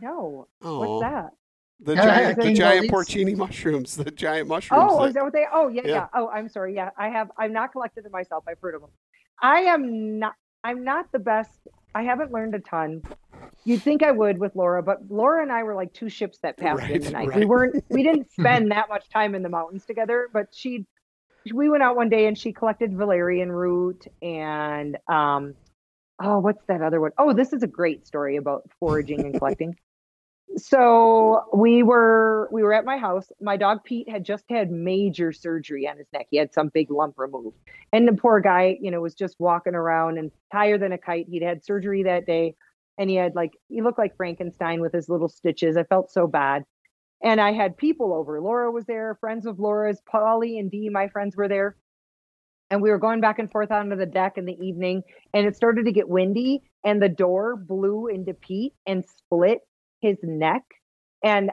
No. 0.00 0.48
Oh, 0.62 0.98
What's 0.98 1.02
that? 1.12 1.30
The 1.80 1.96
giant, 1.96 2.40
the 2.40 2.54
giant 2.54 2.90
porcini 2.90 3.36
mushrooms, 3.36 3.96
the 3.96 4.10
giant 4.10 4.48
mushrooms. 4.48 4.90
Oh, 4.92 5.00
that- 5.02 5.08
is 5.08 5.14
that 5.14 5.24
what 5.24 5.32
they? 5.32 5.44
Oh, 5.52 5.68
yeah, 5.68 5.82
Yeah. 5.84 5.90
yeah, 5.94 6.06
Oh, 6.14 6.28
I'm 6.28 6.48
sorry. 6.48 6.74
Yeah, 6.74 6.90
I 6.96 7.08
have. 7.08 7.30
I'm 7.36 7.52
not 7.52 7.72
collected 7.72 8.04
them 8.04 8.12
myself. 8.12 8.44
I've 8.48 8.58
heard 8.60 8.74
of 8.74 8.80
them. 8.80 8.90
I 9.42 9.60
am 9.62 10.18
not. 10.18 10.34
I'm 10.62 10.82
not 10.84 11.12
the 11.12 11.18
best. 11.18 11.50
I 11.94 12.02
haven't 12.04 12.32
learned 12.32 12.54
a 12.54 12.60
ton. 12.60 13.02
You'd 13.64 13.82
think 13.82 14.02
I 14.02 14.10
would 14.10 14.38
with 14.38 14.54
Laura, 14.54 14.82
but 14.82 14.98
Laura 15.10 15.42
and 15.42 15.50
I 15.50 15.62
were 15.62 15.74
like 15.74 15.92
two 15.92 16.08
ships 16.08 16.38
that 16.42 16.56
passed 16.56 16.90
in 16.90 17.02
the 17.02 17.10
night. 17.10 17.34
We 17.34 17.44
weren't. 17.44 17.84
We 17.88 18.02
didn't 18.02 18.30
spend 18.38 18.70
that 18.70 18.88
much 18.88 19.08
time 19.08 19.34
in 19.34 19.42
the 19.42 19.48
mountains 19.48 19.84
together. 19.84 20.28
But 20.32 20.48
she, 20.52 20.86
we 21.52 21.68
went 21.68 21.82
out 21.82 21.96
one 21.96 22.08
day 22.08 22.26
and 22.26 22.36
she 22.36 22.52
collected 22.52 22.96
valerian 22.96 23.50
root 23.50 24.06
and 24.22 24.98
um, 25.08 25.54
oh, 26.22 26.38
what's 26.38 26.64
that 26.66 26.82
other 26.82 27.00
one? 27.00 27.12
Oh, 27.18 27.32
this 27.32 27.52
is 27.52 27.62
a 27.62 27.68
great 27.68 28.06
story 28.06 28.36
about 28.36 28.68
foraging 28.78 29.20
and 29.20 29.38
collecting. 29.38 29.76
so 30.56 31.44
we 31.52 31.82
were 31.82 32.48
we 32.52 32.62
were 32.62 32.72
at 32.72 32.84
my 32.84 32.96
house 32.96 33.32
my 33.40 33.56
dog 33.56 33.82
pete 33.82 34.08
had 34.08 34.24
just 34.24 34.44
had 34.48 34.70
major 34.70 35.32
surgery 35.32 35.88
on 35.88 35.96
his 35.96 36.06
neck 36.12 36.26
he 36.30 36.36
had 36.36 36.52
some 36.52 36.68
big 36.68 36.90
lump 36.90 37.14
removed 37.18 37.56
and 37.92 38.06
the 38.06 38.12
poor 38.12 38.40
guy 38.40 38.76
you 38.80 38.90
know 38.90 39.00
was 39.00 39.14
just 39.14 39.34
walking 39.40 39.74
around 39.74 40.18
and 40.18 40.30
higher 40.52 40.78
than 40.78 40.92
a 40.92 40.98
kite 40.98 41.26
he'd 41.28 41.42
had 41.42 41.64
surgery 41.64 42.02
that 42.02 42.26
day 42.26 42.54
and 42.98 43.10
he 43.10 43.16
had 43.16 43.34
like 43.34 43.52
he 43.68 43.82
looked 43.82 43.98
like 43.98 44.16
frankenstein 44.16 44.80
with 44.80 44.92
his 44.92 45.08
little 45.08 45.28
stitches. 45.28 45.76
I 45.76 45.84
felt 45.84 46.10
so 46.10 46.26
bad. 46.26 46.64
And 47.22 47.40
i 47.40 47.52
had 47.52 47.76
people 47.76 48.14
over. 48.14 48.40
Laura 48.40 48.70
was 48.70 48.84
there 48.86 49.16
friends 49.20 49.46
of 49.46 49.58
laura's. 49.58 50.00
Polly 50.10 50.58
and 50.58 50.70
dee 50.70 50.88
my 50.88 51.08
friends 51.08 51.36
were 51.36 51.48
there. 51.48 51.76
And 52.70 52.82
we 52.82 52.90
were 52.90 52.98
going 52.98 53.20
back 53.20 53.38
and 53.38 53.50
forth 53.50 53.70
onto 53.70 53.96
the 53.96 54.06
deck 54.06 54.38
in 54.38 54.46
the 54.46 54.58
evening 54.60 55.02
and 55.32 55.46
it 55.46 55.56
started 55.56 55.84
to 55.86 55.92
get 55.92 56.08
windy 56.08 56.62
and 56.84 57.00
the 57.00 57.08
door 57.08 57.56
blew 57.56 58.08
into 58.08 58.34
pete 58.34 58.74
and 58.86 59.04
split 59.04 59.60
his 60.00 60.18
neck. 60.22 60.62
And 61.22 61.50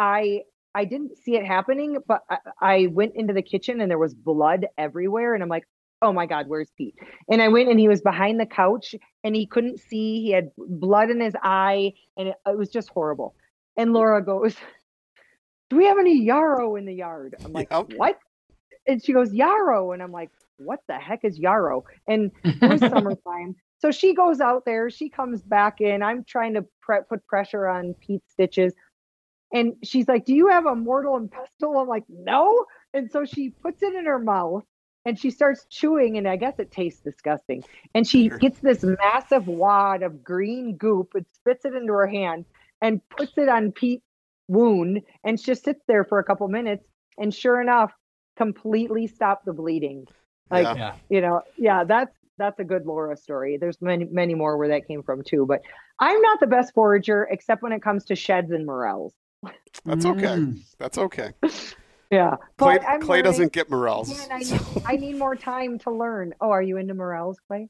i 0.00 0.40
i 0.74 0.84
didn't 0.84 1.16
see 1.18 1.36
it 1.36 1.44
happening 1.44 1.98
but 2.08 2.22
I, 2.28 2.38
I 2.60 2.86
went 2.90 3.12
into 3.14 3.34
the 3.34 3.42
kitchen 3.42 3.80
and 3.80 3.90
there 3.90 3.98
was 3.98 4.14
blood 4.14 4.66
everywhere 4.78 5.34
and 5.34 5.42
i'm 5.42 5.48
like 5.48 5.66
oh 6.02 6.12
my 6.12 6.26
god 6.26 6.46
where's 6.48 6.70
pete 6.76 6.94
and 7.30 7.42
i 7.42 7.48
went 7.48 7.68
and 7.68 7.78
he 7.80 7.88
was 7.88 8.00
behind 8.00 8.40
the 8.40 8.46
couch 8.46 8.94
and 9.24 9.34
he 9.36 9.46
couldn't 9.46 9.78
see 9.78 10.22
he 10.22 10.30
had 10.30 10.50
blood 10.56 11.10
in 11.10 11.20
his 11.20 11.34
eye 11.42 11.92
and 12.16 12.28
it, 12.28 12.36
it 12.46 12.56
was 12.56 12.70
just 12.70 12.88
horrible 12.90 13.34
and 13.76 13.92
laura 13.92 14.24
goes 14.24 14.56
do 15.68 15.76
we 15.76 15.86
have 15.86 15.98
any 15.98 16.22
yarrow 16.22 16.76
in 16.76 16.84
the 16.86 16.94
yard 16.94 17.34
i'm 17.44 17.52
like 17.52 17.68
Yep. 17.70 17.92
what 17.96 18.18
and 18.86 19.04
she 19.04 19.12
goes 19.12 19.32
yarrow 19.32 19.92
and 19.92 20.02
i'm 20.02 20.12
like 20.12 20.30
what 20.56 20.80
the 20.88 20.94
heck 20.94 21.24
is 21.24 21.38
yarrow 21.38 21.84
and 22.06 22.30
it 22.44 22.70
was 22.70 22.80
summertime. 22.90 23.56
So 23.78 23.90
she 23.90 24.14
goes 24.14 24.40
out 24.40 24.64
there, 24.66 24.90
she 24.90 25.08
comes 25.08 25.40
back 25.40 25.80
in. 25.80 26.02
I'm 26.02 26.22
trying 26.24 26.52
to 26.52 26.66
pre- 26.82 27.00
put 27.08 27.26
pressure 27.26 27.66
on 27.66 27.94
Pete's 27.94 28.30
stitches. 28.30 28.74
And 29.54 29.72
she's 29.82 30.06
like, 30.06 30.26
Do 30.26 30.34
you 30.34 30.48
have 30.48 30.66
a 30.66 30.74
mortal 30.74 31.16
and 31.16 31.30
pestle? 31.30 31.78
I'm 31.78 31.88
like, 31.88 32.04
No. 32.10 32.66
And 32.92 33.10
so 33.10 33.24
she 33.24 33.48
puts 33.50 33.82
it 33.82 33.94
in 33.94 34.04
her 34.04 34.18
mouth 34.18 34.64
and 35.04 35.18
she 35.18 35.30
starts 35.30 35.66
chewing, 35.70 36.18
and 36.18 36.28
I 36.28 36.36
guess 36.36 36.58
it 36.58 36.70
tastes 36.70 37.00
disgusting. 37.00 37.64
And 37.94 38.06
she 38.06 38.28
Sure. 38.28 38.38
gets 38.38 38.60
this 38.60 38.84
massive 38.84 39.46
wad 39.48 40.02
of 40.02 40.22
green 40.22 40.76
goop 40.76 41.14
and 41.14 41.26
spits 41.32 41.64
it 41.64 41.74
into 41.74 41.92
her 41.92 42.06
hand 42.06 42.44
and 42.82 43.00
puts 43.08 43.36
it 43.38 43.48
on 43.48 43.72
Pete's 43.72 44.04
wound 44.48 45.02
and 45.24 45.40
just 45.40 45.64
sits 45.64 45.82
there 45.86 46.04
for 46.04 46.18
a 46.18 46.24
couple 46.24 46.46
minutes. 46.48 46.84
And 47.18 47.32
sure 47.34 47.60
enough, 47.60 47.92
completely 48.36 49.06
stopped 49.06 49.44
the 49.44 49.52
bleeding. 49.52 50.06
Like, 50.50 50.64
Yeah. 50.64 50.74
yeah. 50.74 50.94
you 51.08 51.20
know 51.20 51.42
yeah 51.56 51.84
that's 51.84 52.16
that's 52.36 52.58
a 52.58 52.64
good 52.64 52.84
laura 52.84 53.16
story 53.16 53.56
there's 53.56 53.80
many 53.80 54.06
many 54.06 54.34
more 54.34 54.56
where 54.56 54.68
that 54.68 54.88
came 54.88 55.02
from 55.04 55.22
too 55.22 55.46
but 55.46 55.60
i'm 56.00 56.20
not 56.22 56.40
the 56.40 56.46
best 56.48 56.74
forager 56.74 57.28
except 57.30 57.62
when 57.62 57.70
it 57.70 57.82
comes 57.82 58.04
to 58.06 58.16
sheds 58.16 58.50
and 58.50 58.66
morels 58.66 59.12
That's 59.84 60.04
okay. 60.06 60.26
Mm. 60.26 60.58
That's 60.78 60.98
okay. 60.98 61.32
yeah 62.10 62.36
Clay, 62.58 62.78
but 62.78 62.86
I'm 62.86 63.00
Clay 63.00 63.18
learning- 63.18 63.24
doesn't 63.24 63.52
get 63.52 63.70
morels. 63.70 64.10
Again, 64.10 64.28
I, 64.32 64.42
so- 64.42 64.54
need, 64.56 64.82
I 64.86 64.96
need 64.96 65.16
more 65.16 65.36
time 65.36 65.78
to 65.80 65.90
learn 65.90 66.34
oh 66.40 66.50
are 66.50 66.62
you 66.62 66.76
into 66.76 66.94
morels 66.94 67.38
clay 67.46 67.68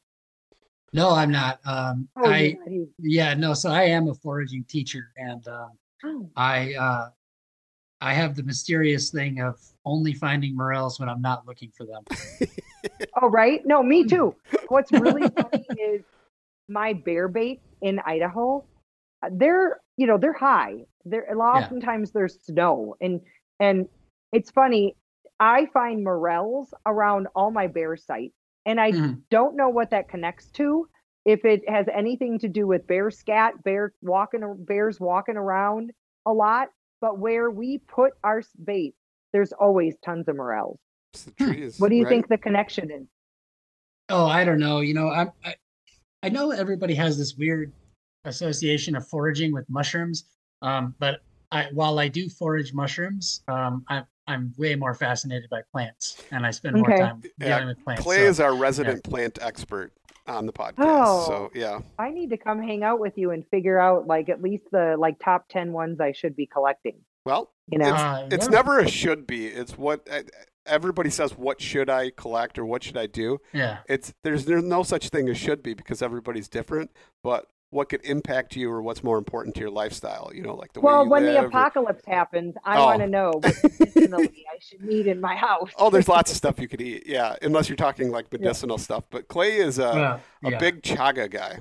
No, 0.92 1.10
I'm 1.10 1.30
not. 1.30 1.60
Um, 1.64 2.08
oh 2.16 2.28
I 2.28 2.38
you're 2.38 2.58
not. 2.58 2.68
He's- 2.68 2.88
yeah, 2.98 3.34
no. 3.34 3.54
So 3.54 3.70
I 3.70 3.84
am 3.84 4.08
a 4.08 4.14
foraging 4.14 4.64
teacher, 4.64 5.12
and 5.16 5.46
um, 5.46 5.70
oh, 6.04 6.30
I 6.36 6.74
uh, 6.74 7.10
I 8.00 8.12
have 8.14 8.34
the 8.34 8.42
mysterious 8.42 9.10
thing 9.10 9.40
of 9.40 9.56
only 9.84 10.14
finding 10.14 10.56
morels 10.56 10.98
when 10.98 11.08
I'm 11.08 11.22
not 11.22 11.46
looking 11.46 11.70
for 11.76 11.86
them. 11.86 12.02
oh 13.22 13.28
right 13.28 13.60
no 13.66 13.82
me 13.82 14.04
too 14.04 14.34
what's 14.68 14.90
really 14.90 15.28
funny 15.36 15.66
is 15.78 16.02
my 16.68 16.94
bear 16.94 17.28
bait 17.28 17.60
in 17.82 17.98
idaho 18.06 18.64
uh, 19.22 19.28
they're 19.32 19.80
you 19.98 20.06
know 20.06 20.16
they're 20.16 20.32
high 20.32 20.76
they're 21.04 21.30
a 21.30 21.36
lot 21.36 21.62
oftentimes 21.62 22.10
there's 22.10 22.40
snow 22.42 22.96
and 23.02 23.20
and 23.58 23.86
it's 24.32 24.50
funny 24.50 24.96
i 25.38 25.66
find 25.72 26.04
morels 26.04 26.72
around 26.86 27.26
all 27.34 27.50
my 27.50 27.66
bear 27.66 27.96
sites 27.96 28.34
and 28.66 28.80
i 28.80 28.92
Mhm. 28.92 29.22
don't 29.30 29.56
know 29.56 29.68
what 29.68 29.90
that 29.90 30.08
connects 30.08 30.50
to 30.50 30.88
if 31.24 31.44
it 31.44 31.68
has 31.68 31.86
anything 31.92 32.38
to 32.38 32.48
do 32.48 32.66
with 32.66 32.86
bear 32.86 33.10
scat 33.10 33.62
bear 33.64 33.92
walking 34.02 34.42
bears 34.66 34.98
walking 35.00 35.36
around 35.36 35.90
a 36.26 36.32
lot 36.32 36.68
but 37.00 37.18
where 37.18 37.50
we 37.50 37.78
put 37.78 38.12
our 38.24 38.38
s- 38.38 38.48
bait 38.64 38.94
there's 39.32 39.52
always 39.52 39.96
tons 40.04 40.28
of 40.28 40.36
morels 40.36 40.78
It's 41.14 41.24
trees, 41.36 41.78
what 41.78 41.88
do 41.90 41.96
you 41.96 42.04
right? 42.04 42.10
think 42.10 42.28
the 42.28 42.38
connection 42.38 42.90
is 42.90 43.06
Oh, 44.08 44.26
I 44.26 44.44
don't 44.44 44.58
know. 44.58 44.80
You 44.80 44.94
know, 44.94 45.08
I'm, 45.10 45.30
I 45.44 45.54
I 46.22 46.28
know 46.28 46.50
everybody 46.50 46.94
has 46.96 47.16
this 47.16 47.36
weird 47.36 47.72
association 48.24 48.96
of 48.96 49.06
foraging 49.08 49.52
with 49.52 49.64
mushrooms, 49.70 50.24
um, 50.62 50.94
but 50.98 51.20
I, 51.52 51.66
while 51.72 51.98
I 51.98 52.08
do 52.08 52.28
forage 52.28 52.72
mushrooms, 52.72 53.42
um, 53.48 53.84
I'm 53.88 54.04
I'm 54.26 54.54
way 54.56 54.76
more 54.76 54.94
fascinated 54.94 55.50
by 55.50 55.62
plants, 55.72 56.22
and 56.30 56.46
I 56.46 56.52
spend 56.52 56.76
more 56.76 56.88
Okay. 56.92 57.00
time 57.02 57.20
Yeah, 57.40 57.58
dealing 57.58 57.68
with 57.68 57.84
plants. 57.84 58.02
Clay 58.02 58.18
so- 58.18 58.22
is 58.22 58.40
our 58.40 58.54
resident 58.54 59.02
plant 59.02 59.38
expert 59.42 59.92
on 60.28 60.46
the 60.46 60.52
podcast. 60.52 60.74
Oh. 60.78 61.24
So 61.26 61.50
yeah, 61.54 61.80
I 61.98 62.10
need 62.10 62.30
to 62.30 62.36
come 62.36 62.62
hang 62.62 62.84
out 62.84 63.00
with 63.00 63.18
you 63.18 63.32
and 63.32 63.44
figure 63.48 63.80
out 63.80 64.06
like 64.06 64.28
at 64.28 64.40
least 64.40 64.64
the 64.70 64.94
like 64.98 65.18
top 65.18 65.48
10 65.48 65.72
ones 65.72 66.00
I 66.00 66.12
should 66.12 66.36
be 66.36 66.46
collecting. 66.46 66.96
well, 67.26 67.50
You 67.66 67.78
know? 67.78 67.86
Uh, 67.92 68.28
it's 68.30 68.44
yeah. 68.46 68.50
never 68.52 68.78
a 68.78 68.88
should 68.88 69.26
be. 69.26 69.46
It's 69.48 69.76
what 69.76 70.06
everybody 70.66 71.10
says. 71.10 71.36
What 71.36 71.60
should 71.60 71.90
I 71.90 72.10
collect 72.10 72.56
or 72.58 72.64
what 72.64 72.84
should 72.84 72.96
I 72.98 73.06
do? 73.06 73.38
yeah. 73.52 73.78
It's 73.88 74.12
there's 74.22 74.44
there's 74.44 74.62
no 74.62 74.84
such 74.84 75.08
thing 75.08 75.28
as 75.28 75.38
should 75.38 75.62
be 75.62 75.74
because 75.74 76.02
everybody's 76.02 76.48
different. 76.48 76.90
But 77.24 77.46
what 77.70 77.88
could 77.88 78.04
impact 78.04 78.56
you 78.56 78.70
or 78.70 78.82
what's 78.82 79.04
more 79.04 79.16
important 79.16 79.54
to 79.54 79.60
your 79.60 79.70
lifestyle? 79.70 80.30
You 80.34 80.42
know, 80.42 80.54
like 80.56 80.72
the 80.72 80.80
way 80.80 80.86
well, 80.92 81.04
you 81.04 81.10
when 81.10 81.24
live. 81.24 81.34
the 81.34 81.40
or- 81.42 81.46
apocalypse 81.46 82.04
happens, 82.06 82.54
I 82.64 82.78
Oh. 82.78 82.86
want 82.86 83.00
to 83.00 83.06
know 83.06 83.30
what 83.34 83.56
medicinally 83.78 84.44
I 84.52 84.58
should 84.60 84.82
need 84.82 85.06
in 85.06 85.20
my 85.20 85.36
house. 85.36 85.70
Oh, 85.76 85.88
there's 85.90 86.08
lots 86.08 86.30
of 86.30 86.36
stuff 86.36 86.58
you 86.58 86.66
could 86.68 86.80
eat. 86.80 87.04
Yeah, 87.06 87.36
unless 87.42 87.68
you're 87.68 87.76
talking 87.76 88.10
like 88.10 88.32
medicinal 88.32 88.76
stuff. 88.78 89.04
But 89.10 89.28
Clay 89.28 89.56
is 89.58 89.78
a 89.78 90.20
Well, 90.42 90.54
a 90.54 90.58
big 90.58 90.82
chaga 90.82 91.30
guy, 91.30 91.60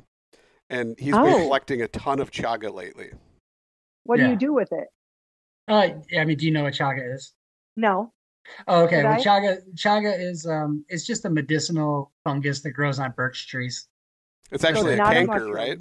and 0.69 0.99
he's 0.99 1.13
Oh. 1.15 1.23
been 1.23 1.41
collecting 1.43 1.81
a 1.81 1.87
ton 1.87 2.19
of 2.19 2.31
chaga 2.31 2.73
lately. 2.73 3.11
what 4.03 4.17
do 4.17 4.27
you 4.27 4.35
do 4.35 4.51
with 4.51 4.71
it? 4.71 4.87
Uh, 5.67 5.89
I 6.17 6.25
mean, 6.25 6.35
do 6.37 6.47
you 6.47 6.51
know 6.51 6.63
what 6.63 6.73
chaga 6.73 7.13
is? 7.13 7.33
No. 7.77 8.11
Oh, 8.67 8.85
okay. 8.85 8.95
Did 8.97 9.05
Well, 9.05 9.13
I? 9.13 9.23
chaga 9.23 9.57
chaga 9.75 10.19
is 10.19 10.47
um, 10.47 10.83
it's 10.89 11.05
just 11.05 11.25
a 11.25 11.29
medicinal 11.29 12.11
fungus 12.23 12.61
that 12.61 12.71
grows 12.71 12.97
on 12.99 13.11
birch 13.11 13.47
trees. 13.47 13.87
It's 14.51 14.63
actually 14.63 14.93
it's 14.93 15.01
a 15.01 15.03
not 15.03 15.11
a 15.17 15.27
canker, 15.27 15.51
right? 15.51 15.79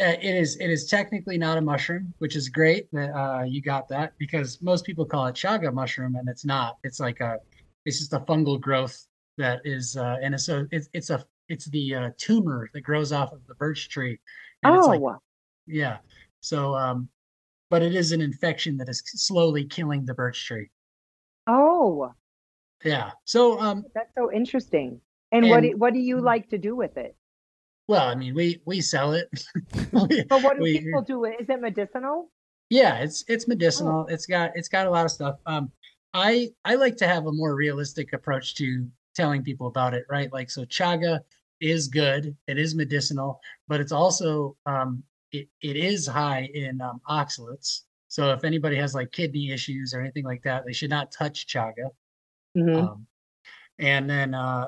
Uh, 0.00 0.14
it 0.22 0.34
is 0.36 0.56
it 0.60 0.70
is 0.70 0.86
technically 0.86 1.36
not 1.38 1.58
a 1.58 1.60
mushroom, 1.60 2.14
which 2.18 2.36
is 2.36 2.48
great 2.48 2.88
that 2.92 3.10
uh, 3.18 3.42
you 3.42 3.60
got 3.60 3.88
that 3.88 4.12
because 4.18 4.62
most 4.62 4.84
people 4.84 5.04
call 5.04 5.26
it 5.26 5.34
chaga 5.34 5.72
mushroom 5.72 6.14
and 6.14 6.28
it's 6.28 6.44
not. 6.44 6.78
It's 6.84 7.00
like 7.00 7.20
a 7.20 7.38
it's 7.84 7.98
just 7.98 8.12
a 8.12 8.20
fungal 8.20 8.60
growth 8.60 9.06
that 9.38 9.60
is 9.64 9.96
uh, 9.96 10.16
and 10.22 10.34
it's 10.34 10.48
a 10.48 10.66
it's 10.70 10.88
it's 10.92 11.10
a 11.10 11.24
it's 11.48 11.66
the 11.70 11.94
uh, 11.94 12.10
tumor 12.16 12.68
that 12.74 12.82
grows 12.82 13.10
off 13.12 13.32
of 13.32 13.44
the 13.46 13.54
birch 13.54 13.88
tree. 13.88 14.18
And 14.62 14.74
Oh, 14.74 14.78
it's 14.78 14.86
like 14.86 15.16
yeah. 15.66 15.98
So 16.40 16.74
um, 16.74 17.08
but 17.70 17.82
it 17.82 17.94
is 17.94 18.12
an 18.12 18.20
infection 18.20 18.76
that 18.76 18.88
is 18.88 19.02
slowly 19.04 19.64
killing 19.64 20.04
the 20.04 20.14
birch 20.14 20.46
tree. 20.46 20.70
Oh, 21.48 22.12
Yeah. 22.84 23.10
So 23.24 23.58
um 23.58 23.84
that's 23.94 24.14
so 24.16 24.32
interesting. 24.32 25.00
And, 25.30 25.50
what 25.50 25.62
do, 25.62 25.76
what 25.76 25.92
do 25.92 25.98
you 25.98 26.20
like 26.20 26.48
to 26.50 26.58
do 26.58 26.74
with 26.74 26.96
it? 26.96 27.14
Well, 27.88 28.06
I 28.08 28.14
mean 28.14 28.34
we 28.34 28.60
we 28.64 28.80
sell 28.80 29.12
it. 29.12 29.28
We- 29.92 30.24
But 30.24 30.42
what 30.42 30.56
do 30.56 30.62
we- 30.62 30.78
people 30.80 31.02
do? 31.02 31.24
Is 31.24 31.48
it 31.48 31.60
medicinal? 31.60 32.30
Yeah, 32.70 32.98
it's 32.98 33.24
it's 33.28 33.48
medicinal. 33.48 34.06
It's 34.08 34.26
got 34.26 34.52
it's 34.54 34.68
got 34.68 34.86
a 34.86 34.90
lot 34.90 35.04
of 35.06 35.10
stuff. 35.10 35.36
Um, 35.46 35.72
I 36.14 36.50
I 36.64 36.74
like 36.74 36.96
to 36.98 37.06
have 37.08 37.26
a 37.26 37.32
more 37.32 37.54
realistic 37.54 38.12
approach 38.12 38.54
to 38.56 38.86
telling 39.14 39.42
people 39.42 39.66
about 39.68 39.94
it, 39.94 40.04
right? 40.10 40.30
Like 40.32 40.50
so, 40.50 40.64
chaga 40.66 41.20
is 41.60 41.88
good. 41.88 42.36
It 42.46 42.58
is 42.58 42.74
medicinal, 42.74 43.40
but 43.68 43.80
it's 43.80 43.92
also 43.92 44.56
um, 44.66 45.02
it 45.32 45.48
it 45.62 45.76
is 45.76 46.06
high 46.06 46.50
in 46.54 46.80
um, 46.82 47.00
oxalates. 47.08 47.82
So 48.08 48.32
if 48.32 48.44
anybody 48.44 48.76
has 48.76 48.94
like 48.94 49.12
kidney 49.12 49.50
issues 49.50 49.92
or 49.94 50.00
anything 50.00 50.24
like 50.24 50.42
that, 50.44 50.64
they 50.66 50.72
should 50.72 50.90
not 50.90 51.10
touch 51.10 51.46
chaga. 51.46 51.90
Mhm. 52.56 52.82
Um, 52.88 53.06
and 53.78 54.08
then 54.08 54.34
uh, 54.34 54.66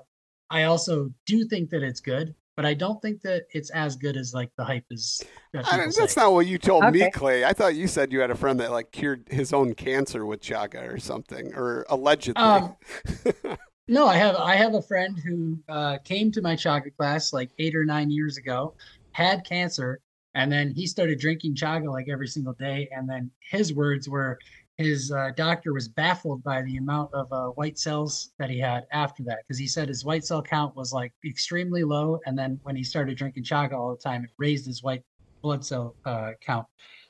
I 0.51 0.65
also 0.65 1.13
do 1.27 1.45
think 1.45 1.71
that 1.71 1.83
it's 1.83 2.01
good, 2.01 2.35
but 2.57 2.67
I 2.67 2.75
don't 2.75 3.01
think 3.01 3.23
that 3.23 3.45
it's 3.53 3.71
as 3.71 3.97
good 3.97 4.17
as 4.17 4.35
like 4.35 4.51
the 4.57 4.65
hype 4.65 4.85
is. 4.91 5.23
I, 5.55 5.63
people 5.63 5.93
that's 5.97 6.15
say. 6.15 6.21
not 6.21 6.33
what 6.33 6.47
you 6.47 6.59
told 6.59 6.93
me, 6.93 7.11
Clay. 7.11 7.45
I 7.45 7.53
thought 7.53 7.75
you 7.75 7.87
said 7.87 8.13
you 8.13 8.21
had 8.21 8.31
a 8.31 8.35
friend 8.35 8.61
that 8.61 8.71
like 8.71 8.93
cured 8.93 9.29
his 9.31 9.53
own 9.53 9.75
cancer 9.75 10.27
with 10.27 10.41
chaga 10.41 10.93
or 10.93 10.99
something, 10.99 11.55
or 11.55 11.87
allegedly. 11.89 12.43
Um, 12.43 12.77
No, 13.91 14.07
I 14.07 14.15
have 14.19 14.37
I 14.37 14.55
have 14.55 14.75
a 14.75 14.83
friend 14.83 15.19
who 15.19 15.59
uh, 15.69 15.99
came 16.05 16.31
to 16.31 16.41
my 16.41 16.55
chaga 16.55 16.97
class 16.97 17.33
like 17.33 17.51
eight 17.59 17.75
or 17.75 17.85
nine 17.85 18.09
years 18.09 18.37
ago, 18.37 18.75
had 19.11 19.45
cancer, 19.45 20.01
and 20.37 20.51
then 20.51 20.71
he 20.71 20.87
started 20.87 21.19
drinking 21.19 21.57
chaga 21.57 21.91
like 21.91 22.09
every 22.09 22.29
single 22.29 22.53
day. 22.53 22.89
And 22.93 23.09
then 23.09 23.33
his 23.41 23.75
words 23.75 24.09
were, 24.09 24.39
his 24.81 25.13
uh, 25.13 25.31
doctor 25.37 25.73
was 25.73 25.89
baffled 25.89 26.43
by 26.43 26.63
the 26.63 26.77
amount 26.77 27.13
of 27.13 27.33
uh, 27.33 27.49
white 27.49 27.79
cells 27.79 28.33
that 28.39 28.51
he 28.51 28.59
had 28.59 28.87
after 28.93 29.23
that, 29.25 29.39
because 29.43 29.59
he 29.59 29.67
said 29.67 29.89
his 29.89 30.05
white 30.05 30.25
cell 30.25 30.43
count 30.43 30.75
was 30.75 30.93
like 30.93 31.13
extremely 31.25 31.85
low, 31.85 32.21
and 32.27 32.39
then 32.39 32.59
when 32.63 32.77
he 32.77 32.85
started 32.85 33.17
drinking 33.17 33.45
chaga 33.45 33.73
all 33.73 33.91
the 33.91 34.03
time, 34.03 34.25
it 34.25 34.31
raised 34.39 34.67
his 34.67 34.83
white 34.83 35.03
blood 35.43 35.65
cell 35.65 35.95
uh, 36.05 36.33
count. 36.41 36.67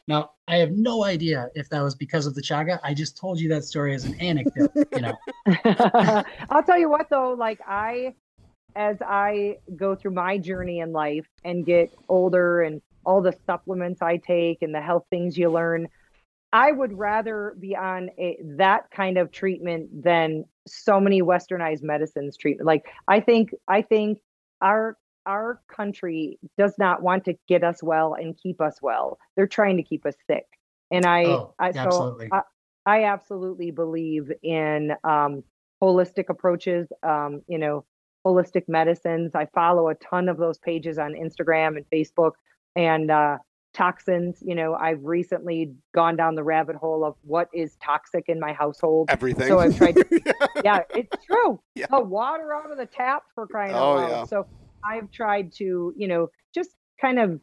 Now, 0.06 0.32
I 0.48 0.56
have 0.56 0.72
no 0.72 1.04
idea 1.04 1.48
if 1.54 1.68
that 1.68 1.82
was 1.82 1.94
because 1.94 2.26
of 2.26 2.34
the 2.34 2.42
chaga. 2.42 2.80
I 2.82 2.94
just 2.94 3.16
told 3.16 3.38
you 3.38 3.48
that 3.50 3.64
story 3.64 3.94
as 3.94 4.04
an 4.04 4.18
anecdote, 4.20 4.72
you 4.92 5.00
know. 5.00 5.16
I'll 6.50 6.62
tell 6.64 6.78
you 6.78 6.90
what 6.90 7.08
though, 7.10 7.34
like 7.34 7.60
I 7.66 8.14
as 8.76 8.96
I 9.00 9.58
go 9.76 9.94
through 9.94 10.12
my 10.12 10.38
journey 10.38 10.80
in 10.80 10.92
life 10.92 11.26
and 11.44 11.64
get 11.64 11.92
older 12.08 12.62
and 12.62 12.80
all 13.04 13.20
the 13.20 13.34
supplements 13.46 14.02
I 14.02 14.16
take 14.16 14.62
and 14.62 14.74
the 14.74 14.80
health 14.80 15.04
things 15.10 15.36
you 15.36 15.50
learn, 15.50 15.88
I 16.52 16.72
would 16.72 16.98
rather 16.98 17.54
be 17.58 17.76
on 17.76 18.10
a 18.18 18.38
that 18.56 18.90
kind 18.90 19.18
of 19.18 19.30
treatment 19.30 20.02
than 20.02 20.44
so 20.66 21.00
many 21.00 21.22
westernized 21.22 21.82
medicines 21.82 22.36
treatment. 22.36 22.66
Like 22.66 22.86
I 23.06 23.20
think 23.20 23.50
I 23.68 23.82
think 23.82 24.18
our 24.60 24.96
our 25.26 25.60
country 25.68 26.38
does 26.58 26.74
not 26.78 27.02
want 27.02 27.24
to 27.26 27.34
get 27.48 27.62
us 27.62 27.82
well 27.82 28.14
and 28.14 28.36
keep 28.36 28.60
us 28.60 28.78
well. 28.82 29.18
They're 29.36 29.46
trying 29.46 29.76
to 29.76 29.82
keep 29.82 30.06
us 30.06 30.14
sick. 30.26 30.46
And 30.90 31.04
I, 31.06 31.24
Oh, 31.24 31.54
I 31.58 31.72
so 31.72 31.78
absolutely. 31.80 32.28
I, 32.32 32.40
I 32.86 33.04
absolutely 33.04 33.70
believe 33.70 34.32
in 34.42 34.92
um, 35.04 35.44
holistic 35.82 36.30
approaches, 36.30 36.88
um, 37.02 37.42
you 37.46 37.58
know, 37.58 37.84
holistic 38.26 38.64
medicines. 38.66 39.32
I 39.34 39.46
follow 39.54 39.88
a 39.88 39.94
ton 39.96 40.28
of 40.28 40.38
those 40.38 40.58
pages 40.58 40.98
on 40.98 41.12
Instagram 41.12 41.76
and 41.76 41.84
Facebook 41.92 42.32
and 42.74 43.10
uh, 43.10 43.38
toxins. 43.72 44.38
You 44.44 44.54
know, 44.54 44.74
I've 44.74 45.02
recently 45.04 45.72
gone 45.94 46.16
down 46.16 46.34
the 46.34 46.42
rabbit 46.42 46.76
hole 46.76 47.04
of 47.04 47.16
what 47.22 47.48
is 47.54 47.76
toxic 47.82 48.24
in 48.28 48.40
my 48.40 48.52
household. 48.52 49.08
Everything. 49.10 49.48
So 49.48 49.58
I've 49.58 49.76
tried 49.76 49.96
to, 49.96 50.04
yeah, 50.64 50.80
it's 50.94 51.24
true. 51.24 51.60
Yeah. 51.74 51.86
The 51.90 52.00
water 52.02 52.54
out 52.54 52.70
of 52.70 52.78
the 52.78 52.86
tap 52.86 53.24
for 53.34 53.46
crying 53.46 53.72
out 53.72 53.82
Oh, 53.82 53.94
loud. 53.96 54.08
yeah. 54.10 54.24
So 54.24 54.46
I've 54.84 55.10
tried 55.10 55.52
to, 55.54 55.92
you 55.96 56.08
know, 56.08 56.28
just 56.54 56.70
kind 57.00 57.18
of 57.18 57.40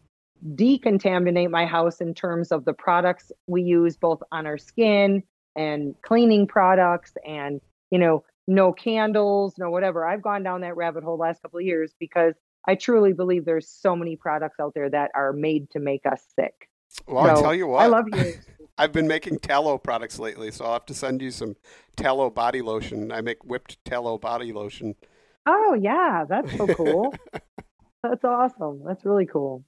decontaminate 0.56 1.50
my 1.50 1.66
house 1.66 2.02
in 2.02 2.14
terms 2.14 2.52
of 2.52 2.66
the 2.66 2.74
products 2.74 3.32
we 3.48 3.62
use 3.64 3.98
both 3.98 4.22
on 4.32 4.46
our 4.46 4.58
skin 4.58 5.24
and 5.56 5.96
cleaning 6.04 6.48
products 6.48 7.14
and, 7.28 7.60
you 7.90 7.98
know, 8.00 8.24
no 8.48 8.72
candles, 8.72 9.56
no 9.58 9.70
whatever. 9.70 10.06
I've 10.08 10.22
gone 10.22 10.44
down 10.44 10.62
that 10.62 10.78
rabbit 10.78 11.04
hole 11.04 11.18
last 11.18 11.42
couple 11.42 11.60
of 11.60 11.66
years 11.66 11.94
because 12.00 12.34
I 12.68 12.76
truly 12.76 13.14
believe 13.14 13.46
there's 13.46 13.68
so 13.68 13.96
many 13.96 14.16
products 14.16 14.60
out 14.60 14.74
there 14.74 14.90
that 14.90 15.12
are 15.16 15.32
made 15.34 15.70
to 15.72 15.80
make 15.80 16.06
us 16.06 16.24
sick. 16.36 16.70
well, 17.08 17.26
I 17.30 17.36
So, 17.36 17.42
tell 17.42 17.56
you 17.56 17.68
what, 17.68 17.82
I 17.84 17.88
love 17.88 18.06
you. 18.14 18.34
I've 18.78 18.92
been 18.92 19.08
making 19.08 19.40
tallow 19.40 19.78
products 19.78 20.20
lately, 20.20 20.52
so 20.52 20.66
I'll 20.66 20.74
have 20.74 20.86
to 20.88 20.94
send 20.94 21.22
you 21.22 21.32
some 21.32 21.56
tallow 21.96 22.30
body 22.30 22.62
lotion. 22.62 23.12
I 23.12 23.22
make 23.22 23.44
whipped 23.44 23.84
tallow 23.86 24.18
body 24.20 24.52
lotion. 24.54 24.96
Oh 25.48 25.74
yeah, 25.82 26.26
that's 26.30 26.56
so 26.56 26.68
cool. 26.68 27.16
that's 28.04 28.24
awesome. 28.24 28.84
That's 28.86 29.04
really 29.06 29.26
cool. 29.26 29.64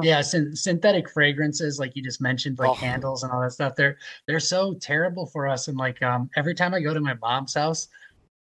Yeah, 0.00 0.22
syn- 0.22 0.56
synthetic 0.56 1.10
fragrances, 1.10 1.78
like 1.78 1.94
you 1.94 2.02
just 2.02 2.22
mentioned, 2.22 2.58
like 2.58 2.70
Oh. 2.70 2.74
candles 2.74 3.24
and 3.24 3.30
all 3.32 3.42
that 3.42 3.52
stuff. 3.52 3.74
They're 3.76 3.98
they're 4.26 4.40
so 4.40 4.72
terrible 4.74 5.26
for 5.26 5.46
us. 5.46 5.68
And 5.68 5.76
like 5.76 6.00
um, 6.02 6.30
every 6.34 6.54
time 6.54 6.72
I 6.72 6.80
go 6.80 6.94
to 6.94 7.00
my 7.00 7.12
mom's 7.20 7.52
house, 7.52 7.88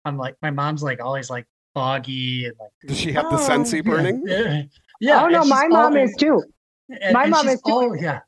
I'm 0.06 0.18
like, 0.18 0.38
my 0.42 0.52
mom's 0.52 0.82
like 0.84 1.02
always 1.02 1.30
like 1.30 1.46
foggy 1.74 2.46
and 2.46 2.56
like. 2.60 2.70
Does 2.88 2.98
she 2.98 3.12
have 3.14 3.26
the 3.30 3.38
Oh, 3.38 3.48
Scentsy 3.50 3.84
burning? 3.84 4.24
Yeah, 4.28 4.64
yeah. 5.00 5.24
oh 5.24 5.28
no, 5.30 5.38
and 5.38 5.46
she's 5.46 5.50
my 5.50 5.68
mom 5.68 5.94
always- 5.96 6.12
is 6.12 6.16
too. 6.18 6.44
and- 6.90 7.14
my 7.14 7.24
and 7.24 7.32
mom 7.32 7.48
is 7.48 7.62
too. 7.62 7.72
al- 7.72 7.96
yeah, 7.98 8.20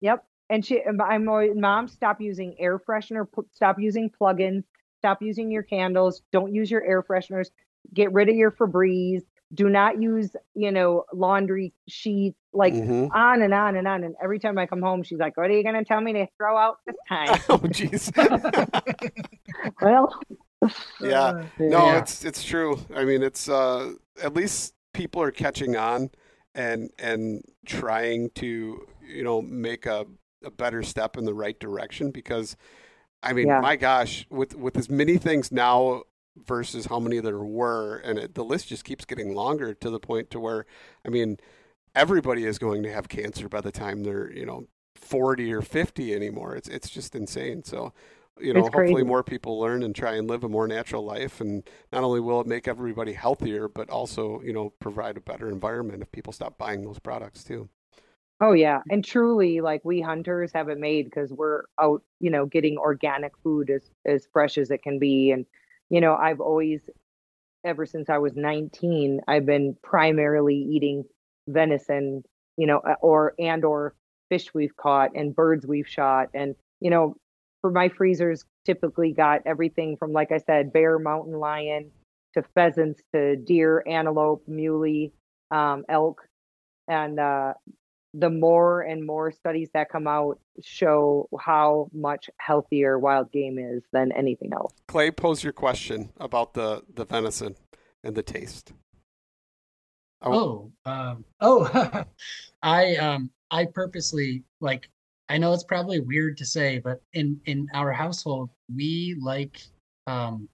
Yep. 0.00 0.24
And 0.50 0.64
she, 0.64 0.80
my 0.94 1.18
mom, 1.18 1.88
stop 1.88 2.20
using 2.22 2.54
air 2.58 2.78
freshener. 2.78 3.26
Stop 3.52 3.78
using 3.78 4.10
plugins. 4.10 4.64
Stop 5.00 5.20
using 5.20 5.50
your 5.50 5.62
candles. 5.62 6.22
Don't 6.32 6.54
use 6.54 6.70
your 6.70 6.82
air 6.82 7.02
fresheners. 7.02 7.48
Get 7.92 8.10
rid 8.14 8.30
of 8.30 8.34
your 8.34 8.50
Febreze. 8.52 9.22
Do 9.52 9.68
not 9.68 10.00
use, 10.00 10.34
you 10.54 10.72
know, 10.72 11.04
laundry 11.12 11.74
sheets. 11.86 12.38
Like 12.54 12.72
Mhm. 12.72 13.10
on 13.14 13.42
and 13.42 13.52
on 13.52 13.76
and 13.76 13.86
on. 13.86 14.04
And 14.04 14.14
every 14.22 14.38
time 14.38 14.56
I 14.58 14.64
come 14.64 14.80
home, 14.80 15.02
she's 15.02 15.18
like, 15.18 15.36
"What 15.36 15.50
are 15.50 15.52
you 15.52 15.62
going 15.62 15.74
to 15.74 15.84
tell 15.84 16.00
me 16.00 16.14
to 16.14 16.26
throw 16.38 16.56
out 16.56 16.78
this 16.86 16.96
time?" 17.08 17.28
Oh, 17.50 17.58
jeez. 17.58 18.10
well, 19.82 20.18
yeah. 21.00 21.44
No, 21.58 21.86
Yeah. 21.86 21.98
it's 21.98 22.24
it's 22.24 22.42
true. 22.42 22.78
I 22.94 23.04
mean, 23.04 23.22
it's 23.22 23.48
uh, 23.48 23.92
at 24.22 24.34
least 24.34 24.74
people 24.92 25.22
are 25.22 25.30
catching 25.30 25.76
on 25.76 26.10
and 26.54 26.90
and 26.98 27.42
trying 27.66 28.30
to 28.36 28.86
you 29.06 29.22
know 29.24 29.40
make 29.42 29.86
a, 29.86 30.06
a 30.44 30.50
better 30.50 30.82
step 30.82 31.16
in 31.16 31.24
the 31.24 31.34
right 31.34 31.58
direction 31.58 32.10
because 32.10 32.56
I 33.22 33.32
mean, 33.32 33.48
Yeah. 33.48 33.60
my 33.60 33.76
gosh, 33.76 34.26
with 34.30 34.54
with 34.56 34.76
as 34.76 34.90
many 34.90 35.16
things 35.18 35.52
now 35.52 36.02
versus 36.46 36.86
how 36.86 37.00
many 37.00 37.20
there 37.20 37.38
were, 37.38 37.96
and 37.98 38.18
it, 38.18 38.34
the 38.34 38.44
list 38.44 38.68
just 38.68 38.84
keeps 38.84 39.04
getting 39.04 39.34
longer 39.34 39.74
to 39.74 39.90
the 39.90 40.00
point 40.00 40.30
to 40.30 40.40
where 40.40 40.66
I 41.06 41.10
mean, 41.10 41.38
everybody 41.94 42.44
is 42.44 42.58
going 42.58 42.82
to 42.84 42.92
have 42.92 43.08
cancer 43.08 43.48
by 43.48 43.60
the 43.60 43.72
time 43.72 44.02
they're 44.02 44.32
you 44.32 44.46
know 44.46 44.66
forty 44.96 45.52
or 45.52 45.62
fifty 45.62 46.14
anymore. 46.14 46.56
It's 46.56 46.68
it's 46.68 46.90
just 46.90 47.14
insane. 47.14 47.62
So. 47.64 47.92
You 48.40 48.54
know, 48.54 48.66
It's 48.66 48.68
hopefully 48.68 49.02
crazy. 49.02 49.04
more 49.04 49.22
people 49.22 49.58
learn 49.58 49.82
and 49.82 49.94
try 49.94 50.14
and 50.16 50.28
live 50.28 50.44
a 50.44 50.48
more 50.48 50.66
natural 50.68 51.04
life, 51.04 51.40
and 51.40 51.68
not 51.92 52.04
only 52.04 52.20
will 52.20 52.40
it 52.40 52.46
make 52.46 52.68
everybody 52.68 53.12
healthier, 53.14 53.68
but 53.68 53.90
also 53.90 54.40
you 54.42 54.52
know 54.52 54.70
provide 54.80 55.16
a 55.16 55.20
better 55.20 55.48
environment 55.48 56.02
if 56.02 56.10
people 56.12 56.32
stop 56.32 56.58
buying 56.58 56.82
those 56.84 56.98
products 56.98 57.44
too. 57.44 57.68
Oh 58.40 58.52
yeah, 58.52 58.82
and 58.88 59.04
truly, 59.04 59.60
like 59.60 59.84
we 59.84 60.00
hunters 60.00 60.52
have 60.54 60.68
it 60.68 60.78
made 60.78 61.06
because 61.06 61.32
we're 61.32 61.64
out, 61.80 62.02
you 62.20 62.30
know, 62.30 62.46
getting 62.46 62.78
organic 62.78 63.32
food 63.42 63.68
as 63.70 63.90
as 64.06 64.28
fresh 64.32 64.58
as 64.58 64.70
it 64.70 64.82
can 64.82 64.98
be. 65.00 65.32
And 65.32 65.44
you 65.90 66.00
know, 66.00 66.14
I've 66.14 66.40
always, 66.40 66.80
ever 67.64 67.86
since 67.86 68.10
I 68.10 68.18
was 68.18 68.36
19, 68.36 69.22
I've 69.28 69.46
been 69.46 69.76
primarily 69.82 70.56
eating 70.56 71.04
venison, 71.48 72.24
you 72.56 72.66
know, 72.68 72.80
or 73.02 73.34
and 73.38 73.64
or 73.64 73.94
fish 74.30 74.54
we've 74.54 74.76
caught 74.76 75.10
and 75.16 75.34
birds 75.34 75.66
we've 75.66 75.88
shot. 75.88 76.28
And 76.34 76.54
you 76.80 76.90
know, 76.90 77.16
for 77.60 77.70
my 77.70 77.88
freezers, 77.88 78.44
typically 78.64 79.12
got 79.12 79.40
everything 79.46 79.96
from, 79.96 80.12
like 80.12 80.32
I 80.32 80.38
said, 80.38 80.72
bear, 80.72 80.98
mountain 80.98 81.38
lion, 81.38 81.90
to 82.34 82.42
pheasants, 82.54 83.00
to 83.14 83.36
deer, 83.36 83.82
antelope, 83.86 84.44
muley, 84.46 85.12
um, 85.50 85.84
elk, 85.88 86.22
and 86.86 87.18
uh, 87.18 87.54
the 88.14 88.30
more 88.30 88.80
and 88.82 89.06
more 89.06 89.30
studies 89.30 89.68
that 89.74 89.90
come 89.90 90.06
out 90.06 90.38
show 90.62 91.28
how 91.38 91.88
much 91.92 92.30
healthier 92.38 92.98
wild 92.98 93.30
game 93.32 93.58
is 93.58 93.82
than 93.92 94.12
anything 94.12 94.52
else. 94.52 94.72
Clay, 94.86 95.10
pose 95.10 95.44
your 95.44 95.52
question 95.52 96.10
about 96.18 96.54
the 96.54 96.82
the 96.94 97.04
venison 97.04 97.56
and 98.02 98.14
the 98.14 98.22
taste. 98.22 98.72
Oh, 100.22 100.72
um, 100.84 101.24
oh, 101.40 102.04
I 102.62 102.96
um, 102.96 103.30
I 103.50 103.66
purposely 103.66 104.44
like. 104.60 104.88
I 105.28 105.38
know 105.38 105.52
it's 105.52 105.64
probably 105.64 106.00
weird 106.00 106.38
to 106.38 106.46
say, 106.46 106.78
but 106.78 107.02
in 107.12 107.40
in 107.46 107.68
our 107.74 107.92
household, 107.92 108.50
we 108.74 109.16
like 109.20 109.60
um, 110.06 110.48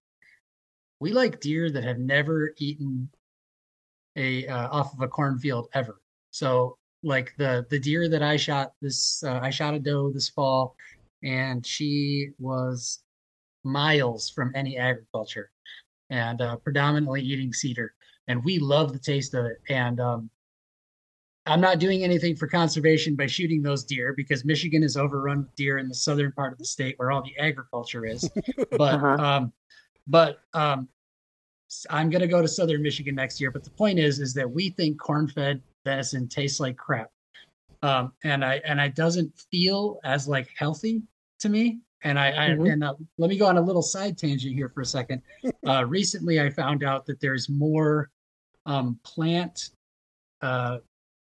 we 1.01 1.13
like 1.13 1.41
deer 1.41 1.71
that 1.71 1.85
have 1.85 1.99
never 1.99 2.55
eaten 2.59 3.09
a 4.17 4.47
uh, 4.49 4.69
off 4.71 4.93
of 4.95 5.01
a 5.01 5.09
cornfield 5.09 5.69
ever. 5.75 6.01
So 6.31 6.77
like 7.03 7.35
the 7.37 7.67
the 7.71 7.79
deer 7.79 8.09
that 8.09 8.23
I 8.23 8.37
shot 8.37 8.73
this, 8.81 9.23
uh, 9.25 9.39
I 9.43 9.51
shot 9.51 9.75
a 9.75 9.79
doe 9.79 10.11
this 10.11 10.29
fall, 10.29 10.77
and 11.23 11.65
she 11.65 12.31
was 12.39 13.03
miles 13.65 14.31
from 14.31 14.53
any 14.55 14.77
agriculture, 14.77 15.51
and 16.11 16.41
uh, 16.41 16.57
predominantly 16.57 17.23
eating 17.23 17.53
cedar, 17.53 17.95
and 18.29 18.45
we 18.45 18.59
love 18.59 18.93
the 18.93 18.99
taste 18.99 19.35
of 19.35 19.47
it. 19.47 19.59
And 19.69 20.01
um, 20.01 20.31
I'm 21.47 21.61
not 21.61 21.79
doing 21.79 22.03
anything 22.03 22.37
for 22.37 22.47
conservation 22.47 23.17
by 23.17 23.27
shooting 23.27 23.63
those 23.63 23.85
deer 23.85 24.15
because 24.17 24.45
Michigan 24.45 24.83
is 24.83 24.97
overrun 24.97 25.41
with 25.43 25.55
deer 25.57 25.79
in 25.79 25.89
the 25.89 25.95
southern 25.95 26.33
part 26.33 26.53
of 26.53 26.59
the 26.59 26.65
state 26.65 26.95
where 26.99 27.11
all 27.11 27.23
the 27.23 27.37
agriculture 27.39 28.07
is. 28.07 28.29
but 28.79 28.95
Uh-huh. 28.95 29.23
um, 29.23 29.53
but 30.07 30.39
um, 30.55 30.89
s- 31.71 31.87
I'm 31.91 32.09
gonna 32.11 32.27
go 32.27 32.41
to 32.41 32.49
southern 32.49 32.83
Michigan 32.83 33.15
next 33.15 33.41
year. 33.41 33.51
But 33.51 33.65
the 33.65 33.71
point 33.71 33.99
is, 33.99 34.21
is 34.21 34.33
that 34.35 34.51
we 34.51 34.71
think 34.71 34.99
corn-fed 34.99 35.63
venison 35.85 36.29
tastes 36.29 36.61
like 36.61 36.77
crap, 36.77 37.11
um, 37.83 38.13
and 38.25 38.43
I 38.45 38.57
and 38.65 38.81
it 38.81 38.95
doesn't 38.95 39.33
feel 39.51 40.01
as 40.05 40.27
like 40.27 40.49
healthy 40.57 41.03
to 41.41 41.49
me. 41.51 41.81
And 42.05 42.19
I, 42.19 42.29
I 42.29 42.49
Mhm. 42.51 42.73
and 42.73 42.85
uh, 42.85 42.95
let 43.19 43.29
me 43.31 43.37
go 43.39 43.47
on 43.47 43.57
a 43.59 43.61
little 43.63 43.83
side 43.83 44.17
tangent 44.19 44.55
here 44.55 44.69
for 44.71 44.81
a 44.81 44.87
second. 44.87 45.21
Uh, 45.67 45.83
recently, 45.87 46.39
I 46.43 46.51
found 46.51 46.85
out 46.85 47.07
that 47.07 47.21
there's 47.21 47.49
more 47.49 48.11
um, 48.67 48.99
plant 49.03 49.71
uh, 50.43 50.77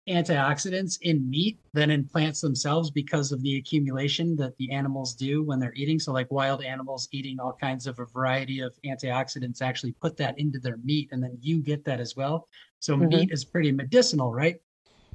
antioxidants 0.09 0.97
in 1.01 1.29
meat 1.29 1.59
than 1.73 1.91
in 1.91 2.03
plants 2.03 2.41
themselves 2.41 2.89
because 2.89 3.31
of 3.31 3.41
the 3.41 3.57
accumulation 3.57 4.35
that 4.37 4.57
the 4.57 4.71
animals 4.71 5.13
do 5.13 5.43
when 5.43 5.59
they're 5.59 5.73
eating. 5.75 5.99
So, 5.99 6.11
like 6.11 6.29
wild 6.31 6.63
animals 6.63 7.07
eating 7.11 7.39
all 7.39 7.53
kinds 7.53 7.87
of 7.87 7.99
a 7.99 8.05
variety 8.05 8.59
of 8.59 8.73
antioxidants 8.85 9.61
actually 9.61 9.93
put 9.93 10.17
that 10.17 10.37
into 10.39 10.59
their 10.59 10.77
meat, 10.77 11.09
and 11.11 11.21
then 11.21 11.37
you 11.41 11.61
get 11.61 11.85
that 11.85 11.99
as 11.99 12.15
well. 12.15 12.47
So, 12.79 12.97
Mhm. 12.97 13.09
meat 13.09 13.31
is 13.31 13.45
pretty 13.45 13.71
medicinal, 13.71 14.33
right? 14.33 14.57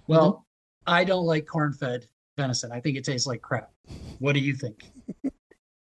Well, 0.06 0.46
I 0.86 1.04
don't 1.04 1.26
like 1.26 1.46
corn 1.46 1.72
fed 1.72 2.06
venison. 2.36 2.70
I 2.72 2.80
think 2.80 2.96
it 2.96 3.04
tastes 3.04 3.26
like 3.26 3.42
crap. 3.42 3.72
What 4.18 4.34
do 4.34 4.40
you 4.40 4.54
think? 4.54 4.90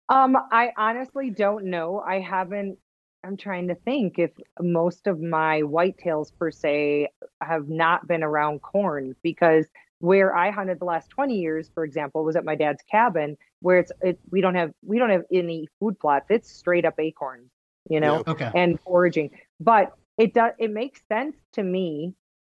Um, 0.09 0.35
I 0.51 0.73
honestly 0.77 1.29
don't 1.29 1.65
know. 1.65 1.99
I 1.99 2.19
haven't. 2.19 2.77
I'm 3.23 3.37
trying 3.37 3.69
to 3.69 3.75
think 3.75 4.19
if 4.19 4.31
most 4.59 5.07
of 5.07 5.21
my 5.21 5.61
whitetails 5.61 6.31
per 6.37 6.51
se 6.51 7.07
have 7.41 7.69
not 7.69 8.07
been 8.07 8.21
around 8.23 8.61
corn 8.61 9.15
because 9.23 9.65
where 9.99 10.35
I 10.35 10.51
hunted 10.51 10.79
the 10.79 10.85
last 10.85 11.09
20 11.11 11.37
years, 11.39 11.69
for 11.73 11.85
example, 11.85 12.25
was 12.25 12.35
at 12.35 12.43
my 12.43 12.55
dad's 12.55 12.83
cabin 12.91 13.37
where 13.61 13.79
it's 13.79 13.91
it 14.01 14.19
we 14.29 14.41
don't 14.41 14.55
have 14.55 14.73
we 14.85 14.99
don't 14.99 15.09
have 15.09 15.23
any 15.31 15.69
food 15.79 15.97
plots. 15.99 16.25
It's 16.29 16.51
straight 16.51 16.83
up 16.83 16.99
acorns, 16.99 17.49
you 17.89 18.01
know, 18.01 18.23
Okay. 18.27 18.51
and 18.53 18.77
foraging. 18.81 19.29
But 19.61 19.93
it 20.17 20.33
does 20.33 20.51
it 20.59 20.71
makes 20.71 21.01
sense 21.07 21.37
to 21.53 21.63
me 21.63 22.13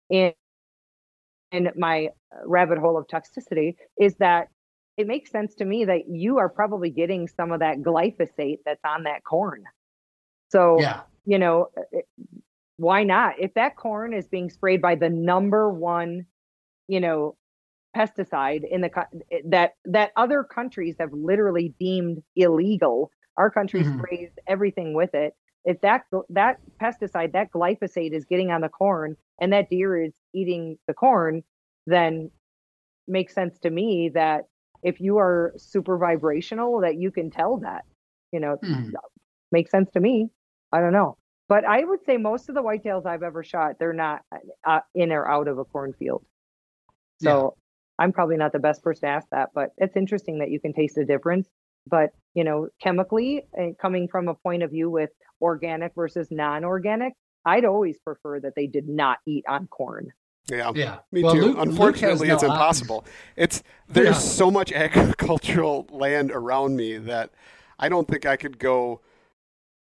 in 0.10 0.34
in 1.52 1.70
my 1.78 2.10
rabbit 2.46 2.80
hole 2.80 2.98
of 2.98 3.06
toxicity 3.08 3.76
is 4.00 4.16
that 4.16 4.48
it 4.98 5.06
makes 5.06 5.30
sense 5.30 5.54
to 5.56 5.66
me 5.66 5.86
that 5.86 6.10
you 6.10 6.40
are 6.40 6.50
probably 6.50 6.90
getting 6.90 7.28
some 7.28 7.52
of 7.52 7.60
that 7.60 7.80
glyphosate 7.82 8.60
that's 8.66 8.84
on 8.84 9.04
that 9.04 9.24
corn. 9.24 9.64
So, 10.56 10.92
Yeah. 10.92 11.04
you 11.26 11.40
know, 11.40 11.70
why 12.78 13.04
not? 13.04 13.36
If 13.40 13.54
that 13.56 13.76
corn 13.76 14.14
is 14.14 14.28
being 14.28 14.50
sprayed 14.50 14.82
by 14.82 14.96
the 14.96 15.10
number 15.10 15.72
one, 15.72 16.26
you 16.88 17.00
know, 17.00 17.38
pesticide 17.96 18.62
in 18.70 18.82
the 18.82 18.90
that 19.50 19.74
that 19.86 20.12
other 20.18 20.44
countries 20.44 20.96
have 21.00 21.14
literally 21.14 21.76
deemed 21.80 22.24
illegal, 22.36 23.12
our 23.38 23.52
country 23.52 23.84
Mhm. 23.84 24.08
sprays 24.08 24.32
everything 24.48 24.94
with 24.96 25.14
it. 25.14 25.34
If 25.66 25.82
that 25.82 26.04
that 26.30 26.58
pesticide, 26.82 27.34
that 27.34 27.52
glyphosate 27.52 28.14
is 28.14 28.26
getting 28.26 28.52
on 28.52 28.62
the 28.62 28.70
corn 28.70 29.18
and 29.42 29.54
that 29.54 29.70
deer 29.70 30.02
is 30.02 30.14
eating 30.34 30.78
the 30.88 30.94
corn, 30.94 31.44
then 31.88 32.32
makes 33.08 33.34
sense 33.36 33.60
to 33.60 33.70
me 33.70 34.12
that 34.14 34.44
if 34.84 35.00
you 35.02 35.18
are 35.18 35.54
super 35.58 35.98
vibrational 35.98 36.82
that 36.82 36.96
you 36.98 37.12
can 37.12 37.30
tell 37.32 37.58
that 37.60 37.84
you 38.32 38.40
know 38.40 38.58
Hmm. 38.62 38.96
makes 39.52 39.72
sense 39.72 39.90
to 39.92 40.00
me 40.00 40.30
i 40.76 40.80
don't 40.82 40.94
know 40.94 41.18
but 41.48 41.64
i 41.66 41.84
would 41.84 42.04
say 42.06 42.18
most 42.18 42.50
of 42.50 42.56
the 42.56 42.62
whitetails 42.62 43.06
i've 43.06 43.24
ever 43.24 43.44
shot 43.44 43.76
they're 43.80 43.94
not 43.94 44.22
uh, 44.72 44.80
in 44.94 45.12
or 45.12 45.28
out 45.28 45.48
of 45.48 45.58
a 45.58 45.66
cornfield 45.66 46.24
so 47.22 47.56
i'm 48.00 48.12
probably 48.12 48.38
not 48.38 48.52
the 48.52 48.60
best 48.60 48.84
person 48.84 49.02
to 49.02 49.08
ask 49.08 49.28
that 49.32 49.50
but 49.56 49.70
it's 49.78 49.96
interesting 49.96 50.40
that 50.40 50.50
you 50.52 50.60
can 50.60 50.74
taste 50.74 50.96
the 50.96 51.06
difference 51.06 51.48
but 51.88 52.10
you 52.34 52.44
know 52.44 52.68
chemically 52.82 53.44
coming 53.82 54.08
from 54.08 54.28
a 54.28 54.36
point 54.36 54.64
of 54.64 54.72
view 54.72 54.90
with 54.90 55.12
organic 55.42 55.94
versus 55.96 56.28
non-organic 56.32 57.14
i'd 57.46 57.66
always 57.66 57.98
prefer 58.00 58.40
that 58.40 58.54
they 58.56 58.68
did 58.68 58.88
not 58.88 59.18
eat 59.26 59.44
on 59.48 59.68
corn 59.68 60.08
Yeah. 60.50 60.72
Yeah. 60.76 60.98
Me 61.12 61.24
Well, 61.24 61.34
too. 61.34 61.42
Luke- 61.42 61.58
Luke 61.58 61.68
Unfortunately, 61.68 62.28
no 62.28 62.36
it's 62.36 62.44
op- 62.44 62.52
impossible. 62.52 63.00
It's 63.36 63.64
there's 63.90 64.08
Yeah. 64.08 64.14
so 64.42 64.52
much 64.52 64.72
agricultural 64.86 65.88
land 65.90 66.30
around 66.32 66.76
me 66.76 66.98
that 67.12 67.32
I 67.80 67.90
don't 67.90 68.08
think 68.08 68.28
I 68.28 68.36
could 68.38 68.60
go 68.60 69.02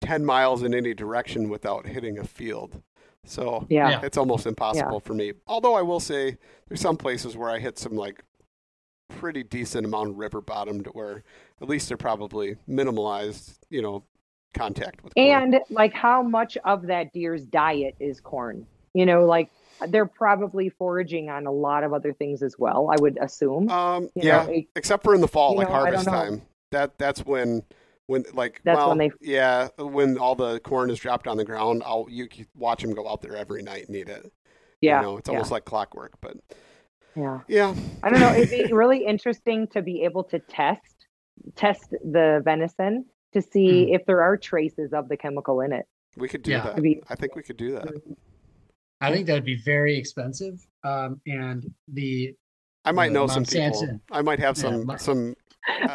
ten 0.02 0.26
miles 0.26 0.64
in 0.64 0.74
any 0.74 0.94
direction 0.94 1.50
without 1.50 1.86
hitting 1.86 2.18
a 2.20 2.24
field. 2.24 2.82
So 3.26 3.66
yeah, 3.70 3.90
Yeah. 3.90 4.02
it's 4.04 4.18
almost 4.18 4.46
impossible 4.48 5.00
for 5.00 5.14
me. 5.14 5.34
Although 5.48 5.76
I 5.76 5.82
will 5.82 6.00
say 6.00 6.38
there's 6.68 6.82
some 6.82 6.98
places 6.98 7.36
where 7.36 7.50
I 7.50 7.60
hit 7.60 7.78
some 7.78 7.96
like 7.96 8.24
pretty 9.10 9.44
decent 9.44 9.86
amount 9.86 10.10
of 10.12 10.18
river 10.18 10.40
bottom 10.42 10.84
to 10.84 10.90
where 10.92 11.24
at 11.62 11.68
least 11.68 11.88
they're 11.88 11.98
probably 11.98 12.56
minimalized, 12.68 13.58
you 13.70 13.82
know, 13.82 14.04
contact 14.56 15.04
with 15.04 15.14
corn. 15.16 15.28
and 15.54 15.60
like 15.70 15.94
how 15.94 16.24
much 16.24 16.58
of 16.66 16.88
that 16.88 17.14
deer's 17.14 17.46
diet 17.46 17.94
is 18.00 18.20
corn 18.20 18.66
you 18.96 19.06
know 19.06 19.24
like 19.24 19.48
they're 19.90 20.08
probably 20.08 20.70
foraging 20.70 21.30
on 21.30 21.46
a 21.46 21.52
lot 21.52 21.84
of 21.84 21.94
other 21.94 22.12
things 22.14 22.42
as 22.42 22.58
well 22.58 22.90
i 22.92 23.00
would 23.00 23.16
assume 23.22 23.70
um 23.70 24.06
you 24.16 24.24
yeah, 24.24 24.44
know, 24.48 24.52
it- 24.54 24.66
except 24.76 25.04
for 25.04 25.14
in 25.14 25.22
the 25.22 25.28
fall, 25.28 25.56
like 25.56 25.68
know, 25.70 25.76
harvest 25.76 26.06
time. 26.06 26.42
That 26.72 26.98
that's 26.98 27.24
when 27.24 27.62
when 28.10 28.26
like 28.34 28.60
That's 28.64 28.78
well, 28.78 28.90
when 28.90 28.98
they- 28.98 29.12
yeah 29.22 29.68
when 29.78 30.18
all 30.18 30.34
the 30.36 30.60
corn 30.62 30.90
is 30.90 30.98
dropped 31.00 31.28
on 31.28 31.38
the 31.38 31.46
ground. 31.46 31.84
I'll 31.86 32.08
you 32.10 32.28
can 32.28 32.48
watch 32.56 32.82
them 32.82 32.94
go 32.94 33.08
out 33.08 33.22
there 33.22 33.38
every 33.38 33.62
night 33.62 33.86
and 33.88 33.96
eat 33.96 34.10
it. 34.10 34.32
yeah 34.82 35.00
you 35.00 35.06
know, 35.06 35.18
it's 35.18 35.30
yeah, 35.30 35.36
almost 35.36 35.52
like 35.52 35.66
clockwork. 35.66 36.14
But 36.20 36.38
yeah 37.16 37.40
yeah, 37.48 37.74
i 38.04 38.10
don't 38.10 38.20
know 38.20 38.32
it'd 38.34 38.50
be 38.50 38.72
really 38.84 39.04
interesting 39.06 39.68
to 39.68 39.82
be 39.82 40.04
able 40.04 40.24
to 40.24 40.40
test 40.40 40.96
test 41.56 41.90
the 41.92 42.42
venison 42.46 43.06
to 43.34 43.42
see 43.42 43.86
Hmm. 43.88 43.94
if 43.96 44.06
there 44.06 44.22
are 44.22 44.38
traces 44.38 44.92
of 44.94 45.08
the 45.10 45.18
chemical 45.18 45.62
in 45.62 45.72
it 45.74 45.86
we 46.18 46.28
could 46.28 46.42
do 46.44 46.52
Yeah. 46.52 46.62
that. 46.64 46.82
Be- 46.82 47.02
I 47.10 47.16
think 47.16 47.36
we 47.36 47.44
could 47.44 47.58
do 47.58 47.72
that. 47.74 47.88
I 49.02 49.12
think 49.14 49.28
that 49.28 49.34
would 49.36 49.46
be 49.46 49.56
very 49.64 49.96
expensive. 49.98 50.66
Um, 50.84 51.22
and 51.28 51.72
the 51.88 52.34
I 52.84 52.92
might 52.92 53.10
The 53.10 53.14
know 53.14 53.28
some 53.28 53.46
people. 53.46 53.70
Monsanto. 53.84 54.00
I 54.12 54.22
might 54.24 54.40
have 54.40 54.58
Yeah, 54.58 54.62
some 54.64 54.98
some. 54.98 55.36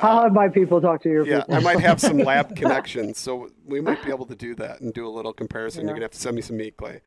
I'll 0.02 0.18
Uh, 0.18 0.22
have 0.24 0.32
my 0.32 0.48
people 0.48 0.80
talk 0.80 1.02
to 1.02 1.08
your 1.08 1.26
yeah, 1.26 1.40
people 1.40 1.54
I 1.56 1.60
might 1.60 1.80
have 1.80 2.00
some 2.00 2.18
lab 2.30 2.54
connections, 2.56 3.18
so 3.18 3.50
we 3.66 3.80
might 3.80 4.02
be 4.04 4.10
able 4.10 4.26
to 4.26 4.34
do 4.34 4.54
that 4.56 4.80
and 4.80 4.92
do 4.92 5.06
a 5.06 5.10
little 5.10 5.32
comparison. 5.32 5.82
Yeah. 5.82 5.88
You're 5.88 5.94
gonna 5.96 6.04
have 6.04 6.10
to 6.12 6.18
send 6.20 6.36
me 6.36 6.42
some 6.42 6.56
meat, 6.56 6.76
Clay. 6.76 7.00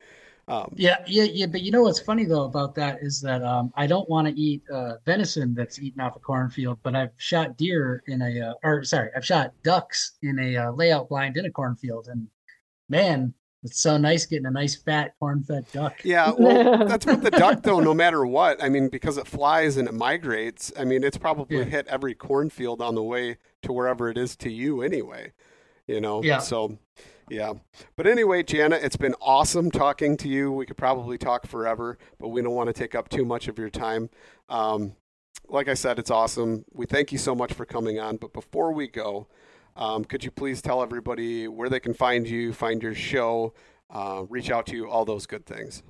Um, 0.48 0.72
yeah, 0.76 1.04
yeah, 1.06 1.24
yeah. 1.24 1.46
But 1.46 1.60
you 1.60 1.70
know 1.70 1.82
what's 1.82 2.00
funny 2.00 2.24
though 2.24 2.44
about 2.44 2.74
that 2.76 2.98
is 3.02 3.20
that 3.20 3.42
um, 3.42 3.70
I 3.76 3.86
don't 3.86 4.08
want 4.08 4.26
to 4.28 4.34
eat 4.40 4.62
uh, 4.70 4.94
venison 5.04 5.54
that's 5.54 5.78
eaten 5.78 6.00
off 6.00 6.16
a 6.16 6.20
cornfield, 6.20 6.78
but 6.82 6.94
I've 6.96 7.12
shot 7.18 7.56
deer 7.58 8.02
in 8.06 8.22
a, 8.22 8.40
uh, 8.40 8.54
or 8.62 8.82
sorry, 8.84 9.10
I've 9.14 9.26
shot 9.26 9.52
ducks 9.62 10.12
in 10.22 10.38
a 10.38 10.56
uh, 10.56 10.70
layout 10.72 11.08
blind 11.10 11.36
in 11.36 11.44
a 11.44 11.50
cornfield, 11.50 12.08
and 12.08 12.28
man, 12.88 13.34
it's 13.64 13.80
so 13.80 13.96
nice 13.96 14.24
getting 14.26 14.46
a 14.46 14.50
nice 14.50 14.76
fat 14.76 15.14
corn-fed 15.18 15.66
duck. 15.72 15.96
Yeah, 16.04 16.32
well, 16.38 16.86
that's 16.86 17.06
with 17.06 17.22
the 17.22 17.30
duck, 17.30 17.62
though. 17.62 17.80
No 17.80 17.92
matter 17.94 18.24
what, 18.26 18.62
I 18.62 18.68
mean, 18.68 18.88
because 18.88 19.18
it 19.18 19.26
flies 19.26 19.76
and 19.76 19.88
it 19.88 19.94
migrates. 19.94 20.72
I 20.78 20.84
mean, 20.84 21.02
it's 21.02 21.18
probably 21.18 21.58
Yeah. 21.58 21.64
hit 21.64 21.86
every 21.88 22.14
cornfield 22.14 22.80
on 22.80 22.94
the 22.94 23.02
way 23.02 23.36
to 23.62 23.72
wherever 23.72 24.08
it 24.08 24.16
is 24.18 24.36
to 24.36 24.50
you, 24.50 24.82
anyway. 24.82 25.32
You 25.86 26.00
know. 26.00 26.22
Yeah. 26.22 26.38
So, 26.38 26.78
yeah. 27.30 27.54
But 27.96 28.06
anyway, 28.06 28.42
Jana, 28.42 28.76
it's 28.76 28.96
been 28.96 29.14
awesome 29.20 29.70
talking 29.70 30.16
to 30.18 30.28
you. 30.28 30.52
We 30.52 30.66
could 30.66 30.76
probably 30.76 31.18
talk 31.18 31.46
forever, 31.46 31.98
but 32.18 32.28
we 32.28 32.42
don't 32.42 32.54
want 32.54 32.68
to 32.68 32.72
take 32.74 32.94
up 32.94 33.08
too 33.08 33.24
much 33.24 33.48
of 33.48 33.58
your 33.58 33.70
time. 33.70 34.10
Um, 34.48 34.94
like 35.48 35.66
I 35.68 35.74
said, 35.74 35.98
it's 35.98 36.10
awesome. 36.10 36.64
We 36.74 36.84
thank 36.86 37.10
you 37.10 37.18
so 37.18 37.34
much 37.34 37.54
for 37.54 37.64
coming 37.64 37.98
on. 37.98 38.18
But 38.18 38.32
before 38.34 38.72
we 38.72 38.86
go, 38.86 39.28
um, 39.78 40.04
could 40.04 40.24
you 40.24 40.30
please 40.30 40.60
tell 40.60 40.82
everybody 40.82 41.46
where 41.46 41.68
they 41.68 41.80
can 41.80 41.94
find 41.94 42.28
you, 42.28 42.52
find 42.52 42.82
your 42.82 42.94
show, 42.94 43.54
uh, 43.90 44.24
reach 44.28 44.50
out 44.50 44.66
to 44.66 44.76
you, 44.76 44.90
all 44.90 45.04
those 45.04 45.24
good 45.24 45.46
things? 45.46 45.84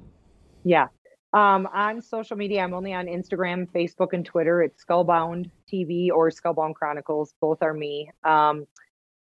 Yeah. 0.62 0.88
Um, 1.32 1.66
on 1.72 2.00
social 2.02 2.36
media, 2.36 2.62
I'm 2.62 2.74
only 2.74 2.92
on 2.92 3.06
Instagram, 3.06 3.66
Facebook, 3.70 4.12
and 4.12 4.24
Twitter. 4.24 4.62
It's 4.62 4.84
Skullbound 4.84 5.50
TV 5.70 6.10
or 6.10 6.30
Skullbound 6.30 6.74
Chronicles. 6.74 7.34
Both 7.40 7.62
are 7.62 7.74
me. 7.74 8.10
Um, 8.24 8.66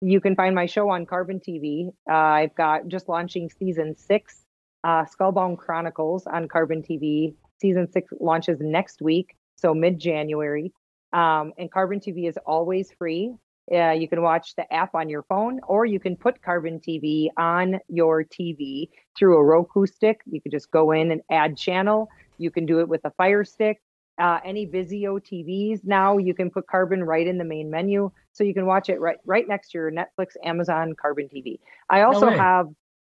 you 0.01 0.21
can 0.21 0.37
find 0.37 0.55
my 0.55 0.67
show 0.67 0.89
on 0.89 1.07
Carbon 1.07 1.41
TV. 1.41 1.89
Uh, 2.09 2.13
I've 2.13 2.55
got 2.55 2.87
just 2.89 3.09
launching 3.09 3.51
season 3.51 3.97
six, 3.97 4.45
uh, 4.85 5.05
Skullbound 5.05 5.59
Chronicles 5.59 6.27
on 6.27 6.47
Carbon 6.49 6.83
TV. 6.83 7.35
Season 7.61 7.91
six 7.91 8.13
launches 8.21 8.59
next 8.61 9.01
week, 9.01 9.37
so 9.57 9.75
mid 9.75 9.99
January. 9.99 10.73
Um, 11.13 11.53
and 11.59 11.71
Carbon 11.71 12.01
TV 12.01 12.29
is 12.29 12.37
always 12.45 12.91
free. 12.93 13.35
Uh, 13.73 13.91
you 13.93 14.07
can 14.09 14.21
watch 14.23 14.55
the 14.57 14.71
app 14.73 14.95
on 14.95 15.09
your 15.09 15.23
phone, 15.23 15.59
or 15.67 15.87
you 15.87 15.99
can 15.99 16.17
put 16.17 16.43
Carbon 16.43 16.79
TV 16.81 17.29
on 17.39 17.81
your 17.89 18.23
TV 18.25 18.89
through 19.17 19.39
a 19.39 19.43
Roku 19.45 19.87
stick. 19.87 20.21
You 20.27 20.41
can 20.41 20.51
just 20.53 20.71
go 20.71 20.91
in 20.93 21.11
and 21.11 21.23
add 21.31 21.57
channel, 21.57 22.09
You 22.37 22.51
can 22.51 22.67
do 22.67 22.81
it 22.81 22.89
with 22.89 23.01
a 23.05 23.11
Fire 23.13 23.45
Stick. 23.45 23.81
Uh, 24.19 24.39
any 24.45 24.67
Vizio 24.67 25.19
TVs 25.19 25.81
now, 25.85 26.19
you 26.19 26.35
can 26.35 26.51
put 26.51 26.67
Carbon 26.69 27.03
right 27.03 27.27
in 27.27 27.39
the 27.39 27.45
main 27.45 27.71
menu, 27.71 28.11
so 28.33 28.45
you 28.45 28.55
can 28.55 28.67
watch 28.67 28.89
it 28.89 29.01
right 29.01 29.17
right 29.25 29.49
next 29.49 29.71
to 29.71 29.79
your 29.79 29.91
Netflix, 29.91 30.37
Amazon, 30.45 30.95
Carbon 31.01 31.29
TV. 31.29 31.59
I 31.91 32.03
also 32.03 32.27
way. 32.29 32.37
have, 32.37 32.69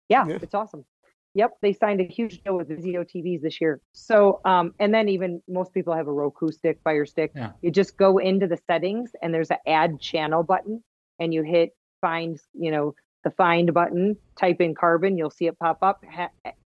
yeah, 0.09 0.27
Yeah. 0.27 0.39
it's 0.43 0.55
awesome. 0.55 0.85
Yep, 1.35 1.53
they 1.63 1.73
signed 1.73 2.01
a 2.01 2.05
huge 2.05 2.43
deal 2.43 2.57
with 2.57 2.69
Vizio 2.69 3.05
TVs 3.09 3.41
this 3.43 3.61
year. 3.61 3.81
So, 3.93 4.41
um, 4.45 4.75
and 4.81 4.93
then 4.93 5.09
even 5.09 5.41
most 5.49 5.73
people 5.73 5.95
have 5.95 6.09
a 6.09 6.13
Roku 6.13 6.51
stick, 6.51 6.81
Fire 6.83 7.07
Stick. 7.07 7.33
Yeah. 7.37 7.53
You 7.63 7.71
just 7.71 7.97
go 7.97 8.19
into 8.19 8.47
the 8.49 8.59
settings 8.67 9.13
and 9.23 9.33
there's 9.33 9.51
an 9.51 9.59
add 9.67 10.01
channel 10.01 10.43
button, 10.43 10.83
and 11.21 11.33
you 11.33 11.43
hit 11.43 11.71
find, 12.01 12.39
you 12.55 12.71
know, 12.73 12.95
the 13.23 13.31
find 13.31 13.73
button, 13.75 14.17
type 14.39 14.61
in 14.61 14.75
carbon, 14.75 15.19
you'll 15.19 15.31
see 15.31 15.47
it 15.47 15.59
pop 15.59 15.79
up. 15.83 16.03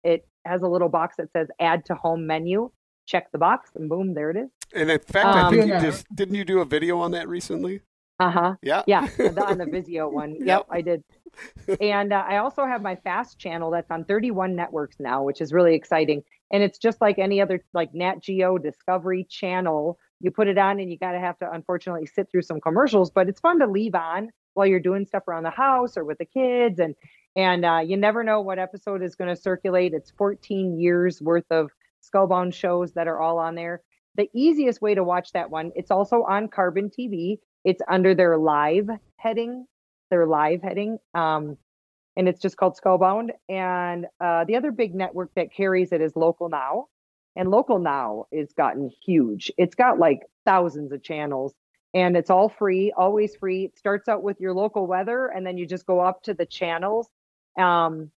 It 0.05 0.27
has 0.47 0.63
a 0.63 0.69
little 0.69 0.89
box 0.89 1.17
that 1.17 1.31
says 1.33 1.49
add 1.59 1.85
to 1.87 1.95
home 1.97 2.27
menu. 2.27 2.71
Check 3.07 3.33
the 3.33 3.39
box, 3.39 3.71
and 3.75 3.89
boom, 3.89 4.15
there 4.15 4.31
it 4.31 4.37
is. 4.37 4.49
And 4.75 4.91
in 4.91 4.99
fact, 4.99 5.27
I 5.27 5.43
Um, 5.43 5.53
think 5.53 5.67
you 5.67 5.73
Yeah. 5.73 5.81
just 5.81 6.07
didn't 6.15 6.37
you 6.37 6.45
do 6.45 6.61
a 6.61 6.65
video 6.65 6.99
on 7.01 7.11
that 7.11 7.29
recently? 7.29 7.81
Uh 8.21 8.31
huh. 8.31 8.55
Yeah. 8.63 8.83
Yeah, 8.87 9.07
the- 9.17 9.45
on 9.45 9.59
the 9.59 9.65
Vizio 9.67 10.11
one. 10.11 10.33
Yep, 10.37 10.47
Yep. 10.47 10.67
I 10.71 10.81
did. 10.81 11.05
And 11.81 12.13
uh, 12.13 12.25
I 12.29 12.37
also 12.37 12.65
have 12.65 12.81
my 12.81 12.95
fast 12.97 13.39
channel 13.39 13.71
that's 13.73 13.91
on 13.91 14.05
31 14.05 14.55
networks 14.55 14.97
now, 15.01 15.25
which 15.25 15.41
is 15.41 15.53
really 15.53 15.75
exciting. 15.75 16.23
And 16.53 16.63
it's 16.63 16.79
just 16.79 17.01
like 17.01 17.19
any 17.19 17.41
other 17.41 17.65
like 17.75 17.93
Nat 17.93 18.21
Geo 18.23 18.57
Discovery 18.59 19.27
channel. 19.29 19.99
You 20.21 20.31
put 20.31 20.47
it 20.47 20.59
on 20.59 20.79
and 20.79 20.91
you 20.93 20.99
got 20.99 21.13
to 21.13 21.19
have 21.19 21.37
to 21.41 21.51
unfortunately 21.51 22.07
sit 22.07 22.31
through 22.31 22.43
some 22.43 22.61
commercials, 22.61 23.11
but 23.11 23.29
it's 23.29 23.41
fun 23.41 23.59
to 23.59 23.67
leave 23.67 23.97
on 23.97 24.31
while 24.55 24.67
you're 24.67 24.79
doing 24.79 25.05
stuff 25.07 25.27
around 25.27 25.43
the 25.43 25.51
house 25.51 25.97
or 25.97 26.05
with 26.05 26.19
the 26.19 26.25
kids 26.25 26.79
and 26.79 26.95
and 27.37 27.65
uh, 27.65 27.81
you 27.85 27.97
never 27.97 28.23
know 28.23 28.41
what 28.41 28.61
episode 28.61 29.03
is 29.03 29.17
going 29.17 29.35
to 29.35 29.41
circulate. 29.41 29.93
It's 29.93 30.13
14 30.13 30.79
years 30.79 31.21
worth 31.21 31.51
of 31.51 31.73
Skullbound 32.01 32.55
shows 32.55 32.93
that 32.93 33.09
are 33.09 33.21
all 33.21 33.39
on 33.39 33.57
there. 33.57 33.83
The 34.17 34.29
easiest 34.33 34.81
way 34.81 34.95
to 34.95 35.03
watch 35.03 35.33
that 35.33 35.51
one, 35.51 35.73
it's 35.75 35.91
also 35.91 36.23
on 36.23 36.47
Carbon 36.47 36.91
TV. 36.97 37.39
It's 37.65 37.83
under 37.89 38.15
their 38.15 38.37
live 38.39 38.89
heading, 39.17 39.67
their 40.11 40.27
live 40.27 40.63
heading. 40.63 40.99
Um, 41.15 41.57
and 42.17 42.29
it's 42.29 42.41
just 42.41 42.57
called 42.57 42.79
Skullbound. 42.83 43.31
And 43.49 44.07
uh, 44.21 44.45
the 44.45 44.57
other 44.57 44.71
big 44.71 44.95
network 44.95 45.31
that 45.35 45.53
carries 45.53 45.93
it 45.93 46.01
is 46.01 46.15
Local 46.15 46.49
Now. 46.49 46.87
And 47.37 47.51
Local 47.51 47.79
Now 47.79 48.27
has 48.33 48.53
gotten 48.53 48.91
huge. 49.05 49.51
It's 49.59 49.75
got 49.75 49.99
like 49.99 50.21
thousands 50.45 50.93
of 50.93 51.03
channels 51.03 51.55
and 51.95 52.17
it's 52.17 52.31
all 52.31 52.49
free, 52.49 52.93
always 52.97 53.37
free. 53.37 53.67
It 53.67 53.79
starts 53.79 54.09
out 54.09 54.23
with 54.23 54.41
your 54.41 54.53
local 54.53 54.87
weather 54.87 55.27
and 55.27 55.47
then 55.47 55.57
you 55.57 55.67
just 55.67 55.87
go 55.87 56.01
up 56.01 56.23
to 56.25 56.35
the 56.35 56.47
channels. 56.47 57.09
Um, 57.59 58.11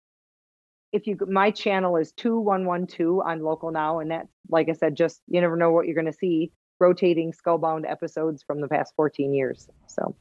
if 0.92 1.06
you 1.08 1.18
my 1.28 1.52
channel 1.52 1.98
is 1.98 2.12
2112 2.14 3.20
on 3.26 3.44
local 3.44 3.72
now 3.72 4.00
and 4.00 4.12
that's 4.12 4.30
like 4.50 4.70
i 4.70 4.74
said 4.74 4.96
just 4.96 5.22
you 5.28 5.42
never 5.42 5.58
know 5.58 5.72
what 5.72 5.86
you're 5.86 5.96
going 5.96 6.06
to 6.06 6.14
see 6.14 6.52
rotating 6.80 7.32
skullbound 7.34 7.90
episodes 7.90 8.44
from 8.44 8.62
the 8.62 8.68
past 8.68 8.94
14 8.96 9.34
years 9.34 9.68
so 9.88 10.16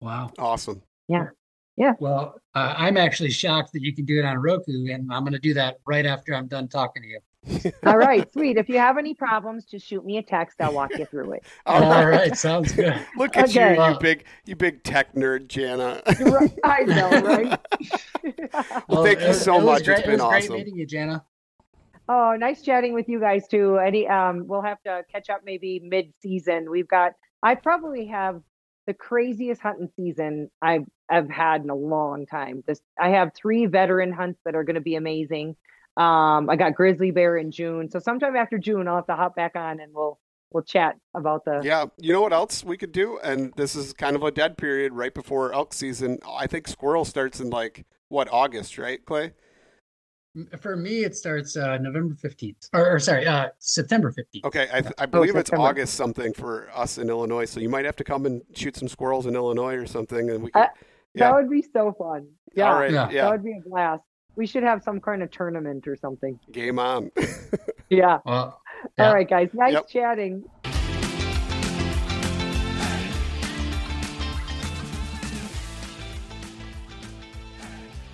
Wow. 0.00 0.30
Awesome. 0.36 0.82
Yeah. 1.06 1.28
Yeah. 1.76 1.92
Well, 2.00 2.34
uh, 2.56 2.74
I'm 2.76 2.96
actually 2.96 3.30
shocked 3.30 3.72
that 3.72 3.82
you 3.82 3.94
can 3.94 4.04
do 4.04 4.18
it 4.18 4.24
on 4.24 4.36
Roku, 4.38 4.86
and 4.92 5.12
I'm 5.12 5.22
going 5.22 5.32
to 5.32 5.38
do 5.38 5.54
that 5.54 5.76
right 5.86 6.04
after 6.04 6.34
I'm 6.34 6.48
done 6.48 6.66
talking 6.66 7.02
to 7.04 7.08
you. 7.08 7.18
all 7.86 7.96
right 7.98 8.32
sweet 8.32 8.56
if 8.56 8.68
you 8.68 8.78
have 8.78 8.98
any 8.98 9.14
problems 9.14 9.64
just 9.64 9.84
shoot 9.84 10.04
me 10.04 10.16
a 10.18 10.22
text 10.22 10.60
i'll 10.60 10.72
walk 10.72 10.96
you 10.96 11.04
through 11.04 11.32
it 11.32 11.42
All 11.66 11.82
All 11.82 11.90
right. 11.90 12.04
right, 12.06 12.36
sounds 12.38 12.70
good. 12.70 12.94
Look 13.16 13.36
at 13.36 13.48
Okay. 13.48 13.74
you, 13.74 13.82
you 13.84 13.98
big, 13.98 14.24
you 14.44 14.54
big 14.54 14.84
tech 14.84 15.12
nerd, 15.16 15.48
Jana. 15.48 16.00
I 16.62 16.82
know 16.84 17.10
right 17.22 17.60
Well, 18.88 19.02
thank 19.02 19.18
you 19.18 19.24
it 19.24 19.28
was- 19.28 19.40
so 19.42 19.54
it 19.56 19.64
was 19.64 19.64
much. 19.64 19.80
It's 19.80 19.88
Great, 19.88 20.04
been 20.04 20.10
it 20.10 20.12
was 20.14 20.20
awesome. 20.22 20.46
great 20.50 20.58
meeting 20.66 20.76
you, 20.76 20.86
Jana. 20.86 21.24
Oh, 22.08 22.36
nice 22.38 22.62
chatting 22.62 22.94
with 22.94 23.08
you 23.08 23.20
guys 23.20 23.46
too. 23.48 23.78
Any 23.78 24.08
um 24.08 24.46
we'll 24.46 24.62
have 24.62 24.82
to 24.82 25.04
catch 25.10 25.30
up 25.30 25.42
maybe 25.44 25.80
mid-season. 25.82 26.70
We've 26.70 26.88
got 26.88 27.12
I 27.42 27.54
probably 27.54 28.06
have 28.06 28.40
the 28.86 28.94
craziest 28.94 29.60
hunting 29.60 29.88
season 29.96 30.50
I've 30.60 30.84
I've 31.10 31.30
had 31.30 31.62
in 31.62 31.70
a 31.70 31.74
long 31.74 32.26
time. 32.26 32.64
This 32.66 32.80
I 33.00 33.10
have 33.10 33.30
three 33.34 33.66
veteran 33.66 34.12
hunts 34.12 34.40
that 34.44 34.54
are 34.54 34.64
going 34.64 34.74
to 34.74 34.80
be 34.80 34.96
amazing. 34.96 35.56
Um 35.96 36.50
I 36.50 36.56
got 36.56 36.74
grizzly 36.74 37.12
bear 37.12 37.36
in 37.36 37.50
June. 37.50 37.90
So 37.90 37.98
sometime 37.98 38.36
after 38.36 38.58
June 38.58 38.88
I'll 38.88 38.96
have 38.96 39.06
to 39.06 39.16
hop 39.16 39.36
back 39.36 39.54
on 39.54 39.80
and 39.80 39.94
we'll 39.94 40.18
we'll 40.50 40.64
chat 40.64 40.96
about 41.14 41.44
the 41.44 41.60
Yeah, 41.62 41.86
you 41.98 42.12
know 42.12 42.20
what 42.22 42.32
else 42.32 42.64
we 42.64 42.76
could 42.76 42.92
do? 42.92 43.18
And 43.22 43.52
this 43.56 43.76
is 43.76 43.92
kind 43.92 44.16
of 44.16 44.22
a 44.22 44.30
dead 44.30 44.58
period 44.58 44.92
right 44.92 45.14
before 45.14 45.52
elk 45.54 45.72
season. 45.72 46.18
I 46.28 46.46
think 46.46 46.66
squirrel 46.66 47.04
starts 47.04 47.40
in 47.40 47.50
like 47.50 47.86
what 48.08 48.28
August, 48.30 48.76
right, 48.76 49.02
Clay? 49.04 49.32
M- 50.36 50.48
For 50.60 50.76
me, 50.76 51.04
it 51.04 51.14
starts 51.16 51.56
uh, 51.56 51.78
November 51.78 52.14
15th, 52.14 52.68
or, 52.72 52.94
or 52.96 52.98
sorry, 52.98 53.26
uh, 53.26 53.48
September 53.58 54.12
15th. 54.12 54.44
Okay, 54.44 54.68
I, 54.72 54.82
I 54.98 55.06
believe 55.06 55.30
it's 55.36 55.48
September. 55.50 55.66
August 55.68 55.94
something 55.94 56.32
for 56.32 56.68
us 56.74 56.98
in 56.98 57.08
Illinois. 57.10 57.44
So 57.44 57.60
you 57.60 57.68
might 57.68 57.84
have 57.84 57.96
to 57.96 58.04
come 58.04 58.26
and 58.26 58.42
shoot 58.54 58.76
some 58.76 58.88
squirrels 58.88 59.26
in 59.26 59.34
Illinois 59.34 59.74
or 59.74 59.86
something, 59.86 60.30
and 60.30 60.42
we 60.42 60.50
can. 60.50 60.62
Uh, 60.62 60.66
yeah. 61.14 61.30
That 61.30 61.34
would 61.36 61.50
be 61.50 61.62
so 61.72 61.92
fun. 61.98 62.26
Yeah. 62.54 62.72
All 62.72 62.80
right. 62.80 62.90
Yeah. 62.90 63.10
Yeah. 63.10 63.24
That 63.24 63.32
would 63.32 63.44
be 63.44 63.58
a 63.58 63.68
blast. 63.68 64.02
We 64.34 64.46
should 64.46 64.62
have 64.62 64.82
some 64.82 64.98
kind 64.98 65.22
of 65.22 65.30
tournament 65.30 65.86
or 65.86 65.96
something. 65.96 66.38
Game 66.50 66.78
on. 66.78 67.10
Yeah. 67.90 68.20
Well, 68.24 68.58
yeah. 68.96 69.08
All 69.08 69.14
right, 69.14 69.28
guys. 69.28 69.50
Nice 69.52 69.74
Yep. 69.74 69.88
chatting. 69.88 70.44